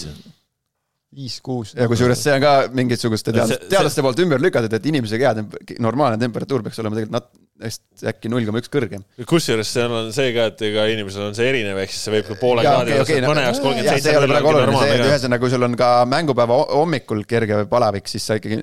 viis, 1.17 1.39
kuus. 1.41 1.73
ja 1.77 1.87
kusjuures 1.89 2.23
see 2.23 2.33
on 2.35 2.43
ka 2.43 2.53
mingisuguste 2.77 3.33
teadlaste, 3.33 3.69
teadlaste 3.71 4.05
poolt 4.05 4.21
ümber 4.25 4.41
lükatud, 4.43 4.73
et 4.73 4.89
inimese 4.89 5.19
keha, 5.21 5.45
normaalne 5.83 6.19
temperatuur 6.21 6.65
peaks 6.65 6.81
olema 6.83 6.99
tegelikult 6.99 7.17
nat-, 7.19 7.46
neist 7.57 8.03
äkki 8.11 8.29
null 8.29 8.45
koma 8.45 8.59
üks 8.61 8.69
kõrgem. 8.73 9.01
kusjuures 9.29 9.69
seal 9.73 9.93
on 9.97 10.11
see 10.13 10.29
ka, 10.35 10.43
et 10.51 10.61
ega 10.67 10.83
inimesel 10.93 11.23
on 11.29 11.37
see 11.37 11.47
erinev, 11.49 11.79
ehk 11.81 11.93
siis 11.93 12.03
see 12.05 12.13
võib 12.13 12.27
ka 12.29 12.37
poole 12.41 12.65
kraadi 12.65 12.99
okei,, 13.01 13.21
no- 13.23 13.31
mõne 13.33 13.45
jaoks 13.47 13.61
kolmkümmend 13.63 13.89
seitse 13.95 14.09
see 14.09 14.13
ei 14.13 14.19
ole 14.21 14.29
praegu 14.31 14.51
oluline, 14.51 14.77
see, 14.83 14.95
et 14.99 15.05
ühesõnaga, 15.07 15.41
kui 15.41 15.53
sul 15.55 15.65
on 15.67 15.77
ka 15.79 15.89
mängupäeva 16.11 16.59
ho- 16.61 16.69
hommikul 16.83 17.23
kerge 17.29 17.63
palavik, 17.71 18.07
siis 18.11 18.27
sa 18.29 18.37
ikkagi 18.37 18.59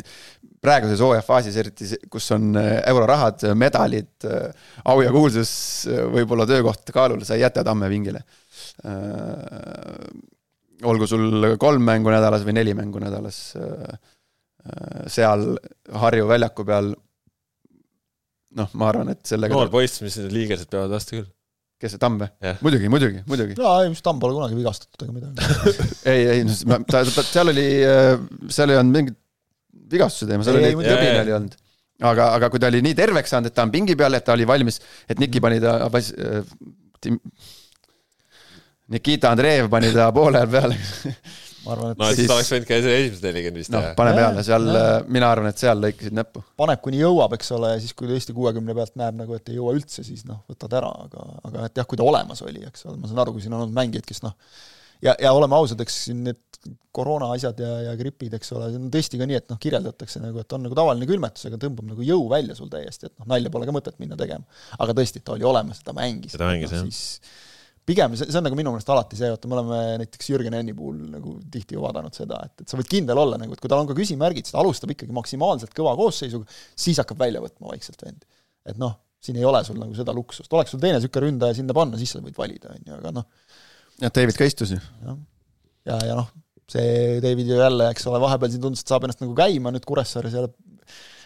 praeguses 0.65 1.03
hooajafaasis, 1.05 1.57
eriti 1.65 1.89
see- 1.91 2.07
kus 2.11 2.31
on 2.37 2.55
äh, 2.57 2.77
eurorahad, 2.93 3.43
medalid, 3.59 4.29
au 4.87 5.03
ja 5.05 5.11
kuulsus, 5.13 5.51
võib-olla 6.15 6.47
töökoht 6.49 6.95
kaalul, 6.95 7.25
sa 7.27 7.35
ei 7.37 7.43
jäta 7.43 7.65
tamme 7.67 7.91
pingile. 7.93 8.23
olgu 10.85 11.07
sul 11.09 11.57
kolm 11.61 11.85
mängu 11.87 12.11
nädalas 12.13 12.43
või 12.47 12.55
neli 12.59 12.75
mängu 12.77 13.01
nädalas, 13.03 13.39
seal 15.13 15.45
Harju 15.93 16.27
väljaku 16.29 16.65
peal 16.65 16.95
noh, 18.59 18.71
ma 18.79 18.91
arvan, 18.91 19.11
et 19.15 19.23
sellega 19.29 19.57
noor 19.57 19.73
poiss, 19.73 20.03
mis 20.05 20.19
need 20.21 20.35
liigesed 20.35 20.71
peavad 20.73 20.95
vastu 20.95 21.19
küll. 21.19 21.27
kes 21.83 21.95
see 21.97 22.01
Tamm 22.03 22.21
või 22.23 22.31
Jah.? 22.47 22.63
muidugi, 22.65 22.91
muidugi, 22.93 23.25
muidugi. 23.31 23.59
jaa, 23.59 23.83
ei 23.85 23.91
vist 23.93 24.05
Tamm 24.07 24.23
pole 24.23 24.37
kunagi 24.37 24.57
vigastatud 24.59 25.07
ega 25.07 25.17
midagi. 25.17 25.75
ei, 26.13 26.25
ei, 26.37 26.47
ta, 26.89 27.03
ta, 27.03 27.27
seal 27.27 27.53
oli, 27.53 27.67
seal 28.55 28.75
ei 28.75 28.81
olnud 28.81 28.99
mingit 29.01 29.19
vigastuse 29.95 30.31
teema, 30.31 30.47
seal 30.47 30.59
Ei, 30.59 30.63
oli 30.63 30.71
ei,, 30.73 30.79
muidugi. 30.81 30.95
jõbin 30.95 31.11
Jaa, 31.13 31.25
oli 31.27 31.37
olnud. 31.41 31.59
aga, 32.13 32.31
aga 32.39 32.53
kui 32.53 32.63
ta 32.63 32.71
oli 32.73 32.81
nii 32.87 32.97
terveks 32.99 33.35
saanud, 33.35 33.51
et 33.51 33.57
ta 33.59 33.67
on 33.67 33.75
pingi 33.75 33.99
peal, 33.99 34.17
et 34.17 34.25
ta 34.27 34.37
oli 34.37 34.47
valmis, 34.49 34.81
et 35.11 35.21
Niki 35.23 35.43
pani 35.45 35.61
ta, 35.63 35.77
Nikita 38.95 39.31
Andreev 39.33 39.71
pani 39.73 39.91
ta 39.95 40.11
poole 40.13 40.43
ajal 40.43 40.51
peale. 40.53 40.77
ma 41.65 41.73
arvan, 41.75 41.95
et 41.95 42.01
no 42.01 42.09
siis 42.11 42.21
Siis- 42.23 42.35
oleks 42.35 42.53
võinud 42.55 42.69
ka 42.69 42.79
esimesed 42.81 43.27
nelikümmend 43.29 43.63
vist 43.63 43.73
noh 43.75 43.85
teha,. 43.87 43.95
pane 43.99 44.13
Jaa, 44.13 44.21
peale, 44.21 44.45
seal 44.47 44.69
jaa. 44.77 45.01
mina 45.17 45.31
arvan, 45.35 45.51
et 45.51 45.65
seal 45.65 45.81
lõikasid 45.85 46.17
näppu. 46.21 46.45
paneb 46.61 46.85
kuni 46.85 47.01
jõuab, 47.03 47.35
eks 47.39 47.53
ole, 47.57 47.75
ja 47.75 47.83
siis 47.83 47.97
kui 47.97 48.11
tõesti 48.11 48.37
kuuekümne 48.37 48.77
pealt 48.77 48.95
näeb 49.01 49.19
nagu, 49.23 49.35
et 49.39 49.49
ei 49.53 49.59
jõua 49.59 49.75
üldse, 49.79 50.05
siis 50.07 50.25
noh, 50.29 50.43
võtad 50.51 50.79
ära, 50.81 50.93
aga, 51.09 51.27
aga 51.51 51.67
et 51.71 51.83
jah, 51.83 51.89
kui 51.91 52.01
ta 52.01 52.07
olemas 52.07 52.43
oli, 52.47 52.65
eks 52.69 52.87
ole, 52.89 53.01
ma 53.01 53.11
saan 53.11 53.25
aru, 53.25 53.37
kui 53.37 53.45
siin 53.45 53.57
on 53.57 53.65
olnud 53.65 53.77
mängijaid, 53.77 54.07
kes 54.09 54.23
noh, 54.27 54.37
ja, 55.05 55.17
ja 55.21 55.33
oleme 55.37 55.57
ausad, 55.59 55.81
eks 55.85 56.05
siin 56.09 56.23
need 56.29 56.43
koroona 56.95 57.27
asjad 57.35 57.59
ja, 57.61 57.71
ja 57.91 57.95
gripid, 57.99 58.33
eks 58.39 58.53
ole, 58.57 58.71
see 58.73 58.81
on 58.81 58.91
tõesti 58.95 59.19
ka 59.21 59.27
nii, 59.29 59.41
et 59.43 59.51
noh, 59.53 59.59
kirjeldatakse 59.61 60.23
nagu, 60.23 60.41
et 60.41 60.55
on 60.57 60.63
nagu 60.65 60.77
tavaline 60.79 61.09
külmetus, 61.11 61.49
aga 61.51 61.59
tõmbab 61.61 61.91
nagu 61.91 62.07
jõu 62.07 62.29
välja 62.31 62.57
sul 62.57 62.71
täiesti, 62.73 63.11
et 63.11 63.15
noh, 63.19 63.27
nalja 63.35 63.53
pole 63.53 63.69
ka 63.69 63.75
mõtet 63.75 63.99
minna 64.01 64.17
tegema. 64.21 64.47
aga 64.79 64.95
tõesti, 64.97 65.21
ta 65.25 65.35
oli 65.35 65.45
olemas, 65.45 65.83
ta 65.85 65.93
mängis. 65.97 66.39
Ta 66.39 66.49
mängis, 66.49 66.73
jah. 66.73 66.87
Pigem 67.89 68.15
see, 68.17 68.29
see 68.31 68.41
on 68.41 68.47
nagu 68.49 68.57
minu 68.59 68.73
meelest 68.73 68.91
alati 68.93 69.19
see, 69.19 69.31
vaata 69.33 69.51
me 69.51 69.57
oleme 69.59 69.81
näiteks 70.03 70.31
Jürgen 70.33 70.57
Enni 70.59 70.75
puhul 70.77 70.99
nagu 71.13 71.37
tihti 71.53 71.77
ju 71.77 71.85
vaadanud 71.85 72.17
seda, 72.17 72.41
et, 72.49 72.65
et 72.65 72.71
sa 72.71 72.79
võid 72.81 72.89
kindel 72.91 73.21
olla 73.21 73.39
nagu, 73.41 73.57
et 73.57 73.63
kui 73.63 73.71
tal 73.71 73.83
on 73.83 73.91
ka 73.91 73.97
küsimärgid, 73.99 74.47
siis 74.47 74.57
ta 74.57 74.63
alustab 74.63 74.95
ikkagi 74.95 75.15
maksimaalselt 75.17 75.75
kõva 75.77 75.93
koosseisuga, 75.99 76.49
siis 76.87 77.01
hakkab 77.03 77.21
välja 77.21 77.43
võtma 77.45 77.73
vaikselt 77.75 78.07
vend. 78.07 78.25
et 78.71 78.81
noh, 78.81 78.97
siin 79.25 79.41
ei 79.41 79.45
ole 79.49 79.61
sul 79.67 79.81
nagu 79.81 79.97
seda 79.97 80.15
luksust, 80.17 80.53
oleks 80.53 80.73
sul 80.75 80.81
teine 80.83 80.99
niisugune 80.99 81.29
ründaja 81.29 81.59
sinna 81.61 81.77
panna, 81.77 82.01
siis 82.01 82.17
sa 82.17 82.25
võid 82.25 82.39
valida, 82.41 82.73
on 82.73 82.89
ju, 82.89 82.97
aga 83.01 83.15
noh, 83.21 83.29
jah, 84.01 84.13
David 84.21 84.41
ka 84.41 84.49
istus 84.49 84.73
ju. 84.77 84.81
jah. 85.05 85.21
ja, 85.93 86.01
ja 86.11 86.19
noh, 86.21 86.33
see 86.71 87.21
David 87.25 87.53
ju 87.53 87.61
jälle, 87.61 87.91
eks 87.93 88.09
ole, 88.09 88.23
vahepeal 88.25 88.53
siin 88.55 88.65
tundus, 88.65 88.85
et 88.85 88.93
saab 88.93 89.05
ennast 89.05 89.21
nagu 89.25 89.37
käima 89.37 89.73
nüüd 89.75 89.85
Kuressaares 89.89 90.37
jälle 90.37 90.53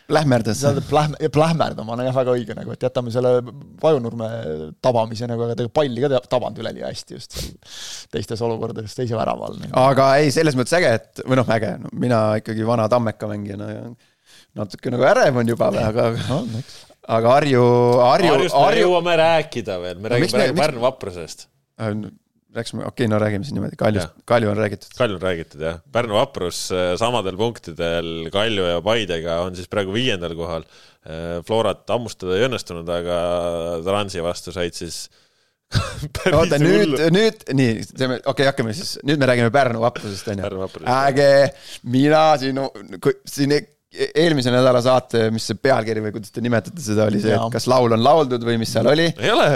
Lähmerdas. 0.09 0.57
seal 0.63 0.79
plähm-, 0.89 1.17
plähmerdama 1.35 1.93
on 1.93 2.01
jah 2.07 2.15
väga 2.17 2.33
õige 2.33 2.55
nagu, 2.57 2.73
et 2.73 2.85
jätame 2.87 3.13
selle 3.13 3.33
vajunurme 3.83 4.29
tabamise 4.85 5.29
nagu, 5.29 5.45
aga 5.45 5.57
tegelikult 5.59 5.77
palli 5.77 6.01
ka 6.05 6.09
tab- 6.15 6.29
tabanud 6.33 6.61
üleni 6.63 6.85
hästi 6.87 7.19
just 7.19 7.37
seal 7.37 7.51
teistes 8.15 8.41
olukordades 8.47 8.97
teise 8.97 9.19
värava 9.19 9.51
all 9.51 9.59
nagu.. 9.61 9.73
aga 9.83 10.07
ei, 10.23 10.31
selles 10.33 10.57
mõttes 10.57 10.73
äge, 10.79 10.95
et 11.01 11.23
või 11.29 11.41
noh, 11.43 11.51
äge, 11.59 11.75
no 11.83 11.93
mina 11.93 12.21
ikkagi 12.41 12.65
vana 12.69 12.89
Tammeka 12.89 13.29
mängijana 13.29 13.69
ja 13.75 13.83
natuke 14.57 14.95
nagu 14.95 15.05
ärev 15.11 15.43
on 15.43 15.53
juba, 15.53 15.69
aga, 15.91 16.09
no 16.31 16.41
eks. 16.63 16.79
aga 17.19 17.35
Harju, 17.37 17.67
Harju, 18.01 18.33
Harjust 18.33 18.57
me 18.57 18.65
Harju, 18.65 18.87
jõuame 18.89 19.19
rääkida 19.21 19.77
veel, 19.85 20.01
me 20.01 20.09
No 20.09 20.15
räägime 20.15 20.33
me- 20.33 20.39
praegu 20.41 20.59
Pärnu 20.63 20.87
vaprusest. 20.89 21.49
rääkisime, 22.59 22.85
okei 22.85 23.07
okay,, 23.07 23.13
no 23.13 23.21
räägime 23.23 23.47
siis 23.47 23.57
niimoodi, 23.57 23.79
Kaljust 23.81 24.19
Kalju 24.29 24.51
on 24.53 24.61
räägitud. 24.61 24.93
Kalju 24.99 25.17
on 25.19 25.25
räägitud 25.25 25.65
jah, 25.65 25.79
Pärnu 25.95 26.19
vaprus 26.19 26.67
äh, 26.75 26.93
samadel 27.01 27.39
punktidel 27.41 28.29
Kalju 28.35 28.67
ja 28.75 28.83
Paidega 28.85 29.41
on 29.47 29.57
siis 29.59 29.71
praegu 29.71 29.97
viiendal 29.97 30.37
kohal. 30.39 30.69
Florat 31.47 31.89
hammustada 31.89 32.35
ei 32.37 32.43
õnnestunud, 32.45 32.89
aga 32.93 33.19
Transi 33.87 34.21
vastu 34.21 34.53
said 34.53 34.75
siis 34.77 35.07
oota, 36.33 36.59
nüüd, 36.61 36.95
nüüd, 37.13 37.43
nii, 37.57 37.73
teeme, 37.93 38.19
okei 38.23 38.33
okay,, 38.33 38.47
hakkame 38.49 38.75
siis, 38.77 38.95
nüüd 39.07 39.21
me 39.21 39.29
räägime 39.29 39.53
Pärnu 39.53 39.83
vaprusest, 39.83 40.31
on 40.33 40.41
ju. 40.41 40.45
Pärnu 40.47 40.63
vaprusest. 40.63 40.93
äge, 40.95 41.33
mina 41.93 42.23
siin, 42.41 42.61
siin 43.29 43.53
e- 43.57 43.67
eelmise 43.89 44.53
nädala 44.53 44.81
saate, 44.85 45.27
mis 45.35 45.49
see 45.49 45.59
pealkiri 45.61 46.03
või 46.07 46.15
kuidas 46.17 46.33
te 46.33 46.45
nimetate 46.45 46.81
seda, 46.85 47.09
oli 47.09 47.21
see, 47.23 47.37
et 47.37 47.53
kas 47.53 47.69
laul 47.71 47.93
on 47.97 48.05
lauldud 48.05 48.45
või 48.49 48.57
mis 48.61 48.73
seal 48.73 48.89
oli. 48.89 49.11
ei 49.13 49.33
ole, 49.33 49.49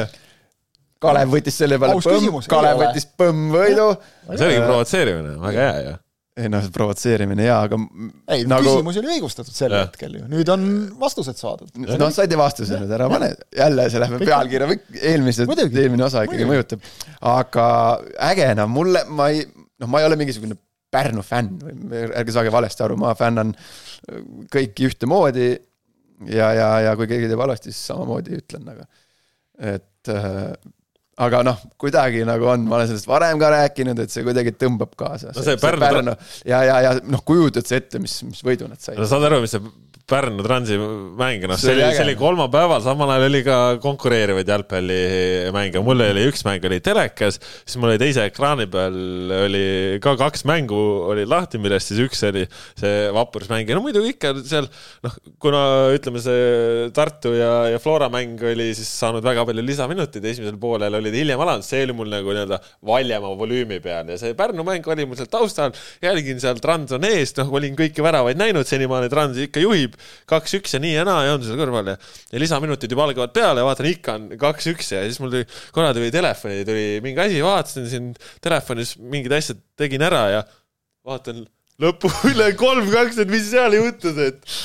Kalev 1.03 1.34
võttis 1.34 1.59
selle 1.62 1.78
peale 1.82 1.98
Aus 1.98 2.09
põmm 2.09 2.48
Kalev 2.50 2.80
võttis 2.82 3.07
põmm-võidu. 3.18 3.90
see 4.32 4.48
oligi 4.48 4.64
provotseerimine, 4.64 5.36
väga 5.42 5.66
hea 5.66 5.84
ju. 5.86 5.94
ei 6.42 6.48
noh, 6.48 6.66
provotseerimine 6.72 7.46
jaa, 7.46 7.59
aga 7.68 7.78
ei 8.36 8.46
nagu 8.48 8.64
küsimus 8.64 8.98
oli 9.03 9.11
õigustatud 9.16 9.57
sel 9.57 9.74
Jah. 9.76 9.86
hetkel 9.88 10.16
ju, 10.16 10.24
nüüd 10.32 10.53
on 10.55 10.66
vastused 11.00 11.40
saadud. 11.40 11.72
noh, 11.82 12.12
saite 12.14 12.38
vastuse 12.40 12.80
nüüd, 12.80 12.92
ära 12.96 13.09
pane, 13.12 13.32
jälle 13.59 13.88
see 13.92 14.03
läheb 14.03 14.24
pealkirja, 14.24 14.70
eelmised, 15.12 15.50
Muidugi. 15.50 15.80
eelmine 15.84 16.07
osa 16.09 16.24
ikkagi 16.26 16.46
Muidugi. 16.48 16.78
mõjutab. 16.80 17.18
aga 17.34 17.66
äge, 18.30 18.53
no 18.59 18.68
mulle, 18.72 19.05
ma 19.11 19.32
ei, 19.34 19.44
noh, 19.82 19.90
ma 19.92 20.03
ei 20.03 20.11
ole 20.11 20.20
mingisugune 20.20 20.59
Pärnu 20.92 21.22
fänn 21.24 21.55
või 21.88 22.03
ärge 22.20 22.34
saage 22.34 22.50
valesti 22.53 22.82
aru, 22.84 22.98
ma 23.00 23.14
fännan 23.16 23.55
kõiki 24.53 24.90
ühtemoodi 24.90 25.46
ja, 26.28 26.50
ja, 26.53 26.68
ja 26.86 26.92
kui 26.98 27.09
keegi 27.11 27.30
teeb 27.30 27.40
halvasti, 27.40 27.72
siis 27.72 27.86
samamoodi 27.90 28.36
ütlen, 28.42 28.68
aga 28.74 28.84
et 29.72 30.12
äh, 30.12 30.53
aga 31.21 31.43
noh, 31.45 31.59
kuidagi 31.81 32.23
nagu 32.29 32.47
on, 32.55 32.65
ma 32.69 32.79
olen 32.79 32.89
sellest 32.89 33.09
varem 33.09 33.41
ka 33.41 33.51
rääkinud, 33.53 33.99
et 34.01 34.13
see 34.13 34.25
kuidagi 34.25 34.55
tõmbab 34.57 34.95
kaasa. 34.97 35.35
No 35.37 35.45
see 35.45 35.59
Pärnu- 35.61 36.17
ja, 36.49 36.63
ja, 36.65 36.79
ja 36.87 36.93
noh, 37.05 37.21
kujutad 37.27 37.69
sa 37.69 37.77
ette, 37.77 38.01
mis, 38.03 38.15
mis 38.25 38.41
võidu 38.47 38.69
nad 38.71 38.81
said 38.81 38.97
no. 39.01 39.09
saad 39.11 39.29
aru, 39.29 39.43
mis 39.45 39.53
see 39.53 39.61
Pärnu 40.13 40.45
Transi 40.45 40.77
mäng, 40.77 41.47
noh, 41.49 41.59
See 41.61 41.73
oli 41.73 41.85
oli, 41.87 41.97
see 41.97 42.05
oli 42.05 42.17
kolmapäeval, 42.21 42.83
samal 42.85 43.15
ajal 43.15 43.29
oli 43.31 43.43
ka 43.47 43.59
konkureerivaid 43.83 44.53
jalgpallimänge, 44.53 45.83
mul 45.85 46.05
oli 46.07 46.27
üks 46.29 46.45
mäng 46.47 46.65
oli 46.69 46.83
telekas, 46.85 47.41
siis 47.65 47.79
mul 47.81 47.95
oli 47.95 48.01
teise 48.03 48.27
ekraani 48.29 48.69
peal 48.73 48.99
oli 49.43 49.65
ka 50.05 50.15
kaks 50.21 50.45
mängu 50.49 50.79
olid 51.13 51.31
lahti, 51.31 51.61
millest 51.63 51.93
siis 51.93 52.03
üks 52.05 52.23
oli 52.29 52.45
see 52.79 53.09
vaprusmäng 53.17 53.69
ja 53.69 53.79
no 53.79 53.85
muidu 53.85 54.05
ikka 54.09 54.35
seal 54.45 54.69
noh, 55.05 55.17
kuna 55.43 55.63
ütleme, 55.97 56.21
see 56.23 56.91
Tartu 56.95 57.33
ja, 57.37 57.51
ja 57.73 57.81
Flora 57.83 58.09
mäng 58.13 58.41
oli 58.53 58.71
siis 58.77 58.91
saanud 59.01 59.25
väga 59.25 59.45
palju 59.49 59.65
lisaminuteid, 59.65 60.25
esimesel 60.33 60.59
poolel 60.61 60.99
olid 60.99 61.17
hiljem 61.17 61.41
alanud, 61.43 61.67
see 61.67 61.83
oli 61.87 61.97
mul 61.97 62.11
nagu 62.13 62.33
nii-öelda 62.33 62.59
valjema 62.87 63.33
volüümi 63.39 63.81
peal. 63.83 64.13
Ja 64.13 64.19
see 64.21 64.37
Pärnu 64.39 64.65
mäng 64.67 64.87
oli 64.93 65.07
mul 65.09 65.19
seal 65.19 65.31
taustal, 65.33 65.75
jälgin 66.05 66.41
seal 66.43 66.61
Trans 66.63 66.93
on 66.97 67.07
ees, 67.09 67.35
noh, 67.39 67.51
olin 67.57 67.77
kõiki 67.79 68.05
väravaid 68.05 68.41
näinud 68.41 68.69
senimaani, 68.69 69.11
Trans 69.13 69.41
ikka 69.47 69.63
juhib, 69.63 69.97
kaks-üks 70.30 70.76
ja 70.76 70.82
nii 70.82 70.94
ja 70.94 71.07
naa 71.09 71.24
ja 71.26 71.36
on 71.36 71.46
seal 71.46 71.61
kõrval 71.61 71.92
ja, 71.94 71.96
ja 72.32 72.42
lisaminutid 72.42 72.92
juba 72.94 73.07
algavad 73.09 73.34
peale 73.36 73.62
ja 73.62 73.68
vaatan, 73.68 73.90
ikka 73.92 74.18
on 74.18 74.28
kaks-üks 74.40 74.92
ja 74.94 75.03
siis 75.07 75.20
mul 75.22 75.32
tuli, 75.34 75.48
korra 75.74 75.94
tuli 75.96 76.12
telefoni, 76.14 76.62
tuli 76.68 76.86
mingi 77.05 77.24
asi, 77.26 77.42
vaatasin 77.44 77.90
siin 77.90 78.12
telefonis 78.44 78.96
mingid 79.00 79.34
asjad 79.38 79.61
tegin 79.78 80.05
ära 80.07 80.24
ja 80.36 80.46
vaatan 81.07 81.44
lõpu 81.82 82.11
üle 82.32 82.53
kolm-kaks, 82.59 83.20
et 83.22 83.32
mis 83.32 83.46
seal 83.50 83.76
juhtus, 83.78 84.18
et 84.22 84.57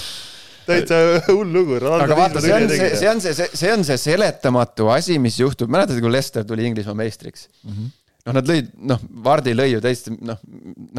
täitsa 0.67 0.97
hull 1.29 1.53
lugu. 1.53 1.77
aga 1.79 2.17
vaata, 2.17 2.43
see 2.43 2.55
on 2.55 2.67
see, 2.71 2.89
see 2.99 3.11
on 3.11 3.23
see, 3.23 3.47
see, 3.47 3.71
on 3.73 3.85
see 3.88 3.99
seletamatu 4.01 4.91
asi, 4.93 5.17
mis 5.23 5.39
juhtub, 5.39 5.71
mäletad, 5.73 5.99
kui 6.03 6.11
Lester 6.11 6.45
tuli 6.47 6.67
Inglismaa 6.67 6.97
meistriks 6.97 7.47
mm? 7.47 7.73
-hmm. 7.73 7.91
noh, 8.27 8.38
nad 8.39 8.51
lõid, 8.51 8.71
noh, 8.91 9.03
Vardi 9.27 9.55
lõi 9.55 9.69
ju 9.73 9.83
täiesti 9.83 10.15
noh, 10.17 10.41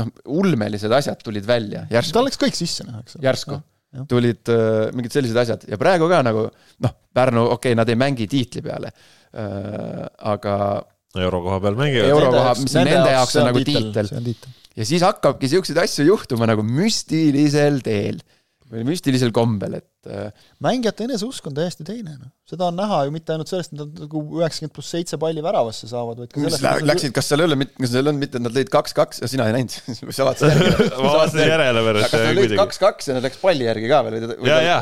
noh, 0.00 0.12
ulmelised 0.40 0.94
asjad 1.00 1.20
tulid 1.24 1.46
välja 1.48 1.86
järsku 1.92 2.16
tal, 2.16 2.28
läks 2.30 2.40
kõik 2.40 2.56
sisse, 2.58 2.86
noh, 2.88 3.02
eks 3.04 3.18
ole. 3.18 3.26
järsku 3.28 3.60
tulid 4.08 4.50
äh, 4.52 4.90
mingid 4.96 5.14
sellised 5.14 5.38
asjad 5.40 5.64
ja 5.68 5.78
praegu 5.80 6.08
ka 6.10 6.20
nagu 6.26 6.46
noh, 6.84 6.94
Pärnu, 7.14 7.46
okei 7.54 7.72
okay,, 7.72 7.78
nad 7.78 7.88
ei 7.88 7.98
mängi 7.98 8.28
tiitli 8.30 8.62
peale 8.64 8.92
äh,, 8.92 10.04
aga 10.32 10.54
euro 11.16 11.40
koha 11.46 11.60
peal 11.64 11.78
mängivad 11.78 12.10
Euro- 12.10 12.28
eurokoha, 12.28 12.54
mis 12.62 12.76
nende 12.76 13.12
jaoks 13.14 13.38
on 13.40 13.48
nagu 13.48 13.62
tiitel. 13.64 14.10
tiitel. 14.12 14.56
ja 14.76 14.88
siis 14.88 15.04
hakkabki 15.06 15.50
siukseid 15.54 15.80
asju 15.84 16.08
juhtuma 16.10 16.48
nagu 16.50 16.64
müstilisel 16.66 17.80
teel 17.86 18.20
või 18.68 18.84
müstilisel 18.84 19.32
kombel, 19.32 19.78
et 19.80 20.10
äh, 20.12 20.28
mängijate 20.64 21.06
eneseusk 21.08 21.46
on 21.48 21.56
täiesti 21.56 21.86
teine, 21.88 22.18
noh. 22.18 22.32
Seda 22.48 22.70
on 22.70 22.78
näha 22.80 23.02
ju 23.04 23.12
mitte 23.12 23.34
ainult 23.34 23.50
sellest, 23.50 23.74
et 23.74 23.76
nad 23.76 23.98
nagu 24.06 24.20
üheksakümmend 24.38 24.72
pluss 24.72 24.92
seitse 24.94 25.18
palli 25.20 25.42
väravasse 25.44 25.88
saavad, 25.90 26.22
vaid 26.22 26.30
ka 26.32 26.40
sellest 26.40 26.62
lä-, 26.64 26.86
Läksid, 26.88 27.12
kas 27.16 27.26
seal 27.28 27.42
ei 27.42 27.48
olnud, 27.48 27.72
kas 27.74 27.90
seal 27.92 28.00
ei 28.00 28.04
olnud 28.06 28.22
mitte, 28.22 28.40
et 28.40 28.44
nad 28.46 28.54
lõid 28.56 28.70
kaks-kaks 28.72 29.20
ja 29.20 29.28
sina 29.28 29.48
ei 29.50 29.56
näinud 29.58 29.74
sa 30.16 30.24
vaatasid 30.24 30.54
järgi. 30.54 30.86
ma 30.94 31.10
vaatasin 31.12 31.42
järele 31.44 31.82
pärast 31.88 32.14
kas 32.14 32.22
nad 32.22 32.30
lõid 32.30 32.40
kuidagi. 32.40 32.60
kaks-kaks 32.62 33.10
ja 33.10 33.16
nad 33.18 33.26
läks 33.28 33.42
palli 33.42 33.68
järgi 33.68 33.90
ka 33.92 34.00
veel? 34.06 34.26
ja, 34.48 34.58
ja, 34.64 34.78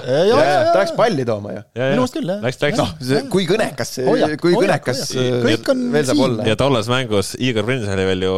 ta 0.70 0.76
läks 0.78 0.94
palli 1.00 1.26
tooma 1.26 1.56
ju. 1.56 1.64
ja, 1.66 1.90
Minu 1.90 2.04
meelest 2.04 2.20
küll, 2.20 2.32
jah. 2.36 2.44
läks, 2.46 2.62
läks 2.62 2.82
noh, 2.84 2.94
see, 3.10 3.24
kui 3.34 3.48
kõnekas 3.50 3.94
see 3.98 4.38
kui 4.44 4.54
kõnekas 4.54 5.02
äh, 5.16 5.32
Kõik 5.46 5.72
on 5.74 5.84
veel 5.96 6.06
saab 6.06 6.20
siin. 6.20 6.24
olla. 6.28 6.48
ja 6.52 6.58
tolles 6.62 6.90
mängus 6.92 7.32
Igor 7.42 7.66
Prins 7.66 7.90
oli 7.96 8.06
veel 8.12 8.26
ju 8.28 8.36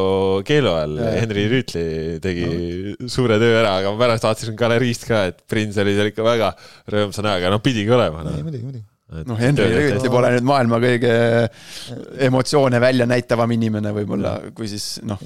keelu 0.49 0.72
all, 0.72 1.05
Henri 1.18 1.45
Rüütli 1.53 1.87
tegi 2.24 2.49
suure 3.12 3.37
töö 3.43 3.61
ära, 3.61 3.76
aga 3.83 3.93
ma 3.93 4.07
pärast 4.07 4.24
vaatasin 4.24 4.57
galeriist 4.57 5.05
ka, 5.09 5.26
et 5.35 5.45
Prins 5.51 5.76
oli 5.85 5.99
seal 5.99 6.14
ikka 6.14 6.24
väga 6.24 6.55
rõõmsa 6.89 7.29
näoga, 7.29 7.53
no 7.53 7.61
pidigi 7.64 7.93
olema 7.93 8.24
muidugi, 8.24 8.64
muidugi. 8.64 8.87
noh, 9.09 9.38
Henry 9.40 9.68
Rüütli 9.72 10.11
pole 10.12 10.32
nüüd 10.34 10.48
maailma 10.48 10.80
kõige 10.82 11.12
emotsioone 12.28 12.80
välja 12.82 13.06
näitavam 13.09 13.50
inimene 13.56 13.92
võib-olla, 13.96 14.38
kui 14.56 14.68
siis 14.70 14.98
noh. 15.09 15.22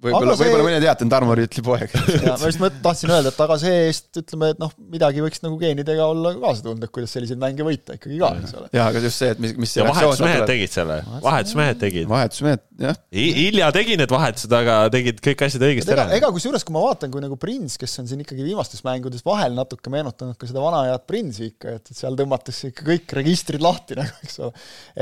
Võib-olla 0.00 0.34
võib-olla 0.38 0.64
mõni 0.66 0.76
ei 0.78 0.84
teadnud 0.84 1.12
Tarmo 1.12 1.34
Rüütli 1.36 1.62
poeg. 1.64 1.92
ja 2.24 2.34
ma 2.40 2.48
just 2.48 2.60
mõt- 2.62 2.78
tahtsin 2.84 3.12
öelda, 3.12 3.32
et 3.32 3.40
aga 3.44 3.56
see-eest 3.60 4.20
ütleme, 4.22 4.50
et 4.54 4.60
noh, 4.62 4.72
midagi 4.92 5.24
võiks 5.24 5.42
nagu 5.44 5.58
geenidega 5.60 6.06
olla 6.08 6.32
kaasa 6.38 6.64
tulnud, 6.66 6.84
et 6.86 6.94
kuidas 6.94 7.14
selliseid 7.16 7.40
mänge 7.40 7.66
võita 7.66 7.96
ikkagi 7.98 8.20
ka, 8.20 8.30
eks 8.40 8.56
ole. 8.58 8.70
jaa, 8.76 8.86
aga 8.92 9.02
just 9.04 9.22
see, 9.22 9.30
et 9.34 9.42
mis, 9.42 9.54
mis 9.60 9.74
ja 9.76 9.86
vahetusmehed 9.88 10.44
tegid 10.48 10.74
selle, 10.74 10.98
vahetusmehed 11.24 11.80
tegid. 11.82 12.08
vahetusmehed, 12.10 12.64
jah. 12.86 13.00
hilja 13.14 13.70
tegi 13.76 13.98
need 14.00 14.14
vahetused, 14.14 14.54
aga 14.60 14.78
tegid 14.94 15.20
kõik 15.24 15.44
asjad 15.48 15.66
õigesti 15.68 15.94
ega, 15.94 16.06
ära. 16.06 16.18
ega 16.20 16.32
kusjuures, 16.36 16.64
kui 16.66 16.76
ma 16.76 16.84
vaatan, 16.86 17.12
kui 17.12 17.24
nagu 17.24 17.38
Prins, 17.40 17.76
kes 17.80 17.98
on 18.02 18.08
siin 18.10 18.24
ikkagi 18.24 18.46
viimastes 18.46 18.84
mängudes 18.86 19.24
vahel 19.26 19.56
natuke 19.58 19.92
meenutanud 19.92 20.38
ka 20.40 20.48
seda 20.48 20.64
vana 20.64 20.86
head 20.88 21.04
Prinsi 21.10 21.50
ikka, 21.52 21.76
et, 21.76 21.92
et 21.92 21.98
seal 21.98 22.16
tõmmatakse 22.18 22.72
ikka 22.72 22.88
kõik 22.88 23.16
registrid 23.20 23.64
lahti 23.64 23.96
nagu, 24.00 24.16
eks 24.24 24.40
ole. 24.46 24.54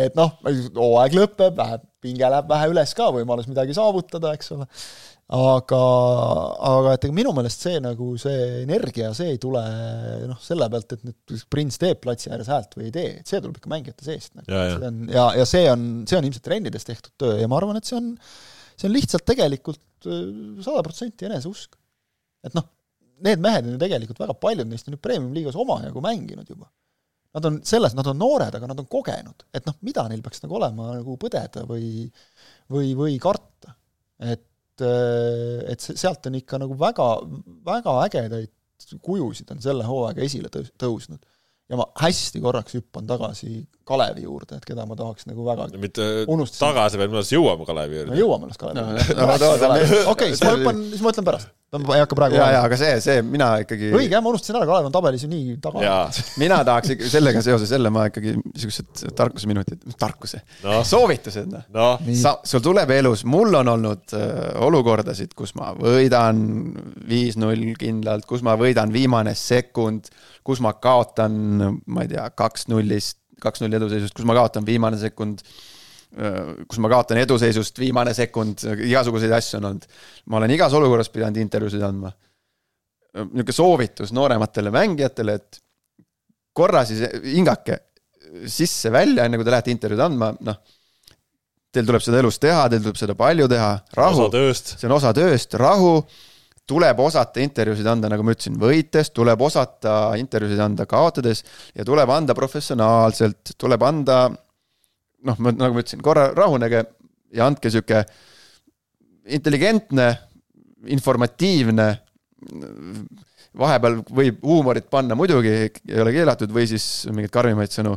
et 0.06 0.18
noh, 0.18 0.34
hooaeg 0.42 1.18
lõpeb, 1.18 1.62
läheb, 1.62 1.86
pinge 2.08 2.32
läheb 2.32 2.50
vähe 2.50 2.72
üles 2.72 2.96
ka, 2.96 3.12
võimalus 3.14 3.46
midagi 3.52 3.76
saavutada, 3.76 4.34
eks 4.34 4.56
ole 4.56 4.68
aga, 5.28 5.78
aga 6.64 6.94
et 6.96 7.04
ega 7.04 7.14
minu 7.16 7.34
meelest 7.36 7.66
see 7.66 7.80
nagu 7.84 8.14
see 8.20 8.62
energia, 8.62 9.10
see 9.16 9.34
ei 9.34 9.40
tule 9.40 9.60
noh, 10.30 10.38
selle 10.40 10.68
pealt, 10.72 10.94
et 10.96 11.04
nüüd 11.04 11.42
Prins 11.52 11.76
teeb 11.80 12.00
platsi 12.04 12.32
ääres 12.32 12.48
häält 12.48 12.72
või 12.78 12.88
ei 12.88 12.94
tee, 12.94 13.10
et 13.20 13.28
see 13.28 13.42
tuleb 13.44 13.58
ikka 13.60 13.72
mängijate 13.72 14.06
seest 14.06 14.32
nagu.. 14.38 14.48
Ja, 14.48 14.64
ja. 14.72 14.92
ja, 15.12 15.26
ja 15.42 15.48
see 15.48 15.66
on, 15.72 15.84
see 16.08 16.20
on 16.20 16.28
ilmselt 16.28 16.46
trennides 16.48 16.88
tehtud 16.88 17.12
töö 17.20 17.36
ja 17.42 17.50
ma 17.50 17.60
arvan, 17.60 17.76
et 17.80 17.88
see 17.88 17.98
on, 18.00 18.14
see 18.72 18.88
on 18.88 18.96
lihtsalt 18.96 19.26
tegelikult 19.28 20.08
sada 20.64 20.80
protsenti 20.86 21.28
eneseusk. 21.28 21.76
et 22.48 22.56
noh, 22.56 22.64
need 23.26 23.44
mehed 23.44 23.68
on 23.68 23.76
ju 23.76 23.82
tegelikult 23.84 24.24
väga 24.24 24.38
paljud 24.40 24.70
neist 24.70 24.88
on 24.88 24.96
ju 24.96 25.02
premium-liigas 25.04 25.58
omajagu 25.60 26.00
mänginud 26.08 26.48
juba. 26.48 26.70
Nad 27.36 27.44
on 27.44 27.58
selles, 27.68 27.92
nad 27.94 28.06
on 28.08 28.16
noored, 28.18 28.54
aga 28.56 28.68
nad 28.70 28.78
on 28.80 28.86
kogenud, 28.88 29.44
et 29.54 29.66
noh, 29.68 29.74
mida 29.84 30.06
neil 30.08 30.22
peaks 30.24 30.40
nagu 30.44 30.56
olema 30.56 30.94
nagu 30.96 31.16
põdeda 31.20 31.66
või 31.68 32.06
või, 32.72 32.94
või 32.96 33.18
karta. 33.20 33.74
et, 34.18 34.44
et 34.80 35.80
see- 35.84 35.96
sealt 35.98 36.26
on 36.26 36.38
ikka 36.38 36.58
nagu 36.62 36.76
väga, 36.78 37.08
väga 37.66 37.94
ägedaid 38.06 38.54
kujusid 39.04 39.50
on 39.52 39.60
selle 39.62 39.84
hooaega 39.84 40.22
esile 40.24 40.48
tõus- 40.54 40.72
tõusnud. 40.80 41.20
Ja 41.68 41.76
ma 41.76 41.84
hästi 42.00 42.40
korraks 42.40 42.78
hüppan 42.78 43.06
tagasi 43.10 43.66
Kalevi 43.88 44.22
juurde, 44.26 44.56
et 44.60 44.64
keda 44.68 44.84
ma 44.84 44.92
tahaks 44.96 45.24
nagu 45.28 45.44
väga 45.46 45.66
mitte 45.80 46.04
Unustasin. 46.28 46.60
tagasi, 46.66 46.98
vaid 47.00 47.08
me 47.12 47.16
alles 47.22 47.30
jõuame 47.32 47.64
Kalevi 47.68 47.94
me 47.94 48.00
juurde. 48.02 48.18
jõuame 48.20 48.48
alles 48.48 48.58
Kalevi 48.60 48.80
No, 48.80 48.88
juurde 48.96 49.38
no, 49.38 49.52
no, 49.62 49.70
me- 49.72 50.02
okei, 50.12 50.34
siis 50.34 50.42
ma 50.44 50.52
hüppan, 50.56 50.82
siis 50.92 51.04
ma 51.04 51.12
ütlen 51.14 51.26
pärast. 51.28 51.48
ma 51.84 51.96
ei 51.96 52.00
hakka 52.00 52.16
praegu 52.16 52.36
ja, 52.38 52.46
ja 52.54 52.60
aga 52.64 52.76
see, 52.80 52.94
see 53.04 53.22
mina 53.24 53.48
ikkagi, 53.64 53.90
õige 53.96 54.12
jah, 54.16 54.22
ma 54.24 54.30
unustasin 54.32 54.56
ära, 54.60 54.68
Kalev 54.68 54.88
on 54.88 54.94
tabelis 54.96 55.24
ju 55.24 55.28
nii 55.32 55.56
taga. 55.64 55.96
mina 56.40 56.58
tahaks 56.68 56.94
ikka 56.96 57.10
sellega 57.12 57.42
seoses 57.44 57.72
jälle 57.76 57.90
ma 57.92 58.06
ikkagi 58.08 58.32
niisugused 58.40 59.04
tarkuseminutid, 59.16 59.84
tarkuse 60.00 60.40
Noh. 60.64 60.80
soovitused 60.88 61.48
noh. 61.52 61.64
noh, 61.76 62.00
Nii. 62.08 62.16
sa, 62.20 62.34
sul 62.48 62.64
tuleb 62.64 62.92
elus, 62.96 63.24
mul 63.28 63.56
on 63.60 63.72
olnud 63.76 64.16
äh, 64.16 64.56
olukordasid, 64.68 65.32
kus 65.36 65.52
ma 65.60 65.72
võidan 65.76 66.40
viis-null 67.08 67.72
kindlalt, 67.80 68.24
kus 68.28 68.44
ma 68.44 68.56
võidan 68.60 68.92
viimane 68.92 69.32
sekund, 69.36 70.08
kus 70.48 70.62
ma 70.64 70.72
kaotan, 70.80 71.34
ma 71.92 72.04
ei 72.04 72.12
tea, 72.14 72.24
kaks-nullist, 72.36 73.18
kaks-null 73.42 73.76
eduseisust, 73.78 74.16
kus 74.16 74.26
ma 74.28 74.36
kaotan 74.38 74.64
viimane 74.66 74.98
sekund, 75.00 75.42
kus 76.68 76.80
ma 76.80 76.88
kaotan 76.88 77.20
eduseisust 77.20 77.78
viimane 77.82 78.14
sekund, 78.16 78.64
igasuguseid 78.88 79.34
asju 79.36 79.58
on 79.60 79.68
olnud. 79.70 79.84
ma 80.32 80.40
olen 80.40 80.54
igas 80.56 80.72
olukorras 80.78 81.12
pidanud 81.12 81.36
intervjuusid 81.42 81.84
andma. 81.84 82.14
niisugune 83.18 83.56
soovitus 83.56 84.12
noorematele 84.16 84.72
mängijatele, 84.72 85.34
et 85.34 85.60
korra 86.56 86.84
siis 86.88 87.04
hingake 87.24 87.78
sisse-välja, 88.48 89.24
enne 89.24 89.38
kui 89.38 89.46
te 89.46 89.52
lähete 89.52 89.72
intervjuud 89.72 90.04
andma, 90.04 90.32
noh 90.48 90.58
teil 91.74 91.88
tuleb 91.88 92.02
seda 92.02 92.22
elus 92.22 92.40
teha, 92.40 92.64
teil 92.72 92.82
tuleb 92.84 92.98
seda 92.98 93.14
palju 93.18 93.48
teha, 93.50 93.72
rahu 93.98 94.28
see 94.80 94.88
on 94.88 94.96
osa 94.96 95.12
tööst, 95.16 95.54
rahu, 95.60 95.98
tuleb 96.68 97.00
osata 97.00 97.40
intervjuusid 97.40 97.86
anda, 97.88 98.10
nagu 98.12 98.24
ma 98.26 98.34
ütlesin, 98.34 98.58
võites, 98.60 99.10
tuleb 99.16 99.40
osata 99.44 99.94
intervjuusid 100.20 100.60
anda 100.60 100.84
kaotades 100.88 101.42
ja 101.74 101.86
tuleb 101.88 102.12
anda 102.12 102.36
professionaalselt, 102.36 103.54
tuleb 103.56 103.84
anda 103.88 104.26
noh, 104.28 105.38
ma 105.40 105.52
nagu 105.54 105.74
ma 105.74 105.84
ütlesin, 105.84 106.02
korra 106.04 106.28
rahunege 106.36 106.84
ja 107.34 107.48
andke 107.48 107.72
sihuke 107.72 108.02
intelligentne, 109.38 110.08
informatiivne, 110.94 111.88
vahepeal 113.58 113.98
võib 114.14 114.44
huumorit 114.46 114.86
panna 114.90 115.16
muidugi, 115.18 115.50
ei 115.88 116.00
ole 116.00 116.14
keelatud, 116.14 116.52
või 116.54 116.68
siis 116.70 116.86
mingeid 117.10 117.32
karmimaid 117.34 117.74
sõnu, 117.74 117.96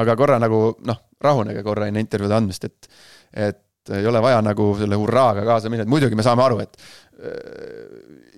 aga 0.00 0.16
korra 0.16 0.38
nagu 0.40 0.64
noh, 0.86 1.02
rahunege 1.22 1.64
korra 1.66 1.88
enne 1.90 2.02
intervjuude 2.04 2.38
andmist, 2.38 2.68
et 2.68 2.90
et 3.32 3.96
ei 3.96 4.06
ole 4.06 4.20
vaja 4.22 4.38
nagu 4.44 4.68
selle 4.78 4.94
hurraaga 4.94 5.42
kaasa 5.42 5.70
minna, 5.72 5.82
et 5.82 5.90
muidugi 5.90 6.14
me 6.14 6.22
saame 6.22 6.44
aru, 6.44 6.60
et 6.62 6.76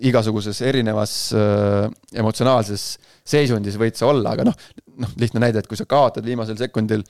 igasuguses 0.02 0.58
erinevas 0.66 1.12
äh, 1.36 1.86
emotsionaalses 2.18 2.86
seisundis 3.24 3.76
võid 3.78 3.98
sa 3.98 4.08
olla, 4.10 4.34
aga 4.34 4.48
noh, 4.48 4.56
noh, 5.00 5.12
lihtne 5.20 5.42
näide, 5.44 5.62
et 5.62 5.70
kui 5.70 5.78
sa 5.78 5.86
kaotad 5.88 6.26
viimasel 6.26 6.58
sekundil 6.58 7.04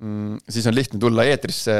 mm,, 0.00 0.38
siis 0.48 0.68
on 0.68 0.76
lihtne 0.76 1.00
tulla 1.02 1.26
eetrisse, 1.28 1.76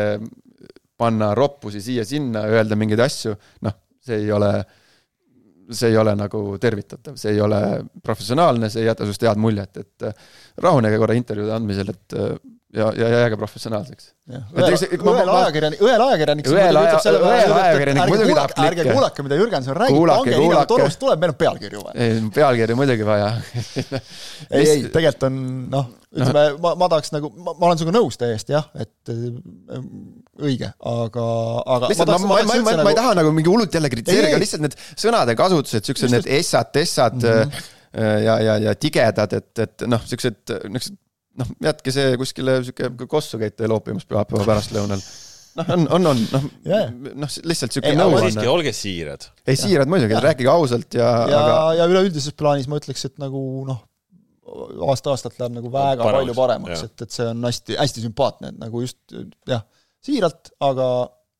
panna 0.96 1.32
roppusi 1.36 1.80
siia-sinna, 1.84 2.46
öelda 2.52 2.76
mingeid 2.78 3.02
asju, 3.04 3.34
noh, 3.64 3.76
see 4.04 4.20
ei 4.24 4.30
ole, 4.32 4.50
see 5.72 5.90
ei 5.92 5.98
ole 6.00 6.14
nagu 6.16 6.42
tervitatav, 6.60 7.16
see 7.20 7.34
ei 7.34 7.40
ole 7.44 7.60
professionaalne, 8.04 8.70
see 8.72 8.84
ei 8.84 8.90
jäta 8.90 9.08
sinust 9.08 9.24
head 9.26 9.40
muljet, 9.40 9.82
et 9.82 10.08
äh, 10.08 10.28
rahunege 10.64 11.00
korra 11.00 11.16
intervjuude 11.18 11.56
andmisel, 11.56 11.92
et 11.92 12.16
äh, 12.16 12.36
ja, 12.74 12.92
ja 12.96 13.08
jääge 13.08 13.36
professionaalseks. 13.36 14.08
ma- 15.04 15.40
ajakirjanik, 15.40 15.82
õel 15.82 16.02
ajakirjanik 16.06 16.48
õel 16.50 16.78
ajakirjanik 16.80 18.10
muidugi 18.10 18.34
tahab 18.34 18.54
ärge 18.64 18.80
klikke. 18.80 18.96
kuulake, 18.96 19.24
mida 19.26 19.38
Jürgenson 19.38 19.78
räägib, 19.78 20.00
pange 20.10 20.32
nagu 20.34 20.48
kuulake. 20.48 20.68
torust 20.72 21.00
tuleb, 21.02 21.22
meil 21.22 21.34
on 21.34 21.38
pealkirju 21.42 21.84
vaja. 21.84 22.06
ei, 22.06 22.24
pealkirju 22.34 22.78
muidugi 22.80 23.06
vaja. 23.06 23.28
ei, 24.50 24.64
ei, 24.64 24.82
tegelikult 24.90 25.28
on 25.28 25.38
noh, 25.76 25.88
ütleme, 26.16 26.44
ma, 26.66 26.74
ma 26.82 26.90
tahaks 26.96 27.14
nagu, 27.14 27.30
ma, 27.38 27.54
olen 27.54 27.80
sinuga 27.82 27.96
nõus 28.00 28.18
täiesti 28.20 28.56
jah, 28.56 28.66
et 28.82 29.14
äh, 29.14 29.86
õige, 30.50 30.72
aga, 30.96 31.30
aga 31.78 31.94
lihtsalt 31.94 32.14
ma, 32.16 32.18
ma, 32.18 32.42
ma, 32.42 32.44
ma, 32.50 32.60
ma, 32.66 32.76
ma 32.82 32.96
ei 32.96 32.98
taha 32.98 33.14
nagu 33.20 33.32
mingi 33.36 33.52
hullult 33.52 33.78
jälle 33.78 33.92
Ei, 33.92 33.94
kritiseerida, 33.94 34.34
ei. 34.34 34.42
lihtsalt 34.42 34.66
need 34.66 34.78
sõnade 34.98 35.38
kasutused, 35.38 35.86
siuksed 35.86 36.12
need 36.18 36.30
essad, 36.40 36.74
tessad 36.74 37.22
mm 37.22 37.56
-hmm. 37.56 37.72
ja, 38.26 38.38
ja, 38.50 38.60
ja 38.66 38.74
tigedad, 38.74 39.38
et, 39.38 39.52
et 39.62 39.86
noh, 39.86 40.02
siuksed, 40.02 40.42
niisugused 40.66 41.02
noh, 41.40 41.54
jätke 41.68 41.94
see 41.94 42.12
kuskile 42.20 42.58
sihuke 42.66 43.08
kossu 43.10 43.40
käite 43.40 43.68
loopimas 43.70 44.06
pühapäeva 44.08 44.46
pärastlõunal. 44.48 45.02
noh, 45.60 45.72
on, 45.74 45.88
on, 45.98 46.08
on, 46.12 46.22
noh 46.32 46.46
Jaa., 46.68 46.86
noh, 46.92 47.34
lihtsalt 47.48 47.76
sihuke 47.76 47.94
nõuanne 47.98 48.46
olge 48.52 48.72
siirad. 48.76 49.28
ei 49.48 49.58
siirad 49.60 49.90
muidugi, 49.90 50.16
rääkige 50.22 50.52
ausalt 50.52 50.98
ja, 50.98 51.10
ja 51.30 51.42
aga, 51.42 51.58
ja 51.80 51.90
üleüldises 51.92 52.36
plaanis 52.38 52.68
ma 52.70 52.80
ütleks, 52.80 53.06
et 53.08 53.16
nagu 53.22 53.40
noh, 53.68 53.82
aasta-aastalt 54.90 55.38
läheb 55.40 55.56
nagu 55.58 55.70
väga 55.72 56.02
Paremaks, 56.02 56.18
palju 56.20 56.36
paremaks, 56.38 56.84
et, 56.86 57.06
et 57.06 57.14
see 57.18 57.28
on 57.32 57.46
hästi, 57.48 57.78
hästi 57.80 58.04
sümpaatne, 58.04 58.52
et 58.52 58.60
nagu 58.62 58.82
just 58.84 59.16
jah, 59.48 59.64
siiralt, 60.06 60.52
aga 60.64 60.90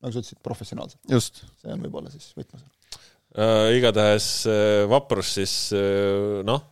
nagu 0.03 0.13
sa 0.13 0.21
ütlesid, 0.21 0.41
professionaalselt, 0.45 1.01
just. 1.11 1.43
see 1.61 1.73
on 1.73 1.85
võib-olla 1.85 2.11
siis 2.13 2.33
võtmesõna. 2.37 2.73
Äh, 3.37 3.77
igatahes 3.77 4.27
äh, 4.49 4.83
Vaprus 4.89 5.35
siis 5.37 5.53
äh, 5.75 6.41
noh, 6.47 6.63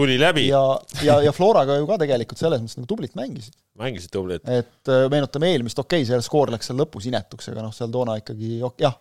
tuli 0.00 0.16
läbi, 0.20 0.46
ja, 0.48 0.62
ja, 1.04 1.18
ja 1.26 1.32
Floraga 1.36 1.76
ju 1.78 1.86
ka 1.88 1.98
tegelikult 2.02 2.40
selles 2.40 2.62
mõttes 2.62 2.78
nagu 2.78 2.88
tublit 2.90 3.14
mängisid. 3.18 3.54
mängisid 3.80 4.12
tublit. 4.14 4.48
et 4.48 4.92
äh, 4.92 5.04
meenutame 5.12 5.52
eelmist, 5.52 5.78
okei 5.82 6.02
okay,, 6.02 6.08
see 6.08 6.26
skoor 6.26 6.52
läks 6.54 6.70
seal 6.70 6.80
lõpus 6.80 7.06
inetuks, 7.10 7.50
aga 7.52 7.66
noh, 7.66 7.74
seal 7.76 7.92
toona 7.94 8.16
ikkagi 8.20 8.58
ok, 8.66 8.76
jah, 8.84 8.96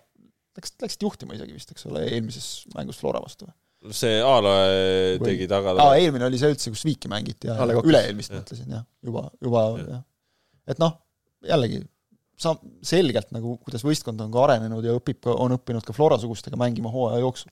läks, 0.60 0.76
läksid 0.84 1.08
juhtima 1.08 1.38
isegi 1.38 1.58
vist, 1.58 1.74
eks 1.76 1.90
ole, 1.90 2.06
eelmises 2.12 2.50
mängus 2.76 3.00
Flora 3.02 3.24
vastu. 3.24 3.50
see 3.96 4.18
Aaloe 4.20 5.20
Või- 5.20 5.30
tegi 5.32 5.48
taga 5.52 5.76
aa, 5.80 5.94
eelmine 6.00 6.28
oli 6.28 6.42
see 6.42 6.52
üldse, 6.52 6.74
kus 6.74 6.84
viiki 6.88 7.12
mängiti 7.12 7.48
ja 7.48 7.56
üle-eelmist 7.80 8.36
mõtlesin 8.36 8.76
jah, 8.76 8.84
juba, 9.06 9.30
juba 9.44 9.70
Jah. 9.80 9.88
jah. 9.96 10.04
et 10.76 10.84
noh, 10.84 11.00
jällegi 11.48 11.86
sa 12.40 12.54
selgelt 12.86 13.34
nagu, 13.36 13.58
kuidas 13.64 13.84
võistkond 13.86 14.22
on 14.24 14.32
ka 14.32 14.46
arenenud 14.46 14.86
ja 14.86 14.96
õpib 14.98 15.20
ka, 15.26 15.36
on 15.44 15.58
õppinud 15.58 15.84
ka 15.86 15.96
Flora-sugustega 15.96 16.60
mängima 16.60 16.92
hooaja 16.94 17.20
jooksul. 17.24 17.52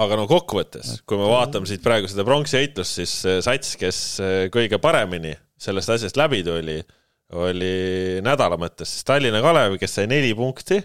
Aga 0.00 0.16
no 0.16 0.26
kokkuvõttes, 0.30 1.00
kui 1.08 1.20
me 1.20 1.28
vaatame 1.28 1.68
siit 1.68 1.82
praegu 1.84 2.08
seda 2.08 2.24
pronksi 2.26 2.58
heitlust, 2.60 2.96
siis 3.00 3.14
äh, 3.28 3.40
sats, 3.44 3.74
kes 3.80 3.98
äh, 4.24 4.36
kõige 4.52 4.80
paremini 4.82 5.34
sellest 5.60 5.92
asjast 5.94 6.18
läbi 6.18 6.40
tuli, 6.46 6.78
oli 7.36 7.74
nädala 8.24 8.58
mõttes 8.60 8.90
siis 8.92 9.06
Tallinna 9.08 9.40
Kalev, 9.44 9.78
kes 9.80 9.98
sai 9.98 10.08
neli 10.10 10.32
punkti 10.36 10.80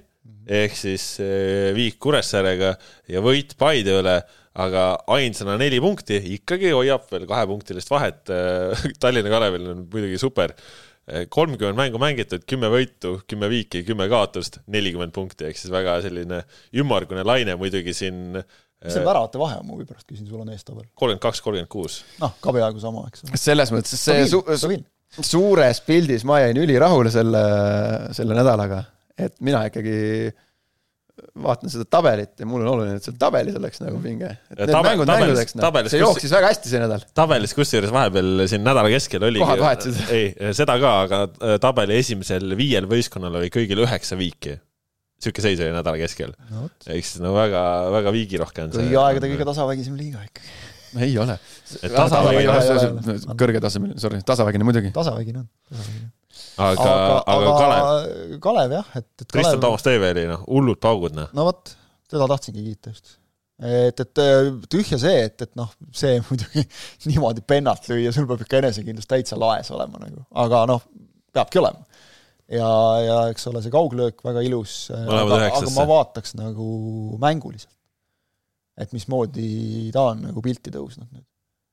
ehk 0.48 0.76
siis 0.76 1.14
äh, 1.24 1.72
viik 1.76 1.98
Kuressaarega 2.04 2.74
ja 3.12 3.24
võit 3.24 3.56
Paide 3.60 3.96
üle, 4.02 4.18
aga 4.58 4.84
ainsana 5.16 5.56
neli 5.60 5.80
punkti 5.84 6.20
ikkagi 6.36 6.74
hoiab 6.74 7.08
veel 7.12 7.28
kahepunktilist 7.30 7.92
vahet. 7.94 8.24
Tallinna 9.02 9.32
Kalevil 9.32 9.72
on 9.72 9.88
muidugi 9.92 10.20
super. 10.20 10.56
kolmkümmend 11.08 11.78
mängu 11.78 12.00
mängitud, 12.02 12.42
kümme 12.44 12.68
võitu, 12.68 13.14
kümme 13.32 13.48
viiki, 13.48 13.86
kümme 13.88 14.10
kaotust, 14.12 14.58
nelikümmend 14.68 15.14
punkti 15.16 15.46
ehk 15.48 15.56
siis 15.56 15.72
väga 15.72 16.02
selline 16.04 16.42
ümmargune 16.76 17.24
laine 17.24 17.56
muidugi 17.56 17.94
siin 17.96 18.42
mis 18.86 18.94
see 18.94 19.06
väravate 19.06 19.41
vahe 19.41 19.60
on, 19.62 19.68
ma 19.70 19.80
pärast 19.88 20.08
küsin, 20.10 20.28
sul 20.30 20.41
on 20.44 20.52
eestabel? 20.54 20.86
kolmkümmend 20.94 21.24
kaks, 21.24 21.41
kolmkümmend 21.45 21.72
kuus. 21.72 22.02
noh, 22.22 22.36
ka 22.44 22.54
peaaegu 22.56 22.84
sama, 22.84 23.08
eks 23.12 23.26
ole. 23.26 23.41
selles 23.41 23.74
mõttes 23.74 24.04
see 24.08 24.28
su 24.30 24.44
su 24.58 24.74
suures 25.24 25.80
pildis 25.88 26.26
ma 26.28 26.41
jäin 26.44 26.60
ülirahule 26.62 27.12
selle, 27.14 27.44
selle 28.18 28.36
nädalaga, 28.38 28.84
et 29.18 29.38
mina 29.41 29.64
ikkagi 29.70 29.95
vaatan 31.41 31.72
seda 31.72 31.86
tabelit 31.90 32.38
ja 32.38 32.45
mul 32.49 32.62
on 32.64 32.70
oluline, 32.76 32.98
et 32.99 33.06
seal 33.06 33.16
tabelis 33.20 33.56
oleks 33.58 33.82
nagu 33.82 33.98
pinge. 34.04 34.30
et 34.52 34.60
need 34.60 34.70
Tabel, 34.70 34.91
mängud 34.91 35.10
tabelis, 35.10 35.32
mängudeks, 35.32 35.56
noh, 35.58 35.72
see 35.78 35.98
kus- 35.98 36.04
jooksis 36.04 36.36
väga 36.36 36.52
hästi 36.52 36.72
see 36.72 36.82
nädal. 36.84 37.06
tabelis 37.18 37.56
kusjuures 37.58 37.94
vahepeal 37.94 38.45
siin 38.52 38.66
nädala 38.66 38.91
keskel 38.94 39.26
oligi 39.26 39.41
Kohad 39.41 39.64
vahetasid. 39.64 40.14
ei, 40.14 40.54
seda 40.58 40.78
ka, 40.82 40.94
aga 41.08 41.22
äh, 41.26 41.58
tabeli 41.64 41.98
esimesel 42.04 42.54
viiel 42.60 42.90
võistkonnal 42.90 43.40
oli 43.41 43.49
kõigil 43.54 43.82
üheksa 43.86 44.20
viiki. 44.20 44.58
Sihuke 45.22 45.44
seis 45.44 45.61
oli 45.64 45.73
nädala 45.73 45.98
keskel. 45.99 46.34
no 46.52 46.68
siis 46.85 47.15
no 47.23 47.34
väga, 47.35 47.61
väga 47.94 48.14
viigirohke 48.15 48.68
on 48.68 48.73
see. 48.73 48.85
kõigi 48.85 48.99
aegade 49.02 49.31
kõige 49.31 49.48
tasavägisem 49.49 49.98
liiga 49.99 50.22
ikkagi. 50.26 50.52
ei 51.03 51.18
ole. 51.22 51.38
Et 51.81 51.94
tasavägi- 51.94 53.18
kõrgetasemeline, 53.39 53.99
sorry, 54.02 54.22
tasavägine 54.26 54.68
muidugi. 54.68 54.94
tasavägine 54.95 55.44
on, 55.44 55.49
tasavägine 55.72 56.06
on. 56.06 56.11
aga, 56.68 56.95
aga 57.34 57.56
Kalev, 57.61 58.39
Kalev 58.44 58.76
jah, 58.80 58.91
et, 59.02 59.10
et 59.22 59.31
Kristjan 59.34 59.64
Toomas 59.64 59.85
Teiveli, 59.85 60.27
noh, 60.30 60.45
hullud 60.48 60.80
paugud, 60.84 61.18
noh. 61.18 61.31
no 61.38 61.48
vot, 61.49 61.73
teda 62.11 62.30
tahtsingi 62.34 62.64
kiita 62.69 62.94
just. 62.94 63.18
et, 63.57 63.99
et 64.06 64.23
tühja 64.69 65.02
see, 65.02 65.26
et, 65.27 65.48
et 65.48 65.53
noh, 65.60 65.73
see 65.98 66.22
muidugi 66.30 66.64
niimoodi 67.10 67.41
pennalt 67.41 67.89
lüüa, 67.89 68.14
sul 68.15 68.30
peab 68.30 68.45
ikka 68.45 68.61
enesekindlus 68.61 69.10
täitsa 69.10 69.39
laes 69.41 69.73
olema 69.73 70.06
nagu, 70.06 70.23
aga 70.45 70.64
noh, 70.69 70.85
peabki 71.34 71.61
olema. 71.61 71.84
Ja, 72.52 72.69
ja 73.03 73.18
eks 73.32 73.48
ole, 73.52 73.61
see 73.64 73.74
kauglöök 73.74 74.22
väga 74.26 74.44
ilus, 74.45 74.76
Mõlemad 74.94 75.40
aga, 75.40 75.49
aga 75.60 75.74
ma 75.76 75.88
vaataks 75.90 76.38
nagu 76.40 76.68
mänguliselt. 77.22 77.74
et 78.78 78.91
mismoodi 78.94 79.90
ta 79.94 80.11
on 80.11 80.19
nagu 80.28 80.41
pilti 80.45 80.69
tõusnud 80.74 81.07
nüüd. 81.10 81.26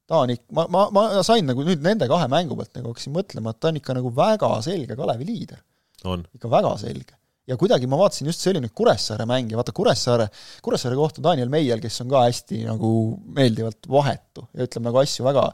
ta 0.09 0.23
on 0.25 0.33
ikka, 0.35 0.49
ma, 0.57 0.67
ma, 0.73 0.87
ma 0.95 1.23
sain 1.27 1.47
nagu 1.47 1.65
nüüd 1.67 1.85
nende 1.85 2.09
kahe 2.11 2.29
mängu 2.33 2.57
pealt 2.59 2.75
nagu 2.79 2.93
hakkasin 2.93 3.15
mõtlema, 3.15 3.53
et 3.53 3.61
ta 3.61 3.71
on 3.71 3.81
ikka 3.81 3.99
nagu 4.01 4.15
väga 4.15 4.51
selge 4.67 4.97
Kalevi 4.97 5.29
liider 5.29 5.61
on. 6.05 6.25
ikka 6.35 6.51
väga 6.51 6.75
selge. 6.81 7.17
Ja 7.49 7.57
kuidagi 7.61 7.89
ma 7.91 7.99
vaatasin 8.01 8.29
just, 8.31 8.41
see 8.41 8.53
oli 8.55 8.63
nüüd 8.65 8.73
Kuressaare 8.77 9.27
mäng 9.29 9.51
ja 9.53 9.59
vaata 9.59 9.75
Kuressaare, 9.77 10.29
Kuressaare 10.65 10.97
kohta 10.97 11.23
Daniel 11.25 11.51
Meier, 11.53 11.81
kes 11.83 12.01
on 12.05 12.09
ka 12.13 12.23
hästi 12.25 12.63
nagu 12.65 12.93
meeldivalt 13.37 13.89
vahetu 13.91 14.47
ja 14.57 14.65
ütleb 14.69 14.87
nagu 14.87 15.01
asju 15.03 15.27
väga, 15.27 15.45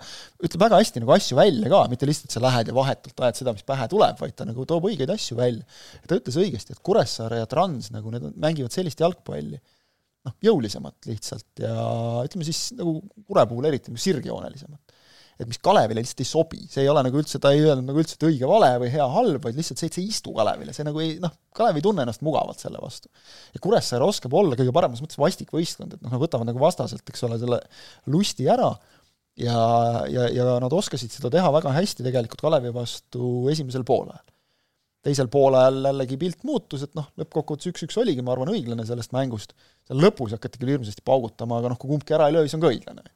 ütleb 0.46 0.66
väga 0.66 0.80
hästi 0.82 1.02
nagu 1.02 1.14
asju 1.16 1.38
välja 1.38 1.72
ka, 1.72 1.82
mitte 1.90 2.08
lihtsalt 2.08 2.36
sa 2.36 2.44
lähed 2.44 2.70
ja 2.70 2.76
vahetult 2.76 3.24
ajad 3.26 3.42
seda, 3.42 3.56
mis 3.56 3.66
pähe 3.66 3.88
tuleb, 3.90 4.20
vaid 4.22 4.36
ta 4.38 4.46
nagu 4.48 4.68
toob 4.70 4.86
õigeid 4.92 5.10
asju 5.16 5.38
välja. 5.40 5.66
ta 6.06 6.20
ütles 6.20 6.38
õigesti, 6.44 6.76
et 6.76 6.84
Kuressaare 6.86 7.42
ja 7.42 7.50
Trans 7.50 7.90
nagu 7.94 8.14
need 8.14 8.30
mängivad 8.38 8.74
sellist 8.74 9.02
jalgpalli, 9.02 9.58
noh, 10.28 10.38
jõulisemat 10.46 11.10
lihtsalt 11.10 11.64
ja 11.64 11.74
ütleme 12.22 12.46
siis 12.46 12.68
nagu 12.78 13.00
Kure 13.26 13.48
puhul 13.50 13.66
eriti 13.70 13.90
nagu 13.90 14.02
sirgjoonelisemat 14.02 14.99
et 15.40 15.48
mis 15.48 15.60
Kalevile 15.64 16.02
lihtsalt 16.02 16.20
ei 16.20 16.28
sobi, 16.28 16.60
see 16.68 16.84
ei 16.84 16.90
ole 16.92 17.02
nagu 17.06 17.16
üldse, 17.20 17.40
ta 17.40 17.52
ei 17.54 17.62
öelnud 17.64 17.88
nagu 17.88 18.02
üldse, 18.02 18.18
et 18.18 18.26
õige-vale 18.28 18.70
või 18.82 18.90
hea-halb, 18.92 19.40
vaid 19.46 19.56
lihtsalt 19.56 19.80
see, 19.80 19.88
et 19.88 19.96
see 19.96 20.04
ei 20.04 20.12
istu 20.12 20.34
Kalevile, 20.36 20.74
see 20.76 20.84
nagu 20.84 21.00
ei 21.00 21.14
noh, 21.22 21.32
Kalev 21.56 21.80
ei 21.80 21.84
tunne 21.84 22.04
ennast 22.04 22.24
mugavalt 22.26 22.60
selle 22.60 22.80
vastu. 22.82 23.08
ja 23.54 23.62
Kuressaare 23.64 24.04
oskab 24.04 24.36
olla 24.36 24.58
kõige 24.58 24.74
paremas 24.76 25.00
mõttes 25.00 25.20
vastik 25.20 25.54
võistkond, 25.56 25.96
et 25.96 26.02
noh, 26.04 26.12
nad 26.12 26.22
võtavad 26.22 26.48
nagu 26.50 26.60
vastaselt, 26.60 27.04
eks 27.08 27.24
ole, 27.28 27.38
selle 27.40 27.60
lusti 28.12 28.48
ära 28.52 28.74
ja, 29.40 29.60
ja, 30.12 30.26
ja 30.34 30.50
nad 30.62 30.76
oskasid 30.76 31.14
seda 31.14 31.32
teha 31.32 31.52
väga 31.56 31.72
hästi 31.78 32.04
tegelikult 32.06 32.44
Kalevi 32.44 32.74
vastu 32.74 33.48
esimesel 33.52 33.86
poolajal. 33.88 34.26
teisel 35.06 35.30
poolajal 35.32 35.80
jällegi 35.88 36.20
pilt 36.20 36.44
muutus, 36.44 36.84
et 36.84 36.92
noh, 36.98 37.08
lõppkokkuvõttes 37.16 37.70
üks-üks 37.72 37.96
oligi, 38.02 38.20
ma 38.20 38.34
arvan, 38.34 38.52
õiglane 38.52 38.84
sellest 38.84 39.14
mängust, 39.16 39.56
seal 39.88 40.02
lõpus 40.04 40.36
hakati 40.36 40.60
küll 40.60 40.74
hirmsasti 40.74 41.00
paugutama, 41.06 41.62
aga 41.62 41.72
noh, 41.72 41.80
kui 41.80 41.88
kumbki 41.94 42.12
ära 42.12 42.28
ei 42.28 42.36
löö, 42.36 42.44
siis 42.44 42.58
on 42.58 42.66
ka 42.66 42.74
õiglane, 42.74 43.06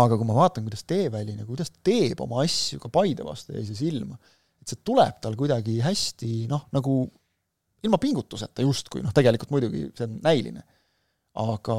aga 0.00 0.18
kui 0.18 0.28
ma 0.28 0.36
vaatan, 0.36 0.64
kuidas 0.66 0.84
Teeväli 0.88 1.36
nagu, 1.38 1.50
kuidas 1.52 1.72
ta 1.72 1.82
teeb 1.90 2.20
oma 2.24 2.42
asju 2.44 2.80
ka 2.82 2.90
Paide 2.92 3.26
vastu 3.26 3.54
jäi 3.56 3.64
see 3.68 3.78
silma, 3.86 4.18
et 4.60 4.70
see 4.70 4.80
tuleb 4.86 5.20
tal 5.22 5.36
kuidagi 5.38 5.78
hästi 5.84 6.46
noh, 6.50 6.66
nagu 6.74 7.02
ilma 7.84 8.00
pingutuseta 8.00 8.64
justkui, 8.64 9.02
noh 9.04 9.14
tegelikult 9.14 9.52
muidugi 9.54 9.86
see 9.96 10.06
on 10.08 10.16
näiline, 10.24 10.62
aga 11.42 11.76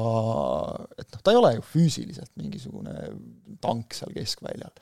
et 1.00 1.08
noh, 1.14 1.22
ta 1.22 1.32
ei 1.32 1.40
ole 1.40 1.54
ju 1.56 1.64
füüsiliselt 1.72 2.32
mingisugune 2.38 2.94
tank 3.62 3.96
seal 3.96 4.12
keskväljal. 4.14 4.74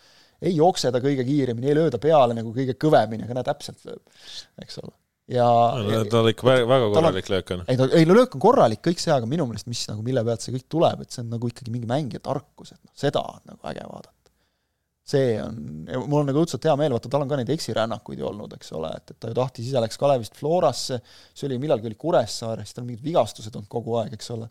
ei 0.44 0.56
jookse 0.56 0.90
ta 0.92 1.00
kõige 1.00 1.24
kiiremini, 1.24 1.70
ei 1.70 1.78
löö 1.78 1.92
ta 1.94 2.00
peale 2.02 2.36
nagu 2.36 2.52
kõige 2.52 2.74
kõvemini, 2.80 3.24
aga 3.24 3.38
näe, 3.38 3.46
täpselt 3.46 3.86
lööb, 3.88 4.02
eks 4.60 4.82
ole. 4.82 4.92
Ja 5.30 5.44
tal 6.12 6.28
ikka 6.28 6.46
väga, 6.46 6.66
väga 6.68 6.88
tal 6.88 6.88
on- 6.90 6.96
korralik 6.98 7.28
löök 7.32 7.52
on. 7.54 7.62
ei 7.68 7.78
no, 7.80 7.86
ei 7.96 8.04
no 8.08 8.16
löök 8.18 8.34
on 8.36 8.42
korralik, 8.44 8.82
kõik 8.84 9.00
see, 9.00 9.12
aga 9.14 9.28
minu 9.28 9.46
meelest, 9.48 9.68
mis 9.70 9.84
nagu, 9.88 10.02
mille 10.04 10.24
pealt 10.26 10.44
see 10.44 10.52
kõik 10.56 10.66
tuleb, 10.68 11.04
et 11.04 11.14
see 11.14 11.22
on 11.24 11.30
nagu 11.32 11.48
ikkagi 11.48 11.72
mingi 11.72 11.88
mängija 11.88 12.20
tarkus, 12.24 12.74
et 12.74 12.80
noh, 12.82 12.92
seda 12.98 13.22
on 13.24 13.40
nagu 13.48 13.70
äge 13.72 13.86
vaadata. 13.88 14.12
see 15.04 15.32
on, 15.40 15.56
mul 16.08 16.22
on 16.22 16.28
nagu 16.30 16.40
õudselt 16.40 16.64
hea 16.64 16.74
meel, 16.80 16.92
vaata 16.96 17.10
tal 17.12 17.24
on 17.24 17.28
ka 17.28 17.36
neid 17.40 17.50
eksirännakuid 17.52 18.20
ju 18.20 18.28
olnud, 18.28 18.52
eks 18.56 18.72
ole, 18.76 18.92
et, 18.96 19.10
et 19.12 19.18
ta 19.20 19.32
ju 19.32 19.36
tahtis, 19.36 19.66
ise 19.68 19.80
läks 19.84 20.00
Kalevist 20.00 20.36
Florasse, 20.36 21.00
see 21.36 21.48
oli 21.48 21.58
millalgi 21.60 21.90
oli 21.90 21.98
Kuressaare, 22.00 22.64
siis 22.64 22.76
tal 22.76 22.86
mingid 22.88 23.04
vigastused 23.04 23.52
olnud 23.52 23.68
kogu 23.68 23.98
aeg, 24.00 24.14
eks 24.16 24.30
ole. 24.36 24.48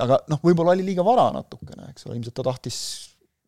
aga 0.00 0.20
noh, 0.32 0.40
võib-olla 0.44 0.72
oli 0.72 0.86
liiga 0.86 1.04
vara 1.04 1.30
natukene, 1.36 1.90
eks 1.92 2.08
ole, 2.08 2.16
ilmselt 2.16 2.36
ta 2.40 2.46
tahtis 2.48 2.78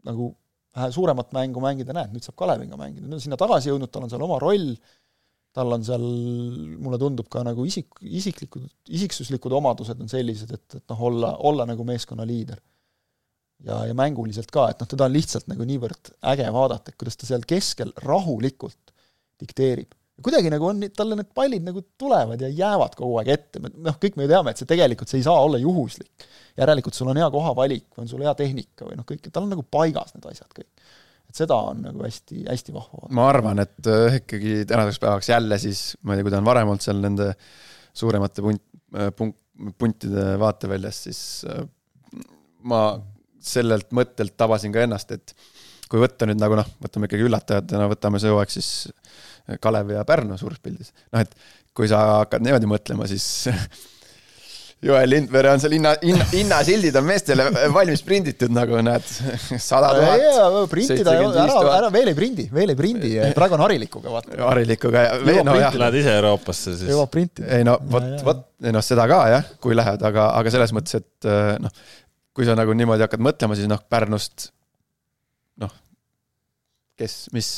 nagu 0.04 0.34
vähe 0.76 0.92
suuremat 0.92 1.32
mängu 1.32 1.60
mängida, 1.64 1.96
näed, 1.96 2.12
nüüd 2.12 2.24
saab 2.24 2.36
Kaleviga 2.40 2.76
mängida, 2.76 3.06
nüüd 3.06 3.16
on 3.16 3.24
sinna 3.24 3.40
tagasi 3.40 3.70
jõudnud, 3.72 3.88
tal 3.92 4.04
on 4.04 4.12
seal 4.12 4.24
oma 4.26 4.36
roll, 4.42 4.74
tal 5.56 5.72
on 5.72 5.84
seal, 5.86 6.06
mulle 6.76 6.98
tundub 7.00 7.28
ka 7.32 7.42
nagu 7.46 7.64
isik, 7.68 8.00
isiklikud, 8.04 8.66
isiksuslikud 8.92 9.54
omadused 9.56 10.00
on 10.02 10.10
sellised, 10.12 10.52
et, 10.52 10.80
et 10.80 10.92
noh, 10.92 11.04
olla, 11.08 11.32
olla 11.48 11.66
nagu 11.68 11.86
meeskonna 11.88 12.26
liider. 12.28 12.60
ja, 13.64 13.78
ja 13.88 13.94
mänguliselt 13.96 14.50
ka, 14.52 14.66
et 14.72 14.82
noh, 14.82 14.88
teda 14.90 15.06
on 15.08 15.14
lihtsalt 15.14 15.46
nagu 15.48 15.64
niivõrd 15.64 16.10
äge 16.32 16.48
vaadata, 16.52 16.92
et 16.92 16.98
kuidas 17.00 17.16
ta 17.16 17.28
seal 17.28 17.46
keskel 17.48 17.94
rahulikult 18.04 18.92
dikteerib. 19.40 19.94
kuidagi 20.24 20.52
nagu 20.52 20.68
on, 20.68 20.84
talle 20.96 21.16
need 21.16 21.32
pallid 21.36 21.64
nagu 21.64 21.82
tulevad 22.00 22.40
ja 22.40 22.48
jäävad 22.48 22.94
kogu 22.96 23.16
aeg 23.20 23.32
ette, 23.32 23.60
noh, 23.64 23.96
kõik 24.02 24.20
me 24.20 24.28
ju 24.28 24.32
teame, 24.34 24.52
et 24.52 24.60
see 24.60 24.68
tegelikult, 24.68 25.12
see 25.12 25.22
ei 25.22 25.26
saa 25.28 25.40
olla 25.48 25.60
juhuslik. 25.62 26.28
järelikult 26.56 26.96
sul 26.96 27.08
on 27.12 27.20
hea 27.20 27.30
kohavalik 27.32 27.98
on 28.00 28.08
sul 28.12 28.24
hea 28.24 28.36
tehnika 28.36 28.90
või 28.90 29.00
noh, 29.00 29.08
kõik, 29.08 29.28
tal 29.32 29.48
on 29.48 29.56
nagu 29.56 29.64
paigas 29.64 30.12
need 30.16 30.28
asjad 30.28 30.52
kõik. 30.52 30.70
Et 31.36 31.42
seda 31.44 31.58
on 31.70 31.82
nagu 31.84 32.04
hästi, 32.04 32.44
hästi 32.48 32.74
vahva 32.74 33.10
ma 33.16 33.28
arvan, 33.28 33.60
et 33.64 33.90
äh, 33.92 34.20
ikkagi 34.22 34.62
tänaseks 34.68 35.00
päevaks 35.02 35.28
jälle 35.30 35.58
siis, 35.60 35.82
ma 36.02 36.14
ei 36.14 36.20
tea, 36.20 36.28
kui 36.28 36.34
ta 36.34 36.40
on 36.40 36.48
varem 36.48 36.72
olnud 36.72 36.84
seal 36.84 37.02
nende 37.02 37.32
suuremate 37.96 38.44
punt, 38.44 38.62
punk-, 39.18 39.72
puntide 39.80 40.32
vaateväljas, 40.40 41.02
siis 41.08 41.20
äh, 41.50 41.64
ma 42.66 42.82
sellelt 43.46 43.92
mõttelt 43.94 44.34
tabasin 44.36 44.72
ka 44.74 44.82
ennast, 44.86 45.12
et 45.14 45.36
kui 45.90 46.00
võtta 46.02 46.26
nüüd 46.26 46.40
nagu 46.40 46.56
noh, 46.58 46.68
võtame 46.82 47.06
ikkagi 47.06 47.28
üllatajatena, 47.28 47.90
võtame 47.92 48.20
see 48.22 48.32
hooaeg 48.32 48.50
siis 48.50 48.70
Kalev 49.62 49.92
ja 49.94 50.02
Pärnu 50.08 50.38
suures 50.40 50.58
pildis. 50.62 50.90
noh, 51.14 51.22
et 51.22 51.36
kui 51.76 51.86
sa 51.90 52.00
hakkad 52.22 52.42
niimoodi 52.42 52.70
mõtlema, 52.70 53.06
siis 53.10 53.46
Joel 54.84 55.08
Lindberg 55.08 55.54
on 55.54 55.60
seal 55.62 55.72
hinna, 55.72 55.94
hinna, 56.02 56.24
hinnasildid 56.28 56.96
on 57.00 57.06
meestele 57.08 57.46
valmis 57.72 58.02
prinditud 58.04 58.52
nagu 58.52 58.76
näed, 58.84 59.06
sada 59.62 59.92
tuhat. 59.96 60.56
printida, 60.68 61.14
ära, 61.16 61.60
ära 61.78 61.88
veel 61.94 62.10
ei 62.12 62.16
prindi, 62.18 62.44
veel 62.52 62.74
ei 62.74 62.76
prindi, 62.78 63.12
praegu 63.36 63.56
on 63.56 63.64
harilikuga, 63.64 64.12
vaata. 64.12 64.36
harilikuga 64.50 65.04
ja 65.06 65.44
no 65.46 65.54
Lähed 65.56 65.96
ise 66.02 66.12
Euroopasse 66.18 66.74
siis. 66.76 66.90
jõuab 66.92 67.08
printida. 67.14 67.48
ei 67.56 67.64
no 67.66 67.78
vot 67.92 68.10
vot, 68.26 68.42
ei 68.68 68.74
noh, 68.76 68.84
seda 68.84 69.06
ka 69.08 69.22
jah, 69.32 69.48
kui 69.64 69.78
lähed, 69.78 70.04
aga, 70.10 70.28
aga 70.42 70.52
selles 70.52 70.74
mõttes, 70.76 71.00
et 71.00 71.30
äh, 71.30 71.54
noh, 71.62 71.72
kui 72.36 72.44
sa 72.48 72.58
nagu 72.58 72.76
niimoodi 72.76 73.06
hakkad 73.06 73.24
mõtlema, 73.24 73.56
siis 73.56 73.70
noh, 73.72 73.80
Pärnust 73.88 74.50
noh, 75.64 75.72
kes, 77.00 77.16
mis, 77.32 77.50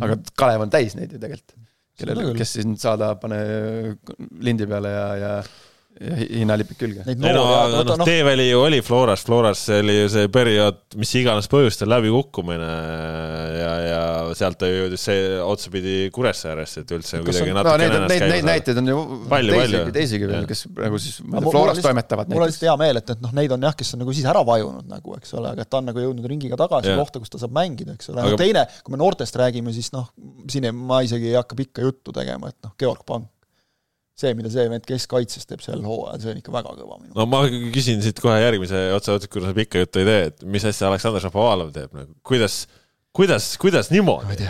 aga 0.00 0.16
Kalev 0.32 0.64
on 0.64 0.72
täis 0.72 0.96
neid 0.96 1.12
ju 1.12 1.20
tegelikult, 1.20 1.58
kellel, 2.00 2.32
kes 2.40 2.56
siin 2.56 2.74
saada, 2.80 3.12
pane 3.20 3.44
lindi 4.40 4.64
peale 4.70 4.96
ja, 4.96 5.06
ja 5.20 5.36
ja 6.00 6.16
hi- 6.18 6.28
hinnalipik 6.40 6.78
külge. 6.80 7.04
Neid 7.06 7.20
ei 7.22 7.32
no 7.36 7.44
aga 7.54 7.82
noh, 7.84 7.96
noh, 8.00 8.06
Teeväli 8.08 8.48
ju 8.50 8.60
oli 8.64 8.80
Floras, 8.82 9.22
Floras 9.24 9.62
oli 9.76 9.94
ju 10.02 10.08
see 10.10 10.28
periood, 10.32 10.80
mis 10.98 11.12
iganes 11.20 11.46
põhjustel 11.52 11.88
läbikukkumine 11.92 12.70
ja, 13.60 13.72
ja 13.88 14.00
sealt 14.36 14.58
ta 14.60 14.66
jõudis 14.70 15.04
see 15.06 15.20
otsapidi 15.44 15.94
Kuressaaresse, 16.14 16.82
et 16.84 16.94
üldse 16.96 17.20
Kas 17.20 17.26
kuidagi 17.28 17.52
on- 17.52 17.58
no 17.58 17.62
natuke 17.62 17.78
neid, 17.78 17.94
neid, 17.94 18.08
neid 18.10 18.24
ennast 18.32 18.48
näiteid 18.50 18.80
on 18.82 18.90
ju 18.92 18.96
Palju, 19.30 19.54
teisigi 19.54 19.78
palju., 19.78 19.94
teisigi 19.98 20.30
veel 20.30 20.48
kes 20.50 20.64
nagu 20.80 21.00
siis 21.04 21.20
on 21.22 21.48
Floras 21.48 21.78
lihtsalt- 21.78 21.88
toimetavad 21.90 22.32
mul 22.34 22.42
on 22.46 22.50
lihtsalt 22.50 22.66
hea 22.68 22.76
meel, 22.84 23.00
et, 23.02 23.14
et 23.16 23.22
noh, 23.24 23.34
neid 23.40 23.54
on 23.58 23.68
jah, 23.68 23.76
kes 23.78 23.94
on 23.94 24.02
nagu 24.04 24.16
siis 24.18 24.26
ära 24.34 24.42
vajunud 24.46 24.88
nagu, 24.90 25.16
eks 25.20 25.34
ole, 25.38 25.52
aga 25.54 25.62
et 25.66 25.70
ta 25.70 25.78
on 25.82 25.88
nagu 25.92 26.04
jõudnud 26.08 26.26
ringiga 26.34 26.58
tagasi 26.60 26.90
Jah. 26.90 26.98
kohta, 27.00 27.22
kus 27.22 27.30
ta 27.34 27.38
saab 27.42 27.54
mängida, 27.54 27.94
eks 27.98 28.10
ole, 28.10 28.20
Aga- 28.24 28.34
aga 28.34 28.42
teine, 28.42 28.66
kui 28.82 28.96
me 28.96 29.00
noortest 29.00 29.36
räägime, 29.40 29.72
siis 29.76 29.92
noh, 29.94 30.10
siin 30.50 30.64
ei, 30.68 30.74
ma 30.74 31.00
isegi 31.06 31.30
ei 31.30 31.38
hakka 31.38 31.54
pikka 31.58 31.82
juttu 31.86 32.12
tegema, 32.12 32.48
et 32.50 32.58
noh, 32.66 32.74
Georg 32.80 33.04
Pank, 33.06 33.28
see, 34.18 34.34
mida 34.38 34.52
see 34.52 34.68
vend 34.70 34.86
keskkaitses 34.88 35.48
teeb 35.50 35.64
sel 35.64 35.82
hooajal, 35.84 36.20
see 36.22 36.32
on 36.34 36.40
ikka 36.42 36.54
väga 36.54 36.76
kõva 36.78 37.00
minu 37.00 37.16
no 37.16 37.26
ma 37.30 37.42
küsin 37.74 38.02
siit 38.04 38.20
kohe 38.22 38.36
järgmise 38.38 38.86
otsa 38.94 39.18
otsa, 39.18 39.30
kuna 39.32 39.50
sa 39.50 39.58
pikka 39.58 39.82
juttu 39.82 40.02
ei 40.02 40.08
tee, 40.10 40.22
et 40.30 40.46
mis 40.56 40.66
asja 40.70 40.90
Aleksandr 40.90 41.24
Šapovalov 41.24 41.74
teeb 41.74 41.94
nagu, 41.96 42.14
kuidas, 42.26 42.64
kuidas, 43.16 43.54
kuidas 43.62 43.90
niimoodi? 43.94 44.48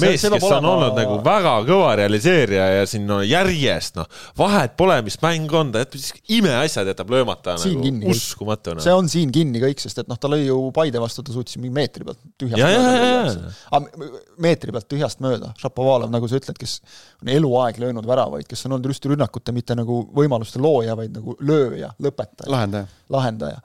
Mees, 0.00 0.22
kes 0.22 0.46
on 0.48 0.52
olema... 0.58 0.72
olnud 0.72 0.98
nagu 0.98 1.18
väga 1.24 1.52
kõva 1.68 1.90
realiseerija 2.00 2.66
ja 2.78 2.86
siin 2.88 3.06
no 3.08 3.20
järjest 3.24 3.98
noh, 3.98 4.08
vahet 4.38 4.76
pole, 4.78 4.96
mis 5.06 5.18
mäng 5.22 5.52
on, 5.54 5.72
ta 5.74 5.84
jätab 5.84 6.20
imeasjad 6.38 6.90
jätab 6.92 7.12
löömata 7.14 7.56
siin 7.62 7.82
nagu 7.82 8.14
uskumatu 8.14 8.76
no.. 8.78 8.84
see 8.84 8.94
on 8.94 9.10
siin 9.12 9.32
kinni 9.34 9.62
kõik, 9.62 9.82
sest 9.84 10.02
et 10.04 10.10
noh, 10.10 10.20
ta 10.20 10.30
lõi 10.30 10.44
ju 10.46 10.58
Paide 10.74 11.02
vastu, 11.02 11.22
ta 11.26 11.34
suutis 11.34 11.58
mingi 11.60 11.74
meetri 11.76 12.06
pealt 12.06 12.20
tühjast 12.40 12.60
ja, 12.60 12.70
mööda. 12.80 13.52
aga 13.78 14.10
meetri 14.46 14.74
pealt 14.74 14.88
tühjast 14.90 15.22
mööda, 15.24 15.52
Šapovalov, 15.60 16.10
nagu 16.14 16.30
sa 16.30 16.40
ütled, 16.40 16.58
kes 16.60 16.80
on 17.22 17.30
eluaeg 17.36 17.78
löönud 17.82 18.08
väravaid, 18.08 18.48
kes 18.50 18.66
on 18.68 18.78
olnud 18.78 18.94
just 18.94 19.06
rünnakute 19.10 19.54
mitte 19.56 19.76
nagu 19.78 20.02
võimaluste 20.16 20.62
looja, 20.62 20.96
vaid 20.98 21.14
nagu 21.14 21.36
lööja, 21.44 21.94
lõpetaja. 22.02 22.50
lahendaja. 22.50 22.90
lahendaja. 23.14 23.62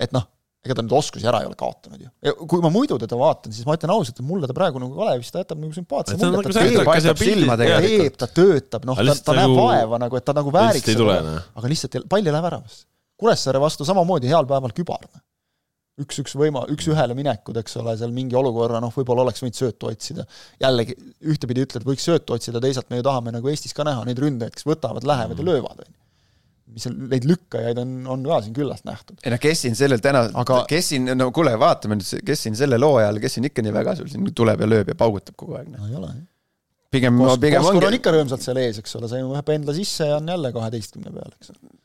et 0.00 0.14
noh 0.14 0.28
ega 0.62 0.76
ta 0.78 0.84
nüüd 0.84 0.94
oskusi 0.94 1.26
ära 1.26 1.40
ei 1.42 1.48
ole 1.48 1.56
kaotanud 1.58 2.04
ju. 2.04 2.08
ja 2.22 2.32
kui 2.38 2.62
ma 2.62 2.70
muidu 2.72 2.98
teda 3.02 3.18
vaatan, 3.18 3.54
siis 3.54 3.66
ma 3.66 3.74
ütlen 3.78 3.92
ausalt, 3.94 4.20
et 4.20 4.26
mulle 4.26 4.46
ta 4.50 4.54
praegu 4.54 4.82
nagu 4.82 4.94
Kalevis, 4.94 5.32
ta 5.34 5.42
jätab 5.42 5.58
nagu 5.58 5.74
sümpaatse 5.74 6.14
mulje, 6.20 7.48
ta 7.50 7.56
teeb, 7.58 7.88
teeb, 7.88 8.20
ta 8.20 8.28
töötab, 8.30 8.86
noh, 8.86 9.00
ta, 9.00 9.16
ta 9.26 9.34
näeb 9.40 9.50
nagu 9.50 9.58
vaeva 9.58 9.98
nagu, 10.04 10.18
et 10.20 10.28
ta 10.28 10.36
nagu 10.38 10.54
vääriks 10.54 10.86
seda, 10.92 11.18
aga 11.58 11.72
lihtsalt 11.72 11.98
pall 12.10 12.22
ei 12.22 12.34
lähe 12.34 12.46
väravasse. 12.46 12.84
Kuressaare 13.22 13.60
vastu 13.62 13.86
samamoodi 13.86 14.30
heal 14.30 14.46
päeval 14.50 14.74
kübar. 14.74 15.02
Noh. 15.06 15.24
üks-üks 16.02 16.32
võima-, 16.38 16.62
üks-ühele 16.72 17.14
minekud, 17.14 17.58
eks 17.60 17.76
ole, 17.82 17.92
seal 18.00 18.14
mingi 18.14 18.38
olukorra, 18.38 18.78
noh, 18.82 18.94
võib-olla 18.94 19.26
oleks 19.26 19.42
võinud 19.42 19.58
söötu 19.58 19.90
otsida. 19.90 20.24
jällegi, 20.62 20.96
ühtepidi 21.34 21.66
ütled, 21.66 21.84
võiks 21.86 22.06
söötu 22.06 22.38
otsida, 22.38 22.62
teisalt 22.64 22.88
me 22.90 23.02
ju 23.02 23.06
tahame 23.06 23.34
nagu 23.34 23.50
Eestis 23.52 23.76
ka 23.76 23.84
näha 23.86 24.06
neid 24.08 24.22
ründajaid, 24.22 24.56
kes 24.56 24.66
võtavad, 24.66 25.04
lähevad 25.06 25.42
ja 25.42 25.48
löövad, 25.50 25.84
on 25.84 25.90
ju 25.90 26.01
mis 26.74 26.86
seal, 26.86 26.96
neid 27.10 27.26
lükkajaid 27.28 27.78
on, 27.82 27.94
on 28.14 28.24
ka 28.26 28.40
siin 28.44 28.56
küllalt 28.56 28.84
nähtud. 28.88 29.18
ei 29.22 29.32
noh, 29.34 29.40
kes 29.42 29.64
siin 29.66 29.76
sellel 29.78 30.02
täna 30.04 30.24
aga..., 30.42 30.62
kes 30.70 30.92
siin, 30.92 31.10
no 31.18 31.28
kuule, 31.34 31.54
vaatame 31.60 31.98
nüüd, 31.98 32.24
kes 32.26 32.46
siin 32.46 32.56
selle 32.58 32.78
loo 32.80 32.96
ajal, 33.00 33.20
kes 33.22 33.38
siin 33.38 33.48
ikka 33.48 33.64
nii 33.64 33.74
väga 33.74 33.96
sul 33.98 34.10
siin 34.12 34.28
tuleb 34.36 34.64
ja 34.64 34.68
lööb 34.70 34.92
ja 34.92 34.96
paugutab 34.98 35.36
kogu 35.38 35.58
aeg. 35.58 35.68
no 35.72 35.88
ei 35.88 35.98
ole. 35.98 36.12
pigem 36.92 37.20
Kos, 37.22 37.38
pigem 37.42 37.68
ongi. 37.68 37.84
on 37.90 37.98
ikka 37.98 38.14
rõõmsalt 38.16 38.46
seal 38.46 38.62
ees, 38.62 38.80
eks 38.82 38.98
ole, 39.00 39.10
sai 39.12 39.22
ühe 39.26 39.44
pendla 39.46 39.76
sisse 39.76 40.08
ja 40.10 40.18
on 40.20 40.32
jälle 40.34 40.52
kaheteistkümne 40.56 41.14
peal, 41.18 41.36
eks 41.36 41.52
ole. 41.54 41.76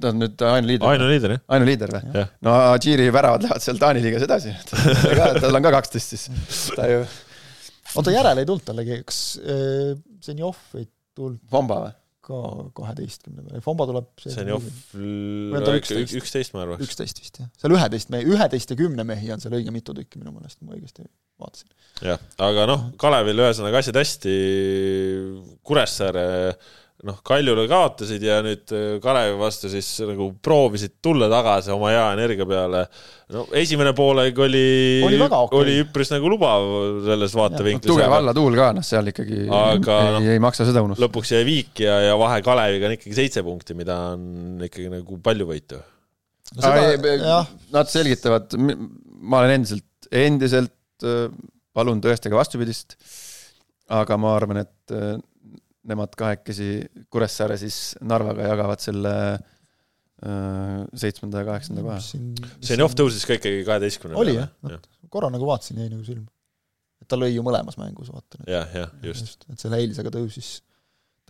ta 0.00 0.14
on 0.14 0.20
nüüd 0.24 0.46
ainuliider. 0.54 0.88
ainuliider, 0.94 1.36
jah. 1.36 1.44
ainuliider 1.58 1.94
või? 1.98 2.24
no 2.48 2.56
Adžiiri 2.72 3.10
väravad 3.14 3.46
lähevad 3.46 3.68
seal 3.68 3.82
Taani 3.82 4.02
liigas 4.04 4.26
edasi 4.26 4.56
tal 5.42 5.60
on 5.60 5.68
ka 5.68 5.76
kaksteist 5.78 6.16
siis, 6.16 6.26
ta 6.72 6.88
ju. 6.90 7.04
oota, 7.94 8.14
järele 8.14 8.42
ei 8.42 8.50
tulnud 8.50 8.66
tallegi, 8.72 9.00
kas 9.06 9.22
äh, 9.44 9.94
Zenjov 10.24 10.58
ei 10.80 10.88
tulnud? 11.16 11.44
Pomba 11.50 11.84
või? 11.84 11.94
Ka 12.26 12.40
kaheteistkümne 12.76 13.44
peale, 13.44 13.62
Fomba 13.64 13.86
tuleb 13.88 14.08
Senjov 14.22 14.64
üksteist, 16.20 16.54
ma 16.56 16.64
arvan. 16.64 16.82
üksteist 16.82 17.22
vist, 17.22 17.40
jah. 17.42 17.50
seal 17.60 17.76
üheteist 17.76 18.10
mehi, 18.14 18.26
üheteist 18.34 18.72
ja 18.72 18.78
kümne 18.78 19.06
mehi 19.06 19.30
on 19.34 19.42
seal 19.42 19.54
õige 19.58 19.74
mitu 19.74 19.94
tükki 19.96 20.20
minu 20.22 20.34
meelest, 20.34 20.60
ma 20.66 20.74
õigesti 20.76 21.06
vaatasin. 21.42 21.70
jah, 22.06 22.26
aga 22.48 22.66
noh, 22.72 22.88
Kalevil 23.00 23.44
ühesõnaga 23.44 23.82
asjad 23.82 24.00
hästi, 24.00 24.34
Kuressaare 25.66 26.26
noh, 27.04 27.18
Kaljule 27.26 27.66
kaotasid 27.68 28.22
ja 28.24 28.38
nüüd 28.44 28.72
äh, 28.72 28.84
Kalevi 29.02 29.36
vastu 29.40 29.68
siis 29.72 29.88
nagu 30.06 30.30
proovisid 30.42 30.96
tulla 31.04 31.28
tagasi 31.32 31.72
oma 31.74 31.90
hea 31.92 32.04
energia 32.14 32.46
peale. 32.48 32.84
no 33.34 33.44
esimene 33.58 33.92
poolek 33.96 34.38
oli, 34.46 34.62
oli, 35.04 35.18
okay. 35.26 35.58
oli 35.58 35.74
üpris 35.82 36.12
nagu 36.14 36.30
lubav 36.32 36.64
selles 37.06 37.36
vaatevinklis. 37.36 37.90
tugev 37.90 38.16
allatuul 38.20 38.56
ka, 38.58 38.70
noh, 38.78 38.86
seal 38.86 39.12
ikkagi 39.12 39.44
aga, 39.44 39.98
ei, 40.06 40.14
no, 40.14 40.22
ei 40.36 40.42
maksa 40.42 40.68
seda 40.68 40.84
unustada. 40.86 41.06
lõpuks 41.06 41.34
jäi 41.36 41.44
viik 41.48 41.84
ja, 41.84 41.98
ja 42.08 42.16
vahe 42.20 42.40
Kaleviga 42.46 42.88
on 42.88 42.96
ikkagi 42.96 43.18
seitse 43.18 43.44
punkti, 43.46 43.76
mida 43.78 43.98
on 44.14 44.64
ikkagi 44.64 44.88
nagu 44.92 45.20
palju 45.24 45.50
võitu 45.52 45.82
no. 45.82 45.92
Seda, 46.62 47.42
nad 47.74 47.92
selgitavad, 47.92 48.56
ma 48.56 49.42
olen 49.42 49.58
endiselt, 49.58 49.88
endiselt 50.14 51.04
äh, 51.04 51.28
palun 51.76 52.00
tõestage 52.00 52.36
vastupidist, 52.38 52.96
aga 53.92 54.16
ma 54.20 54.32
arvan, 54.38 54.62
et 54.64 54.94
äh, 54.96 55.16
nemad 55.86 56.14
kahekesi 56.18 56.70
Kuressaare 57.12 57.58
siis 57.60 57.94
Narvaga 58.06 58.48
jagavad 58.50 58.82
selle 58.82 59.14
äh, 59.36 60.84
seitsmenda 60.98 61.42
ja 61.42 61.48
kaheksanda 61.50 61.84
koha. 61.86 61.98
Zenjov 62.64 62.96
tõusis 62.98 63.26
ka 63.28 63.38
ikkagi 63.38 63.64
kaheteistkümne 63.66 64.18
oli 64.20 64.36
jah 64.38 64.50
ja., 64.70 64.80
korra 65.12 65.30
nagu 65.32 65.46
vaatasin, 65.48 65.82
jäi 65.84 65.90
nagu 65.92 66.04
silma. 66.06 66.26
et 67.02 67.08
ta 67.10 67.18
lõi 67.18 67.32
ju 67.34 67.44
mõlemas 67.46 67.78
mängus, 67.80 68.10
vaata. 68.12 68.42
jah, 68.48 68.66
jah, 68.74 68.94
just, 69.06 69.28
just.. 69.28 69.46
et 69.52 69.62
selle 69.62 69.78
eilsega 69.82 70.10
tõusis, 70.12 70.50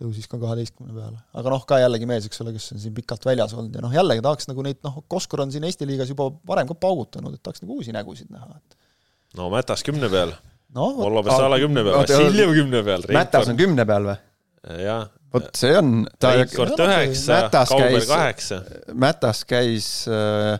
tõusis 0.01 0.25
ka 0.31 0.39
kaheteistkümne 0.41 0.95
peale. 0.95 1.21
aga 1.37 1.53
noh, 1.53 1.63
ka 1.69 1.79
jällegi 1.83 2.09
mees, 2.09 2.27
eks 2.29 2.43
ole, 2.45 2.55
kes 2.57 2.71
on 2.73 2.81
siin 2.83 2.97
pikalt 2.97 3.27
väljas 3.29 3.53
olnud 3.57 3.77
ja 3.77 3.85
noh, 3.85 3.93
jällegi 3.93 4.25
tahaks 4.25 4.49
nagu 4.49 4.65
neid, 4.65 4.81
noh, 4.87 5.01
Koskor 5.11 5.45
on 5.45 5.53
siin 5.53 5.67
Eesti 5.67 5.87
liigas 5.89 6.11
juba 6.13 6.31
varem 6.49 6.69
ka 6.69 6.77
paugutanud, 6.87 7.37
et 7.37 7.43
tahaks 7.45 7.63
nagu 7.63 7.77
uusi 7.77 7.95
nägusid 7.95 8.33
näha, 8.33 8.57
et 8.57 9.37
no 9.37 9.51
Mätas 9.53 9.85
kümne 9.85 10.09
peal 10.11 10.33
no,. 10.73 10.89
Vollo 10.97 11.23
Pessala 11.25 11.59
kümne 11.61 11.83
peal, 11.85 12.01
Vassiljev 12.01 12.55
kümne 12.61 12.83
peal. 12.87 13.05
Mätas 13.13 13.51
on 13.51 13.59
kümne 13.59 13.85
peal 13.87 14.09
või? 14.11 14.17
Jah. 14.63 15.07
vot 15.33 15.47
see 15.57 15.77
on. 15.77 15.93
Reinkord 16.23 16.83
üheksa, 16.87 17.47
Kauber 17.51 18.05
kaheksa. 18.09 18.61
Mätas 18.97 19.43
käis 19.47 19.89
äh, 20.11 20.57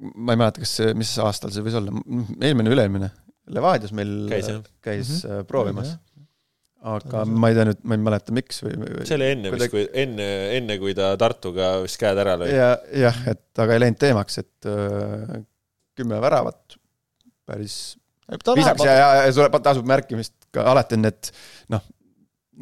ma 0.00 0.34
ei 0.34 0.40
mäleta, 0.40 0.62
kas 0.64 0.76
mis 0.98 1.10
aastal 1.22 1.52
see 1.54 1.64
võis 1.64 1.76
olla, 1.80 1.92
eelmine, 2.40 2.72
üle-eelmine, 2.72 3.10
Levadias 3.50 3.92
meil 3.96 4.14
käis, 4.30 4.48
käis 4.84 5.10
mm 5.10 5.30
-hmm. 5.30 5.46
proovimas. 5.48 5.96
aga 6.80 7.24
ma 7.28 7.50
ei 7.50 7.56
tea 7.58 7.66
nüüd, 7.68 7.80
ma 7.84 7.96
ei 7.96 8.02
mäleta, 8.06 8.32
miks 8.32 8.62
või, 8.64 8.76
või 8.80 9.06
see 9.08 9.18
oli 9.18 9.30
enne 9.34 9.52
vist, 9.52 9.72
kui 9.72 9.84
enne, 10.04 10.28
enne 10.56 10.78
kui 10.80 10.94
ta 10.96 11.12
Tartuga 11.20 11.72
vist 11.84 12.00
käed 12.00 12.20
ära 12.22 12.38
lõi. 12.40 12.52
ja, 12.54 12.70
jah, 13.02 13.18
et 13.34 13.64
aga 13.64 13.76
ei 13.76 13.84
läinud 13.84 14.00
teemaks, 14.00 14.38
et 14.40 14.70
äh, 14.70 15.40
kümme 15.98 16.20
väravat, 16.22 16.78
päris 17.44 17.80
visaks 18.30 18.86
ja, 18.86 18.94
ja, 18.94 19.08
ja 19.26 19.48
tasub 19.58 19.88
märkimist 19.90 20.36
ka 20.54 20.64
alati 20.70 20.96
on 20.96 21.04
need 21.08 21.32
noh, 21.74 21.84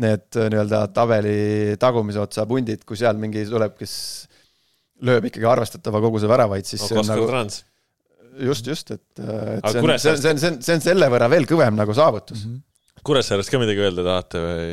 need 0.03 0.39
äh, 0.39 0.51
nii-öelda 0.53 0.83
tabeli 0.95 1.77
tagumise 1.81 2.21
otsa 2.23 2.47
pundid, 2.49 2.85
kui 2.89 2.99
seal 2.99 3.19
mingi 3.21 3.45
tuleb, 3.49 3.75
kes 3.79 3.95
lööb 5.09 5.29
ikkagi 5.29 5.47
arvestatava 5.49 6.03
koguse 6.03 6.31
väravaid, 6.31 6.67
siis 6.69 6.83
no, 6.85 6.91
see 6.91 7.03
on 7.03 7.11
nagu 7.13 7.27
trans. 7.31 7.63
just, 8.43 8.67
just, 8.67 8.95
et, 8.95 9.07
äh, 9.23 9.59
et 9.59 9.69
see 9.71 9.83
on, 9.83 9.95
see 9.97 10.15
on, 10.15 10.23
see 10.23 10.33
on, 10.33 10.41
see 10.43 10.53
on, 10.53 10.63
see 10.67 10.79
on 10.79 10.87
selle 10.87 11.11
võrra 11.13 11.31
veel 11.31 11.49
kõvem 11.51 11.79
nagu 11.79 11.95
saavutus 11.97 12.45
mm. 12.45 12.55
-hmm. 12.55 12.65
Kuressaarest 13.09 13.53
ka 13.53 13.61
midagi 13.63 13.81
öelda 13.81 14.03
tahate 14.05 14.41
või? 14.43 14.71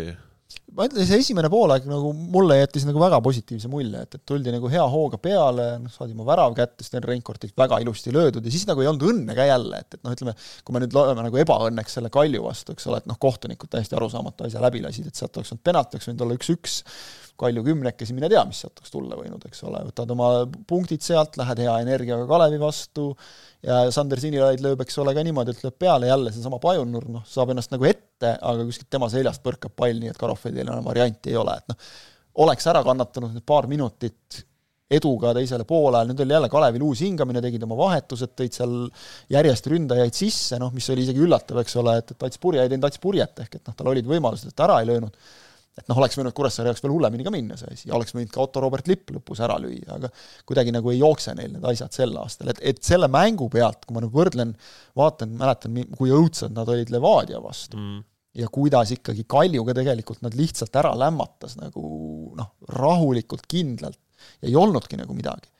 Ma 0.75 0.87
ütlen, 0.89 1.05
see 1.07 1.19
esimene 1.23 1.49
poolaeg 1.51 1.85
nagu 1.89 2.11
mulle 2.13 2.57
jättis 2.59 2.85
nagu 2.87 2.99
väga 3.01 3.19
positiivse 3.23 3.69
mulje, 3.71 4.01
et, 4.05 4.17
et 4.17 4.23
tuldi 4.27 4.53
nagu 4.53 4.69
hea 4.71 4.83
hooga 4.91 5.19
peale, 5.21 5.67
noh, 5.83 5.93
saadi 5.93 6.15
oma 6.15 6.27
värav 6.27 6.55
kätte, 6.57 6.85
Sten 6.85 7.03
Reinkordilt 7.05 7.55
väga 7.57 7.79
ilusti 7.83 8.13
löödud 8.15 8.45
ja 8.45 8.53
siis 8.53 8.67
nagu 8.69 8.83
ei 8.83 8.89
olnud 8.91 9.07
õnne 9.11 9.37
ka 9.37 9.47
jälle, 9.47 9.81
et, 9.85 9.97
et 9.97 10.03
noh, 10.03 10.15
ütleme, 10.15 10.35
kui 10.67 10.75
me 10.75 10.83
nüüd 10.83 10.95
loeme 10.97 11.27
nagu 11.27 11.41
ebaõnneks 11.45 11.99
selle 11.99 12.11
Kalju 12.13 12.43
vastu, 12.43 12.75
eks 12.75 12.89
ole, 12.91 12.99
et 13.03 13.09
noh, 13.11 13.19
kohtunikud 13.21 13.71
täiesti 13.71 13.97
arusaamatu 13.97 14.49
asja 14.49 14.63
läbi 14.63 14.83
lasid, 14.83 15.07
et 15.09 15.19
sealt 15.19 15.39
oleks 15.39 15.55
olnud 15.55 15.65
penalt, 15.65 15.95
oleks 15.95 16.11
võinud 16.11 16.25
olla 16.27 16.39
üks-üks, 16.39 16.81
Kalju 17.39 17.63
kümnekesi, 17.65 18.15
mine 18.15 18.29
tea, 18.31 18.41
mis 18.47 18.61
sealt 18.63 18.79
oleks 18.79 18.93
tulla 18.93 19.17
võinud, 19.19 19.43
eks 19.49 19.63
ole, 19.67 19.81
võtad 19.89 20.11
oma 20.15 20.29
punktid 20.67 21.03
sealt, 21.03 21.35
lähed 21.39 21.61
hea 21.65 21.73
energiaga 21.83 22.23
Kalevi 22.29 22.59
vastu 22.61 23.09
ja 23.65 23.81
Sander 23.91 24.21
Sinilaid 24.23 24.63
lööb, 24.63 24.85
eks 24.85 24.97
ole, 25.03 25.11
ka 25.17 25.23
niimoodi, 25.25 25.51
et 25.51 25.65
lööb 25.65 25.77
peale 25.83 26.07
jälle 26.07 26.31
seesama 26.31 26.61
Pajunur, 26.63 27.09
noh, 27.11 27.27
saab 27.27 27.51
ennast 27.51 27.75
nagu 27.75 27.87
ette, 27.89 28.33
aga 28.39 28.63
kuskilt 28.63 28.89
tema 28.95 29.11
seljast 29.11 29.43
põrkab 29.43 29.75
pall, 29.75 29.99
nii 29.99 30.13
et 30.13 30.19
Karofedil 30.19 30.63
enam 30.63 30.87
varianti 30.87 31.33
ei 31.33 31.39
ole, 31.41 31.59
et 31.59 31.73
noh, 31.73 31.93
oleks 32.45 32.67
ära 32.71 32.83
kannatanud 32.87 33.35
need 33.35 33.47
paar 33.47 33.67
minutit 33.71 34.43
eduga 34.95 35.31
teisele 35.35 35.65
poolajal, 35.67 36.11
nüüd 36.11 36.21
oli 36.21 36.35
jälle 36.35 36.49
Kalevil 36.53 36.83
uus 36.85 37.01
hingamine, 37.01 37.41
tegid 37.43 37.63
oma 37.65 37.77
vahetused, 37.79 38.35
tõid 38.37 38.53
seal 38.55 38.75
järjest 39.33 39.67
ründajaid 39.71 40.15
sisse, 40.15 40.59
noh, 40.61 40.69
mis 40.75 40.87
oli 40.93 41.03
isegi 41.07 41.23
üllatav, 41.25 41.59
eks 41.63 41.75
ole, 41.81 41.97
et, 41.99 42.13
et 42.13 42.27
Ats 42.27 42.39
Purje 42.41 42.61
ei 42.61 42.71
teinud 42.71 42.85
Ats 42.87 43.01
Purjet, 43.01 43.41
ehk 43.41 43.57
et 43.57 43.65
noh, 43.65 43.75
tal 43.75 43.89
olid 43.91 44.07
võimalused, 44.07 44.53
et 44.53 44.63
ära 44.67 44.77
ei 44.83 44.91
löönud 44.91 45.17
et 45.75 45.89
noh, 45.91 45.97
oleks 45.99 46.15
võinud 46.17 46.35
Kuressaare 46.35 46.71
jaoks 46.71 46.83
veel 46.83 46.93
hullemini 46.95 47.25
ka 47.25 47.33
minna 47.33 47.57
see 47.59 47.71
asi. 47.73 47.87
Ja 47.89 47.97
oleks 47.97 48.15
võinud 48.15 48.31
ka 48.31 48.41
Otto 48.45 48.63
Robert 48.63 48.87
Lipp 48.87 49.11
lõpus 49.11 49.41
ära 49.43 49.57
lüüa, 49.61 49.97
aga 49.97 50.11
kuidagi 50.47 50.73
nagu 50.75 50.91
ei 50.93 51.01
jookse 51.01 51.35
neil 51.37 51.51
need 51.53 51.67
asjad 51.71 51.95
sel 51.95 52.15
aastal, 52.21 52.53
et, 52.53 52.61
et 52.73 52.81
selle 52.85 53.09
mängu 53.11 53.49
pealt, 53.51 53.83
kui 53.85 53.97
ma 53.97 54.03
nüüd 54.03 54.15
võrdlen, 54.15 54.53
vaatan, 54.97 55.35
mäletan, 55.39 55.81
kui 55.97 56.13
õudsad 56.15 56.55
nad 56.55 56.71
olid 56.71 56.93
Levadia 56.95 57.41
vastu 57.43 57.79
mm. 57.79 58.05
ja 58.41 58.51
kuidas 58.53 58.95
ikkagi 58.95 59.27
Kaljuga 59.27 59.75
tegelikult 59.81 60.23
nad 60.25 60.37
lihtsalt 60.39 60.79
ära 60.79 60.93
lämmatas 61.05 61.57
nagu 61.59 61.83
noh, 62.39 62.53
rahulikult, 62.79 63.43
kindlalt 63.51 63.99
ja 64.39 64.49
ei 64.49 64.55
olnudki 64.59 64.99
nagu 64.99 65.17
midagi 65.17 65.51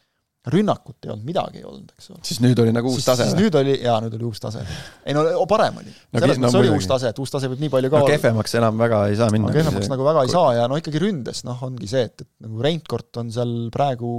rünnakut 0.53 1.05
ei 1.05 1.11
olnud, 1.11 1.25
midagi 1.25 1.61
ei 1.61 1.65
olnud, 1.65 1.93
eks 1.95 2.11
ole. 2.13 2.19
siis 2.27 2.39
nüüd 2.43 2.59
oli 2.61 2.73
nagu 2.75 2.91
uus 2.91 2.99
siis, 2.99 3.07
tase? 3.07 3.25
siis 3.29 3.39
nüüd 3.39 3.57
oli, 3.57 3.75
jaa, 3.81 3.95
nüüd 4.03 4.17
oli 4.17 4.27
uus 4.27 4.41
tase. 4.43 4.61
ei 5.05 5.15
no 5.17 5.23
parem 5.49 5.79
oli 5.81 5.89
no,. 5.89 6.19
selles 6.19 6.41
mõttes 6.41 6.57
no, 6.57 6.61
oli 6.61 6.73
uus 6.75 6.89
tase, 6.91 7.11
et 7.13 7.21
uus 7.23 7.33
tase 7.33 7.49
võib 7.51 7.63
nii 7.63 7.71
palju 7.73 7.91
ka 7.93 8.03
no, 8.03 8.09
kehvemaks 8.11 8.57
enam 8.61 8.77
väga 8.81 9.01
ei 9.09 9.17
saa 9.19 9.31
minna. 9.33 9.49
no 9.49 9.55
kehvemaks 9.55 9.89
nagu 9.91 10.07
väga 10.07 10.25
ei 10.27 10.33
saa 10.35 10.53
ja 10.59 10.67
no 10.69 10.77
ikkagi 10.81 11.01
ründes, 11.01 11.41
noh, 11.47 11.65
ongi 11.65 11.89
see, 11.89 12.05
et, 12.11 12.25
et 12.25 12.31
nagu 12.45 12.61
Reinkord 12.67 13.21
on 13.23 13.33
seal 13.33 13.55
praegu 13.73 14.11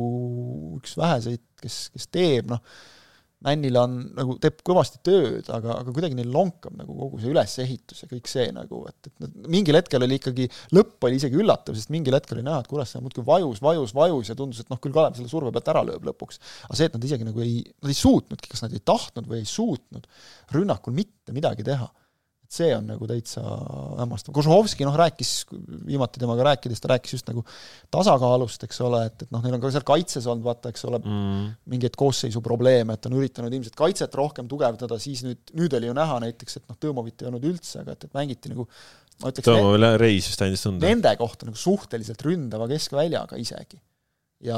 üks 0.80 0.96
väheseid, 0.98 1.44
kes, 1.62 1.78
kes 1.94 2.10
teeb, 2.10 2.50
noh, 2.54 2.62
Männil 3.44 3.76
on 3.76 3.96
nagu, 4.16 4.38
teeb 4.40 4.62
kõvasti 4.64 5.02
tööd, 5.04 5.48
aga, 5.52 5.74
aga 5.82 5.92
kuidagi 5.92 6.16
neil 6.16 6.30
lonkab 6.32 6.72
nagu 6.78 6.94
kogu 6.96 7.18
see 7.20 7.28
ülesehitus 7.34 8.00
ja 8.00 8.08
kõik 8.08 8.30
see 8.30 8.46
nagu, 8.56 8.80
et, 8.88 9.10
et 9.20 9.34
mingil 9.52 9.76
hetkel 9.76 10.06
oli 10.06 10.16
ikkagi, 10.16 10.46
lõpp 10.72 11.04
oli 11.04 11.20
isegi 11.20 11.36
üllatav, 11.42 11.76
sest 11.76 11.92
mingil 11.92 12.16
hetkel 12.16 12.38
oli 12.38 12.46
näha, 12.46 12.62
et 12.64 12.70
Kuressaare 12.70 13.04
muudkui 13.04 13.26
vajus, 13.28 13.60
vajus, 13.60 13.92
vajus 13.98 14.32
ja 14.32 14.38
tundus, 14.38 14.62
et 14.64 14.72
noh, 14.72 14.80
küll 14.80 14.96
Kalev 14.96 15.18
selle 15.18 15.28
surve 15.28 15.52
pealt 15.52 15.68
ära 15.74 15.84
lööb 15.84 16.08
lõpuks. 16.08 16.40
aga 16.64 16.80
see, 16.80 16.88
et 16.88 16.96
nad 16.96 17.04
isegi 17.10 17.28
nagu 17.28 17.44
ei, 17.44 17.60
nad 17.84 17.92
ei 17.92 18.00
suutnudki, 18.00 18.54
kas 18.54 18.64
nad 18.64 18.72
ei 18.72 18.80
tahtnud 18.92 19.28
või 19.28 19.42
ei 19.42 19.52
suutnud 19.52 20.08
rünnakul 20.56 20.96
mitte 20.96 21.36
midagi 21.36 21.68
teha. 21.68 21.90
Et 22.46 22.54
see 22.54 22.68
on 22.76 22.86
nagu 22.86 23.08
täitsa 23.10 23.42
hämmastav. 23.98 24.32
Kožuhovski 24.36 24.86
noh, 24.86 24.94
rääkis, 24.98 25.32
viimati 25.86 26.22
temaga 26.22 26.46
rääkides, 26.52 26.82
ta 26.82 26.92
rääkis 26.92 27.16
just 27.16 27.30
nagu 27.30 27.42
tasakaalust, 27.94 28.66
eks 28.68 28.78
ole, 28.86 29.02
et, 29.10 29.26
et 29.26 29.32
noh, 29.34 29.42
neil 29.42 29.56
on 29.56 29.64
ka 29.64 29.72
seal 29.74 29.86
kaitses 29.86 30.28
olnud, 30.30 30.46
vaata, 30.46 30.70
eks 30.70 30.86
ole 30.86 31.00
mm., 31.02 31.48
mingeid 31.72 31.98
koosseisu 31.98 32.42
probleeme, 32.44 32.94
et 32.94 33.08
on 33.10 33.16
üritanud 33.18 33.56
ilmselt 33.58 33.78
kaitset 33.78 34.14
rohkem 34.18 34.46
tugevdada, 34.50 35.00
siis 35.02 35.24
nüüd, 35.26 35.42
nüüd 35.58 35.74
oli 35.80 35.90
ju 35.90 35.96
näha 35.98 36.20
näiteks, 36.28 36.60
et 36.60 36.70
noh, 36.70 36.78
Tõmovit 36.86 37.24
ei 37.24 37.30
olnud 37.32 37.50
üldse, 37.50 37.82
aga 37.82 37.96
et, 37.96 38.06
et 38.06 38.14
mängiti 38.14 38.52
nagu 38.52 38.68
ma 39.22 39.32
ütleks 39.32 39.48
Tõmovile 39.48 39.92
reis 40.00 40.30
vist 40.30 40.46
andis 40.46 40.62
tunda. 40.62 40.86
Nende 40.86 41.12
kohta 41.18 41.48
nagu 41.48 41.58
suhteliselt 41.58 42.22
ründava 42.26 42.70
keskväljaga 42.70 43.40
isegi. 43.42 43.80
ja 44.46 44.56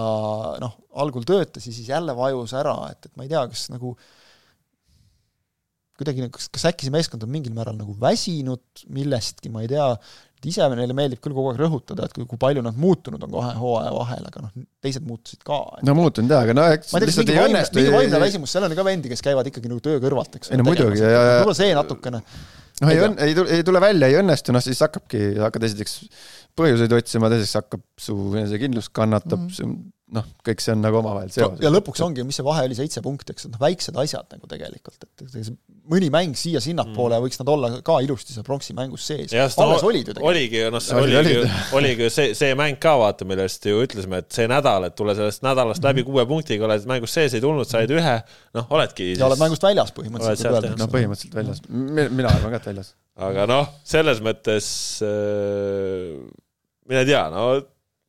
noh, 0.60 0.74
algul 0.98 1.24
töötas 1.24 1.64
ja 1.68 1.72
siis 1.72 1.88
jälle 1.88 2.12
vajus 2.18 2.52
ära, 2.58 2.74
et, 2.92 3.06
et 3.06 3.16
ma 3.16 3.24
ei 3.24 3.30
tea, 3.30 3.44
kas 3.48 3.68
nagu 3.72 3.94
kuidagi 5.98 6.22
nagu, 6.24 6.32
kas, 6.34 6.46
kas 6.54 6.68
äkki 6.70 6.86
see 6.86 6.94
meeskond 6.94 7.24
on 7.26 7.30
mingil 7.32 7.54
määral 7.56 7.76
nagu 7.78 7.94
väsinud 7.98 8.84
millestki, 8.94 9.50
ma 9.52 9.64
ei 9.64 9.70
tea, 9.72 9.86
et 10.38 10.48
ise 10.52 10.66
neile 10.70 10.94
meeldib 10.94 11.20
küll 11.24 11.34
kogu 11.34 11.50
aeg 11.50 11.58
rõhutada, 11.64 12.06
et 12.06 12.14
kui, 12.14 12.26
kui 12.30 12.38
palju 12.40 12.62
nad 12.62 12.78
muutunud 12.78 13.24
on 13.26 13.32
kahe 13.34 13.56
hooaja 13.58 13.90
vahel, 13.96 14.28
aga 14.30 14.44
noh, 14.44 14.52
teised 14.84 15.06
muutusid 15.08 15.42
ka. 15.46 15.58
no 15.88 15.96
muutunud 15.98 16.30
jaa, 16.34 16.44
aga 16.46 16.54
no 16.54 16.68
eks 16.76 16.94
ma 16.94 17.00
ei 17.00 17.08
tea, 17.08 17.10
kas 17.10 17.20
mingi 17.24 17.40
vaimne, 17.40 17.64
mingi 17.80 17.96
vaimne 17.96 18.22
väsimus, 18.22 18.54
seal 18.54 18.68
on 18.68 18.76
ka 18.78 18.86
vendi, 18.86 19.10
kes 19.10 19.24
käivad 19.26 19.50
ikkagi 19.50 19.72
nagu 19.72 19.82
töö 19.84 19.98
kõrvalt, 20.04 20.38
eks 20.38 20.54
ei 20.54 20.62
no 20.62 20.68
muidugi, 20.68 21.02
ja, 21.02 21.10
ja 21.10 21.36
võib-olla 21.40 21.58
see 21.58 21.74
natukene. 21.78 22.22
Noh, 22.78 22.92
ei, 22.94 22.98
ei, 23.02 23.14
ei 23.26 23.34
tule, 23.34 23.54
ei 23.56 23.66
tule 23.66 23.82
välja, 23.82 24.06
ei 24.06 24.20
õnnestu, 24.20 24.54
noh 24.54 24.62
siis 24.62 24.78
hakkabki, 24.84 25.24
hakkad 25.42 25.66
esiteks 25.66 25.98
põhjuseid 26.58 26.94
otsima, 26.94 27.30
teiseks 27.32 27.58
hakkab 27.58 27.82
su 27.98 28.14
enesekindlus 28.36 28.92
kannatab 28.94 29.48
mm, 29.48 29.54
-hmm 29.56 29.86
noh, 30.14 30.24
kõik 30.46 30.62
see 30.62 30.72
on 30.72 30.80
nagu 30.80 30.98
omavahel 31.02 31.30
seoses. 31.32 31.60
ja 31.60 31.70
lõpuks 31.72 32.00
ongi, 32.04 32.24
mis 32.24 32.38
see 32.38 32.46
vahe 32.46 32.64
oli, 32.68 32.76
seitse 32.78 33.02
punkti, 33.04 33.34
eks, 33.34 33.48
noh 33.52 33.60
väiksed 33.60 33.96
asjad 34.00 34.28
nagu 34.32 34.48
tegelikult, 34.50 35.04
et 35.04 35.50
mõni 35.88 36.08
mäng 36.12 36.36
siia-sinnapoole 36.38 37.16
mm. 37.18 37.24
võiks 37.26 37.40
nad 37.40 37.50
olla 37.52 37.70
ka 37.84 37.98
ilusti 38.04 38.34
seal 38.34 38.46
pronksi 38.46 38.76
mängus 38.76 39.04
sees. 39.08 39.34
alles 39.34 39.84
olid 39.84 40.08
ju 40.08 40.16
tegelikult. 40.16 40.30
oligi 40.32 40.62
ju, 40.62 40.72
noh, 40.72 40.84
see 40.84 40.98
oligi, 41.00 41.18
oligi, 41.20 41.52
oligi 41.80 42.08
ju 42.08 42.14
see, 42.14 42.34
see 42.38 42.56
mäng 42.58 42.80
ka, 42.80 42.94
vaata, 43.00 43.28
millest 43.28 43.68
ju 43.68 43.84
ütlesime, 43.84 44.22
et 44.24 44.32
see 44.34 44.48
nädal, 44.50 44.88
et 44.88 44.96
tule 44.98 45.16
sellest 45.18 45.44
nädalast 45.44 45.84
läbi 45.84 46.04
kuue 46.08 46.24
punktiga, 46.28 46.68
oled 46.68 46.88
mängus 46.88 47.16
sees, 47.16 47.36
ei 47.36 47.44
tulnud, 47.44 47.68
said 47.68 47.92
ühe, 47.92 48.18
noh, 48.56 48.68
oled,, 48.76 48.96
ja 49.12 49.28
oled 49.28 49.44
mängust 49.44 49.64
väljas 49.64 49.92
põhimõtteliselt. 49.96 50.72
no 50.80 50.90
põhimõtteliselt 50.92 51.40
väljas, 51.40 51.64
mina 51.68 52.32
olen 52.32 52.56
ka 52.56 52.64
väljas. 52.72 52.94
aga 53.28 53.48
noh, 53.50 53.72
selles 53.88 54.24
mõttes 54.24 54.68
äh, 55.04 56.14
mine 56.88 57.04
tea, 57.08 57.26
no 57.32 57.50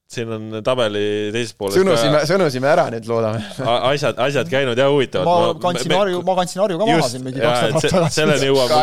siin 0.09 0.31
on 0.33 0.45
tabeli 0.65 1.01
teises 1.33 1.53
pooles 1.57 1.77
sõnusime, 1.77 2.21
sõnusime 2.25 2.69
ära 2.71 2.87
nüüd, 2.89 3.05
loodame. 3.09 3.43
asjad, 3.91 4.17
asjad 4.25 4.49
käinud 4.49 4.79
ja 4.79 4.87
huvitavad. 4.89 5.27
ma 5.29 5.51
kandsin 5.61 5.93
Harju, 5.93 6.21
ma 6.25 6.35
kandsin 6.39 6.63
Harju 6.63 6.79
ka 6.81 6.87
maha 6.89 7.09
siin 7.11 7.25
mingi 7.27 7.43
kaks 7.43 7.59
nädalat 7.67 7.85
tagasi. 7.93 8.15
selleni 8.17 8.49
jõuame 8.49 8.79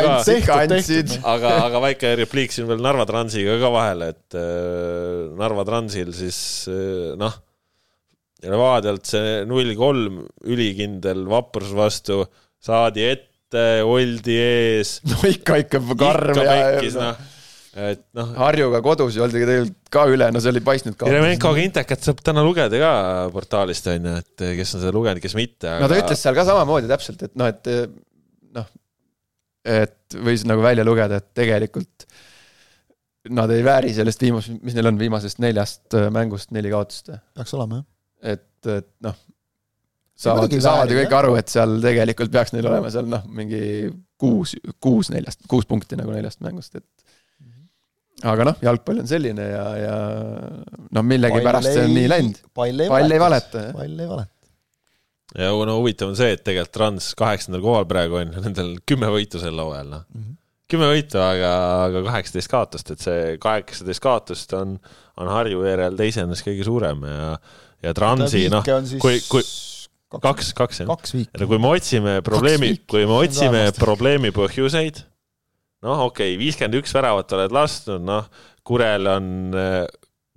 ka. 0.46 1.18
aga, 1.32 1.52
aga 1.64 1.82
väike 1.88 2.14
repliik 2.22 2.54
siin 2.54 2.70
veel 2.70 2.84
Narva 2.84 3.08
Transiga 3.10 3.58
ka 3.58 3.72
vahele, 3.74 4.12
et 4.14 4.38
äh, 4.38 5.26
Narva 5.40 5.66
Transil 5.66 6.14
siis 6.14 6.38
äh, 6.70 7.12
noh, 7.18 7.42
Levadialt 8.46 9.08
see 9.08 9.38
null 9.50 9.72
kolm 9.74 10.20
ülikindel 10.46 11.24
vaprus 11.26 11.72
vastu 11.74 12.20
saadi 12.62 13.02
ette, 13.02 13.64
oldi 13.82 14.36
ees. 14.38 15.00
no 15.10 15.24
ikka, 15.26 15.64
ikka 15.64 15.82
karm 15.98 16.38
ja. 16.38 16.44
ikka 16.44 16.52
pekkis, 16.52 17.00
noh 17.02 17.32
et 17.76 18.02
noh. 18.16 18.30
Harjuga 18.40 18.80
kodus 18.84 19.16
ju 19.16 19.24
oldi 19.24 19.40
tegelikult 19.42 19.90
ka 19.92 20.06
üle, 20.12 20.28
no 20.32 20.40
see 20.42 20.52
oli 20.52 20.62
paistnud 20.64 20.96
ka. 20.98 21.08
Jeremenkoga 21.10 21.62
Intekat 21.62 22.06
saab 22.06 22.22
täna 22.24 22.44
lugeda 22.46 22.80
ka 22.80 22.92
portaalist 23.34 23.90
on 23.92 24.08
ju, 24.08 24.14
et 24.22 24.46
kes 24.60 24.76
on 24.76 24.84
seda 24.84 24.94
lugenud, 24.96 25.22
kes 25.22 25.36
mitte 25.38 25.68
aga.... 25.70 25.84
no 25.84 25.90
ta 25.92 26.00
ütles 26.00 26.22
seal 26.24 26.36
ka 26.38 26.46
samamoodi 26.48 26.90
täpselt, 26.90 27.26
et 27.28 27.36
noh, 27.38 27.52
et 27.52 27.70
noh, 28.56 28.70
et 29.76 30.18
võis 30.30 30.46
nagu 30.48 30.64
välja 30.64 30.86
lugeda, 30.86 31.20
et 31.20 31.28
tegelikult 31.36 32.08
nad 33.36 33.50
ei 33.50 33.62
vääri 33.66 33.92
sellest 33.94 34.22
viimasest, 34.22 34.60
mis 34.64 34.76
neil 34.76 34.92
on, 34.92 34.98
viimasest 35.00 35.40
neljast 35.42 35.96
mängust 36.14 36.52
neli 36.54 36.70
kaotust. 36.72 37.10
peaks 37.36 37.54
olema, 37.58 37.82
jah. 37.82 38.36
et, 38.36 38.70
et 38.72 38.90
noh, 39.04 39.16
saavad, 40.16 40.54
saavad 40.62 40.92
ju 40.92 41.00
kõik 41.02 41.16
aru, 41.20 41.34
et 41.40 41.52
seal 41.52 41.76
tegelikult 41.84 42.32
peaks 42.32 42.54
neil 42.54 42.68
olema 42.70 42.92
seal 42.94 43.08
noh, 43.10 43.26
mingi 43.28 43.90
kuus, 44.20 44.54
kuus 44.80 45.10
neljast, 45.12 45.42
kuus 45.50 45.68
punkti 45.68 45.98
nagu 45.98 46.14
neljast 46.14 46.40
mängust, 46.44 46.78
et 46.78 46.86
aga 48.24 48.46
noh, 48.48 48.56
jalgpall 48.64 49.02
on 49.02 49.10
selline 49.10 49.44
ja, 49.50 49.66
ja 49.76 49.96
no 50.96 51.04
millegipärast 51.04 51.68
see 51.68 51.84
on 51.84 51.92
nii 51.92 52.08
läinud. 52.08 52.40
pall 52.56 52.86
ei, 52.86 52.88
pall 52.88 53.12
ei 53.12 53.20
valeta. 53.20 53.66
pall 53.76 54.00
ei 54.00 54.08
valeta. 54.08 54.32
ja 55.42 55.50
no 55.68 55.76
huvitav 55.80 56.12
on 56.12 56.16
see, 56.16 56.32
et 56.38 56.44
tegelikult 56.46 56.74
Trans 56.78 57.10
kaheksandal 57.18 57.64
kohal 57.64 57.84
praegu 57.90 58.20
on, 58.22 58.32
nendel 58.46 58.72
kümme 58.88 59.10
võitu 59.12 59.42
sel 59.42 59.60
hooajal, 59.60 59.92
noh 59.92 60.06
mm 60.06 60.22
-hmm. 60.22 60.38
kümme 60.72 60.88
võitu, 60.94 61.20
aga, 61.20 61.52
aga 61.90 62.02
kaheksateist 62.08 62.52
kaotust, 62.52 62.94
et 62.94 63.04
see 63.04 63.36
kaheksateist 63.42 64.04
kaotust 64.04 64.56
on, 64.56 64.78
on 65.20 65.32
Harju 65.32 65.66
järel 65.68 66.00
teisena 66.00 66.32
siis 66.32 66.48
kõige 66.48 66.64
suurem 66.64 67.04
ja, 67.04 67.34
ja 67.84 67.94
Transi 67.94 68.46
noh, 68.48 68.64
kui, 69.02 69.20
kui 69.28 69.44
kaks, 70.22 70.54
kaks 70.56 70.80
jah. 70.80 70.96
ja 71.36 71.46
kui 71.46 71.60
me 71.60 71.68
otsime 71.68 72.22
probleemi, 72.24 72.72
kui 72.88 73.04
me 73.04 73.20
otsime 73.20 73.66
probleemi 73.76 74.32
põhjuseid 74.32 75.04
noh, 75.84 76.06
okei 76.08 76.34
okay,, 76.34 76.40
viiskümmend 76.40 76.78
üks 76.80 76.94
väravat 76.96 77.32
oled 77.36 77.54
lasknud, 77.54 78.04
noh, 78.06 78.28
Kurel 78.66 79.06
on, 79.10 79.28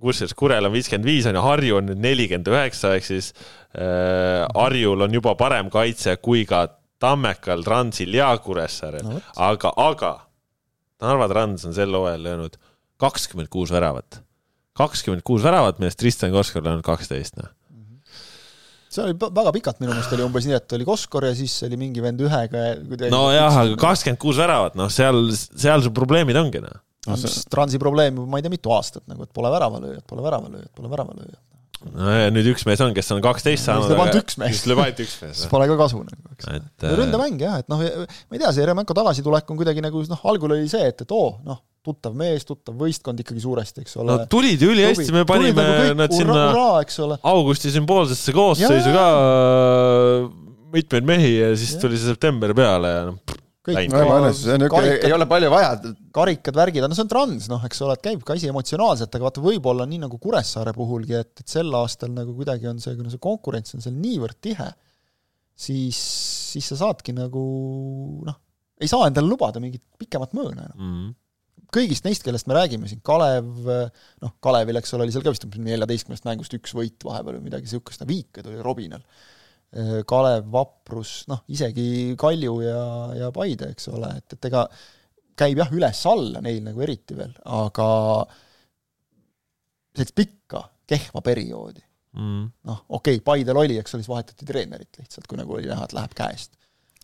kusjuures 0.00 0.34
Kurel 0.38 0.68
on 0.68 0.74
viiskümmend 0.74 1.08
viis 1.08 1.28
on 1.28 1.38
ju, 1.38 1.44
Harju 1.44 1.78
on 1.80 1.88
nüüd 1.90 2.02
nelikümmend 2.04 2.50
üheksa, 2.52 2.94
ehk 2.98 3.06
siis 3.08 3.32
äh, 3.74 4.46
Harjul 4.54 5.06
on 5.06 5.14
juba 5.16 5.36
parem 5.38 5.70
kaitse 5.72 6.16
kui 6.22 6.44
ka 6.48 6.66
Tammekal, 7.00 7.62
Transil 7.64 8.12
ja 8.12 8.28
Kuressaarel. 8.44 9.06
No,, 9.06 9.22
aga, 9.40 9.72
aga 9.80 10.10
Narva 11.00 11.30
Trans 11.30 11.64
on 11.64 11.72
sel 11.72 11.94
hooajal 11.96 12.26
löönud 12.26 12.58
kakskümmend 13.00 13.48
kuus 13.48 13.72
väravat. 13.72 14.20
kakskümmend 14.76 15.24
kuus 15.24 15.42
väravat, 15.44 15.80
millest 15.80 15.98
Tristan 16.00 16.32
Koskor 16.32 16.68
on 16.68 16.84
kaksteist, 16.84 17.40
noh 17.40 17.48
see 18.90 19.04
oli 19.04 19.16
väga 19.20 19.52
pikalt, 19.54 19.80
minu 19.82 19.92
meelest 19.94 20.14
oli 20.16 20.24
umbes 20.24 20.46
nii, 20.48 20.56
et 20.58 20.74
oli 20.76 20.86
Koskor 20.88 21.28
ja 21.28 21.34
siis 21.36 21.54
oli 21.66 21.78
mingi 21.80 22.02
vend 22.02 22.22
ühega 22.26 22.64
ja 22.70 23.10
nojah, 23.12 23.60
aga 23.62 23.76
kakskümmend 23.80 24.20
kuus 24.22 24.40
väravat, 24.40 24.78
noh, 24.78 24.90
seal, 24.92 25.28
seal 25.34 25.84
su 25.84 25.92
probleemid 25.94 26.38
ongi, 26.40 26.62
noh. 26.64 26.80
Transi 27.50 27.78
probleem 27.80 28.18
juba 28.18 28.28
ma 28.28 28.40
ei 28.40 28.44
tea, 28.44 28.52
mitu 28.52 28.74
aastat 28.74 29.06
nagu, 29.08 29.24
et 29.24 29.30
pole 29.36 29.48
väravalööjat, 29.52 30.04
pole 30.10 30.26
väravalööjat, 30.26 30.72
pole 30.76 30.90
väravalööjat. 30.92 31.40
no 31.94 32.10
ja 32.12 32.34
nüüd 32.34 32.50
üks 32.50 32.66
mees 32.68 32.82
on, 32.84 32.92
kes 32.96 33.08
on 33.14 33.22
kaksteist 33.24 33.70
saanud. 33.70 33.88
lööb 33.88 34.02
ainult 34.04 34.20
üks 34.20 34.36
mees. 34.42 34.66
lööb 34.68 34.82
ainult 34.84 35.00
üks 35.06 35.16
mees. 35.22 35.38
siis 35.38 35.52
pole 35.54 35.70
ka 35.70 35.78
kasu 35.80 36.02
nagu, 36.04 36.34
eks. 36.34 36.50
et 36.58 36.86
ründemäng 36.98 37.40
jah, 37.40 37.62
et 37.62 37.70
noh, 37.72 37.80
ma 37.80 38.36
ei 38.36 38.42
tea, 38.42 38.52
see 38.52 38.66
Jeremenko 38.66 38.96
tagasitulek 38.98 39.54
on 39.54 39.62
kuidagi 39.62 39.86
nagu 39.86 40.02
noh, 40.10 40.26
algul 40.34 40.58
oli 40.58 40.68
see, 40.68 40.90
et, 40.92 41.06
et 41.06 41.16
oo, 41.16 41.38
noh, 41.46 41.62
tuttav 41.84 42.16
mees, 42.16 42.44
tuttav 42.44 42.76
võistkond 42.76 43.22
ikkagi 43.22 43.40
suuresti, 43.40 43.84
eks 43.84 43.96
ole. 44.00 44.12
no 44.12 44.28
tulid 44.30 44.60
ju 44.60 44.72
ülihästi, 44.74 45.08
me 45.16 45.24
panime 45.28 45.64
nagu 45.64 45.96
nad 45.96 46.12
sinna 46.12 46.46
augusti 47.32 47.72
sümboolsesse 47.72 48.34
koosseisu 48.36 48.92
ka 48.92 49.04
äh, 49.20 50.26
mitmeid 50.74 51.06
mehi 51.08 51.30
ja 51.38 51.52
siis 51.56 51.76
ja. 51.76 51.84
tuli 51.84 52.00
see 52.00 52.12
september 52.12 52.52
peale 52.56 52.90
ja 52.92 53.06
noh. 53.08 53.38
kõik, 53.70 53.78
no, 53.94 54.32
ei 54.92 55.14
ole 55.16 55.28
palju 55.30 55.52
vaja. 55.52 55.70
karikad, 56.16 56.58
värgid, 56.60 56.84
no 56.84 56.98
see 56.98 57.06
on 57.06 57.12
trans, 57.12 57.48
noh, 57.52 57.64
eks 57.68 57.80
ole, 57.86 57.96
et 57.96 58.04
käib 58.10 58.26
ka 58.28 58.36
asi 58.36 58.52
emotsionaalselt, 58.52 59.16
aga 59.16 59.28
vaata, 59.30 59.44
võib-olla 59.44 59.88
nii 59.88 60.02
nagu 60.04 60.20
Kuressaare 60.20 60.76
puhulgi, 60.76 61.16
et, 61.22 61.32
et 61.40 61.56
sel 61.56 61.72
aastal 61.80 62.12
nagu 62.12 62.36
kuidagi 62.36 62.68
on 62.68 62.82
see, 62.82 62.92
kuna 62.98 63.12
see 63.12 63.22
konkurents 63.24 63.76
on 63.78 63.84
seal 63.84 63.96
niivõrd 63.96 64.36
tihe, 64.44 64.68
siis, 65.56 66.04
siis 66.52 66.70
sa 66.74 66.80
saadki 66.84 67.16
nagu 67.16 67.46
noh, 68.28 68.40
ei 68.80 68.88
saa 68.88 69.08
endale 69.08 69.32
lubada 69.32 69.64
mingit 69.64 69.84
pikemat 70.00 70.36
mõõna 70.36 70.68
enam 70.68 70.76
mm. 70.76 70.92
-hmm 70.92 71.18
kõigist 71.74 72.06
neist, 72.06 72.24
kellest 72.26 72.48
me 72.50 72.56
räägime 72.56 72.88
siin, 72.90 73.02
Kalev, 73.06 73.50
noh, 74.24 74.36
Kalevil, 74.44 74.80
eks 74.80 74.94
ole, 74.96 75.06
oli 75.06 75.14
seal 75.14 75.24
ka 75.26 75.34
vist 75.34 75.46
neljateistkümnest 75.56 76.26
mängust 76.28 76.54
üks 76.56 76.74
võit 76.76 77.06
vahepeal 77.06 77.38
või 77.38 77.48
midagi 77.48 77.68
niisugust, 77.68 78.04
Viike 78.08 78.44
tuli 78.46 78.60
Robinal. 78.64 79.04
Kalev, 80.10 80.48
Vaprus, 80.50 81.20
noh, 81.30 81.44
isegi 81.54 82.16
Kalju 82.18 82.56
ja, 82.64 82.80
ja 83.20 83.28
Paide, 83.34 83.70
eks 83.74 83.86
ole, 83.92 84.10
et, 84.18 84.34
et 84.34 84.48
ega 84.50 84.64
käib 85.38 85.62
jah, 85.62 85.70
üles-alla 85.72 86.42
neil 86.44 86.64
nagu 86.64 86.82
eriti 86.84 87.16
veel, 87.16 87.32
aga 87.46 87.86
sellist 89.94 90.16
pikka 90.18 90.64
kehva 90.90 91.22
perioodi. 91.24 91.86
Mm.. 92.18 92.48
noh, 92.66 92.78
okei 92.98 93.20
okay,, 93.20 93.22
Paidel 93.22 93.60
oli, 93.60 93.76
eks 93.78 93.94
ole, 93.94 94.02
siis 94.02 94.10
vahetati 94.10 94.46
treenerit 94.48 94.98
lihtsalt, 94.98 95.28
kui 95.30 95.38
nagu 95.38 95.54
oli 95.54 95.70
näha, 95.70 95.84
et 95.86 95.94
läheb 95.94 96.16
käest 96.18 96.56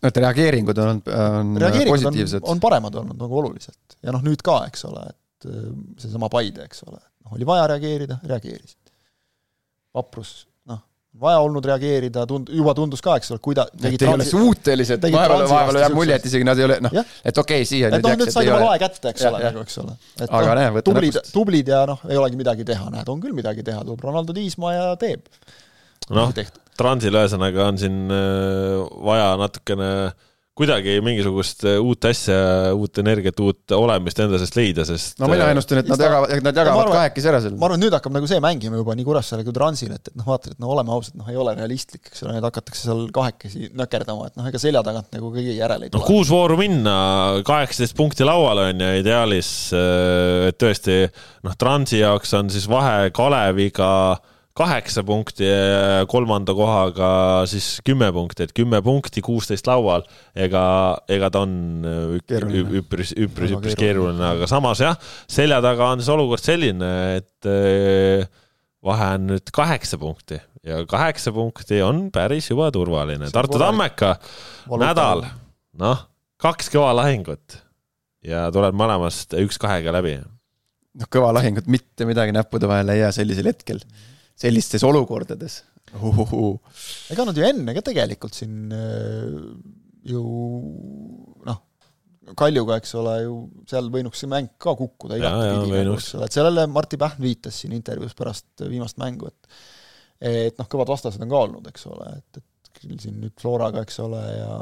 et 0.05 0.17
reageeringud 0.21 0.77
on, 0.81 0.99
on 1.09 1.55
reageeringud 1.61 2.03
positiivsed. 2.03 2.43
on 2.45 2.59
paremad 2.61 2.95
olnud 3.01 3.17
nagu 3.17 3.39
oluliselt 3.39 3.97
ja 4.05 4.13
noh, 4.13 4.25
nüüd 4.25 4.43
ka, 4.45 4.59
eks 4.69 4.85
ole, 4.89 5.05
et 5.09 5.49
äh, 5.49 5.71
seesama 6.03 6.29
Paide, 6.33 6.67
eks 6.67 6.83
ole, 6.85 6.99
noh, 6.99 7.37
oli 7.37 7.47
vaja 7.47 7.65
reageerida, 7.73 8.19
reageerisid. 8.29 8.77
vaprus, 9.97 10.35
noh, 10.69 10.83
vaja 11.17 11.39
olnud 11.41 11.65
reageerida, 11.65 12.27
tund-, 12.29 12.51
juba 12.53 12.75
tundus 12.77 13.01
ka, 13.01 13.17
eks 13.17 13.33
ole, 13.33 13.41
kui 13.41 13.57
ta 13.57 13.65
tegi 13.73 13.97
ei 14.03 14.11
ole 14.13 14.27
suutelised, 14.27 15.09
vahepeal, 15.17 15.47
vahepeal 15.49 15.81
jääb 15.81 15.97
mulje, 15.97 16.19
et 16.21 16.29
isegi 16.29 16.47
nad 16.47 16.61
ei 16.61 16.67
ole, 16.69 16.77
noh, 16.85 16.93
et 17.01 17.41
okei 17.41 17.63
okay,, 17.63 17.69
siia 17.71 17.89
et 17.89 18.05
noh, 18.05 18.19
nüüd 18.21 18.33
said 18.35 18.53
oma 18.53 18.69
lae 18.69 18.83
kätte, 18.85 19.15
eks 19.15 19.25
ole, 19.31 19.41
nagu, 19.47 19.65
eks 19.65 19.81
ole. 19.81 19.97
et 20.19 20.27
aga 20.29 20.45
noh, 20.45 20.61
näe, 20.61 20.85
tublid, 20.91 21.19
tublid 21.33 21.73
ja 21.73 21.81
noh, 21.89 22.05
ei 22.05 22.21
olegi 22.21 22.37
midagi 22.45 22.69
teha, 22.69 22.93
näed, 22.93 23.09
on 23.09 23.25
küll 23.25 23.33
midagi 23.37 23.65
teha, 23.65 23.81
tuleb 23.87 24.05
Ronaldo 24.11 24.37
Tiismaa 24.37 24.77
ja 24.77 24.87
teeb. 25.01 25.25
noh, 26.13 26.29
Transil 26.77 27.15
ühesõnaga 27.17 27.67
on 27.71 27.81
siin 27.81 27.99
äh, 28.13 28.81
vaja 29.07 29.35
natukene 29.41 29.91
kuidagi 30.57 30.97
mingisugust 31.05 31.65
uut 31.77 32.05
asja, 32.09 32.37
uut 32.73 32.97
energiat, 33.01 33.37
uut 33.45 33.73
olemist 33.77 34.17
enda 34.23 34.39
seest 34.41 34.55
leida, 34.57 34.85
sest 34.87 35.19
no 35.21 35.29
mina 35.29 35.51
ennustan, 35.53 35.83
et 35.83 35.89
nad 35.91 36.01
jagavad, 36.01 36.31
nad 36.45 36.59
jagavad 36.61 36.89
kahekesi 36.89 37.29
ära 37.29 37.41
selle. 37.43 37.59
ma 37.59 37.67
arvan, 37.67 37.77
et 37.77 37.85
nüüd 37.85 37.97
hakkab 37.97 38.15
nagu 38.15 38.29
see 38.29 38.41
mängima 38.43 38.79
juba 38.79 38.95
nii 38.97 39.05
Kuressaare 39.05 39.45
kui 39.45 39.53
Transil, 39.53 39.91
et, 39.93 40.09
et 40.09 40.17
noh, 40.17 40.25
vaata, 40.27 40.55
et 40.55 40.63
no 40.63 40.71
oleme 40.73 40.93
ausad, 40.95 41.13
noh, 41.19 41.29
ei 41.29 41.37
ole 41.37 41.53
realistlik, 41.59 42.09
eks 42.09 42.25
ole, 42.25 42.33
nüüd 42.37 42.47
hakatakse 42.49 42.87
seal 42.87 43.03
kahekesi 43.13 43.69
nökerdama, 43.77 44.31
et 44.31 44.39
noh, 44.39 44.47
ega 44.49 44.61
selja 44.61 44.81
tagant 44.87 45.13
nagu 45.13 45.29
kõigi 45.35 45.59
järele 45.59 45.89
ei 45.89 45.93
tule 45.93 46.01
no,. 46.01 46.07
kuus 46.09 46.31
vooru 46.33 46.57
minna, 46.59 46.95
kaheksateist 47.47 47.97
punkti 47.97 48.25
laual 48.25 48.63
on 48.65 48.81
ju 48.81 48.89
ideaalis, 49.03 49.51
et 50.49 50.57
tõesti 50.57 51.03
noh, 51.45 51.53
Transi 51.59 52.01
jaoks 52.01 52.33
on 52.39 52.49
siis 52.53 52.65
vahe 52.71 53.11
Kaleviga 53.13 53.91
kaheksa 54.57 55.03
punkti 55.05 55.45
ja 55.45 56.05
kolmanda 56.09 56.53
kohaga 56.57 57.09
siis 57.49 57.77
kümme 57.85 58.09
punkti, 58.13 58.47
et 58.47 58.53
kümme 58.57 58.81
punkti, 58.85 59.21
kuusteist 59.25 59.67
laual, 59.69 60.05
ega, 60.35 60.63
ega 61.11 61.29
ta 61.33 61.43
on 61.45 61.85
üpris, 62.17 63.13
üpris, 63.13 63.53
üpris 63.53 63.77
keeruline, 63.77 64.23
aga 64.33 64.49
samas 64.49 64.81
jah, 64.81 64.97
selja 65.29 65.61
taga 65.63 65.91
on 65.93 66.01
siis 66.01 66.11
olukord 66.13 66.43
selline, 66.43 66.91
et 67.19 67.49
eh, 67.51 68.25
vahe 68.85 69.11
on 69.17 69.29
nüüd 69.33 69.53
kaheksa 69.53 69.99
punkti. 70.01 70.41
Ja 70.67 70.81
kaheksa 70.89 71.31
punkti 71.31 71.79
on 71.85 72.07
päris 72.11 72.49
juba 72.49 72.67
turvaline. 72.75 73.29
Tartu 73.31 73.59
Tammeka 73.61 74.17
nädal, 74.81 75.23
noh, 75.79 76.03
kaks 76.41 76.73
kõva 76.73 76.91
lahingut. 76.97 77.61
Ja 78.27 78.47
tuleb 78.51 78.75
mõlemast 78.75 79.37
üks-kahega 79.37 79.93
läbi. 79.95 80.17
noh, 80.97 81.07
kõva 81.13 81.29
lahingut, 81.37 81.69
mitte 81.71 82.09
midagi 82.09 82.33
näppude 82.35 82.67
vahele 82.67 82.97
ei 82.97 83.05
jää 83.05 83.15
sellisel 83.21 83.53
hetkel. 83.53 83.79
mm. 83.85 84.16
Sellistes 84.37 84.85
olukordades. 84.87 85.61
Ega 87.13 87.25
nad 87.27 87.37
ju 87.37 87.45
enne 87.47 87.73
ka 87.77 87.83
tegelikult 87.85 88.35
siin 88.37 88.73
äh, 88.75 89.37
ju 90.07 90.21
noh, 91.47 91.63
Kaljuga, 92.37 92.75
eks 92.81 92.91
ole, 92.99 93.13
ju 93.23 93.35
seal 93.71 93.87
võinuks 93.91 94.19
see 94.19 94.29
mäng 94.31 94.51
ka 94.59 94.73
kukkuda 94.75 95.15
igatepidi, 95.15 95.71
nagu, 95.79 95.95
eks 95.95 96.09
ole, 96.17 96.27
et 96.27 96.35
sellele 96.35 96.65
Martti 96.67 96.99
Pähn 96.99 97.23
viitas 97.23 97.61
siin 97.61 97.75
intervjuus 97.77 98.17
pärast 98.17 98.65
viimast 98.67 98.99
mängu, 98.99 99.31
et 99.31 99.57
et 100.27 100.57
noh, 100.57 100.67
kõvad 100.67 100.89
vastased 100.89 101.21
on 101.23 101.31
ka 101.31 101.39
olnud, 101.45 101.67
eks 101.69 101.85
ole, 101.87 102.09
et, 102.17 102.39
et 102.41 102.71
küll 102.81 102.97
siin 102.99 103.19
nüüd 103.21 103.35
Floraga, 103.39 103.83
eks 103.85 103.99
ole, 104.03 104.21
ja 104.33 104.55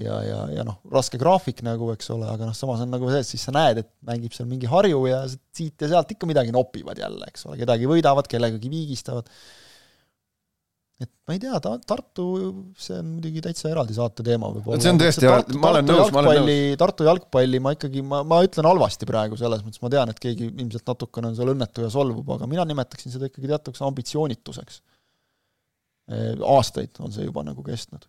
ja, 0.00 0.18
ja, 0.24 0.38
ja 0.56 0.64
noh, 0.66 0.78
raske 0.92 1.18
graafik 1.20 1.60
nagu, 1.66 1.90
eks 1.92 2.12
ole, 2.14 2.28
aga 2.32 2.48
noh, 2.48 2.56
samas 2.56 2.84
on 2.84 2.92
nagu 2.92 3.10
see, 3.12 3.24
et 3.24 3.28
siis 3.28 3.42
sa 3.44 3.52
näed, 3.54 3.82
et 3.82 3.90
mängib 4.08 4.32
seal 4.36 4.48
mingi 4.48 4.70
Harju 4.70 5.02
ja 5.10 5.24
siit 5.28 5.82
ja 5.84 5.90
sealt 5.92 6.14
ikka 6.14 6.28
midagi 6.28 6.54
nopivad 6.54 7.00
jälle, 7.00 7.28
eks 7.28 7.44
ole, 7.48 7.58
kedagi 7.60 7.90
võidavad, 7.90 8.28
kellegagi 8.30 8.72
viigistavad. 8.72 9.28
et 11.02 11.10
ma 11.26 11.34
ei 11.34 11.42
tea, 11.42 11.58
ta, 11.60 11.74
Tartu, 11.92 12.24
see 12.78 12.96
on 13.02 13.10
muidugi 13.16 13.42
täitsa 13.44 13.68
eraldi 13.72 13.96
saate 13.96 14.24
teema 14.24 14.48
võib-olla. 14.54 14.80
see 14.80 14.94
on 14.94 15.02
tõesti, 15.02 15.28
ma 15.58 15.74
olen 15.74 15.90
nõus, 15.90 16.14
ma 16.14 16.22
olen 16.22 16.40
nõus. 16.46 16.78
Tartu 16.80 17.08
jalgpalli 17.08 17.60
ma 17.60 17.74
ikkagi, 17.76 18.06
ma, 18.06 18.22
ma 18.24 18.40
ütlen 18.46 18.70
halvasti 18.70 19.08
praegu 19.10 19.36
selles 19.40 19.66
mõttes, 19.66 19.82
ma 19.84 19.92
tean, 19.92 20.14
et 20.14 20.22
keegi 20.22 20.48
ilmselt 20.54 20.88
natukene 20.88 21.32
on 21.32 21.36
seal 21.36 21.52
õnnetu 21.52 21.84
ja 21.84 21.92
solvub, 21.92 22.32
aga 22.38 22.48
mina 22.48 22.64
nimetaksin 22.70 23.12
seda 23.12 23.28
ikkagi 23.28 23.50
teatuks 23.52 23.84
ambitsioonituseks. 23.84 24.80
aastaid 26.56 26.98
on 27.04 27.12
see 27.14 27.28
juba 27.28 27.44
nagu 27.46 27.62
kestnud 27.66 28.08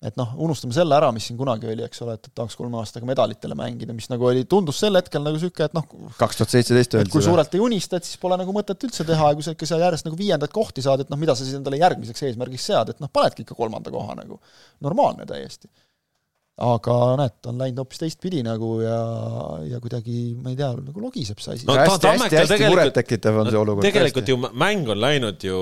et 0.00 0.16
noh, 0.16 0.30
unustame 0.40 0.72
selle 0.72 0.96
ära, 0.96 1.10
mis 1.12 1.26
siin 1.28 1.36
kunagi 1.36 1.68
oli, 1.68 1.84
eks 1.84 2.00
ole, 2.06 2.14
et, 2.16 2.30
et 2.30 2.34
tahaks 2.36 2.56
kolme 2.56 2.78
aastaga 2.80 3.08
medalitele 3.08 3.56
mängida, 3.58 3.92
mis 3.96 4.08
nagu 4.08 4.24
oli, 4.30 4.46
tundus 4.48 4.80
sel 4.80 4.96
hetkel 4.96 5.20
nagu 5.20 5.36
niisugune, 5.36 5.68
et 5.68 5.76
noh 5.76 5.84
kaks 6.20 6.40
tuhat 6.40 6.54
seitseteist 6.54 6.96
öeldi 6.96 7.12
kui 7.12 7.24
suurelt 7.24 7.52
ei 7.56 7.60
unista, 7.60 8.00
et 8.00 8.08
siis 8.08 8.20
pole 8.22 8.38
nagu 8.40 8.54
mõtet 8.56 8.88
üldse 8.88 9.04
teha 9.08 9.28
ja 9.32 9.36
kui 9.36 9.44
sa 9.44 9.52
ikka 9.56 9.68
seal 9.68 9.84
järjest 9.84 10.08
nagu 10.08 10.16
viiendaid 10.16 10.54
kohti 10.56 10.84
saad, 10.86 11.04
et 11.04 11.12
noh, 11.12 11.20
mida 11.20 11.36
sa 11.36 11.44
siis 11.44 11.58
endale 11.58 11.82
järgmiseks 11.82 12.24
eesmärgiks 12.30 12.70
sead, 12.72 12.94
et 12.94 13.04
noh, 13.04 13.12
panedki 13.12 13.44
ikka 13.44 13.58
kolmanda 13.58 13.92
koha 13.92 14.16
nagu, 14.22 14.40
normaalne 14.86 15.28
täiesti 15.28 15.68
aga 16.60 16.94
näed, 17.16 17.34
ta 17.40 17.50
on 17.52 17.60
läinud 17.60 17.80
hoopis 17.80 18.02
teistpidi 18.02 18.42
nagu 18.44 18.68
ja, 18.82 18.98
ja 19.64 19.78
kuidagi, 19.80 20.34
ma 20.40 20.52
ei 20.52 20.58
tea, 20.58 20.68
nagu 20.76 21.02
logiseb 21.02 21.40
see 21.40 21.56
asi 21.56 21.68
no,. 21.68 21.76
hästi, 21.78 22.10
hästi, 22.10 22.36
hästi 22.36 22.68
murettekitav 22.68 23.38
on 23.40 23.48
see 23.48 23.60
olukord. 23.60 23.86
tegelikult 23.86 24.28
hästi. 24.28 24.34
ju 24.34 24.60
mäng 24.60 24.90
on 24.92 25.00
läinud 25.00 25.46
ju 25.46 25.60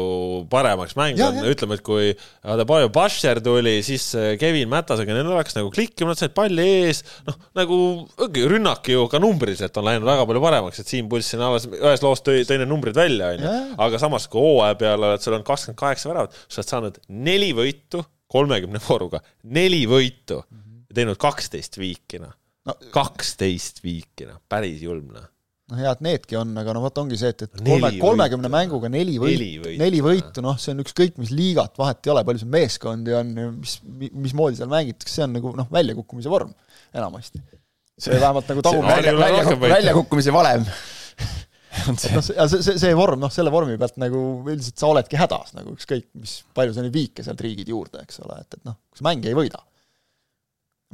paremaks, 0.51 0.97
mäng 0.99 1.21
ja, 1.21 1.31
on, 1.31 1.47
ütleme, 1.53 1.79
et 1.79 1.85
kui 1.87 2.11
Adebayo 2.43 2.91
Basher 2.95 3.41
tuli, 3.45 3.77
siis 3.87 4.11
Kevin 4.41 4.71
Mätasega, 4.73 5.15
neil 5.15 5.31
oleks 5.31 5.55
nagu 5.59 5.71
klikkima, 5.75 6.13
nad 6.13 6.21
said 6.21 6.35
palli 6.37 6.67
ees, 6.83 7.05
noh, 7.29 7.39
nagu 7.59 7.81
rünnak 8.51 8.91
ju 8.91 9.07
ka 9.13 9.23
numbriliselt 9.23 9.79
on 9.79 9.87
läinud 9.87 10.09
väga 10.09 10.27
palju 10.27 10.45
paremaks, 10.45 10.83
et 10.83 10.91
Siim 10.91 11.11
Pulss 11.11 11.31
siin 11.31 11.47
alles 11.47 11.69
ühes 11.71 12.03
loos 12.05 12.27
tõi, 12.27 12.43
tõi 12.49 12.59
need 12.59 12.71
numbrid 12.71 12.99
välja, 12.99 13.35
onju. 13.37 13.57
aga 13.87 14.03
samas, 14.03 14.27
kui 14.31 14.43
hooaja 14.43 14.79
peale 14.81 15.13
oled, 15.13 15.23
sul 15.23 15.39
on 15.39 15.47
kakskümmend 15.47 15.79
kaheksa 15.79 16.11
väravat, 16.11 16.39
sa 16.49 16.63
oled 16.63 16.75
saanud 16.75 17.03
neli 17.29 17.53
võitu 17.55 18.03
kolmekümne 18.29 18.81
vooruga, 18.89 19.23
neli 19.47 19.85
võitu 19.89 20.43
mm. 20.43 20.49
-hmm 20.49 20.68
teinud 20.95 21.19
kaksteist 21.21 21.79
viiki, 21.81 22.21
noh. 22.23 22.35
No,. 22.69 22.75
kaksteist 22.93 23.81
viiki, 23.81 24.27
noh, 24.29 24.41
päris 24.51 24.83
julm, 24.85 25.13
noh. 25.15 25.29
No 25.69 25.77
hea, 25.77 25.91
et 25.93 26.01
needki 26.01 26.37
on, 26.41 26.55
aga 26.57 26.73
no 26.73 26.81
vot 26.81 26.99
ongi 27.03 27.17
see, 27.21 27.29
et, 27.35 27.43
et 27.45 27.59
kolme, 27.61 27.91
kolmekümne 28.01 28.49
mänguga 28.53 28.89
neli 28.93 29.19
võitu, 29.21 29.69
neli 29.77 29.99
võitu, 30.05 30.41
noh, 30.45 30.57
see 30.61 30.73
on 30.73 30.81
ükskõik 30.81 31.19
mis 31.21 31.33
liigat, 31.35 31.75
vahet 31.77 32.01
ei 32.09 32.13
ole, 32.15 32.23
palju 32.25 32.41
sul 32.41 32.53
meeskondi 32.55 33.17
on, 33.17 33.35
mis, 33.59 33.75
mismoodi 34.09 34.57
seal 34.57 34.71
mängitakse, 34.73 35.19
see 35.19 35.27
on 35.27 35.37
nagu 35.37 35.53
noh, 35.59 35.69
väljakukkumise 35.73 36.33
vorm 36.33 36.55
enamasti. 36.97 37.43
see 38.01 38.17
vähemalt 38.25 38.49
nagu 38.49 38.65
tagub 38.65 38.89
välja, 38.89 39.13
välja, 39.21 39.59
väljakukkumise 39.67 40.33
valem. 40.33 40.65
Noh, 41.79 41.95
see, 42.01 42.33
see, 42.65 42.75
see 42.81 42.95
vorm, 42.97 43.21
noh, 43.23 43.31
selle 43.31 43.53
vormi 43.55 43.77
pealt 43.79 44.01
nagu 44.01 44.19
üldiselt 44.49 44.81
sa 44.81 44.89
oledki 44.89 45.19
hädas 45.21 45.53
nagu 45.55 45.77
ükskõik, 45.77 46.09
mis 46.19 46.33
palju 46.57 46.73
sa 46.75 46.83
neid 46.83 46.97
viike 46.97 47.23
sealt 47.23 47.45
riigid 47.45 47.69
juurde, 47.71 48.01
eks 48.03 48.19
ole, 48.25 48.41
et, 48.41 48.57
et 48.57 48.65
noh, 48.67 48.75
kui 48.89 48.99
sa 48.99 49.07
mängi 49.07 49.31
ei 49.31 49.37
võida 49.37 49.61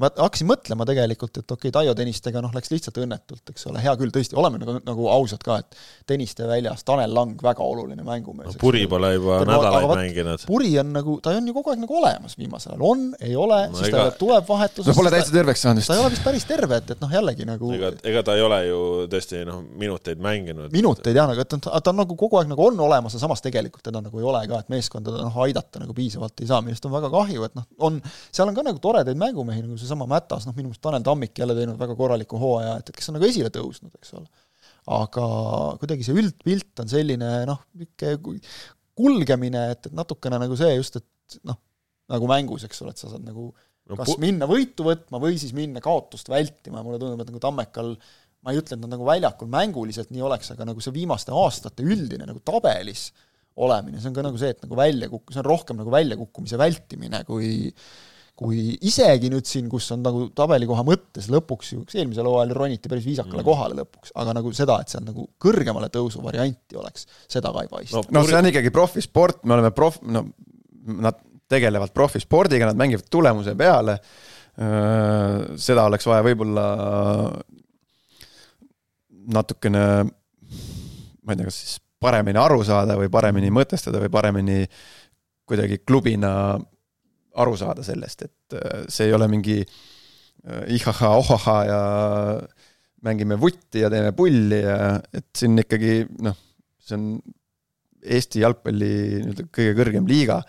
ma 0.00 0.08
hakkasin 0.10 0.48
mõtlema 0.50 0.82
tegelikult, 0.88 1.38
et 1.38 1.44
okei 1.46 1.70
okay,, 1.70 1.72
Taio 1.74 1.92
Tõnistega 1.94 2.40
noh, 2.42 2.50
läks 2.54 2.72
lihtsalt 2.72 2.96
õnnetult, 2.98 3.42
eks 3.52 3.68
ole, 3.70 3.78
hea 3.82 3.92
küll, 4.00 4.10
tõesti, 4.14 4.34
oleme 4.38 4.58
nagu, 4.58 4.74
nagu 4.82 5.06
ausad 5.12 5.42
ka, 5.46 5.60
et 5.62 5.76
Tõniste 6.10 6.48
väljas, 6.48 6.82
Tanel 6.86 7.14
Lang, 7.14 7.38
väga 7.42 7.62
oluline 7.62 8.02
mängumees 8.06 8.50
no,. 8.50 8.58
Puri 8.58 8.88
pole 8.90 9.12
juba 9.14 9.38
Tema, 9.44 9.52
nädalaid 9.54 9.86
vaat, 9.86 10.00
mänginud. 10.00 10.46
Puri 10.50 10.72
on 10.82 10.90
nagu, 10.96 11.14
ta 11.22 11.36
on 11.38 11.46
ju 11.46 11.54
kogu 11.54 11.70
aeg 11.70 11.84
nagu 11.84 11.98
olemas 12.00 12.34
viimasel 12.40 12.74
ajal, 12.74 12.82
on, 12.88 13.04
ei 13.22 13.36
ole 13.38 13.60
no,, 13.68 13.78
siis 13.78 13.92
ega... 13.92 14.08
ta 14.08 14.18
tuleb 14.18 14.48
vahetusest. 14.48 14.90
no 14.90 14.96
pole 14.98 15.14
täitsa 15.14 15.36
terveks 15.36 15.62
saanud 15.62 15.82
vist. 15.84 15.92
ta 15.92 15.96
ei 15.96 16.02
ole 16.02 16.10
vist 16.16 16.26
päris 16.26 16.48
terve, 16.50 16.80
et, 16.82 16.90
et 16.96 17.06
noh, 17.06 17.14
jällegi 17.14 17.46
nagu 17.46 17.70
ega, 17.78 17.92
ega 18.10 18.24
ta 18.26 18.34
ei 18.34 18.44
ole 18.48 18.60
ju 18.66 18.82
tõesti 19.14 19.44
noh, 19.46 19.62
minuteid 19.84 20.26
mänginud. 20.26 20.74
minuteid 20.74 21.22
jah, 21.22 21.30
et 21.38 21.54
ta, 21.54 21.70
ta 21.70 21.94
on 21.94 22.02
nagu 22.02 22.18
kogu 22.18 22.42
aeg 22.42 22.50
nagu 22.50 22.66
on 22.66 22.82
olemas 22.88 23.14
ja 23.14 23.22
samas 23.22 23.46
tegelikult 23.46 23.86
teda 23.86 24.02
nagu 24.02 24.18
ei 24.18 24.26
ole 24.26 24.42
ka, 24.50 24.64
et 24.66 24.74
meeskonda 24.74 25.14
noh, 25.20 25.40
aidata 25.46 25.86
nagu 25.86 25.94
piisavalt 25.94 26.42
ei 26.42 26.50
saa, 26.50 26.58
millest 26.66 26.90
on 26.90 26.96
väga 26.98 27.14
kahju, 27.14 27.46
et 27.46 27.54
noh, 27.62 27.70
on, 27.86 28.02
seal 28.34 28.50
on 28.50 28.58
ka 28.58 28.66
nagu 28.66 28.82
toredaid 28.82 29.22
mängumehi, 29.22 29.62
nagu 29.62 29.83
seesama 29.84 30.08
Mätas, 30.10 30.48
noh, 30.48 30.56
minu 30.56 30.70
meelest 30.70 30.82
Tanel 30.84 31.04
Tammik 31.06 31.38
jälle 31.38 31.56
teinud 31.56 31.78
väga 31.80 31.96
korraliku 31.98 32.40
hooaja, 32.40 32.78
et, 32.80 32.90
et 32.90 32.98
kes 32.98 33.10
on 33.10 33.18
nagu 33.18 33.28
esile 33.28 33.52
tõusnud, 33.54 33.92
eks 34.00 34.16
ole. 34.18 34.26
aga 34.98 35.26
kuidagi 35.80 36.06
see 36.06 36.16
üldpilt 36.20 36.82
on 36.84 36.90
selline 36.92 37.30
noh, 37.48 37.62
niisugune 37.78 38.40
kulgemine, 38.94 39.68
et, 39.74 39.88
et 39.90 39.94
natukene 39.96 40.38
nagu 40.42 40.56
see 40.58 40.74
just, 40.76 41.00
et 41.00 41.38
noh, 41.48 41.58
nagu 42.12 42.28
mängus, 42.30 42.66
eks 42.68 42.82
ole, 42.84 42.94
et 42.94 43.00
sa 43.00 43.10
saad 43.10 43.24
nagu 43.26 43.48
no, 43.50 43.96
kas 43.98 44.14
minna 44.22 44.48
võitu 44.50 44.86
võtma 44.86 45.20
või 45.22 45.38
siis 45.40 45.54
minna 45.56 45.82
kaotust 45.84 46.28
vältima 46.30 46.80
ja 46.80 46.86
mulle 46.86 47.00
tundub, 47.02 47.24
et 47.24 47.32
nagu 47.32 47.42
Tammekal 47.42 47.94
ma 48.44 48.52
ei 48.52 48.60
ütle, 48.60 48.76
et 48.76 48.82
nad 48.82 48.92
nagu 48.92 49.06
väljakul 49.08 49.48
mänguliselt 49.50 50.10
nii 50.12 50.24
oleks, 50.24 50.52
aga 50.52 50.66
nagu 50.68 50.82
see 50.84 50.92
viimaste 50.94 51.32
aastate 51.34 51.84
üldine 51.86 52.28
nagu 52.28 52.42
tabelis 52.44 53.08
olemine, 53.64 54.00
see 54.02 54.10
on 54.10 54.16
ka 54.16 54.24
nagu 54.26 54.40
see, 54.40 54.52
et 54.52 54.64
nagu 54.66 54.76
välja 54.78 55.08
kuk-, 55.12 55.32
see 55.32 55.40
on 55.40 55.48
rohkem 55.48 55.78
nagu 55.80 55.92
väljakukkumise 55.94 56.58
vältimine 56.60 57.22
kui 57.28 57.70
kui 58.34 58.72
isegi 58.82 59.30
nüüd 59.30 59.46
siin, 59.46 59.68
kus 59.70 59.86
on 59.94 60.02
nagu 60.02 60.24
tabelikoha 60.34 60.82
mõttes 60.86 61.28
lõpuks 61.30 61.68
ju, 61.76 61.84
eelmisel 61.94 62.26
hooajal 62.26 62.54
roniti 62.58 62.90
päris 62.90 63.06
viisakale 63.06 63.40
mm. 63.40 63.46
kohale 63.46 63.78
lõpuks, 63.78 64.10
aga 64.18 64.34
nagu 64.34 64.50
seda, 64.56 64.80
et 64.82 64.90
seal 64.90 65.04
nagu 65.06 65.28
kõrgemale 65.42 65.90
tõusu 65.94 66.22
varianti 66.24 66.78
oleks, 66.80 67.06
seda 67.30 67.52
ka 67.54 67.62
ei 67.62 67.70
paista. 67.70 68.02
no, 68.02 68.18
no 68.18 68.24
see 68.26 68.40
on 68.40 68.50
ikkagi 68.50 68.74
profisport, 68.74 69.44
me 69.46 69.54
oleme 69.54 69.70
prof-, 69.76 70.02
no 70.02 70.26
nad 70.98 71.22
tegelevad 71.50 71.94
profispordiga, 71.94 72.66
nad 72.66 72.80
mängivad 72.80 73.06
tulemuse 73.12 73.54
peale, 73.58 74.00
seda 75.60 75.86
oleks 75.86 76.06
vaja 76.08 76.24
võib-olla 76.26 76.66
natukene, 79.34 79.86
ma 80.04 81.32
ei 81.32 81.38
tea, 81.38 81.48
kas 81.48 81.62
siis 81.62 81.78
paremini 82.02 82.40
aru 82.40 82.60
saada 82.66 82.98
või 82.98 83.08
paremini 83.12 83.50
mõtestada 83.54 84.02
või 84.02 84.10
paremini 84.12 84.64
kuidagi 85.48 85.80
klubina 85.86 86.58
aru 87.42 87.56
saada 87.58 87.84
sellest, 87.86 88.26
et 88.26 88.58
äh, 88.58 88.84
see 88.88 89.08
ei 89.08 89.16
ole 89.16 89.28
mingi 89.30 89.60
äh, 89.62 90.64
ihaha-ohaha 90.76 91.56
ja 91.68 91.80
mängime 93.04 93.38
vutti 93.40 93.82
ja 93.84 93.90
teeme 93.92 94.12
pulli 94.16 94.60
ja 94.62 94.98
et 95.12 95.28
siin 95.36 95.58
ikkagi 95.60 96.04
noh, 96.24 96.36
see 96.84 96.98
on 96.98 97.08
Eesti 98.04 98.42
jalgpalli 98.42 98.88
nii-öelda 99.22 99.46
kõige 99.48 99.72
kõrgem 99.78 100.08
liiga, 100.08 100.42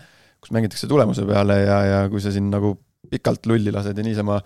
kus 0.44 0.52
mängitakse 0.52 0.90
tulemuse 0.91 1.24
peale 1.28 1.62
ja, 1.62 1.78
ja 1.88 1.99
kui 2.12 2.20
sa 2.20 2.34
siin 2.36 2.49
nagu 2.52 2.74
pikalt 3.07 3.48
lulli 3.48 3.72
lased 3.72 3.95
ja 3.95 4.03
niisama 4.03 4.41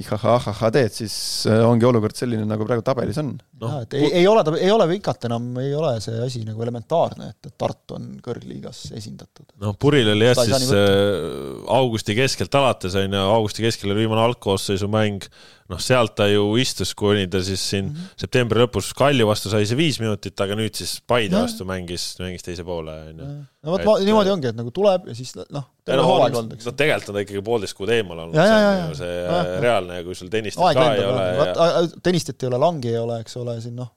ihahahah 0.00 0.70
teed, 0.74 0.92
siis 0.94 1.14
äh, 1.50 1.60
ongi 1.66 1.86
olukord 1.86 2.16
selline, 2.18 2.46
nagu 2.48 2.66
praegu 2.66 2.82
tabelis 2.86 3.18
on. 3.22 3.32
Noh, 3.62 3.76
jah, 3.76 3.84
et 3.86 3.96
ei, 3.98 4.08
ei 4.20 4.26
ole 4.26 4.42
ei 4.58 4.72
ole 4.74 4.88
vikat 4.90 5.28
enam, 5.28 5.46
ei 5.62 5.70
ole 5.78 5.92
see 6.02 6.18
asi 6.24 6.42
nagu 6.46 6.62
elementaarne, 6.66 7.30
et, 7.30 7.50
et 7.50 7.54
Tartu 7.60 7.98
on 7.98 8.08
kõrgliigas 8.24 8.88
esindatud. 8.98 9.46
noh, 9.62 9.76
Puril 9.78 10.10
oli 10.14 10.26
jah 10.26 10.40
siis 10.40 10.70
äh, 10.74 11.62
augusti 11.78 12.18
keskelt 12.18 12.58
alates 12.58 12.98
on 12.98 13.14
ju, 13.14 13.26
augusti 13.38 13.66
keskel 13.66 13.94
oli 13.94 14.02
viimane 14.04 14.24
algkoosseisu 14.26 14.90
mäng, 14.90 15.28
noh, 15.72 15.80
sealt 15.80 16.12
ta 16.18 16.26
ju 16.28 16.42
istus, 16.60 16.92
kuni 16.98 17.24
ta 17.30 17.40
siis 17.44 17.62
siin 17.70 17.86
mm. 17.86 17.94
-hmm. 17.94 18.20
septembri 18.20 18.60
lõpus 18.60 18.90
Kalju 18.96 19.26
vastu 19.28 19.52
sai 19.52 19.64
see 19.68 19.78
viis 19.78 19.98
minutit, 20.02 20.36
aga 20.44 20.56
nüüd 20.58 20.76
siis 20.76 20.98
Paide 21.06 21.32
Jah. 21.32 21.46
vastu 21.46 21.64
mängis, 21.68 22.04
mängis 22.20 22.44
teise 22.44 22.66
poole, 22.66 22.92
on 23.08 23.22
ju. 23.22 23.30
no 23.64 23.76
vot 23.76 24.04
niimoodi 24.04 24.34
ongi, 24.34 24.52
et 24.52 24.60
nagu 24.60 24.74
tuleb 24.74 25.08
ja 25.08 25.16
siis 25.16 25.32
noh, 25.40 25.64
terve 25.84 26.04
hooaeg 26.04 26.38
olnud, 26.42 26.54
eks 26.58 26.68
no. 26.68 26.76
tegelikult 26.76 27.08
on 27.08 27.18
ta 27.18 27.24
ikkagi 27.24 27.44
poolteist 27.48 27.78
kuud 27.80 27.92
eemal 27.96 28.24
olnud, 28.26 28.36
see 28.36 28.60
on 28.60 28.64
ju 28.64 28.78
ja. 28.78 28.94
see 29.00 29.12
Ja, 29.14 29.40
ja. 29.40 29.60
reaalne 29.64 30.00
kui 30.04 30.18
sul 30.18 30.32
tennist 30.32 30.60
aeg 30.60 30.80
ka 30.80 30.88
ei 30.94 31.04
ole 31.08 31.26
jah, 31.32 31.52
ja 31.56 31.84
tennistit 32.04 32.44
ei 32.44 32.52
ole, 32.52 32.60
langi 32.60 32.92
ei 32.92 33.00
ole, 33.00 33.20
eks 33.24 33.40
ole, 33.40 33.56
siin 33.64 33.80
noh, 33.80 33.88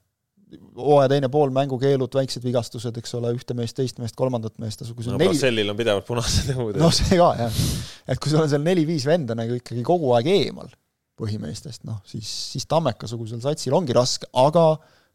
hooaja 0.79 1.11
teine 1.11 1.27
pool, 1.29 1.51
mängukeelud, 1.51 2.13
väiksed 2.15 2.43
vigastused, 2.47 2.95
eks 3.01 3.15
ole, 3.19 3.33
ühte 3.35 3.55
meest, 3.57 3.75
teist 3.75 3.99
meest, 3.99 4.15
kolmandat 4.15 4.55
meest, 4.63 4.87
kui 4.87 5.03
sul 5.03 5.17
no 5.17 5.19
neli, 5.19 5.35
Bracellil 5.35 5.73
on 5.73 5.79
pidevalt 5.79 6.07
punased 6.07 6.53
näod 6.53 6.79
noh, 6.79 6.93
see 6.95 7.19
ka 7.19 7.33
jah. 7.43 7.63
et 8.07 8.23
kui 8.23 8.31
sul 8.31 8.45
on 8.45 8.51
seal 8.51 8.63
neli-viis 8.63 9.07
venda 9.09 9.35
nagu 9.35 9.57
ikkagi 9.59 9.83
kogu 9.87 10.15
aeg 10.15 10.31
eemal 10.31 10.71
põhimeestest, 11.17 11.83
noh 11.87 12.01
siis, 12.07 12.29
siis 12.53 12.67
Tammeka-sugusel 12.69 13.41
satsil 13.43 13.75
ongi 13.77 13.95
raske, 13.97 14.29
aga 14.37 14.69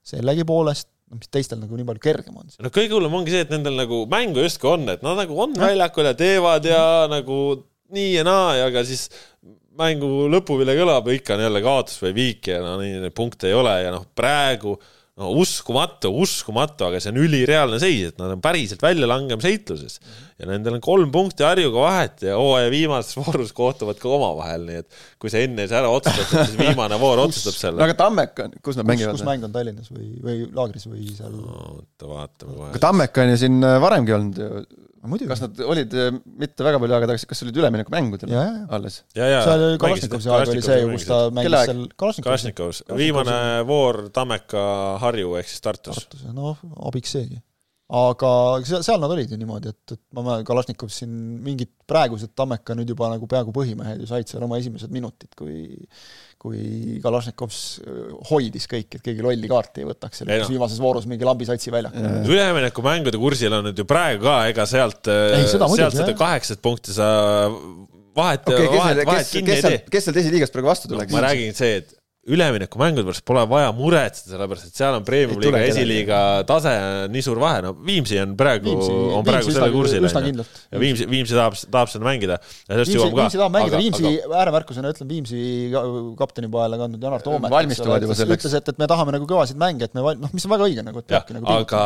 sellegipoolest, 0.07 0.89
noh 1.13 1.21
mis 1.21 1.31
teistel 1.31 1.61
nagu 1.61 1.77
nii 1.79 1.87
palju 1.89 2.03
kergem 2.03 2.39
on. 2.41 2.49
no 2.65 2.73
kõige 2.75 2.97
hullem 2.97 3.19
ongi 3.21 3.35
see, 3.35 3.45
et 3.47 3.53
nendel 3.53 3.77
nagu 3.79 4.05
mängu 4.11 4.43
justkui 4.45 4.73
on, 4.73 4.89
et 4.95 5.05
nad 5.05 5.19
nagu 5.19 5.37
on 5.45 5.55
väljakul 5.59 6.09
ja 6.11 6.17
teevad 6.19 6.67
ja 6.67 6.83
nagu 7.13 7.39
nii 7.93 8.17
ja 8.17 8.25
naa 8.27 8.57
ja 8.59 8.71
aga 8.71 8.83
siis 8.89 9.09
mängu 9.79 10.27
lõpuvile 10.33 10.75
kõlab 10.77 11.09
ja 11.09 11.17
ikka 11.17 11.37
on 11.37 11.45
jälle 11.47 11.63
kaotus 11.65 12.01
või 12.03 12.17
viik 12.17 12.51
ja 12.51 12.61
no 12.65 12.75
nii 12.81 13.13
punkte 13.17 13.49
ei 13.51 13.57
ole 13.57 13.77
ja 13.85 13.93
noh, 13.95 14.05
praegu 14.17 14.77
no 15.23 15.31
uskumatu, 15.39 16.11
uskumatu, 16.23 16.89
aga 16.89 17.01
see 17.03 17.13
on 17.13 17.21
ülireaalne 17.23 17.79
seis, 17.83 18.11
et 18.13 18.21
nad 18.21 18.35
on 18.35 18.43
päriselt 18.43 18.83
väljalangemisheitluses 18.83 19.99
ja 20.41 20.49
nendel 20.51 20.79
on 20.79 20.83
kolm 20.85 21.13
punkti 21.15 21.47
Harjuga 21.47 21.85
vahet 21.85 22.25
ja 22.27 22.37
hooaja 22.41 22.71
viimases 22.73 23.17
voorus 23.21 23.55
kohtuvad 23.57 24.01
ka 24.03 24.11
omavahel, 24.11 24.67
nii 24.69 24.83
et 24.83 25.03
kui 25.23 25.33
see 25.33 25.47
enne 25.47 25.69
saa 25.71 25.83
ära 25.83 25.93
otsustatud, 25.95 26.43
siis 26.51 26.59
viimane 26.59 26.99
voor 27.03 27.25
otsustab 27.27 27.55
no 27.55 27.65
selle. 27.65 27.85
aga 27.87 27.99
Tammeka, 28.03 28.49
kus 28.59 28.79
nad 28.79 28.85
kus, 28.85 28.91
mängivad 28.93 29.19
kus? 29.19 29.27
mäng 29.29 29.49
on 29.49 29.55
Tallinnas 29.55 29.93
või, 29.95 30.09
või 30.25 30.39
laagris 30.57 30.89
või 30.91 31.11
seal, 31.15 31.37
oota, 31.39 32.09
vaatame 32.09 32.57
aga 32.57 32.73
kohe. 32.73 32.83
Tammeka 32.87 33.27
on 33.27 33.35
ju 33.35 33.43
siin 33.45 33.69
varemgi 33.87 34.17
olnud 34.19 34.43
ju, 34.43 34.65
kas, 35.03 35.43
nad 35.43 35.61
olid 35.67 35.95
äh, 35.99 36.11
mitte 36.39 36.67
väga 36.67 36.81
palju 36.83 36.97
aega 36.97 37.09
tagasi, 37.11 37.29
kas 37.31 37.43
olid 37.45 37.57
üleminekumängudel 37.59 38.35
alles? 38.73 39.03
ja, 39.19 39.27
ja. 39.27 39.41
seal 39.47 39.65
oli 39.69 39.79
Kalašnikovi 39.83 40.33
aeg 40.37 40.53
oli 40.55 40.65
see 40.65 40.81
ju, 40.83 40.91
kus 40.95 41.07
ta 41.09 41.23
mängis 41.35 41.57
seal 41.57 41.81
Kalašnikovis 41.99 42.29
Kalašnikovs, 42.29 42.83
viimane 42.99 43.39
voor 43.69 44.05
Tammeka 44.15 44.67
Harju 45.03 45.35
ehk 45.41 45.51
siis 45.51 45.65
Tartus. 45.65 46.05
Tartus 46.05 46.23
ja 46.29 46.35
noh, 46.37 46.61
abiks 46.87 47.17
seegi. 47.17 47.41
aga 47.93 48.33
seal, 48.69 48.87
seal 48.87 49.03
nad 49.03 49.13
olid 49.13 49.35
ju 49.35 49.41
niimoodi, 49.41 49.75
et, 49.75 49.97
et 49.97 50.03
ma 50.15 50.25
mäletan, 50.29 50.47
Kalašnikov 50.53 50.93
siin 50.95 51.17
mingid 51.45 51.75
praegused 51.91 52.37
Tammeka 52.39 52.79
nüüd 52.79 52.95
juba 52.95 53.11
nagu 53.11 53.27
peaaegu 53.31 53.55
põhimehed 53.57 54.05
ju 54.05 54.11
said 54.11 54.31
seal 54.31 54.47
oma 54.47 54.63
esimesed 54.63 54.95
minutid, 54.95 55.35
kui 55.39 55.75
kui 56.43 56.99
Kalašnikovs 57.03 57.59
hoidis 58.33 58.67
kõiki, 58.71 58.99
et 58.99 59.05
keegi 59.05 59.23
lolli 59.23 59.51
kaarti 59.51 59.85
ei 59.85 59.87
võtaks, 59.87 60.23
seal 60.23 60.31
noh. 60.33 60.49
viimases 60.51 60.81
voorus 60.83 61.07
mingi 61.11 61.27
lambisatsi 61.29 61.71
väljakul. 61.71 62.09
üleminekumängude 62.27 63.21
kursil 63.23 63.55
on 63.61 63.69
nüüd 63.69 63.79
ju 63.79 63.87
praegu 63.87 64.27
ka, 64.27 64.41
ega 64.51 64.67
sealt, 64.67 65.07
muidugi, 65.07 65.79
sealt 65.79 65.99
seda 66.01 66.17
kaheksat 66.19 66.63
punkti 66.65 66.97
sa 66.97 67.09
vahet 68.19 68.49
okei, 68.49 68.67
kes 68.67 68.79
vahet, 68.81 68.97
seal, 68.99 69.09
vahet 69.13 69.33
kinni 69.37 69.55
ei 69.55 69.67
tee., 69.69 69.83
kes 69.95 70.09
sealt 70.09 70.19
esiliigast 70.25 70.57
praegu 70.57 70.73
vastu 70.73 70.91
no, 70.91 70.97
tuleks? 70.97 71.15
ma 71.15 71.23
räägin 71.29 71.55
see, 71.57 71.79
et 71.83 71.95
üleminekumängude 72.23 73.03
pärast 73.09 73.25
pole 73.27 73.43
vaja 73.51 73.73
muretseda, 73.75 74.37
sellepärast 74.37 74.69
et 74.69 74.77
seal 74.79 74.95
on 74.95 75.03
premium-liiga 75.07 75.59
esiliiga 75.67 76.19
tase 76.47 76.71
nii 77.11 77.25
suur 77.27 77.41
vahe, 77.43 77.65
no 77.65 77.73
Viimsi 77.83 78.21
on 78.23 78.37
praegu, 78.39 78.77
on 79.19 79.27
praegu 79.27 79.49
Viimsi 79.49 79.57
selle 79.59 79.71
kursil. 79.75 80.07
ja 80.71 80.83
Viimsi, 80.85 81.09
Viimsi 81.11 81.35
tahab, 81.35 81.57
tahab 81.67 81.91
seda 81.91 82.07
mängida 82.07 82.39
Viimsi. 82.71 83.01
Viimsi 83.11 83.41
tahab 83.41 83.57
mängida, 83.57 83.81
Viimsi 83.83 84.13
ääremärkusena 84.39 84.95
ütlen 84.95 85.11
Viimsi 85.11 85.43
ka- 85.75 85.85
kaptenipoele 86.23 86.79
kandnud 86.85 87.03
Janar 87.03 87.27
Toomet. 87.27 87.51
Valmistuvad 87.51 88.07
juba 88.07 88.15
selleks. 88.15 88.47
ütles, 88.47 88.55
et, 88.61 88.71
et 88.71 88.79
me 88.79 88.87
tahame 88.95 89.17
nagu 89.19 89.27
kõvasid 89.27 89.59
mänge, 89.59 89.91
et 89.91 89.99
me 89.99 90.07
val-, 90.07 90.23
noh, 90.23 90.31
mis 90.31 90.47
on 90.47 90.55
väga 90.55 90.71
õige 90.71 90.87
nagu, 90.87 91.03
et 91.03 91.11
peabki, 91.11 91.41
nagu 91.41 91.51
aga, 91.59 91.85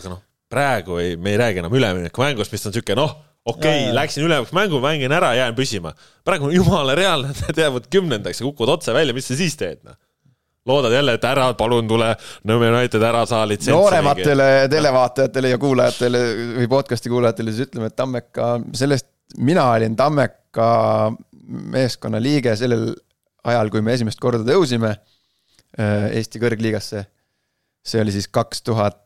aga 0.00 0.16
noh, 0.16 0.24
praegu 0.50 0.98
ei, 0.98 1.14
me 1.14 1.36
ei 1.36 1.38
räägi 1.46 1.62
enam 1.62 1.78
üleminekumängust, 1.78 2.50
mis 2.50 2.66
on 2.66 2.74
niisugune 2.74 2.98
noh, 3.04 3.14
okei 3.46 3.82
okay, 3.84 3.94
läksin 3.94 4.24
üleminekumänggu, 4.26 4.80
mängin 4.82 5.12
ära, 5.12 5.32
jään 5.34 5.56
püsima. 5.56 5.94
praegu 6.24 6.50
on 6.50 6.54
jumala 6.54 6.94
reaalne, 6.94 7.32
nad 7.40 7.58
jäävad 7.58 7.88
kümnendaks 7.90 8.40
ja 8.40 8.46
kukuvad 8.46 8.76
otse 8.76 8.94
välja, 8.94 9.14
mis 9.16 9.28
sa 9.28 9.36
siis 9.38 9.56
teed, 9.56 9.82
noh? 9.84 9.96
loodad 10.66 10.92
jälle, 10.92 11.14
et 11.16 11.24
ära, 11.24 11.46
palun 11.56 11.88
tule 11.88 12.10
Nõmme 12.48 12.68
United 12.74 13.02
ära 13.02 13.24
saa 13.26 13.46
litsentsi. 13.48 13.72
noorematele 13.72 14.68
televaatajatele 14.70 15.54
ja 15.54 15.58
kuulajatele 15.58 16.20
või 16.58 16.68
podcast'i 16.70 17.12
kuulajatele 17.12 17.54
siis 17.54 17.68
ütleme, 17.68 17.88
et 17.88 17.96
Tammeka, 17.96 18.50
sellest, 18.76 19.08
mina 19.38 19.64
olin 19.72 19.96
Tammeka 19.96 20.68
meeskonna 21.48 22.20
liige 22.22 22.52
sellel 22.60 22.90
ajal, 23.48 23.72
kui 23.72 23.82
me 23.82 23.96
esimest 23.96 24.20
korda 24.20 24.44
tõusime 24.44 24.92
äh, 24.92 26.10
Eesti 26.12 26.42
kõrgliigasse. 26.42 27.06
see 27.80 28.02
oli 28.02 28.12
siis 28.12 28.28
kaks 28.28 28.60
tuhat, 28.62 29.00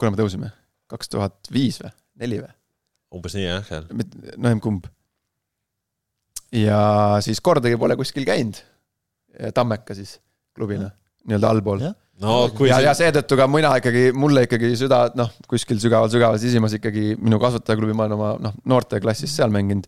kuna 0.00 0.14
me 0.14 0.16
tõusime, 0.16 0.48
kaks 0.88 1.12
tuhat 1.12 1.52
viis 1.52 1.82
või, 1.82 1.92
neli 2.24 2.40
või? 2.40 2.54
Umbes 3.14 3.36
nii 3.36 3.46
jah, 3.46 3.64
seal. 3.66 3.86
no 4.36 4.52
emb-kumb. 4.52 4.86
ja 6.54 6.82
siis 7.24 7.40
kordagi 7.44 7.78
pole 7.80 7.96
kuskil 8.00 8.26
käinud. 8.28 8.58
Tammeka 9.54 9.94
siis 9.94 10.18
klubina, 10.56 10.90
nii-öelda 11.24 11.50
allpool. 11.54 11.84
No 12.20 12.50
kui 12.52 12.68
ja, 12.68 12.76
siin- 12.76 12.88
ja 12.90 12.94
seetõttu 12.98 13.36
ka 13.38 13.46
mina 13.48 13.70
ikkagi, 13.80 14.10
mulle 14.12 14.44
ikkagi 14.44 14.74
süda, 14.76 15.06
noh, 15.16 15.30
kuskil 15.48 15.78
sügaval-sügaval 15.80 16.36
sisimas 16.42 16.74
ikkagi 16.76 17.14
minu 17.16 17.38
kasvatajaklubi, 17.40 17.94
ma 17.96 18.04
olen 18.04 18.16
oma 18.18 18.32
noh, 18.44 18.58
noorteklassis 18.68 19.32
seal 19.38 19.52
mänginud 19.54 19.86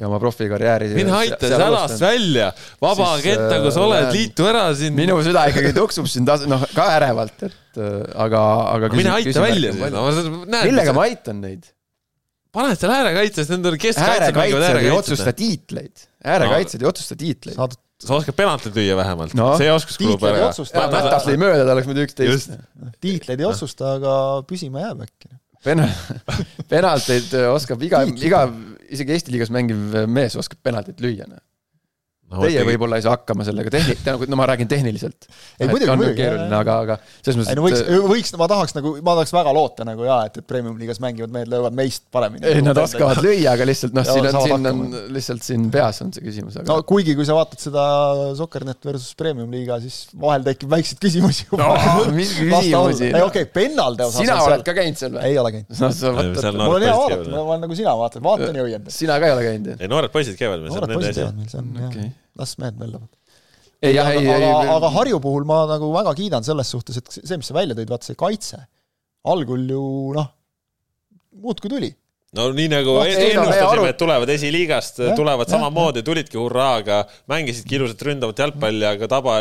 ja 0.00 0.08
oma 0.08 0.18
profikarjääri. 0.20 0.90
mine 0.98 1.12
aita 1.22 1.48
sälast 1.48 2.00
välja, 2.00 2.50
vaba 2.82 3.14
agent, 3.16 3.46
nagu 3.52 3.72
sa 3.72 3.84
oled, 3.86 4.06
äh, 4.10 4.12
liitu 4.12 4.46
ära 4.48 4.66
siin. 4.76 4.94
minu 4.96 5.16
süda 5.24 5.46
ikkagi 5.52 5.72
tuksub 5.76 6.08
siin 6.10 6.28
tas-, 6.28 6.46
noh, 6.48 6.64
ka 6.76 6.86
ärevalt, 6.98 7.48
et 7.48 7.80
äh, 7.80 7.98
aga, 8.26 8.44
aga. 8.76 8.92
mine 8.96 9.16
aita 9.16 9.44
välja 9.44 9.72
siis, 9.72 9.92
no 9.92 10.04
ma 10.04 10.62
millega 10.64 10.90
näen, 10.92 10.96
ma 10.96 11.08
aitan 11.08 11.40
neid? 11.44 11.68
Paned 12.54 12.80
seal 12.80 12.92
äärekaitses, 12.94 13.50
nendel 13.52 13.76
keskkaitsjad 13.80 14.88
otsusta 14.96 15.32
tiitleid, 15.36 16.06
äärekaitsjad 16.24 16.82
ei 16.84 16.88
otsusta 16.90 17.16
tiitleid. 17.20 17.56
saad 17.58 17.76
sa 18.00 18.16
oskad 18.16 18.32
penaltit 18.38 18.72
lüüa 18.76 18.94
vähemalt 18.96 19.34
No. 19.36 19.50
see 19.60 19.68
oskus 19.72 19.98
kulub 20.00 20.22
ära. 20.24 20.48
Mätas 20.94 21.26
lõi 21.28 21.36
mööda, 21.40 21.66
ta 21.68 21.74
oleks 21.76 21.88
muidu 21.90 22.06
üksteist 22.06 22.54
tiitleid 23.04 23.42
ei 23.42 23.48
otsusta, 23.48 23.96
aga 23.98 24.14
püsima 24.48 24.86
jääb 24.86 25.04
äkki. 25.04 25.28
Pena-, 25.60 25.90
penalteid 26.70 27.34
oskab 27.50 27.82
iga, 27.84 28.00
iga, 28.08 28.46
isegi 28.88 29.12
Eesti 29.12 29.34
liigas 29.34 29.52
mängiv 29.52 29.98
mees 30.08 30.36
oskab 30.40 30.62
penaltit 30.64 31.02
lüüa, 31.04 31.26
noh. 31.28 31.42
Teie 32.30 32.62
võib-olla 32.66 32.98
ei 33.00 33.02
saa 33.02 33.16
hakkama 33.16 33.44
sellega 33.46 33.72
tehni-, 33.74 33.96
nagu 34.06 34.26
no 34.30 34.38
ma 34.38 34.46
räägin 34.46 34.68
tehniliselt. 34.70 35.26
Ei, 35.58 35.66
muidugi, 35.66 35.90
on 35.90 35.98
muidugi, 35.98 36.26
aga, 36.54 36.76
aga 36.84 36.96
selles 37.26 37.48
ei 37.50 37.58
no 37.58 37.64
võiks 37.64 37.80
mõttes,, 37.82 38.04
võiks, 38.12 38.32
ma 38.38 38.46
tahaks 38.52 38.76
nagu, 38.76 38.92
ma 39.02 39.16
tahaks 39.18 39.32
väga 39.34 39.54
loota 39.56 39.86
nagu 39.88 40.06
jaa, 40.06 40.20
et, 40.28 40.38
et 40.38 40.46
premium-liigas 40.46 41.02
mängivad 41.02 41.34
mehed 41.34 41.50
löövad 41.50 41.74
meist 41.74 42.04
paremini. 42.14 42.46
ei 42.46 42.62
nad 42.62 42.78
oskavad 42.78 43.18
lüüa, 43.24 43.56
aga 43.56 43.66
lihtsalt 43.66 43.96
noh, 43.98 44.06
siin 44.06 44.28
on, 44.30 44.38
siin 44.44 44.70
on 44.70 44.84
lihtsalt 45.16 45.46
siin 45.46 45.66
peas 45.74 45.98
on 46.04 46.14
see 46.14 46.22
küsimus, 46.28 46.60
no 46.62 46.78
aga 46.78 46.86
kuigi, 46.92 47.16
kui 47.18 47.26
sa 47.26 47.34
vaatad 47.34 47.64
seda 47.64 47.88
Soccernet 48.38 48.86
versus 48.86 49.18
Premium-liiga, 49.18 49.80
siis 49.82 49.98
vahel 50.22 50.46
tekib 50.46 50.70
väikseid 50.70 51.02
küsimusi 51.02 51.48
juba 51.50 51.66
no,. 51.66 52.06
mis 52.14 52.36
küsimusi 52.38 53.10
ei, 53.10 53.26
okei, 53.26 53.50
pennalde 53.50 54.06
osas 54.06 54.22
sina 54.22 54.38
on 54.38 54.52
oled 54.52 54.66
ka 54.70 54.76
käinud 54.78 55.02
seal 55.02 55.16
või? 55.18 55.26
ei 55.26 55.42
ole 55.42 55.54
käinud. 55.58 55.74
no 55.74 55.92
seal, 55.98 56.62
mul 56.62 56.78
on 56.78 56.86
hea 56.86 56.96
vaadata, 57.02 57.28
ma 57.34 57.44
olen 57.44 57.66
nagu 57.66 57.82
sina 57.82 57.98
vaatad, 58.04 58.24
vaatan 58.30 58.62
ja 58.62 58.70
õiendan. 58.70 58.94
sina 58.94 59.18
ka 59.18 59.30
ei 59.30 59.38
ole 59.38 59.46
käinud 59.50 59.76
ei, 59.76 59.90
noored 59.90 60.14
poisid 60.14 60.38
käivad 60.38 60.62
meil, 60.62 60.74
noored 60.78 60.94
nende 60.94 61.88
asi. 61.90 62.10
Las 62.40 62.56
mehed 62.60 62.80
möllavad. 62.80 63.08
ei 63.80 63.94
jah, 63.96 64.10
ei, 64.12 64.26
aga, 64.28 64.50
ei, 64.50 64.68
aga 64.74 64.90
Harju 64.98 65.22
puhul 65.24 65.46
ma 65.48 65.62
nagu 65.70 65.88
väga 65.94 66.12
kiidan 66.18 66.44
selles 66.46 66.68
suhtes, 66.74 67.00
et 67.00 67.16
see, 67.16 67.38
mis 67.40 67.48
sa 67.48 67.56
välja 67.56 67.76
tõid, 67.78 67.88
vaata 67.88 68.10
see 68.10 68.18
kaitse, 68.20 68.60
algul 69.32 69.64
ju 69.72 69.86
noh, 70.16 70.28
muudkui 71.40 71.72
tuli. 71.72 71.88
no 72.36 72.44
nii 72.54 72.68
nagu 72.70 72.92
No, 73.00 73.06
ennustasime 73.08 73.88
et 73.90 73.98
tulevad 73.98 74.30
esiliigast, 74.30 75.00
tulevad 75.18 75.48
jah, 75.48 75.56
samamoodi, 75.56 76.04
tulidki 76.06 76.38
hurraaga, 76.38 77.00
mängisidki 77.32 77.78
ilusat 77.80 78.04
ründavat 78.06 78.44
jalgpalli, 78.44 78.86
aga 78.86 79.08
taba, 79.10 79.40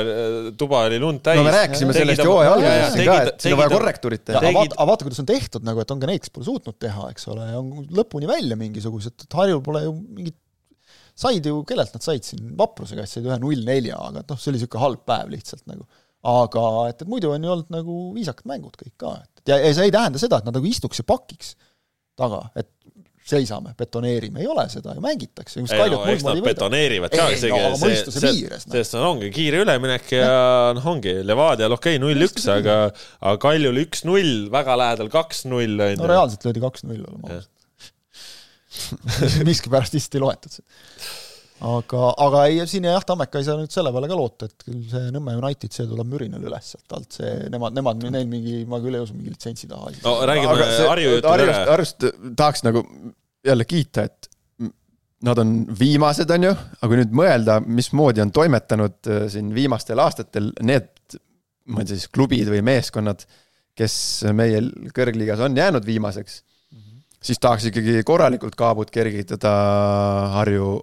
tuba 0.58 0.86
oli 0.88 0.98
lund 1.04 1.22
täis. 1.26 1.38
no 1.38 1.46
me 1.46 1.54
rääkisime 1.54 1.94
Tegid 1.94 2.16
sellest 2.16 2.32
hooaja 2.32 2.56
alguses 2.56 2.96
siin 2.96 3.12
ka, 3.12 3.22
et 3.28 3.46
siin 3.46 3.54
on 3.58 3.62
vaja 3.62 3.76
korrektuurit 3.76 4.26
teha 4.26 4.42
aga 4.42 4.56
vaata, 4.56 4.80
aga 4.80 4.90
vaata, 4.94 5.10
kuidas 5.10 5.22
on 5.22 5.30
tehtud 5.36 5.68
nagu, 5.68 5.84
et 5.84 5.94
on 5.94 6.02
ka 6.02 6.10
neid, 6.10 6.24
kes 6.24 6.34
pole 6.34 6.48
suutnud 6.48 6.80
teha, 6.82 7.12
eks 7.14 7.30
ole, 7.36 7.52
on 7.60 7.90
lõpuni 8.00 8.32
välja 8.32 8.58
mingisugused, 8.58 9.28
et 9.28 9.38
Harjul 9.44 9.62
pole 9.68 9.84
ju 9.86 9.94
mingit 10.00 10.40
said 11.20 11.46
ju, 11.46 11.62
kellelt 11.68 11.96
nad 11.96 12.06
said 12.06 12.28
siin, 12.28 12.54
Vapruse 12.60 12.98
käest 12.98 13.18
said 13.18 13.28
ühe 13.28 13.40
null 13.42 13.66
nelja, 13.68 14.00
aga 14.10 14.24
noh, 14.24 14.40
see 14.40 14.52
oli 14.52 14.60
niisugune 14.60 14.86
halb 14.86 15.06
päev 15.08 15.34
lihtsalt 15.34 15.66
nagu. 15.70 15.88
aga 16.30 16.64
et, 16.92 17.02
et 17.04 17.08
muidu 17.12 17.32
on 17.32 17.44
ju 17.44 17.52
olnud 17.56 17.70
nagu 17.72 18.00
viisakad 18.16 18.48
mängud 18.50 18.76
kõik 18.80 18.96
ka, 19.00 19.16
et 19.24 19.54
ja, 19.54 19.60
ja 19.64 19.72
see 19.76 19.88
ei 19.88 19.96
tähenda 19.96 20.20
seda, 20.20 20.42
et 20.42 20.50
nad 20.50 20.56
nagu 20.58 20.68
istuks 20.68 21.00
ja 21.00 21.08
pakiks 21.08 21.54
taga, 22.20 22.42
et 22.60 22.68
seisame, 23.30 23.74
betoneerime, 23.78 24.42
ei 24.42 24.48
ole 24.50 24.66
seda 24.72 24.96
ju, 24.96 25.04
mängitakse. 25.04 25.62
ei 25.62 25.92
no 25.94 26.02
eks 26.10 26.26
nad 26.26 26.42
betoneerivad 26.46 27.14
ka, 27.14 27.28
see, 27.38 27.52
no, 27.54 27.76
mõistuse 27.82 28.24
see, 28.24 28.34
piires. 28.34 28.66
No. 28.66 28.74
sest 28.78 28.98
ongi 28.98 29.30
kiire 29.34 29.62
üleminek 29.64 30.10
ja 30.16 30.32
noh, 30.76 30.90
ongi 30.94 31.14
Levadial 31.28 31.76
okei 31.78 31.98
okay,, 31.98 32.04
null-üks, 32.04 32.48
aga, 32.54 32.80
aga 33.22 33.36
Kaljul 33.44 33.84
üks-null, 33.84 34.34
väga 34.54 34.78
lähedal 34.82 35.14
kaks-null. 35.14 35.78
no 36.00 36.10
reaalselt 36.10 36.50
löödi 36.50 36.64
kaks-null, 36.64 37.06
oleme 37.06 37.38
ausad. 37.38 37.52
miskipärast 39.50 39.98
vist 39.98 40.16
ei 40.16 40.24
loetud 40.24 40.60
seda 40.60 40.80
aga, 41.66 42.04
aga 42.26 42.44
ei, 42.50 42.62
siin 42.70 42.88
jah, 42.88 43.04
Tammeka 43.06 43.42
ei 43.42 43.48
saa 43.48 43.58
nüüd 43.60 43.74
selle 43.74 43.92
peale 43.96 44.10
ka 44.10 44.18
loota, 44.18 44.48
et 44.50 44.66
küll 44.66 44.82
see 44.92 45.12
Nõmme 45.16 45.36
United, 45.40 45.74
see 45.76 45.88
tuleb 45.90 46.08
mürinal 46.12 46.44
üles 46.48 46.72
sealt 46.74 46.96
alt, 46.96 47.10
see, 47.20 47.34
nemad, 47.52 47.76
nemad, 47.76 48.04
neil 48.16 48.28
mingi, 48.32 48.62
ma 48.70 48.80
küll 48.84 48.96
ei 48.96 49.04
usu, 49.04 49.16
mingi 49.18 49.34
litsentsi 49.34 49.70
taha. 49.72 49.92
no 50.06 50.16
räägime 50.30 50.70
Harju 50.88 51.16
juttu 51.18 51.32
ära. 51.34 51.58
Harjust 51.74 52.08
tahaks 52.40 52.64
nagu 52.68 52.84
jälle 53.46 53.68
kiita, 53.68 54.08
et 54.08 54.30
nad 55.28 55.42
on 55.42 55.54
viimased, 55.80 56.32
on 56.32 56.48
ju, 56.48 56.56
aga 56.80 56.92
kui 56.92 57.02
nüüd 57.02 57.16
mõelda, 57.20 57.60
mismoodi 57.66 58.24
on 58.24 58.32
toimetanud 58.36 59.12
äh, 59.12 59.26
siin 59.32 59.52
viimastel 59.56 60.00
aastatel 60.00 60.54
need, 60.64 60.92
ma 61.70 61.84
ei 61.84 61.90
tea 61.90 62.00
siis 62.00 62.12
klubid 62.14 62.48
või 62.52 62.64
meeskonnad, 62.72 63.26
kes 63.80 63.96
meie 64.36 64.64
kõrgliigas 64.96 65.44
on 65.44 65.58
jäänud 65.60 65.86
viimaseks. 65.88 66.44
Siis 67.24 67.40
tahaks 67.42 67.70
ikkagi 67.70 68.04
korralikult 68.08 68.56
kaabut 68.60 68.92
kergitada 68.94 69.52
Harju 70.38 70.80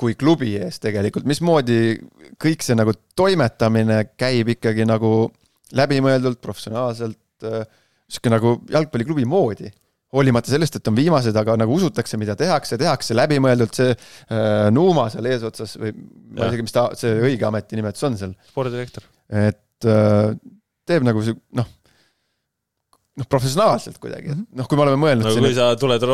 kui 0.00 0.16
klubi 0.18 0.54
ees 0.60 0.80
tegelikult, 0.80 1.26
mismoodi 1.28 1.98
kõik 2.40 2.64
see 2.64 2.76
nagu 2.78 2.94
toimetamine 3.18 4.02
käib 4.20 4.54
ikkagi 4.54 4.86
nagu 4.88 5.28
läbimõeldult, 5.76 6.40
professionaalselt, 6.42 7.20
äh, 7.44 7.66
sihuke 8.10 8.32
nagu 8.32 8.56
jalgpalliklubi 8.72 9.28
moodi. 9.28 9.70
hoolimata 10.10 10.50
sellest, 10.50 10.74
et 10.74 10.88
on 10.90 10.96
viimased, 10.98 11.36
aga 11.38 11.54
nagu 11.54 11.70
usutakse, 11.70 12.18
mida 12.18 12.34
tehakse, 12.34 12.74
tehakse 12.80 13.14
läbimõeldult, 13.14 13.76
see 13.78 13.92
äh, 13.94 14.66
Nuuma 14.74 15.04
seal 15.12 15.28
eesotsas 15.30 15.76
või 15.78 15.92
ma 16.34 16.48
ei 16.48 16.56
tea, 16.56 16.64
mis 16.66 16.74
ta, 16.74 16.88
see 16.98 17.12
õige 17.28 17.46
ametinimetus 17.46 18.08
on 18.08 18.16
seal. 18.18 18.32
spordidirektor. 18.50 19.06
et 19.30 19.86
äh, 19.86 20.32
teeb 20.90 21.06
nagu 21.06 21.22
see, 21.22 21.38
noh 21.54 21.68
noh, 23.20 23.28
professionaalselt 23.30 24.00
kuidagi, 24.02 24.32
et 24.32 24.36
mhm. 24.36 24.58
noh, 24.60 24.68
kui 24.70 24.78
me 24.78 24.86
oleme 24.86 25.00
mõelnud 25.02 25.28
no 25.28 25.44
kui 25.44 25.54
sa 25.56 25.70
tuled 25.80 26.06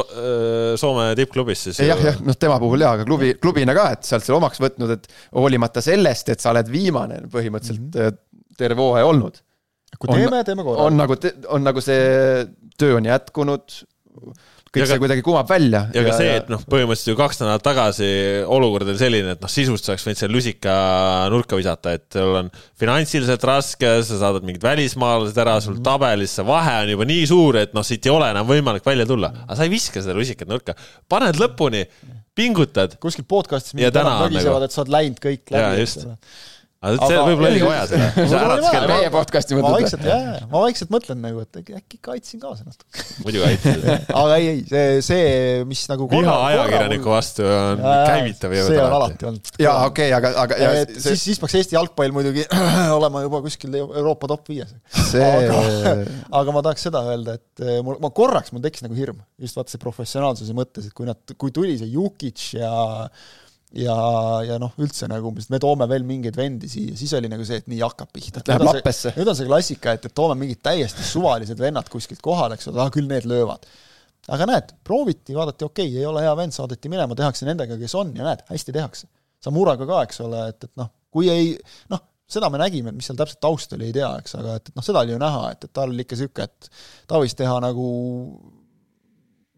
Soome 0.81 1.09
tippklubist, 1.19 1.71
siis 1.71 1.83
jah, 1.87 2.01
jah, 2.03 2.21
noh, 2.27 2.37
tema 2.41 2.59
puhul 2.63 2.83
jaa, 2.85 2.95
aga 2.99 3.07
klubi, 3.09 3.33
klubina 3.41 3.77
ka, 3.77 3.89
et 3.97 4.09
sealt 4.09 4.27
selle 4.27 4.41
omaks 4.41 4.63
võtnud, 4.63 4.95
et 4.97 5.11
hoolimata 5.37 5.85
sellest, 5.85 6.33
et 6.35 6.43
sa 6.43 6.53
oled 6.55 6.71
viimane 6.73 7.23
põhimõtteliselt 7.33 7.87
mm 7.87 8.09
-hmm. 8.09 8.57
terve 8.59 8.83
hooaja 8.83 9.07
olnud. 9.07 9.43
kui 9.99 10.13
teeme, 10.13 10.43
teeme 10.45 10.65
korra. 10.67 10.89
on 10.89 10.97
nagu, 10.99 11.17
on 11.49 11.65
nagu 11.65 11.81
see 11.81 12.47
töö 12.77 12.99
on 12.99 13.07
jätkunud 13.09 13.81
kõik 14.77 14.85
ja 14.85 14.89
see 14.91 15.01
kuidagi 15.03 15.25
kumab 15.27 15.49
välja. 15.51 15.83
ja 15.95 16.03
ka 16.07 16.17
see, 16.19 16.35
et 16.41 16.51
noh, 16.53 16.63
põhimõtteliselt 16.71 17.13
ju 17.13 17.19
kaks 17.19 17.41
nädalat 17.43 17.65
tagasi 17.65 18.11
olukord 18.57 18.91
oli 18.93 19.01
selline, 19.01 19.37
et 19.37 19.45
noh, 19.45 19.53
sisust 19.53 19.89
oleks 19.91 20.05
võinud 20.07 20.21
selle 20.21 20.37
lusika 20.37 20.75
nurka 21.33 21.59
visata, 21.59 21.97
et 21.97 22.19
sul 22.19 22.37
on 22.43 22.51
finantsiliselt 22.81 23.47
raske, 23.49 23.93
sa 24.07 24.21
saadad 24.21 24.47
mingid 24.47 24.65
välismaalased 24.67 25.41
ära, 25.47 25.57
sul 25.65 25.79
mhm. 25.79 25.87
tabelis 25.87 26.37
see 26.37 26.47
vahe 26.47 26.77
on 26.85 26.93
juba 26.97 27.09
nii 27.09 27.25
suur, 27.33 27.61
et 27.63 27.75
noh, 27.77 27.87
siit 27.87 28.07
ei 28.07 28.15
ole 28.15 28.29
enam 28.35 28.49
võimalik 28.49 28.87
välja 28.87 29.09
tulla. 29.09 29.33
aga 29.47 29.59
sa 29.59 29.67
ei 29.67 29.73
viska 29.73 30.05
seda 30.05 30.17
lusikat 30.19 30.51
nurka, 30.51 30.77
paned 31.11 31.41
lõpuni, 31.41 31.87
pingutad. 32.37 32.99
kuskil 33.01 33.27
podcast'is 33.29 33.77
mingid 33.79 33.97
mögisevad 33.97 34.61
nagu..., 34.61 34.69
et 34.69 34.77
sa 34.77 34.85
oled 34.85 34.95
läinud 34.99 35.23
kõik 35.23 35.57
läbi 35.57 35.89
aga 36.85 37.09
see 37.09 37.21
võib-olla 37.25 37.49
oligi 37.51 37.65
vaja 37.65 37.85
seda. 37.89 38.09
sa 38.29 38.41
äratas 38.43 38.67
kell 38.75 38.89
meie 38.91 39.11
podcast'i 39.13 39.57
mõtled. 39.57 39.67
ma 39.67 39.79
vaikselt, 39.81 40.03
jaa, 40.11 40.41
ma 40.51 40.63
vaikselt 40.67 40.91
mõtlen 40.93 41.23
nagu, 41.25 41.45
et 41.47 41.61
äkki 41.79 42.01
kaitsin 42.05 42.43
kaasa 42.43 42.67
natuke. 42.67 43.05
muidugi 43.25 43.47
aitasid 43.49 43.87
aga 44.21 44.37
ei, 44.37 44.51
ei, 44.51 44.61
see, 44.69 44.99
see, 45.07 45.31
mis 45.69 45.85
nagu 45.89 46.09
viha 46.11 46.35
ajakirjaniku 46.51 47.13
vastu 47.15 47.47
on 47.49 47.81
käivitav 47.81 48.57
ja 48.59 48.67
see 48.69 48.83
on 48.83 48.97
alati 48.99 49.31
olnud. 49.31 49.53
jaa, 49.63 49.79
okei 49.89 50.13
aga, 50.19 50.33
aga 50.45 50.61
ja, 50.61 50.75
see... 50.83 51.01
siis, 51.09 51.25
siis 51.31 51.43
peaks 51.43 51.57
Eesti 51.63 51.79
jalgpall 51.79 52.13
muidugi 52.17 52.45
olema 52.99 53.25
juba 53.25 53.41
kuskil 53.47 53.81
Euroopa 53.81 54.31
top 54.35 54.53
viies 54.53 54.77
see... 54.93 55.25
aga, 55.25 55.97
aga 56.43 56.57
ma 56.59 56.65
tahaks 56.69 56.87
seda 56.91 57.07
öelda, 57.09 57.39
et 57.41 57.65
eh, 57.65 57.81
mul, 57.87 57.97
ma 58.05 58.13
korraks, 58.13 58.53
mul 58.53 58.65
tekkis 58.65 58.85
nagu 58.85 58.99
hirm, 58.99 59.25
just 59.41 59.57
vaata 59.57 59.73
see 59.73 59.83
professionaalsuse 59.83 60.57
mõttes, 60.57 60.91
et 60.91 60.97
kui 60.97 61.09
nad, 61.09 61.37
kui 61.41 61.55
tuli 61.57 61.81
see 61.81 61.89
Jukic 61.97 62.51
ja 62.61 62.71
ja, 63.75 63.97
ja 64.47 64.59
noh, 64.63 64.75
üldse 64.83 65.09
nagu 65.11 65.31
umbes, 65.31 65.49
me 65.51 65.59
toome 65.63 65.89
veel 65.91 66.07
mingeid 66.07 66.37
vendi 66.39 66.71
siia, 66.71 66.95
siis 66.99 67.13
oli 67.19 67.31
nagu 67.33 67.45
see, 67.47 67.59
et 67.63 67.69
nii 67.71 67.83
hakkab 67.83 68.13
pihta. 68.15 68.45
Läheb 68.47 68.67
lappesse. 68.69 69.13
nüüd 69.19 69.31
on 69.33 69.39
see 69.39 69.49
klassika, 69.49 69.97
et, 69.97 70.09
et 70.09 70.17
toome 70.17 70.39
mingid 70.39 70.63
täiesti 70.65 71.05
suvalised 71.07 71.61
vennad 71.61 71.91
kuskilt 71.93 72.23
kohale, 72.25 72.59
eks 72.59 72.71
ole, 72.73 72.83
ah 72.85 72.93
küll 72.95 73.11
need 73.11 73.29
löövad. 73.29 73.67
aga 74.33 74.49
näed, 74.51 74.75
prooviti, 74.87 75.35
vaadati, 75.37 75.67
okei 75.67 75.91
okay,, 75.91 76.01
ei 76.03 76.07
ole 76.07 76.25
hea 76.25 76.35
vend, 76.39 76.55
saadeti 76.55 76.91
minema, 76.91 77.15
tehakse 77.19 77.47
nendega, 77.47 77.79
kes 77.79 77.95
on 77.99 78.15
ja 78.17 78.27
näed, 78.27 78.43
hästi 78.51 78.75
tehakse. 78.75 79.11
Samuraga 79.43 79.87
ka, 79.87 80.03
eks 80.07 80.23
ole, 80.25 80.49
et, 80.51 80.67
et 80.67 80.73
noh, 80.81 80.91
kui 81.15 81.31
ei 81.31 81.53
noh, 81.93 82.03
seda 82.27 82.51
me 82.51 82.59
nägime, 82.59 82.91
et 82.91 82.99
mis 82.99 83.07
seal 83.07 83.19
täpselt 83.19 83.39
taust 83.43 83.75
oli, 83.77 83.91
ei 83.91 83.95
tea, 83.95 84.09
eks, 84.19 84.35
aga 84.41 84.57
et, 84.59 84.71
et 84.71 84.79
noh, 84.79 84.85
seda 84.87 85.05
oli 85.07 85.15
ju 85.15 85.21
näha, 85.23 85.43
et, 85.55 85.69
et 85.69 85.75
tal 85.79 85.93
oli 85.93 86.03
ikka 86.03 86.19
niisugune, 86.19 86.49
et 86.49 86.71
ta 87.07 87.21
võis 87.23 87.37
teha 87.39 87.61
nagu 87.63 87.87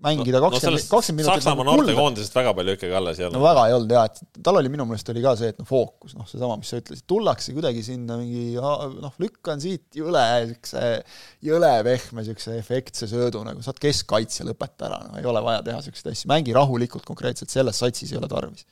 mängida 0.04 0.40
kakskümmend 0.42 0.78
no, 0.78 0.90
kakskümmend 0.92 1.24
minutit. 1.24 1.42
Saksamaa 1.42 1.64
nagu 1.66 1.82
noortekoondisest 1.82 2.36
väga 2.38 2.52
palju 2.54 2.74
ikkagi 2.76 2.94
alles 2.98 3.18
ei 3.18 3.26
olnud. 3.26 3.38
no 3.38 3.44
väga 3.44 3.64
ei 3.66 3.74
olnud 3.76 3.94
jaa, 3.96 4.04
et 4.06 4.42
tal 4.46 4.58
oli 4.60 4.70
minu 4.72 4.86
meelest 4.88 5.10
oli 5.12 5.22
ka 5.24 5.32
see, 5.40 5.50
et 5.52 5.58
noh, 5.58 5.68
fookus, 5.68 6.14
noh, 6.18 6.28
seesama, 6.30 6.58
mis 6.60 6.70
sa 6.70 6.80
ütlesid, 6.82 7.04
tullakse 7.10 7.54
kuidagi 7.56 7.82
sinna 7.86 8.18
mingi 8.20 8.54
noh, 8.58 9.16
lükkan 9.22 9.62
siit 9.62 9.98
jõle 9.98 10.22
niisuguse, 10.44 10.84
jõle 11.48 11.72
pehme 11.88 12.22
niisuguse 12.22 12.56
efektse 12.60 13.10
söödu 13.10 13.42
nagu, 13.46 13.62
saad 13.66 13.80
keskkaitse, 13.82 14.46
lõpeta 14.48 14.86
ära, 14.90 15.00
no 15.08 15.18
ei 15.20 15.28
ole 15.28 15.42
vaja 15.44 15.64
teha 15.66 15.82
niisuguseid 15.82 16.12
asju, 16.14 16.30
mängi 16.30 16.54
rahulikult 16.56 17.06
konkreetselt, 17.08 17.50
selles 17.54 17.82
satsis 17.82 18.14
ei 18.14 18.20
ole 18.20 18.30
tarvis. 18.30 18.68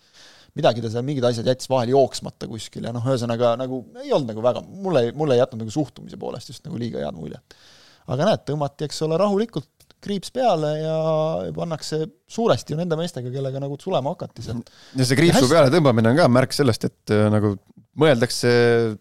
midagi 0.56 0.80
ta 0.80 0.88
seal, 0.92 1.04
mingid 1.04 1.26
asjad 1.28 1.48
jättis 1.50 1.68
vahel 1.68 1.90
jooksmata 1.92 2.46
kuskil 2.48 2.86
ja 2.86 2.94
noh, 2.94 3.04
ühesõnaga 3.04 3.56
nagu 3.60 3.82
ei 4.00 4.12
olnud 4.14 4.30
nagu 4.30 4.44
väga, 4.44 4.62
mulle, 4.62 5.10
mulle 5.18 5.36
ei 5.36 5.42
jätnud 5.42 5.66
nagu 5.66 5.74
suhtumise 5.74 6.16
poolest 6.20 6.54
just 6.54 6.64
nagu 6.64 6.78
liiga 6.80 7.02
head 7.02 7.18
muljet. 7.18 7.58
aga 8.06 8.30
näed, 8.30 8.46
tõmmati, 8.48 8.86
eks 8.86 9.02
ole, 9.04 9.18
rahulikult 9.20 9.68
kriips 10.04 10.32
peale 10.34 10.72
ja 10.80 10.96
pannakse 11.56 12.02
suuresti 12.30 12.74
ju 12.74 12.80
nende 12.80 12.98
meestega, 12.98 13.30
kellega 13.32 13.62
nagu 13.62 13.78
tulema 13.80 14.12
hakati 14.14 14.44
sealt. 14.44 14.70
ja 14.96 15.06
see 15.06 15.18
kriipsu 15.18 15.48
peale 15.50 15.72
tõmbamine 15.72 16.12
on 16.12 16.20
ka 16.20 16.28
märk 16.32 16.54
sellest, 16.56 16.88
et 16.90 17.14
äh, 17.14 17.26
nagu 17.32 17.56
mõeldakse, 17.96 18.50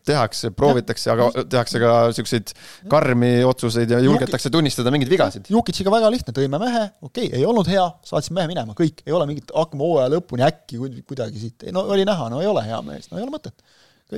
tehakse, 0.07 0.51
proovitakse, 0.55 1.09
aga 1.11 1.27
tehakse 1.51 1.81
ka 1.81 1.91
niisuguseid 2.09 2.53
karmi 2.91 3.31
otsuseid 3.47 3.91
ja 3.91 3.99
julgetakse 4.03 4.51
tunnistada 4.53 4.93
mingeid 4.93 5.11
vigasid. 5.11 5.49
Jukitšiga 5.51 5.91
väga 5.93 6.11
lihtne, 6.13 6.35
tõime 6.35 6.59
mehe, 6.61 6.85
okei 7.03 7.27
okay,, 7.27 7.39
ei 7.41 7.47
olnud 7.47 7.67
hea, 7.71 7.85
saatsime 8.07 8.39
mehe 8.39 8.53
minema, 8.53 8.75
kõik, 8.77 9.03
ei 9.05 9.15
ole 9.15 9.27
mingit, 9.29 9.51
hakkame 9.55 9.83
hooaja 9.83 10.13
lõpuni 10.15 10.45
äkki 10.47 10.79
kuidagi 11.03 11.41
siit, 11.41 11.67
no 11.75 11.83
oli 11.91 12.07
näha, 12.07 12.29
no 12.31 12.39
ei 12.43 12.47
ole 12.51 12.63
hea 12.67 12.79
mees, 12.87 13.09
no 13.11 13.19
ei 13.19 13.27
ole 13.27 13.35
mõtet. 13.35 13.59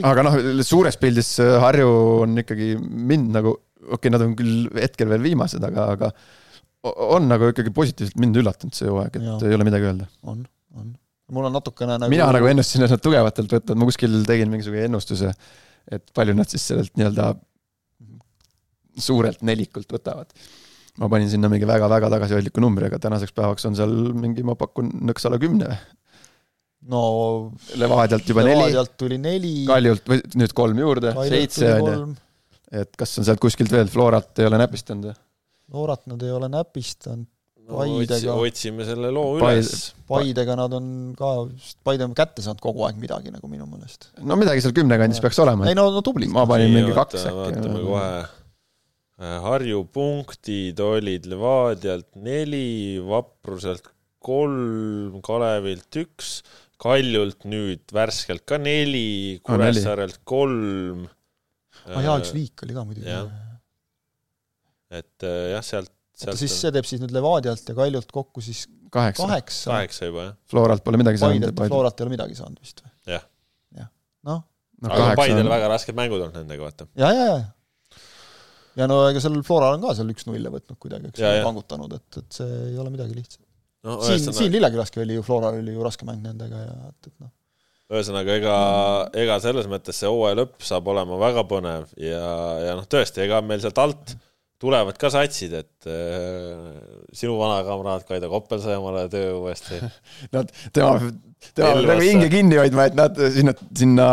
aga 0.06 0.28
noh, 0.28 0.38
suures 0.68 1.00
pildis 1.02 1.34
Harju 1.64 1.94
on 2.28 2.44
ikkagi 2.44 2.76
mind 2.78 3.34
nagu, 3.40 3.58
okei 3.88 3.98
okay,, 3.98 4.14
nad 4.14 4.28
on 4.28 4.38
küll 4.38 4.68
hetkel 4.78 5.10
veel 5.10 5.26
viimased, 5.26 5.64
aga, 5.64 5.90
aga 5.98 6.14
on 7.08 7.28
nagu 7.30 7.52
ikkagi 7.52 7.74
positiivselt 7.76 8.20
mind 8.22 8.40
üllatanud 8.42 8.78
see 8.78 8.90
hooaeg, 8.90 9.20
et 9.20 9.28
ja. 9.28 9.38
ei 9.50 9.58
ole 9.58 9.68
midagi 9.68 9.90
öelda. 9.90 10.08
on, 10.28 10.46
on. 10.78 10.94
mul 11.36 11.50
on 11.50 11.58
natukene 11.58 11.98
nagu 12.02 12.14
mina 12.14 12.30
nagu 12.36 12.50
ennustasin, 12.52 12.88
et 12.88 12.96
nad 12.96 13.04
tugevatelt 13.04 13.58
võtavad, 13.58 13.82
ma 13.82 13.90
kuskil 13.90 14.22
tegin 14.28 14.54
mingisuguse 14.54 14.88
ennustuse, 14.90 15.34
et 15.92 16.08
palju 16.18 16.38
nad 16.38 16.50
siis 16.52 16.66
sellelt 16.72 16.96
nii-öelda 17.00 17.34
suurelt 18.98 19.44
nelikult 19.46 19.92
võtavad. 19.94 20.32
ma 20.98 21.10
panin 21.14 21.30
sinna 21.30 21.50
mingi 21.54 21.68
väga-väga 21.70 22.10
tagasihoidliku 22.16 22.64
numbri, 22.64 22.90
aga 22.90 23.00
tänaseks 23.02 23.36
päevaks 23.38 23.68
on 23.70 23.78
seal 23.78 23.94
mingi, 24.18 24.46
ma 24.48 24.58
pakun, 24.58 24.90
nõks 25.06 25.28
alla 25.30 25.38
kümne 25.42 25.76
no 26.92 27.02
Levadialt 27.76 28.30
juba 28.30 28.44
Levadialt 28.44 28.48
neli. 28.48 28.72
Levadialt 28.72 28.98
tuli 29.00 29.20
neli. 29.22 29.54
Kaljult 29.68 30.10
või 30.10 30.22
nüüd 30.40 30.56
kolm 30.58 30.82
juurde, 30.82 31.14
seitse 31.30 31.72
on 31.76 31.90
ju. 31.92 32.02
et 32.84 32.92
kas 33.00 33.18
on 33.20 33.28
sealt 33.28 33.42
kuskilt 33.44 33.74
veel, 33.74 33.90
Florat 33.92 34.40
ei 34.42 34.50
ole 34.50 34.60
näpistanud 34.62 35.12
või? 35.12 35.18
Noorat 35.74 36.06
nad 36.08 36.22
ei 36.24 36.32
ole 36.32 36.48
näpistanud, 36.52 37.28
Paidega 37.68 38.32
no, 38.32 38.38
otsime 38.48 38.86
selle 38.88 39.10
loo 39.12 39.34
üles. 39.42 39.72
Paidega 40.08 40.56
nad 40.56 40.72
on 40.78 40.86
ka, 41.20 41.32
Paide 41.84 42.06
on 42.08 42.14
kätte 42.16 42.44
saanud 42.46 42.62
kogu 42.64 42.86
aeg 42.88 43.00
midagi 43.02 43.34
nagu 43.34 43.50
minu 43.52 43.68
meelest. 43.68 44.14
no 44.24 44.38
midagi 44.40 44.64
seal 44.64 44.76
kümne 44.78 44.96
kandis 45.02 45.20
peaks 45.24 45.40
olema. 45.44 45.68
ei 45.68 45.76
no, 45.76 45.90
no 45.92 46.04
tublid. 46.06 46.32
ma 46.32 46.46
panin 46.48 46.72
mingi 46.72 46.96
kaks 46.96 47.26
äkki. 47.28 47.42
vaatame 47.42 47.82
kohe. 47.84 48.14
Äh, 49.18 49.36
Harju 49.44 49.82
punktid 49.92 50.80
olid 50.86 51.28
Levadialt 51.28 52.08
neli, 52.22 53.02
Vapruselt 53.04 53.90
kolm, 54.24 55.18
Kalevilt 55.26 56.00
üks, 56.04 56.38
Kaljult 56.80 57.44
nüüd 57.50 57.84
värskelt 57.92 58.46
ka 58.48 58.62
neli, 58.62 59.42
Kuressaarelt 59.44 60.22
kolm. 60.24 61.04
ah 61.92 62.00
jaa, 62.06 62.16
üks 62.22 62.32
viik 62.38 62.64
oli 62.64 62.78
ka 62.78 62.88
muidugi 62.88 63.20
et 64.94 65.28
äh, 65.28 65.38
jah, 65.54 65.64
sealt, 65.66 65.92
sealt 66.16 66.34
oota, 66.34 66.42
siis 66.42 66.58
see 66.64 66.74
teeb 66.76 66.88
siis 66.88 67.02
nüüd 67.04 67.14
Levadialt 67.16 67.72
ja 67.72 67.76
Kaljult 67.78 68.12
kokku 68.14 68.44
siis 68.44 68.66
kaheksa, 68.94 69.26
kaheksa, 69.26 69.72
kaheksa 69.72 70.12
juba, 70.12 70.30
jah. 70.30 70.38
Floralt 70.52 70.84
pole 70.86 71.02
midagi 71.02 71.22
saanud. 71.22 71.52
Floralt 71.60 72.00
ei 72.00 72.08
ole 72.08 72.14
midagi 72.14 72.38
saanud 72.40 72.62
vist 72.62 72.84
või? 72.84 72.94
jah. 73.16 73.26
jah, 73.78 73.90
noh 74.28 74.42
no,. 74.82 74.92
aga 74.92 75.14
Paidel 75.20 75.50
väga 75.52 75.70
rasked 75.72 75.98
mängud 75.98 76.22
olnud 76.22 76.40
nendega, 76.42 76.68
vaata. 76.68 76.90
ja, 77.00 77.12
ja, 77.14 77.26
ja. 77.32 78.02
ja 78.82 78.90
no 78.90 79.02
ega 79.10 79.24
sellel 79.24 79.44
Floral 79.48 79.78
on 79.78 79.88
ka 79.88 79.96
seal 79.98 80.14
üks-nulle 80.14 80.54
võtnud 80.54 80.80
kuidagi, 80.82 81.12
eks 81.12 81.24
ole, 81.24 81.42
kangutanud, 81.48 81.98
et, 81.98 82.22
et 82.22 82.40
see 82.42 82.62
ei 82.72 82.78
ole 82.82 82.94
midagi 82.94 83.18
lihtsat. 83.18 83.44
no 83.88 84.00
siin, 84.06 84.30
siin, 84.30 84.54
Lillekülaski 84.54 85.04
oli 85.04 85.18
ju, 85.18 85.26
Floral 85.26 85.60
oli 85.60 85.76
ju 85.76 85.86
raske 85.86 86.08
mäng 86.08 86.24
nendega 86.26 86.62
ja 86.64 86.78
et, 86.92 87.12
et 87.12 87.16
noh, 87.24 87.34
ühesõnaga 87.98 88.36
ega, 88.36 88.56
ega 89.16 89.40
selles 89.44 89.68
mõttes 89.72 90.00
see 90.02 90.10
hooaja 90.12 90.42
lõpp 90.42 90.64
saab 90.68 90.90
olema 90.92 91.20
väga 91.22 91.44
põnev 91.48 91.92
ja, 92.02 92.24
ja 92.66 92.80
noh, 92.80 92.88
tõesti, 92.90 93.24
ega 93.24 93.40
meil 93.46 93.64
sealt 93.64 93.80
alt 93.84 94.18
tulevad 94.62 94.98
ka 94.98 95.12
satsid, 95.14 95.54
et 95.54 95.88
äh, 95.90 96.76
sinu 97.16 97.38
vana 97.38 97.62
kamraad 97.68 98.06
Kaido 98.08 98.30
Koppel 98.32 98.62
sai 98.64 98.78
omale 98.80 99.06
töö 99.12 99.36
uuesti. 99.38 99.80
Nad, 100.36 100.50
tema, 100.74 100.98
tema 101.54 101.76
peab 101.76 101.84
nagu 101.86 102.04
hinge 102.04 102.30
kinni 102.34 102.58
hoidma, 102.60 102.88
et 102.90 102.96
nad 102.98 103.20
sinna, 103.34 103.54
sinna 103.78 104.08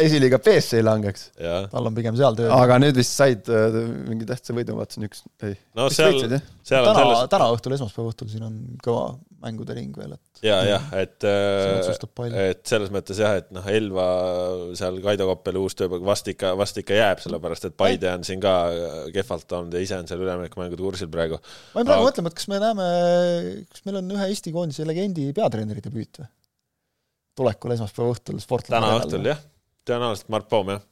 esiliiga 0.00 0.38
B-sse 0.44 0.80
ei 0.80 0.86
langeks. 0.86 1.30
tal 1.38 1.88
on 1.90 1.96
pigem 1.96 2.16
seal 2.18 2.36
töö. 2.38 2.50
aga 2.54 2.78
nüüd 2.82 2.98
vist 3.00 3.16
said 3.16 3.48
äh, 3.52 3.78
mingi 4.10 4.28
tähtsa 4.28 4.56
võidu, 4.56 4.76
vaatasin 4.78 5.08
üks, 5.08 5.24
ei. 5.46 5.56
no 5.78 5.88
seal, 5.92 6.20
seal 6.20 6.84
on 6.84 6.92
täna, 6.92 7.06
selles, 7.08 7.30
täna 7.32 7.48
õhtul, 7.56 7.76
esmaspäeva 7.78 8.12
õhtul 8.12 8.30
siin 8.32 8.44
on 8.48 8.58
kõva 8.84 9.06
mängude 9.44 9.76
ring 9.76 9.96
veel, 9.98 10.14
et 10.16 10.44
ja, 10.46 10.58
jah, 10.66 10.86
et 10.98 11.26
äh, 11.28 12.44
et 12.44 12.62
selles 12.68 12.92
mõttes 12.94 13.20
jah, 13.20 13.36
et 13.40 13.50
noh, 13.54 13.66
Elva 13.70 14.06
seal 14.78 15.00
Kaido 15.04 15.28
Koppeli 15.30 15.60
uus 15.60 15.76
töö 15.78 15.90
vast 16.04 16.30
ikka, 16.32 16.54
vast 16.58 16.80
ikka 16.80 16.96
jääb, 16.98 17.20
sellepärast 17.24 17.68
et 17.68 17.76
Paide 17.78 18.10
on 18.14 18.24
siin 18.26 18.42
ka 18.42 18.54
kehvalt 19.14 19.58
olnud 19.58 19.76
ja 19.76 19.84
ise 19.84 19.98
on 20.00 20.08
seal 20.10 20.24
üleminekumängude 20.24 20.82
kursil 20.82 21.12
praegu. 21.12 21.40
ma 21.74 21.82
jäin 21.82 21.90
praegu 21.90 22.00
Aga- 22.02 22.08
mõtlema, 22.10 22.32
et 22.32 22.40
kas 22.40 22.48
me 22.50 22.62
näeme, 22.62 22.88
kas 23.72 23.84
meil 23.86 24.00
on 24.00 24.16
ühe 24.16 24.30
Eesti 24.32 24.54
koondise 24.54 24.88
legendi 24.88 25.28
peatreeneri 25.36 25.84
debüüt 25.84 26.22
või? 26.22 26.30
tulekul 27.38 27.74
esmaspäeva 27.74 28.14
õhtul 28.14 28.40
sportlane. 28.42 28.86
täna 28.86 28.98
õhtul 29.02 29.30
jah, 29.32 29.40
tõenäoliselt 29.88 30.30
Mart 30.32 30.48
Poom 30.50 30.74
jah. 30.74 30.84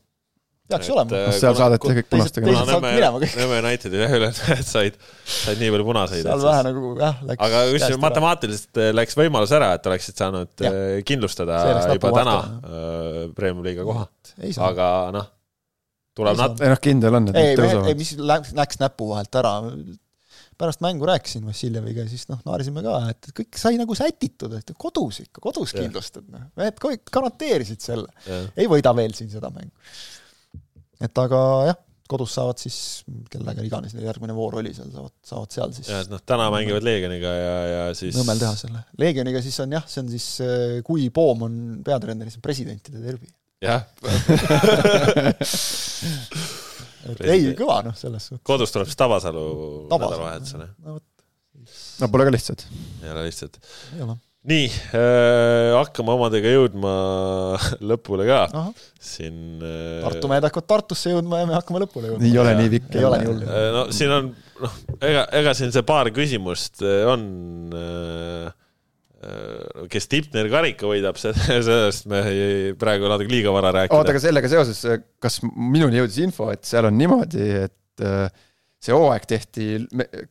Peaks 0.72 0.90
olema. 0.94 1.18
äh, 1.18 1.28
seal 1.36 1.52
kuna- 1.52 1.60
saadeti 1.62 1.92
kõik 1.98 2.08
punastega 2.14 2.48
teised- 2.48 2.70
saavad 2.72 2.88
minema 2.96 3.20
kõik. 3.22 3.36
Nõmme 3.42 3.60
Unitedi 3.62 4.00
jah 4.02 4.16
üle, 4.18 4.30
et 4.56 4.66
said, 4.68 4.96
said 5.24 5.60
nii 5.62 5.70
palju 5.76 5.86
punaseid. 5.90 6.24
seal 6.26 6.42
vähe 6.48 6.64
nagu 6.68 6.94
jah, 7.02 7.20
läks 7.30 7.46
aga 7.48 7.62
kusjuures 7.74 8.02
matemaatiliselt 8.06 8.82
äh, 8.82 8.90
läks 8.96 9.18
võimalus 9.20 9.54
ära, 9.58 9.72
et 9.78 9.86
oleksid 9.92 10.18
saanud 10.24 10.66
Jah. 10.66 10.80
äh, 10.80 10.98
kindlustada 11.08 11.62
juba 11.92 12.12
täna 12.18 12.36
äh, 12.42 13.22
Premiumi 13.36 13.68
liiga 13.70 13.86
koha, 13.88 14.08
ei 14.42 14.52
aga 14.58 14.88
noh, 15.14 15.30
tuleb 16.18 16.36
Ei 16.36 16.40
nat-, 16.42 16.60
ei 16.60 16.72
noh, 16.74 16.80
kindel 16.84 17.18
on, 17.18 17.28
et 17.32 17.36
ei, 17.40 17.42
nad 17.42 17.50
ei, 17.52 17.58
tõusevad. 17.62 18.00
mis 18.02 18.14
läks, 18.32 18.54
läks 18.58 18.80
näpu 18.82 19.08
vahelt 19.14 19.38
ära. 19.40 19.54
pärast 20.62 20.82
mängu 20.84 21.06
rääkisin 21.08 21.46
Vassiljeviga 21.48 22.04
ja 22.04 22.08
siis 22.10 22.28
noh, 22.28 22.38
naarisime 22.46 22.82
ka, 22.84 22.98
et 23.10 23.30
kõik 23.34 23.56
sai 23.58 23.78
nagu 23.80 23.94
sätitud, 23.98 24.52
et 24.54 24.68
kodus 24.78 25.22
ikka, 25.24 25.40
kodus 25.42 25.72
kindlustad, 25.74 26.26
noh. 26.30 26.44
mehed 26.60 26.76
kõik 26.78 27.08
garanteerisid 27.10 27.80
selle. 27.82 28.12
ei 28.54 28.68
võida 28.70 28.92
veel 28.94 29.14
siin 29.16 29.30
seda 29.32 29.50
mängu. 29.50 29.72
Et 31.02 31.22
aga 31.22 31.40
jah, 31.70 31.78
kodus 32.12 32.34
saavad 32.36 32.60
siis, 32.60 32.76
kellega 33.32 33.64
iganes 33.66 33.94
neil 33.96 34.06
järgmine 34.08 34.34
voor 34.36 34.58
oli 34.60 34.72
seal, 34.76 34.90
saavad, 34.92 35.14
saavad 35.26 35.54
seal 35.54 35.70
siis 35.76 35.90
ja 35.92 36.00
et 36.04 36.10
noh, 36.12 36.22
täna 36.28 36.48
mängivad 36.52 36.84
Leegioniga 36.86 37.30
ja, 37.36 37.54
ja 37.70 37.84
siis 37.96 38.16
Nõmmel 38.18 38.42
teha 38.42 38.54
selle. 38.58 38.82
Leegioniga 39.00 39.42
siis 39.44 39.58
on 39.64 39.76
jah, 39.78 39.86
see 39.88 40.02
on 40.04 40.10
siis, 40.12 40.26
kui 40.86 41.08
Poom 41.14 41.46
on 41.48 41.54
peatreener, 41.86 42.28
siis 42.28 42.40
on 42.40 42.44
presidentide 42.44 42.98
derbi. 43.04 43.28
jah, 43.62 43.86
et 47.12 47.24
ei, 47.30 47.52
kõva 47.58 47.80
noh, 47.86 47.96
selles 47.98 48.28
suhtes. 48.30 48.44
kodus 48.46 48.74
tuleb 48.74 48.90
siis 48.90 49.00
Tabasalu 49.00 49.46
nädalavahetusel, 49.92 50.66
no 50.82 50.98
vot, 50.98 51.08
no 52.02 52.10
pole 52.12 52.28
ka 52.28 52.34
lihtsalt. 52.34 52.60
ei 53.02 53.14
ole 53.14 53.22
lihtsalt. 53.30 53.54
ei 53.96 54.04
ole. 54.04 54.14
Nii 54.48 54.64
äh,, 54.98 55.72
hakkame 55.76 56.14
omadega 56.16 56.50
jõudma 56.50 56.92
lõpule 57.92 58.26
ka 58.26 58.40
ahah, 58.48 58.86
siin 58.98 59.62
äh, 59.62 60.00
Tartu 60.02 60.30
mehed 60.30 60.46
hakkavad 60.48 60.68
Tartusse 60.72 61.12
jõudma 61.12 61.42
ja 61.42 61.50
me 61.50 61.54
hakkame 61.54 61.84
lõpule 61.84 62.10
jõudma. 62.10 62.26
ei 62.26 62.40
ole 62.42 62.56
nii 62.58 62.72
pikk. 62.72 62.96
Ei 62.98 63.06
ole 63.06 63.20
nii 63.22 63.30
hull. 63.30 63.44
Äh, 63.46 63.68
no 63.76 63.84
siin 63.94 64.14
on, 64.16 64.32
noh, 64.64 64.80
ega, 64.98 65.28
ega 65.42 65.54
siin 65.58 65.70
see 65.74 65.86
paar 65.86 66.10
küsimust 66.14 66.82
äh, 66.82 67.04
on, 67.12 67.28
kes 69.92 70.08
Tipner 70.10 70.48
karika 70.50 70.88
võidab, 70.90 71.18
sellest 71.22 72.08
me 72.10 72.22
ei, 72.26 72.72
praegu 72.78 73.10
natuke 73.10 73.30
liiga 73.30 73.52
vara 73.54 73.70
oota, 73.70 73.78
rääkida. 73.84 74.14
aga 74.14 74.22
sellega 74.24 74.50
seoses, 74.50 74.82
kas 75.22 75.38
minuni 75.46 76.00
jõudis 76.00 76.18
info, 76.24 76.50
et 76.54 76.66
seal 76.66 76.88
on 76.90 76.98
niimoodi, 76.98 77.46
et 77.68 78.02
äh, 78.02 78.26
see 78.82 78.96
hooaeg 78.96 79.28
tehti, 79.30 79.68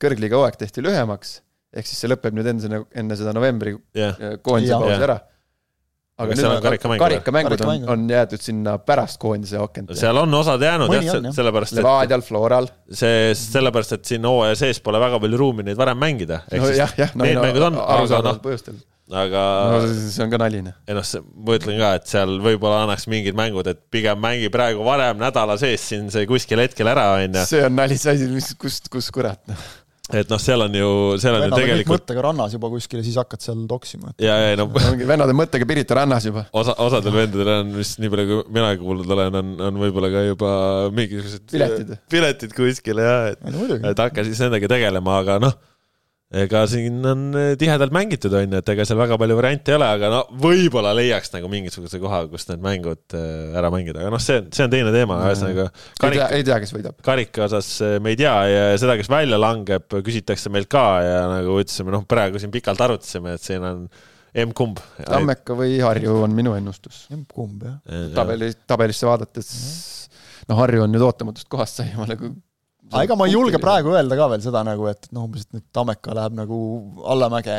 kõrgliiga 0.01 0.35
hooaeg 0.39 0.59
tehti 0.59 0.83
lühemaks, 0.83 1.37
ehk 1.71 1.87
siis 1.87 2.03
see 2.03 2.11
lõpeb 2.11 2.35
nüüd 2.37 2.49
enne, 2.51 2.85
enne 3.03 3.19
seda 3.19 3.33
novembri 3.35 3.75
jah, 3.97 4.17
äh, 4.17 4.39
koondise 4.43 4.79
pausi 4.79 4.95
Jah. 4.95 5.05
ära. 5.09 5.19
Aga 6.21 6.35
aga 6.35 6.37
seal 6.37 6.45
nüüd 6.45 6.51
on 6.51 6.59
on 6.59 6.65
karikamäng 6.65 6.99
või? 6.99 7.01
karikamängud 7.01 7.53
on, 7.53 7.57
Karikamängud. 7.57 7.91
on 7.93 8.03
jäetud 8.11 8.43
sinna 8.45 8.75
pärast 8.85 9.17
koondise 9.21 9.57
akent. 9.57 9.95
seal 9.97 10.21
on 10.21 10.37
osad 10.37 10.61
jäänud 10.61 10.93
jah 10.93 11.07
on,, 11.15 11.29
jah. 11.29 11.35
sellepärast 11.39 11.79
Levadial, 11.79 12.25
Floral, 12.27 12.69
see, 13.01 13.31
sellepärast 13.39 13.97
et 13.97 14.05
siin 14.11 14.27
hooaja 14.29 14.59
sees 14.59 14.83
pole 14.85 15.01
väga 15.01 15.21
palju 15.23 15.41
ruumi 15.41 15.65
neid 15.65 15.79
varem 15.79 15.97
mängida. 15.97 16.43
no 16.51 16.71
jah, 16.75 16.93
jah, 16.99 17.15
no, 17.15 17.25
need 17.25 17.39
no 17.39 17.47
mängud 17.47 17.67
on, 17.71 17.79
aga 17.81 17.99
arusaadaval 18.03 18.81
noh, 19.11 19.19
aga 19.23 19.41
no 19.71 19.79
see 19.89 20.23
on 20.23 20.31
ka 20.31 20.39
naline. 20.41 20.73
ei 20.87 20.95
noh, 20.97 21.09
ma 21.47 21.57
ütlen 21.57 21.81
ka, 21.81 21.91
et 21.99 22.11
seal 22.11 22.37
võib-olla 22.43 22.83
annaks 22.85 23.07
mingid 23.11 23.37
mängud, 23.37 23.67
et 23.71 23.81
pigem 23.93 24.19
mängi 24.21 24.51
praegu 24.53 24.85
varem 24.87 25.19
nädala 25.21 25.57
sees 25.61 25.83
siin 25.91 26.09
see 26.13 26.27
kuskil 26.29 26.61
hetkel 26.63 26.91
ära, 26.91 27.11
onju. 27.17 27.45
see 27.49 27.63
on 27.65 27.75
nali, 27.79 27.97
see 27.99 28.13
asi, 28.15 28.29
mis, 28.31 28.53
kust, 28.61 28.91
kus 28.93 29.09
kurat, 29.15 29.41
noh. 29.49 29.69
Et 30.17 30.31
noh, 30.31 30.41
seal 30.41 30.65
on 30.65 30.75
ju, 30.75 30.91
seal 31.21 31.37
on 31.37 31.45
ju 31.45 31.47
on 31.47 31.55
kõik 31.55 31.63
tegelikult 31.63 31.95
mõttega 31.95 32.25
rannas 32.27 32.55
juba 32.55 32.71
kuskil 32.73 33.01
ja 33.01 33.07
siis 33.07 33.17
hakkad 33.21 33.43
seal 33.43 33.63
toksima. 33.69 34.13
ja, 34.21 34.35
ja 34.43 34.59
no 34.59 34.67
ongi 34.69 35.07
vennade 35.09 35.35
mõttega 35.37 35.67
Pirita 35.69 35.97
rannas 36.01 36.27
juba. 36.27 36.45
osa, 36.51 36.75
osadel 36.83 37.15
vendadel 37.15 37.53
on 37.57 37.73
vist 37.79 38.01
nii 38.01 38.13
palju, 38.13 38.29
kui 38.31 38.55
mina 38.59 38.71
kuulnud 38.81 39.15
olen, 39.17 39.39
on, 39.41 39.51
on 39.69 39.81
võib-olla 39.85 40.11
ka 40.13 40.23
juba 40.27 40.53
mingisugused 40.95 41.47
Piletid. 41.51 41.97
piletid 42.11 42.55
kuskile 42.57 43.07
ja, 43.07 43.17
et, 43.33 43.43
et 43.93 44.05
hakka 44.05 44.25
siis 44.27 44.41
nendega 44.43 44.69
tegelema, 44.71 45.19
aga 45.23 45.39
noh, 45.43 45.57
ega 46.31 46.61
siin 46.69 47.01
on 47.07 47.23
tihedalt 47.59 47.91
mängitud, 47.95 48.33
on 48.37 48.55
ju, 48.55 48.59
et 48.61 48.69
ega 48.73 48.85
seal 48.87 48.99
väga 49.01 49.17
palju 49.19 49.35
variante 49.35 49.73
ei 49.73 49.77
ole, 49.77 49.87
aga 49.97 50.11
no 50.13 50.19
võib-olla 50.41 50.93
leiaks 50.95 51.33
nagu 51.33 51.49
mingisuguse 51.51 51.99
koha, 51.99 52.21
kus 52.31 52.47
need 52.47 52.61
mängud 52.63 53.15
äh, 53.17 53.57
ära 53.59 53.71
mängida, 53.73 53.99
aga 54.03 54.13
noh, 54.13 54.21
see, 54.23 54.39
see 54.55 54.63
on 54.63 54.71
teine 54.71 54.93
teema, 54.95 55.17
ühesõnaga 55.27 55.67
ei 55.71 56.15
tea, 56.15 56.29
ei 56.37 56.45
tea, 56.47 56.59
kes 56.63 56.71
võidab. 56.75 56.95
karika 57.03 57.43
osas 57.49 57.73
äh, 57.83 57.97
me 58.03 58.13
ei 58.13 58.19
tea 58.21 58.35
ja 58.47 58.61
seda, 58.79 58.95
kes 58.99 59.11
välja 59.11 59.39
langeb, 59.41 59.89
küsitakse 59.91 60.53
meilt 60.53 60.71
ka 60.71 60.85
ja 61.03 61.17
nagu 61.33 61.57
ütlesime, 61.59 61.91
noh, 61.97 62.05
praegu 62.07 62.39
siin 62.39 62.53
pikalt 62.53 62.83
arutasime, 62.87 63.35
et 63.35 63.43
siin 63.43 63.67
on 63.67 63.83
M-kumb. 64.31 64.79
Tammeka 65.03 65.57
või 65.59 65.81
Harju 65.83 66.21
on 66.23 66.31
minu 66.31 66.53
ennustus. 66.55 67.03
kumb 67.35 67.65
jah. 67.67 67.81
tabeli, 68.15 68.53
tabelisse 68.63 69.09
vaadates, 69.09 69.51
no 70.47 70.55
Harju 70.61 70.85
on 70.85 70.95
nüüd 70.95 71.03
ootamatust 71.03 71.51
kohast 71.51 71.81
sai 71.81 71.91
omale. 71.97 72.31
Aga 72.91 73.03
ega 73.07 73.17
ma 73.19 73.27
ei 73.29 73.35
julge. 73.35 73.59
praegu 73.61 73.93
öelda 73.95 74.17
ka 74.19 74.27
veel 74.33 74.43
seda 74.43 74.63
nagu, 74.67 74.87
et 74.91 75.07
noh, 75.15 75.27
umbes, 75.27 75.45
et 75.47 75.55
nüüd 75.57 75.65
Tammeka 75.75 76.15
läheb 76.17 76.35
nagu 76.37 76.57
allamäge 77.13 77.55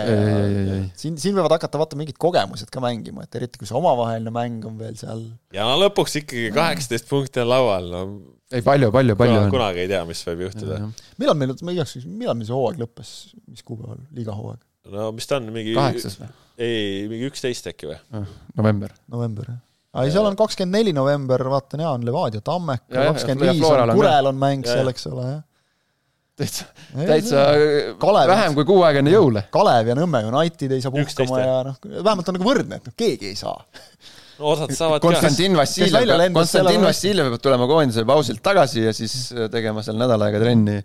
siin, 0.98 1.16
siin 1.20 1.36
võivad 1.38 1.56
hakata 1.56 1.80
vaata 1.80 1.98
mingid 2.00 2.18
kogemused 2.20 2.70
ka 2.72 2.82
mängima, 2.84 3.26
et 3.26 3.40
eriti 3.40 3.60
kui 3.60 3.70
see 3.70 3.78
omavaheline 3.78 4.34
mäng 4.34 4.68
on 4.68 4.76
veel 4.80 4.98
seal. 5.00 5.24
ja 5.54 5.66
no 5.68 5.78
lõpuks 5.82 6.18
ikkagi 6.22 6.52
kaheksateist 6.56 7.08
punkti 7.10 7.42
on 7.44 7.50
laual, 7.52 7.90
no 7.92 8.04
ei, 8.52 8.62
palju, 8.64 8.92
palju, 8.94 9.16
palju 9.16 9.38
kuna, 9.38 9.46
on. 9.48 9.56
kunagi 9.56 9.84
ei 9.86 9.90
tea, 9.94 10.04
mis 10.08 10.22
võib 10.28 10.46
juhtuda. 10.48 10.82
millal 11.22 11.40
meil, 11.40 11.56
ma 11.64 11.76
igaks 11.78 11.96
juhuks, 11.96 12.12
millal 12.12 12.38
meil 12.38 12.50
see 12.50 12.58
hooaeg 12.58 12.84
lõppes, 12.84 13.16
mis 13.48 13.64
kuupäeval, 13.66 14.00
liiga 14.16 14.36
hooaeg? 14.36 14.62
no 14.92 15.10
mis 15.16 15.28
ta 15.30 15.40
on, 15.40 15.50
mingi 15.54 15.76
kaheksas 15.78 16.20
või? 16.20 16.32
ei, 16.60 17.04
mingi 17.10 17.28
üksteist 17.32 17.72
äkki 17.72 17.90
või? 17.90 18.24
november. 18.58 18.94
november 19.12 19.54
jah? 19.54 19.60
Aga 19.92 20.04
ei, 20.08 20.12
seal 20.14 20.26
on 20.30 20.36
kakskümmend 20.40 20.78
neli 20.78 20.92
november, 20.96 21.42
vaatan 21.52 21.82
jaa, 21.84 21.94
on 21.98 22.04
Levadia, 22.08 22.40
Tammeka, 22.44 22.86
kakskümmend 23.12 23.46
viis 23.50 23.66
on 23.68 23.92
Kurel 23.96 24.30
on 24.32 24.38
mäng 24.40 24.64
Ja, 24.66 24.78
seal, 24.78 24.88
eks 24.92 25.06
ole, 25.10 25.26
jah. 25.28 25.42
täitsa, 26.42 26.64
täitsa 26.96 27.44
Kalev- 28.00 28.30
vähem 28.32 28.54
kui 28.56 28.64
kuu 28.68 28.80
aega 28.86 29.02
enne 29.04 29.12
jõule. 29.12 29.44
Kalev 29.52 29.92
ja 29.92 29.96
Nõmme 29.98 30.24
United 30.30 30.72
ei 30.78 30.80
saa 30.84 30.94
puhkama 30.94 31.40
ja 31.44 31.58
noh, 31.68 31.76
vähemalt 31.92 32.32
on 32.32 32.38
nagu 32.38 32.48
võrdne, 32.48 32.80
et 32.80 32.88
noh, 32.88 32.94
keegi 32.96 33.28
ei 33.34 33.36
saa. 33.38 33.58
no 34.40 34.54
osad 34.54 34.72
saavad. 34.74 35.04
Konstantin 35.04 35.54
Vassiljev, 35.60 36.14
Konstantin 36.34 36.82
Vassiljev 36.88 37.28
peab 37.34 37.44
tulema 37.44 37.68
koondise 37.70 38.06
pausilt 38.08 38.40
tagasi 38.42 38.86
ja 38.88 38.94
siis 38.96 39.18
äh, 39.36 39.50
tegema 39.52 39.84
seal 39.86 40.00
nädal 40.00 40.24
aega 40.24 40.40
trenni, 40.42 40.78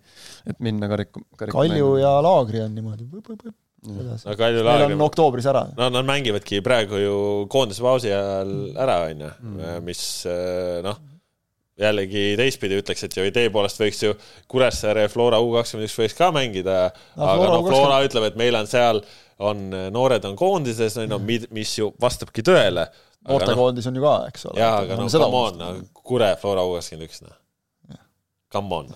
et 0.51 0.59
minna 0.59 0.91
karik-, 0.91 1.15
Kalju 1.47 1.95
ja 2.03 2.17
Laagri 2.27 2.61
on 2.65 2.75
niimoodi. 2.75 3.07
No 3.85 4.33
Kalju 4.37 4.63
Laagri 4.65 4.95
on, 4.95 5.01
oktoobris 5.05 5.45
ära. 5.49 5.67
no 5.77 5.89
nad 5.93 6.05
mängivadki 6.07 6.61
praegu 6.65 6.97
ju 7.01 7.17
koondise 7.51 7.83
pausi 7.85 8.09
ajal 8.11 8.55
ära, 8.77 8.97
onju, 9.11 9.29
Mm. 9.43 9.83
mis 9.85 10.01
eh, 10.25 10.79
noh, 10.83 10.97
jällegi 11.77 12.23
teistpidi 12.39 12.79
ütleks, 12.81 13.03
et 13.05 13.15
ju 13.17 13.25
idee 13.29 13.51
poolest 13.53 13.77
võiks 13.79 14.01
ju 14.01 14.15
Kuressaare 14.49 15.05
ja 15.05 15.11
Flora 15.13 15.39
U 15.43 15.51
kakskümmend 15.53 15.85
üks 15.91 15.97
võiks 16.01 16.17
ka 16.17 16.31
mängida, 16.33 16.77
No 17.15 17.23
aga 17.27 17.35
Flora 17.37 17.53
no 17.53 17.61
U20 17.61 17.69
Flora 17.75 17.99
ütleb, 18.07 18.25
et 18.31 18.39
meil 18.41 18.55
on 18.57 18.67
seal, 18.71 19.01
on 19.39 19.67
noored 19.93 20.25
on 20.25 20.35
koondises, 20.39 20.97
no 21.07 21.19
mis 21.21 21.75
ju 21.77 21.91
vastabki 22.01 22.41
tõele. 22.41 22.87
noortekoondis 23.27 23.85
on 23.91 23.95
ju 23.99 24.01
ka, 24.01 24.15
eks 24.31 24.45
ole. 24.49 24.59
jaa, 24.59 24.81
aga 24.81 24.95
no 24.97 25.07
come 25.11 25.43
on, 25.45 25.57
no 25.61 26.01
Kure 26.01 26.33
Flora 26.41 26.65
U 26.65 26.73
kakskümmend 26.79 27.09
üks, 27.11 27.21
noh. 27.27 27.37
Come 28.49 28.73
on, 28.73 28.93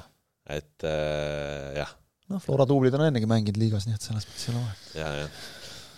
et 0.50 0.84
äh, 0.88 1.74
jah, 1.78 1.90
noh, 2.32 2.44
Flora 2.44 2.68
duublid 2.70 2.96
on 2.98 3.08
ennegi 3.08 3.30
mänginud 3.30 3.60
liigas, 3.62 3.88
nii 3.88 3.98
et 3.98 4.06
selles 4.06 4.28
mõttes 4.28 4.48
ei 4.48 4.54
ole 4.54 4.64
vahet. 4.68 4.86
ja, 4.98 5.10
ja 5.24 5.28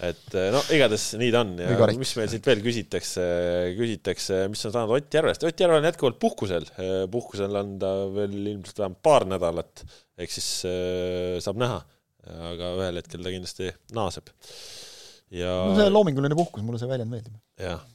et 0.03 0.35
eh, 0.35 0.49
no 0.51 0.59
igatahes 0.73 1.05
nii 1.19 1.31
ta 1.33 1.41
on 1.45 1.51
ja 1.61 1.87
mis 1.99 2.13
meil 2.17 2.29
siit 2.31 2.47
veel 2.49 2.61
küsitakse, 2.65 3.25
küsitakse, 3.77 4.39
mis 4.51 4.63
on 4.67 4.73
saanud 4.75 4.95
Ott 4.97 5.17
Järvest, 5.19 5.45
Ott 5.47 5.63
Järve 5.63 5.79
on 5.79 5.87
jätkuvalt 5.87 6.19
puhkusel, 6.21 6.67
puhkusel 7.13 7.59
on 7.59 7.75
ta 7.81 7.91
veel 8.13 8.35
ilmselt 8.41 8.81
vähemalt 8.81 9.03
paar 9.05 9.27
nädalat, 9.29 9.83
ehk 10.19 10.33
siis 10.33 10.49
eh, 10.69 11.37
saab 11.43 11.61
näha, 11.61 11.79
aga 12.49 12.73
ühel 12.81 12.99
hetkel 13.01 13.23
ta 13.23 13.33
kindlasti 13.33 13.71
naaseb. 13.95 14.33
ja 15.33 15.53
no 15.69 15.77
see 15.77 15.91
loominguline 15.93 16.37
puhkus, 16.39 16.65
mulle 16.65 16.81
see 16.81 16.89
väljend 16.89 17.13
meeldib. 17.13 17.37
jah, 17.61 17.85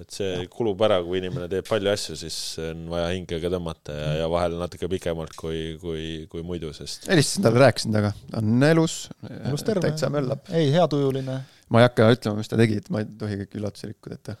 et 0.00 0.14
see 0.14 0.46
kulub 0.52 0.82
ära, 0.86 0.98
kui 1.06 1.20
inimene 1.20 1.46
teeb 1.50 1.66
palju 1.68 1.90
asju, 1.92 2.16
siis 2.18 2.38
on 2.64 2.84
vaja 2.90 3.12
hinge 3.12 3.38
ka 3.42 3.50
tõmmata 3.52 3.94
ja, 3.94 4.10
ja 4.22 4.28
vahel 4.32 4.56
natuke 4.58 4.88
pikemalt 4.90 5.36
kui, 5.38 5.76
kui, 5.82 6.04
kui 6.32 6.44
muidu, 6.46 6.72
sest 6.76 7.08
helistasin 7.10 7.46
talle, 7.46 7.62
rääkisin 7.62 7.94
temaga, 7.94 8.12
ta 8.32 8.42
on 8.42 8.68
elus, 8.70 8.98
elus 9.44 9.66
terve. 9.66 9.86
täitsa 9.86 10.10
möllab. 10.14 10.44
ei, 10.50 10.72
heatujuline. 10.74 11.38
ma 11.70 11.82
ei 11.82 11.88
hakka 11.88 12.10
ütlema, 12.16 12.42
mis 12.42 12.50
ta 12.50 12.58
tegi, 12.60 12.80
et 12.82 12.90
ma 12.94 13.04
ei 13.04 13.10
tohi 13.20 13.40
kõiki 13.44 13.60
üllatusi 13.62 13.92
rikkuda, 13.92 14.18
et 14.18 14.32
ta 14.32 14.38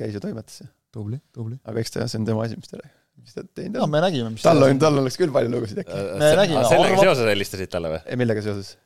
käis 0.00 0.16
ja 0.16 0.22
toimetas. 0.22 0.62
tubli, 0.92 1.20
tubli. 1.32 1.58
aga 1.64 1.84
eks 1.84 1.96
ta, 1.96 2.08
see 2.10 2.20
on 2.20 2.28
tema 2.28 2.44
asi, 2.46 2.60
mis 2.60 2.72
ta 2.72 2.80
räägib 2.82 2.98
mis 3.20 3.34
ta 3.36 3.44
teinud 3.44 3.76
on. 3.76 3.82
no 3.84 3.90
me 3.92 4.04
nägime, 4.04 4.30
mis 4.36 4.44
tal 4.44 4.62
on, 4.64 4.78
tal 4.80 5.00
oleks 5.00 5.18
küll 5.20 5.32
palju 5.34 5.52
lugusid 5.52 5.82
äkki. 5.82 6.04
me 6.20 6.30
nägime. 6.38 6.62
sellega 6.68 6.94
arvat... 6.94 7.08
seoses 7.08 7.32
helistasid 7.32 7.72
talle 7.72 7.96
või? 7.96 8.20
millega 8.20 8.44
seoses? 8.44 8.76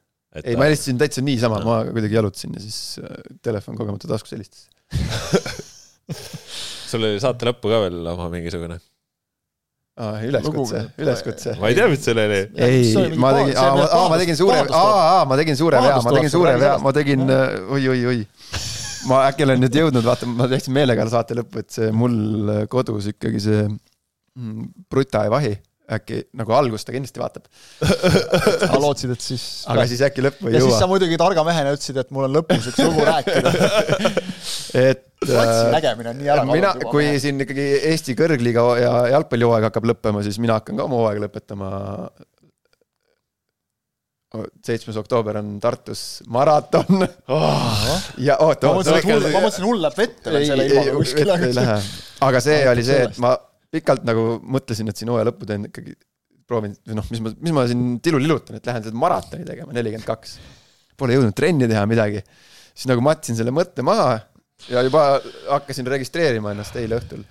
ei, 0.41 0.57
ma 0.59 0.67
helistasin 0.71 0.99
täitsa 1.03 1.23
niisama 1.27 1.61
no., 1.63 1.71
ma 1.71 1.77
kuidagi 1.91 2.19
jalutasin 2.19 2.57
ja 2.59 2.65
siis 2.65 2.81
äh, 3.03 3.23
telefon 3.47 3.79
kogemata 3.79 4.11
taskus 4.11 4.35
helistas 4.35 4.67
sul 6.91 7.07
oli 7.07 7.23
saate 7.23 7.49
lõppu 7.51 7.73
ka 7.73 7.81
veel 7.87 8.11
oma 8.15 8.29
mingisugune? 8.33 8.79
aa, 9.95 10.21
üleskutse, 10.27 10.85
üleskutse. 10.99 11.57
ma 11.61 11.71
ei 11.71 11.79
tea, 11.79 11.89
mis 11.91 12.03
see 12.03 12.15
oli. 12.17 12.41
ei, 12.67 13.19
ma 13.21 13.35
tegin, 13.37 13.59
aa, 13.63 14.07
ma 14.11 14.21
tegin 14.21 14.39
suure, 14.39 14.63
aa, 14.67 14.95
aa, 15.03 15.27
ma 15.31 15.39
tegin 15.41 15.59
suure 15.59 15.83
vea, 15.85 15.99
ma 16.03 16.15
tegin 16.19 16.33
suure 16.33 16.55
vea, 16.61 16.79
ma 16.83 16.95
tegin 16.97 17.29
oi-oi-oi 17.79 18.25
ma 19.09 19.21
äkki 19.29 19.45
olen 19.45 19.61
nüüd 19.61 19.77
jõudnud, 19.77 20.05
vaata, 20.07 20.27
ma 20.29 20.49
täitsa 20.51 20.73
meelega 20.75 21.07
saate 21.13 21.37
lõppu, 21.39 21.63
et 21.63 21.71
see 21.77 21.93
mul 21.95 22.17
kodus 22.73 23.11
ikkagi 23.13 23.43
see 23.43 23.63
mm, 23.69 24.67
Bruta 24.91 25.27
ei 25.29 25.33
vahi 25.33 25.55
äkki 25.85 26.23
nagu 26.39 26.55
algust 26.57 26.89
ta 26.89 26.95
kindlasti 26.95 27.21
vaatab 27.21 27.49
sa 28.65 28.79
lootsid, 28.81 29.13
et 29.13 29.25
siis 29.25 29.45
aga 29.69 29.85
siis 29.91 30.01
äkki 30.07 30.25
lõppu 30.25 30.49
ei 30.49 30.57
ja 30.57 30.63
jõua. 30.63 30.71
siis 30.71 30.81
sa 30.81 30.89
muidugi 30.89 31.19
targa 31.21 31.45
mehena 31.45 31.75
ütlesid, 31.77 31.99
et 32.01 32.15
mul 32.15 32.29
on 32.29 32.39
lõpus 32.39 32.71
üks 32.71 32.81
lugu 32.81 33.05
rääkida 33.05 33.53
et 34.89 35.05
platsi 35.21 35.67
äh, 35.67 35.73
nägemine 35.77 36.15
on 36.15 36.21
nii 36.23 36.33
ära 36.33 36.47
mina, 36.49 36.73
kui 36.89 37.05
mehe. 37.11 37.21
siin 37.21 37.45
ikkagi 37.45 37.67
Eesti 37.93 38.17
kõrgliiga 38.17 38.67
ja 38.81 38.95
jalgpallihooaeg 39.13 39.69
hakkab 39.69 39.91
lõppema, 39.93 40.25
siis 40.25 40.41
mina 40.41 40.57
hakkan 40.61 40.81
ka 40.81 40.89
oma 40.89 41.03
hooaega 41.03 41.27
lõpetama 41.27 41.71
seitsmes 44.65 44.97
oktoober 44.99 45.39
on 45.39 45.57
Tartus 45.63 46.23
maraton 46.33 47.05
oh.. 47.05 47.89
ja 48.19 48.39
oota, 48.43 48.73
oota. 48.73 48.97
ma 48.97 49.43
mõtlesin, 49.45 49.67
hull 49.69 49.83
läheb 49.85 49.99
vette 50.01 50.33
veel 50.35 50.47
selle 50.49 50.67
ilmaga 50.71 50.95
kuskile. 50.97 51.67
aga 52.29 52.43
see 52.43 52.63
oli 52.73 52.87
see, 52.87 53.05
et 53.09 53.21
ma 53.23 53.37
pikalt 53.75 54.05
nagu 54.07 54.27
mõtlesin, 54.57 54.91
et 54.91 55.01
siin 55.01 55.11
hooaja 55.13 55.29
lõppu 55.31 55.49
teen 55.49 55.69
ikkagi, 55.69 55.97
proovin, 56.49 56.75
noh, 56.95 57.07
mis 57.11 57.23
ma, 57.25 57.33
mis 57.47 57.55
ma 57.57 57.65
siin 57.71 57.85
tilulilutan, 58.05 58.59
et 58.59 58.69
lähen 58.69 58.85
seda 58.87 59.01
maratoni 59.01 59.47
tegema, 59.49 59.75
nelikümmend 59.77 60.07
kaks. 60.09 60.37
Pole 61.01 61.17
jõudnud 61.17 61.35
trenni 61.37 61.67
teha 61.71 61.83
midagi. 61.91 62.23
siis 62.75 62.89
nagu 62.91 63.03
matsin 63.07 63.37
selle 63.39 63.53
mõtte 63.55 63.83
maha 63.87 64.19
ja 64.69 64.83
juba 64.83 65.21
hakkasin 65.49 65.87
registreerima 65.87 66.53
ennast 66.55 66.77
eile 66.77 66.99
õhtul. 67.01 67.25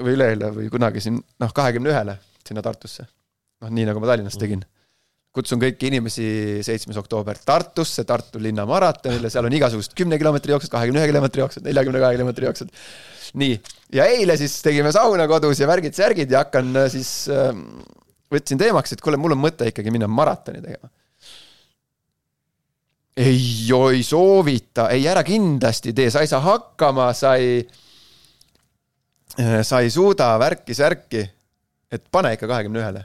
või 0.00 0.14
üleeile 0.16 0.48
või 0.54 0.70
kunagi 0.72 1.00
siin, 1.04 1.20
noh, 1.40 1.52
kahekümne 1.52 1.92
ühele 1.92 2.16
sinna 2.46 2.64
Tartusse. 2.64 3.04
noh, 3.60 3.70
nii 3.70 3.88
nagu 3.90 4.00
ma 4.00 4.12
Tallinnas 4.12 4.38
tegin 4.40 4.64
kutsun 5.34 5.60
kõiki 5.60 5.90
inimesi 5.90 6.26
seitsmes 6.66 6.96
oktoober 6.98 7.38
Tartusse, 7.44 8.04
Tartu 8.08 8.40
linna 8.42 8.64
maratonile, 8.66 9.30
seal 9.30 9.46
on 9.46 9.54
igasugused 9.54 9.94
kümne 9.98 10.18
kilomeetri 10.18 10.54
jooksud, 10.54 10.72
kahekümne 10.72 11.02
ühe 11.02 11.10
kilomeetri 11.12 11.44
jooksud, 11.44 11.66
neljakümne 11.68 12.00
kahe 12.02 12.16
kilomeetri 12.16 12.48
jooksud 12.48 12.72
nii, 13.38 13.58
ja 13.94 14.06
eile 14.10 14.36
siis 14.40 14.58
tegime 14.64 14.92
sauna 14.94 15.26
kodus 15.30 15.60
ja 15.60 15.68
värgid-särgid 15.70 16.32
ja 16.32 16.44
hakkan 16.44 16.70
äh, 16.76 16.88
siis 16.92 17.10
äh,, 17.32 17.52
võtsin 18.32 18.60
teemaks, 18.60 18.92
et 18.92 19.02
kuule, 19.04 19.20
mul 19.20 19.36
on 19.36 19.42
mõte 19.42 19.68
ikkagi 19.70 19.92
minna 19.94 20.08
maratoni 20.10 20.62
tegema. 20.64 20.90
ei, 23.18 23.40
ei 23.72 24.02
soovita, 24.06 24.88
ei 24.94 25.08
ära 25.10 25.24
kindlasti 25.26 25.94
tee, 25.96 26.10
sa 26.14 26.22
ei 26.22 26.30
saa 26.30 26.44
hakkama, 26.44 27.10
sa 27.16 27.34
ei, 27.40 27.62
äh, 29.40 29.60
sa 29.66 29.82
ei 29.82 29.90
suuda 29.90 30.34
värki-särki. 30.40 31.26
et 31.90 32.04
pane 32.12 32.34
ikka 32.36 32.46
kahekümne 32.46 32.84
ühele. 32.84 33.04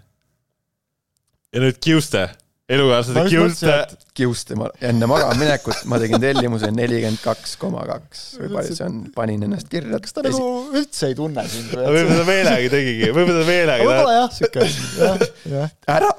ja 1.53 1.63
nüüd 1.63 1.79
kiuste 1.79 2.27
elukaaslased 2.71 3.27
kiuste. 3.27 3.73
kiuste, 4.15 4.55
ma 4.55 4.69
enne 4.87 5.07
magama 5.09 5.35
minekut 5.35 5.81
ma 5.91 5.97
tegin 5.99 6.21
tellimuse 6.23 6.69
nelikümmend 6.71 7.19
kaks 7.19 7.57
koma 7.59 7.81
kaks 7.89 8.21
või 8.39 8.51
palju 8.53 8.77
see 8.77 8.85
on, 8.85 9.01
panin 9.15 9.43
ennast 9.49 9.67
kirja. 9.71 9.99
kas 10.03 10.15
ta 10.15 10.23
nagu 10.23 10.45
üldse 10.71 11.09
ei 11.11 11.17
tunne 11.17 11.43
sind 11.51 11.73
või? 11.73 11.89
võib-olla 11.97 12.21
ta 12.21 12.27
meelega 12.29 12.71
tegigi, 12.71 13.09
võib-olla 13.09 13.41
ta 13.41 13.49
meelega. 13.49 13.89
võib-olla 13.89 14.15
jah, 14.15 14.31
siuke, 14.37 14.69
jah, 15.01 15.27
jah. 15.57 15.75
ära, 15.97 16.13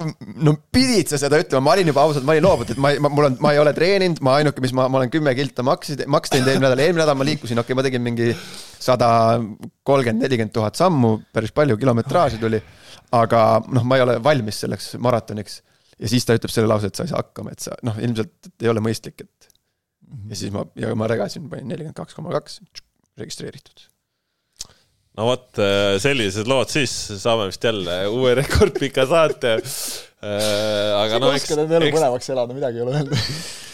no 0.45 0.55
pidid 0.77 1.09
sa 1.09 1.21
seda 1.23 1.41
ütlema, 1.41 1.65
ma 1.65 1.75
olin 1.79 1.91
juba 1.93 2.05
ausalt, 2.05 2.29
ma 2.29 2.37
olin 2.37 2.49
loobunud, 2.49 2.77
et 2.77 2.85
ma, 2.85 2.93
ma, 3.01 3.13
mul 3.17 3.31
on, 3.31 3.41
ma 3.41 3.57
ei 3.57 3.65
ole 3.65 3.73
treeninud, 3.81 4.21
ma 4.29 4.37
ainuke, 4.43 4.61
mis 4.61 4.77
ma, 4.77 4.85
ma 4.85 5.01
olen 5.01 5.17
kümme 5.17 5.33
kilta 5.41 5.65
maksid, 5.65 6.05
maks 6.13 6.35
teinud 6.35 6.53
eelmine 6.53 6.69
nädal, 6.69 6.85
eelmine 6.85 7.07
nädal 7.07 7.17
ma 7.17 7.25
liikusin, 7.25 7.57
okei 7.57 7.73
okay,, 7.73 7.81
ma 7.81 7.89
tegin 7.89 8.05
mingi 8.05 8.33
sada 8.77 9.09
kolmkümmend, 9.81 10.27
nelikümmend 10.27 10.53
tuhat 10.53 10.77
sammu, 10.77 11.17
päris 11.33 11.55
palju 11.57 11.81
kilometraaži 11.81 12.37
tuli. 12.37 12.61
aga 13.15 13.39
noh, 13.71 13.85
ma 13.87 13.97
ei 13.97 14.03
ole 14.03 14.21
valmis 14.21 14.61
selleks 14.61 14.93
maratoniks 15.01 15.63
ja 15.99 16.11
siis 16.11 16.27
ta 16.27 16.35
ütleb 16.37 16.53
selle 16.53 16.69
lause, 16.71 16.91
et 16.91 16.97
sa 16.97 17.05
ei 17.05 17.11
saa 17.11 17.21
hakkama, 17.23 17.55
et 17.55 17.65
sa 17.65 17.75
noh, 17.87 17.97
ilmselt 18.03 18.51
ei 18.61 18.71
ole 18.71 18.83
mõistlik, 18.83 19.25
et. 19.25 19.49
ja 20.31 20.39
siis 20.39 20.53
ma, 20.55 20.65
ja 20.79 20.91
ma 20.97 21.09
regasin, 21.11 21.49
panin 21.51 21.71
nelikümmend 21.71 21.97
kaks 21.97 22.17
koma 22.17 22.33
kaks, 22.35 22.59
registreeritud. 23.19 23.87
No 25.15 25.29
vot, 25.29 25.47
äh, 25.59 25.95
sellised 26.03 26.49
lood 26.51 26.71
siis, 26.73 26.93
saame 27.21 27.49
vist 27.51 27.63
jälle 27.63 28.01
uue 28.11 28.35
rekordpika 28.41 29.07
saate 29.09 29.57
Äh, 30.25 30.91
aga 30.95 31.19
no 31.21 31.29
eks. 31.35 31.43
oskad 31.43 31.73
elu 31.77 31.89
põnevaks 31.93 32.29
elada, 32.33 32.55
midagi 32.55 32.79
ei 32.79 32.83
ole 32.85 32.95
öelda. 32.97 33.17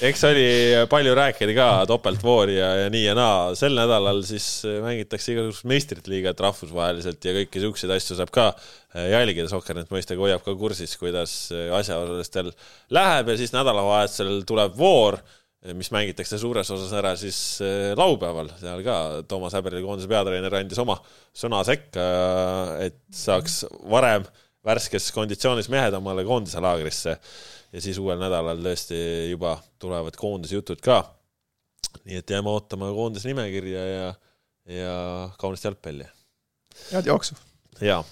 eks 0.10 0.24
oli 0.28 0.46
palju 0.92 1.14
rääkida 1.16 1.54
ka, 1.56 1.68
topeltvoori 1.88 2.58
ja, 2.58 2.72
ja 2.82 2.90
nii 2.92 3.04
ja 3.06 3.14
naa. 3.16 3.54
sel 3.56 3.78
nädalal 3.78 4.20
siis 4.28 4.48
mängitakse 4.84 5.32
igasugust 5.36 5.68
meistrite 5.70 6.12
liigat 6.12 6.42
rahvusvaheliselt 6.44 7.30
ja 7.30 7.36
kõiki 7.38 7.64
siukseid 7.64 7.94
asju 7.96 8.18
saab 8.20 8.34
ka 8.36 8.50
äh, 8.52 9.12
jälgida. 9.14 9.48
Sokkernet 9.52 9.94
mõistagi 9.94 10.20
hoiab 10.20 10.44
ka 10.44 10.58
kursis, 10.60 10.98
kuidas 11.00 11.36
asjaosalistel 11.54 12.52
läheb 12.98 13.32
ja 13.32 13.38
siis 13.40 13.56
nädalavahetusel 13.56 14.42
tuleb 14.50 14.76
voor 14.82 15.22
mis 15.78 15.92
mängitakse 15.94 16.40
suures 16.42 16.70
osas 16.74 16.94
ära 16.98 17.12
siis 17.20 17.38
laupäeval, 17.98 18.50
seal 18.58 18.82
ka 18.86 18.96
Toomas 19.30 19.54
Häberli 19.54 19.84
koondise 19.86 20.10
peatreener 20.10 20.56
andis 20.58 20.80
oma 20.82 20.96
sõna 21.38 21.60
sekka, 21.68 22.06
et 22.82 22.98
saaks 23.14 23.62
varem 23.92 24.26
värskes 24.66 25.12
konditsioonis 25.14 25.70
mehed 25.74 25.94
omale 25.98 26.26
koondise 26.26 26.62
laagrisse 26.62 27.18
ja 27.72 27.82
siis 27.84 28.00
uuel 28.02 28.20
nädalal 28.22 28.62
tõesti 28.62 28.98
juba 29.32 29.56
tulevad 29.82 30.18
koondise 30.20 30.58
jutud 30.58 30.82
ka. 30.84 31.02
nii 32.06 32.22
et 32.22 32.30
jääme 32.30 32.50
ootama 32.50 32.92
koondise 32.96 33.30
nimekirja 33.30 33.86
ja, 33.88 34.14
ja 34.66 34.96
kaunist 35.40 35.66
jalgpalli. 35.66 36.08
head 36.92 37.06
jooksu! 37.06 37.36
jaa. 37.82 38.04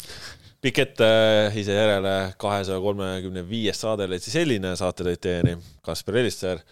pikk 0.61 0.83
ette 0.85 1.09
ise 1.55 1.75
järele 1.75 2.33
kahesaja 2.37 2.79
kolmekümne 2.79 3.45
viies 3.49 3.81
saade 3.81 4.07
oli 4.09 4.19
siis 4.19 4.39
selline, 4.39 4.75
saate 4.75 5.05
tõid 5.07 5.21
teieni 5.23 5.57
Kaspar 5.85 6.17
Elisser, 6.23 6.63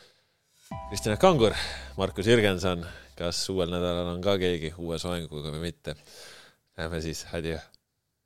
Kristjan 0.67 1.17
Kangur, 1.17 1.55
Markus 1.97 2.27
Jürgenson. 2.27 2.85
kas 3.17 3.39
uuel 3.49 3.71
nädalal 3.71 4.11
on 4.11 4.21
ka 4.21 4.35
keegi 4.37 4.73
uue 4.77 4.99
soenguga 5.01 5.49
või 5.55 5.71
mitte? 5.71 5.95
näeme 6.77 7.01
siis, 7.01 7.25
adjöö 7.33 7.57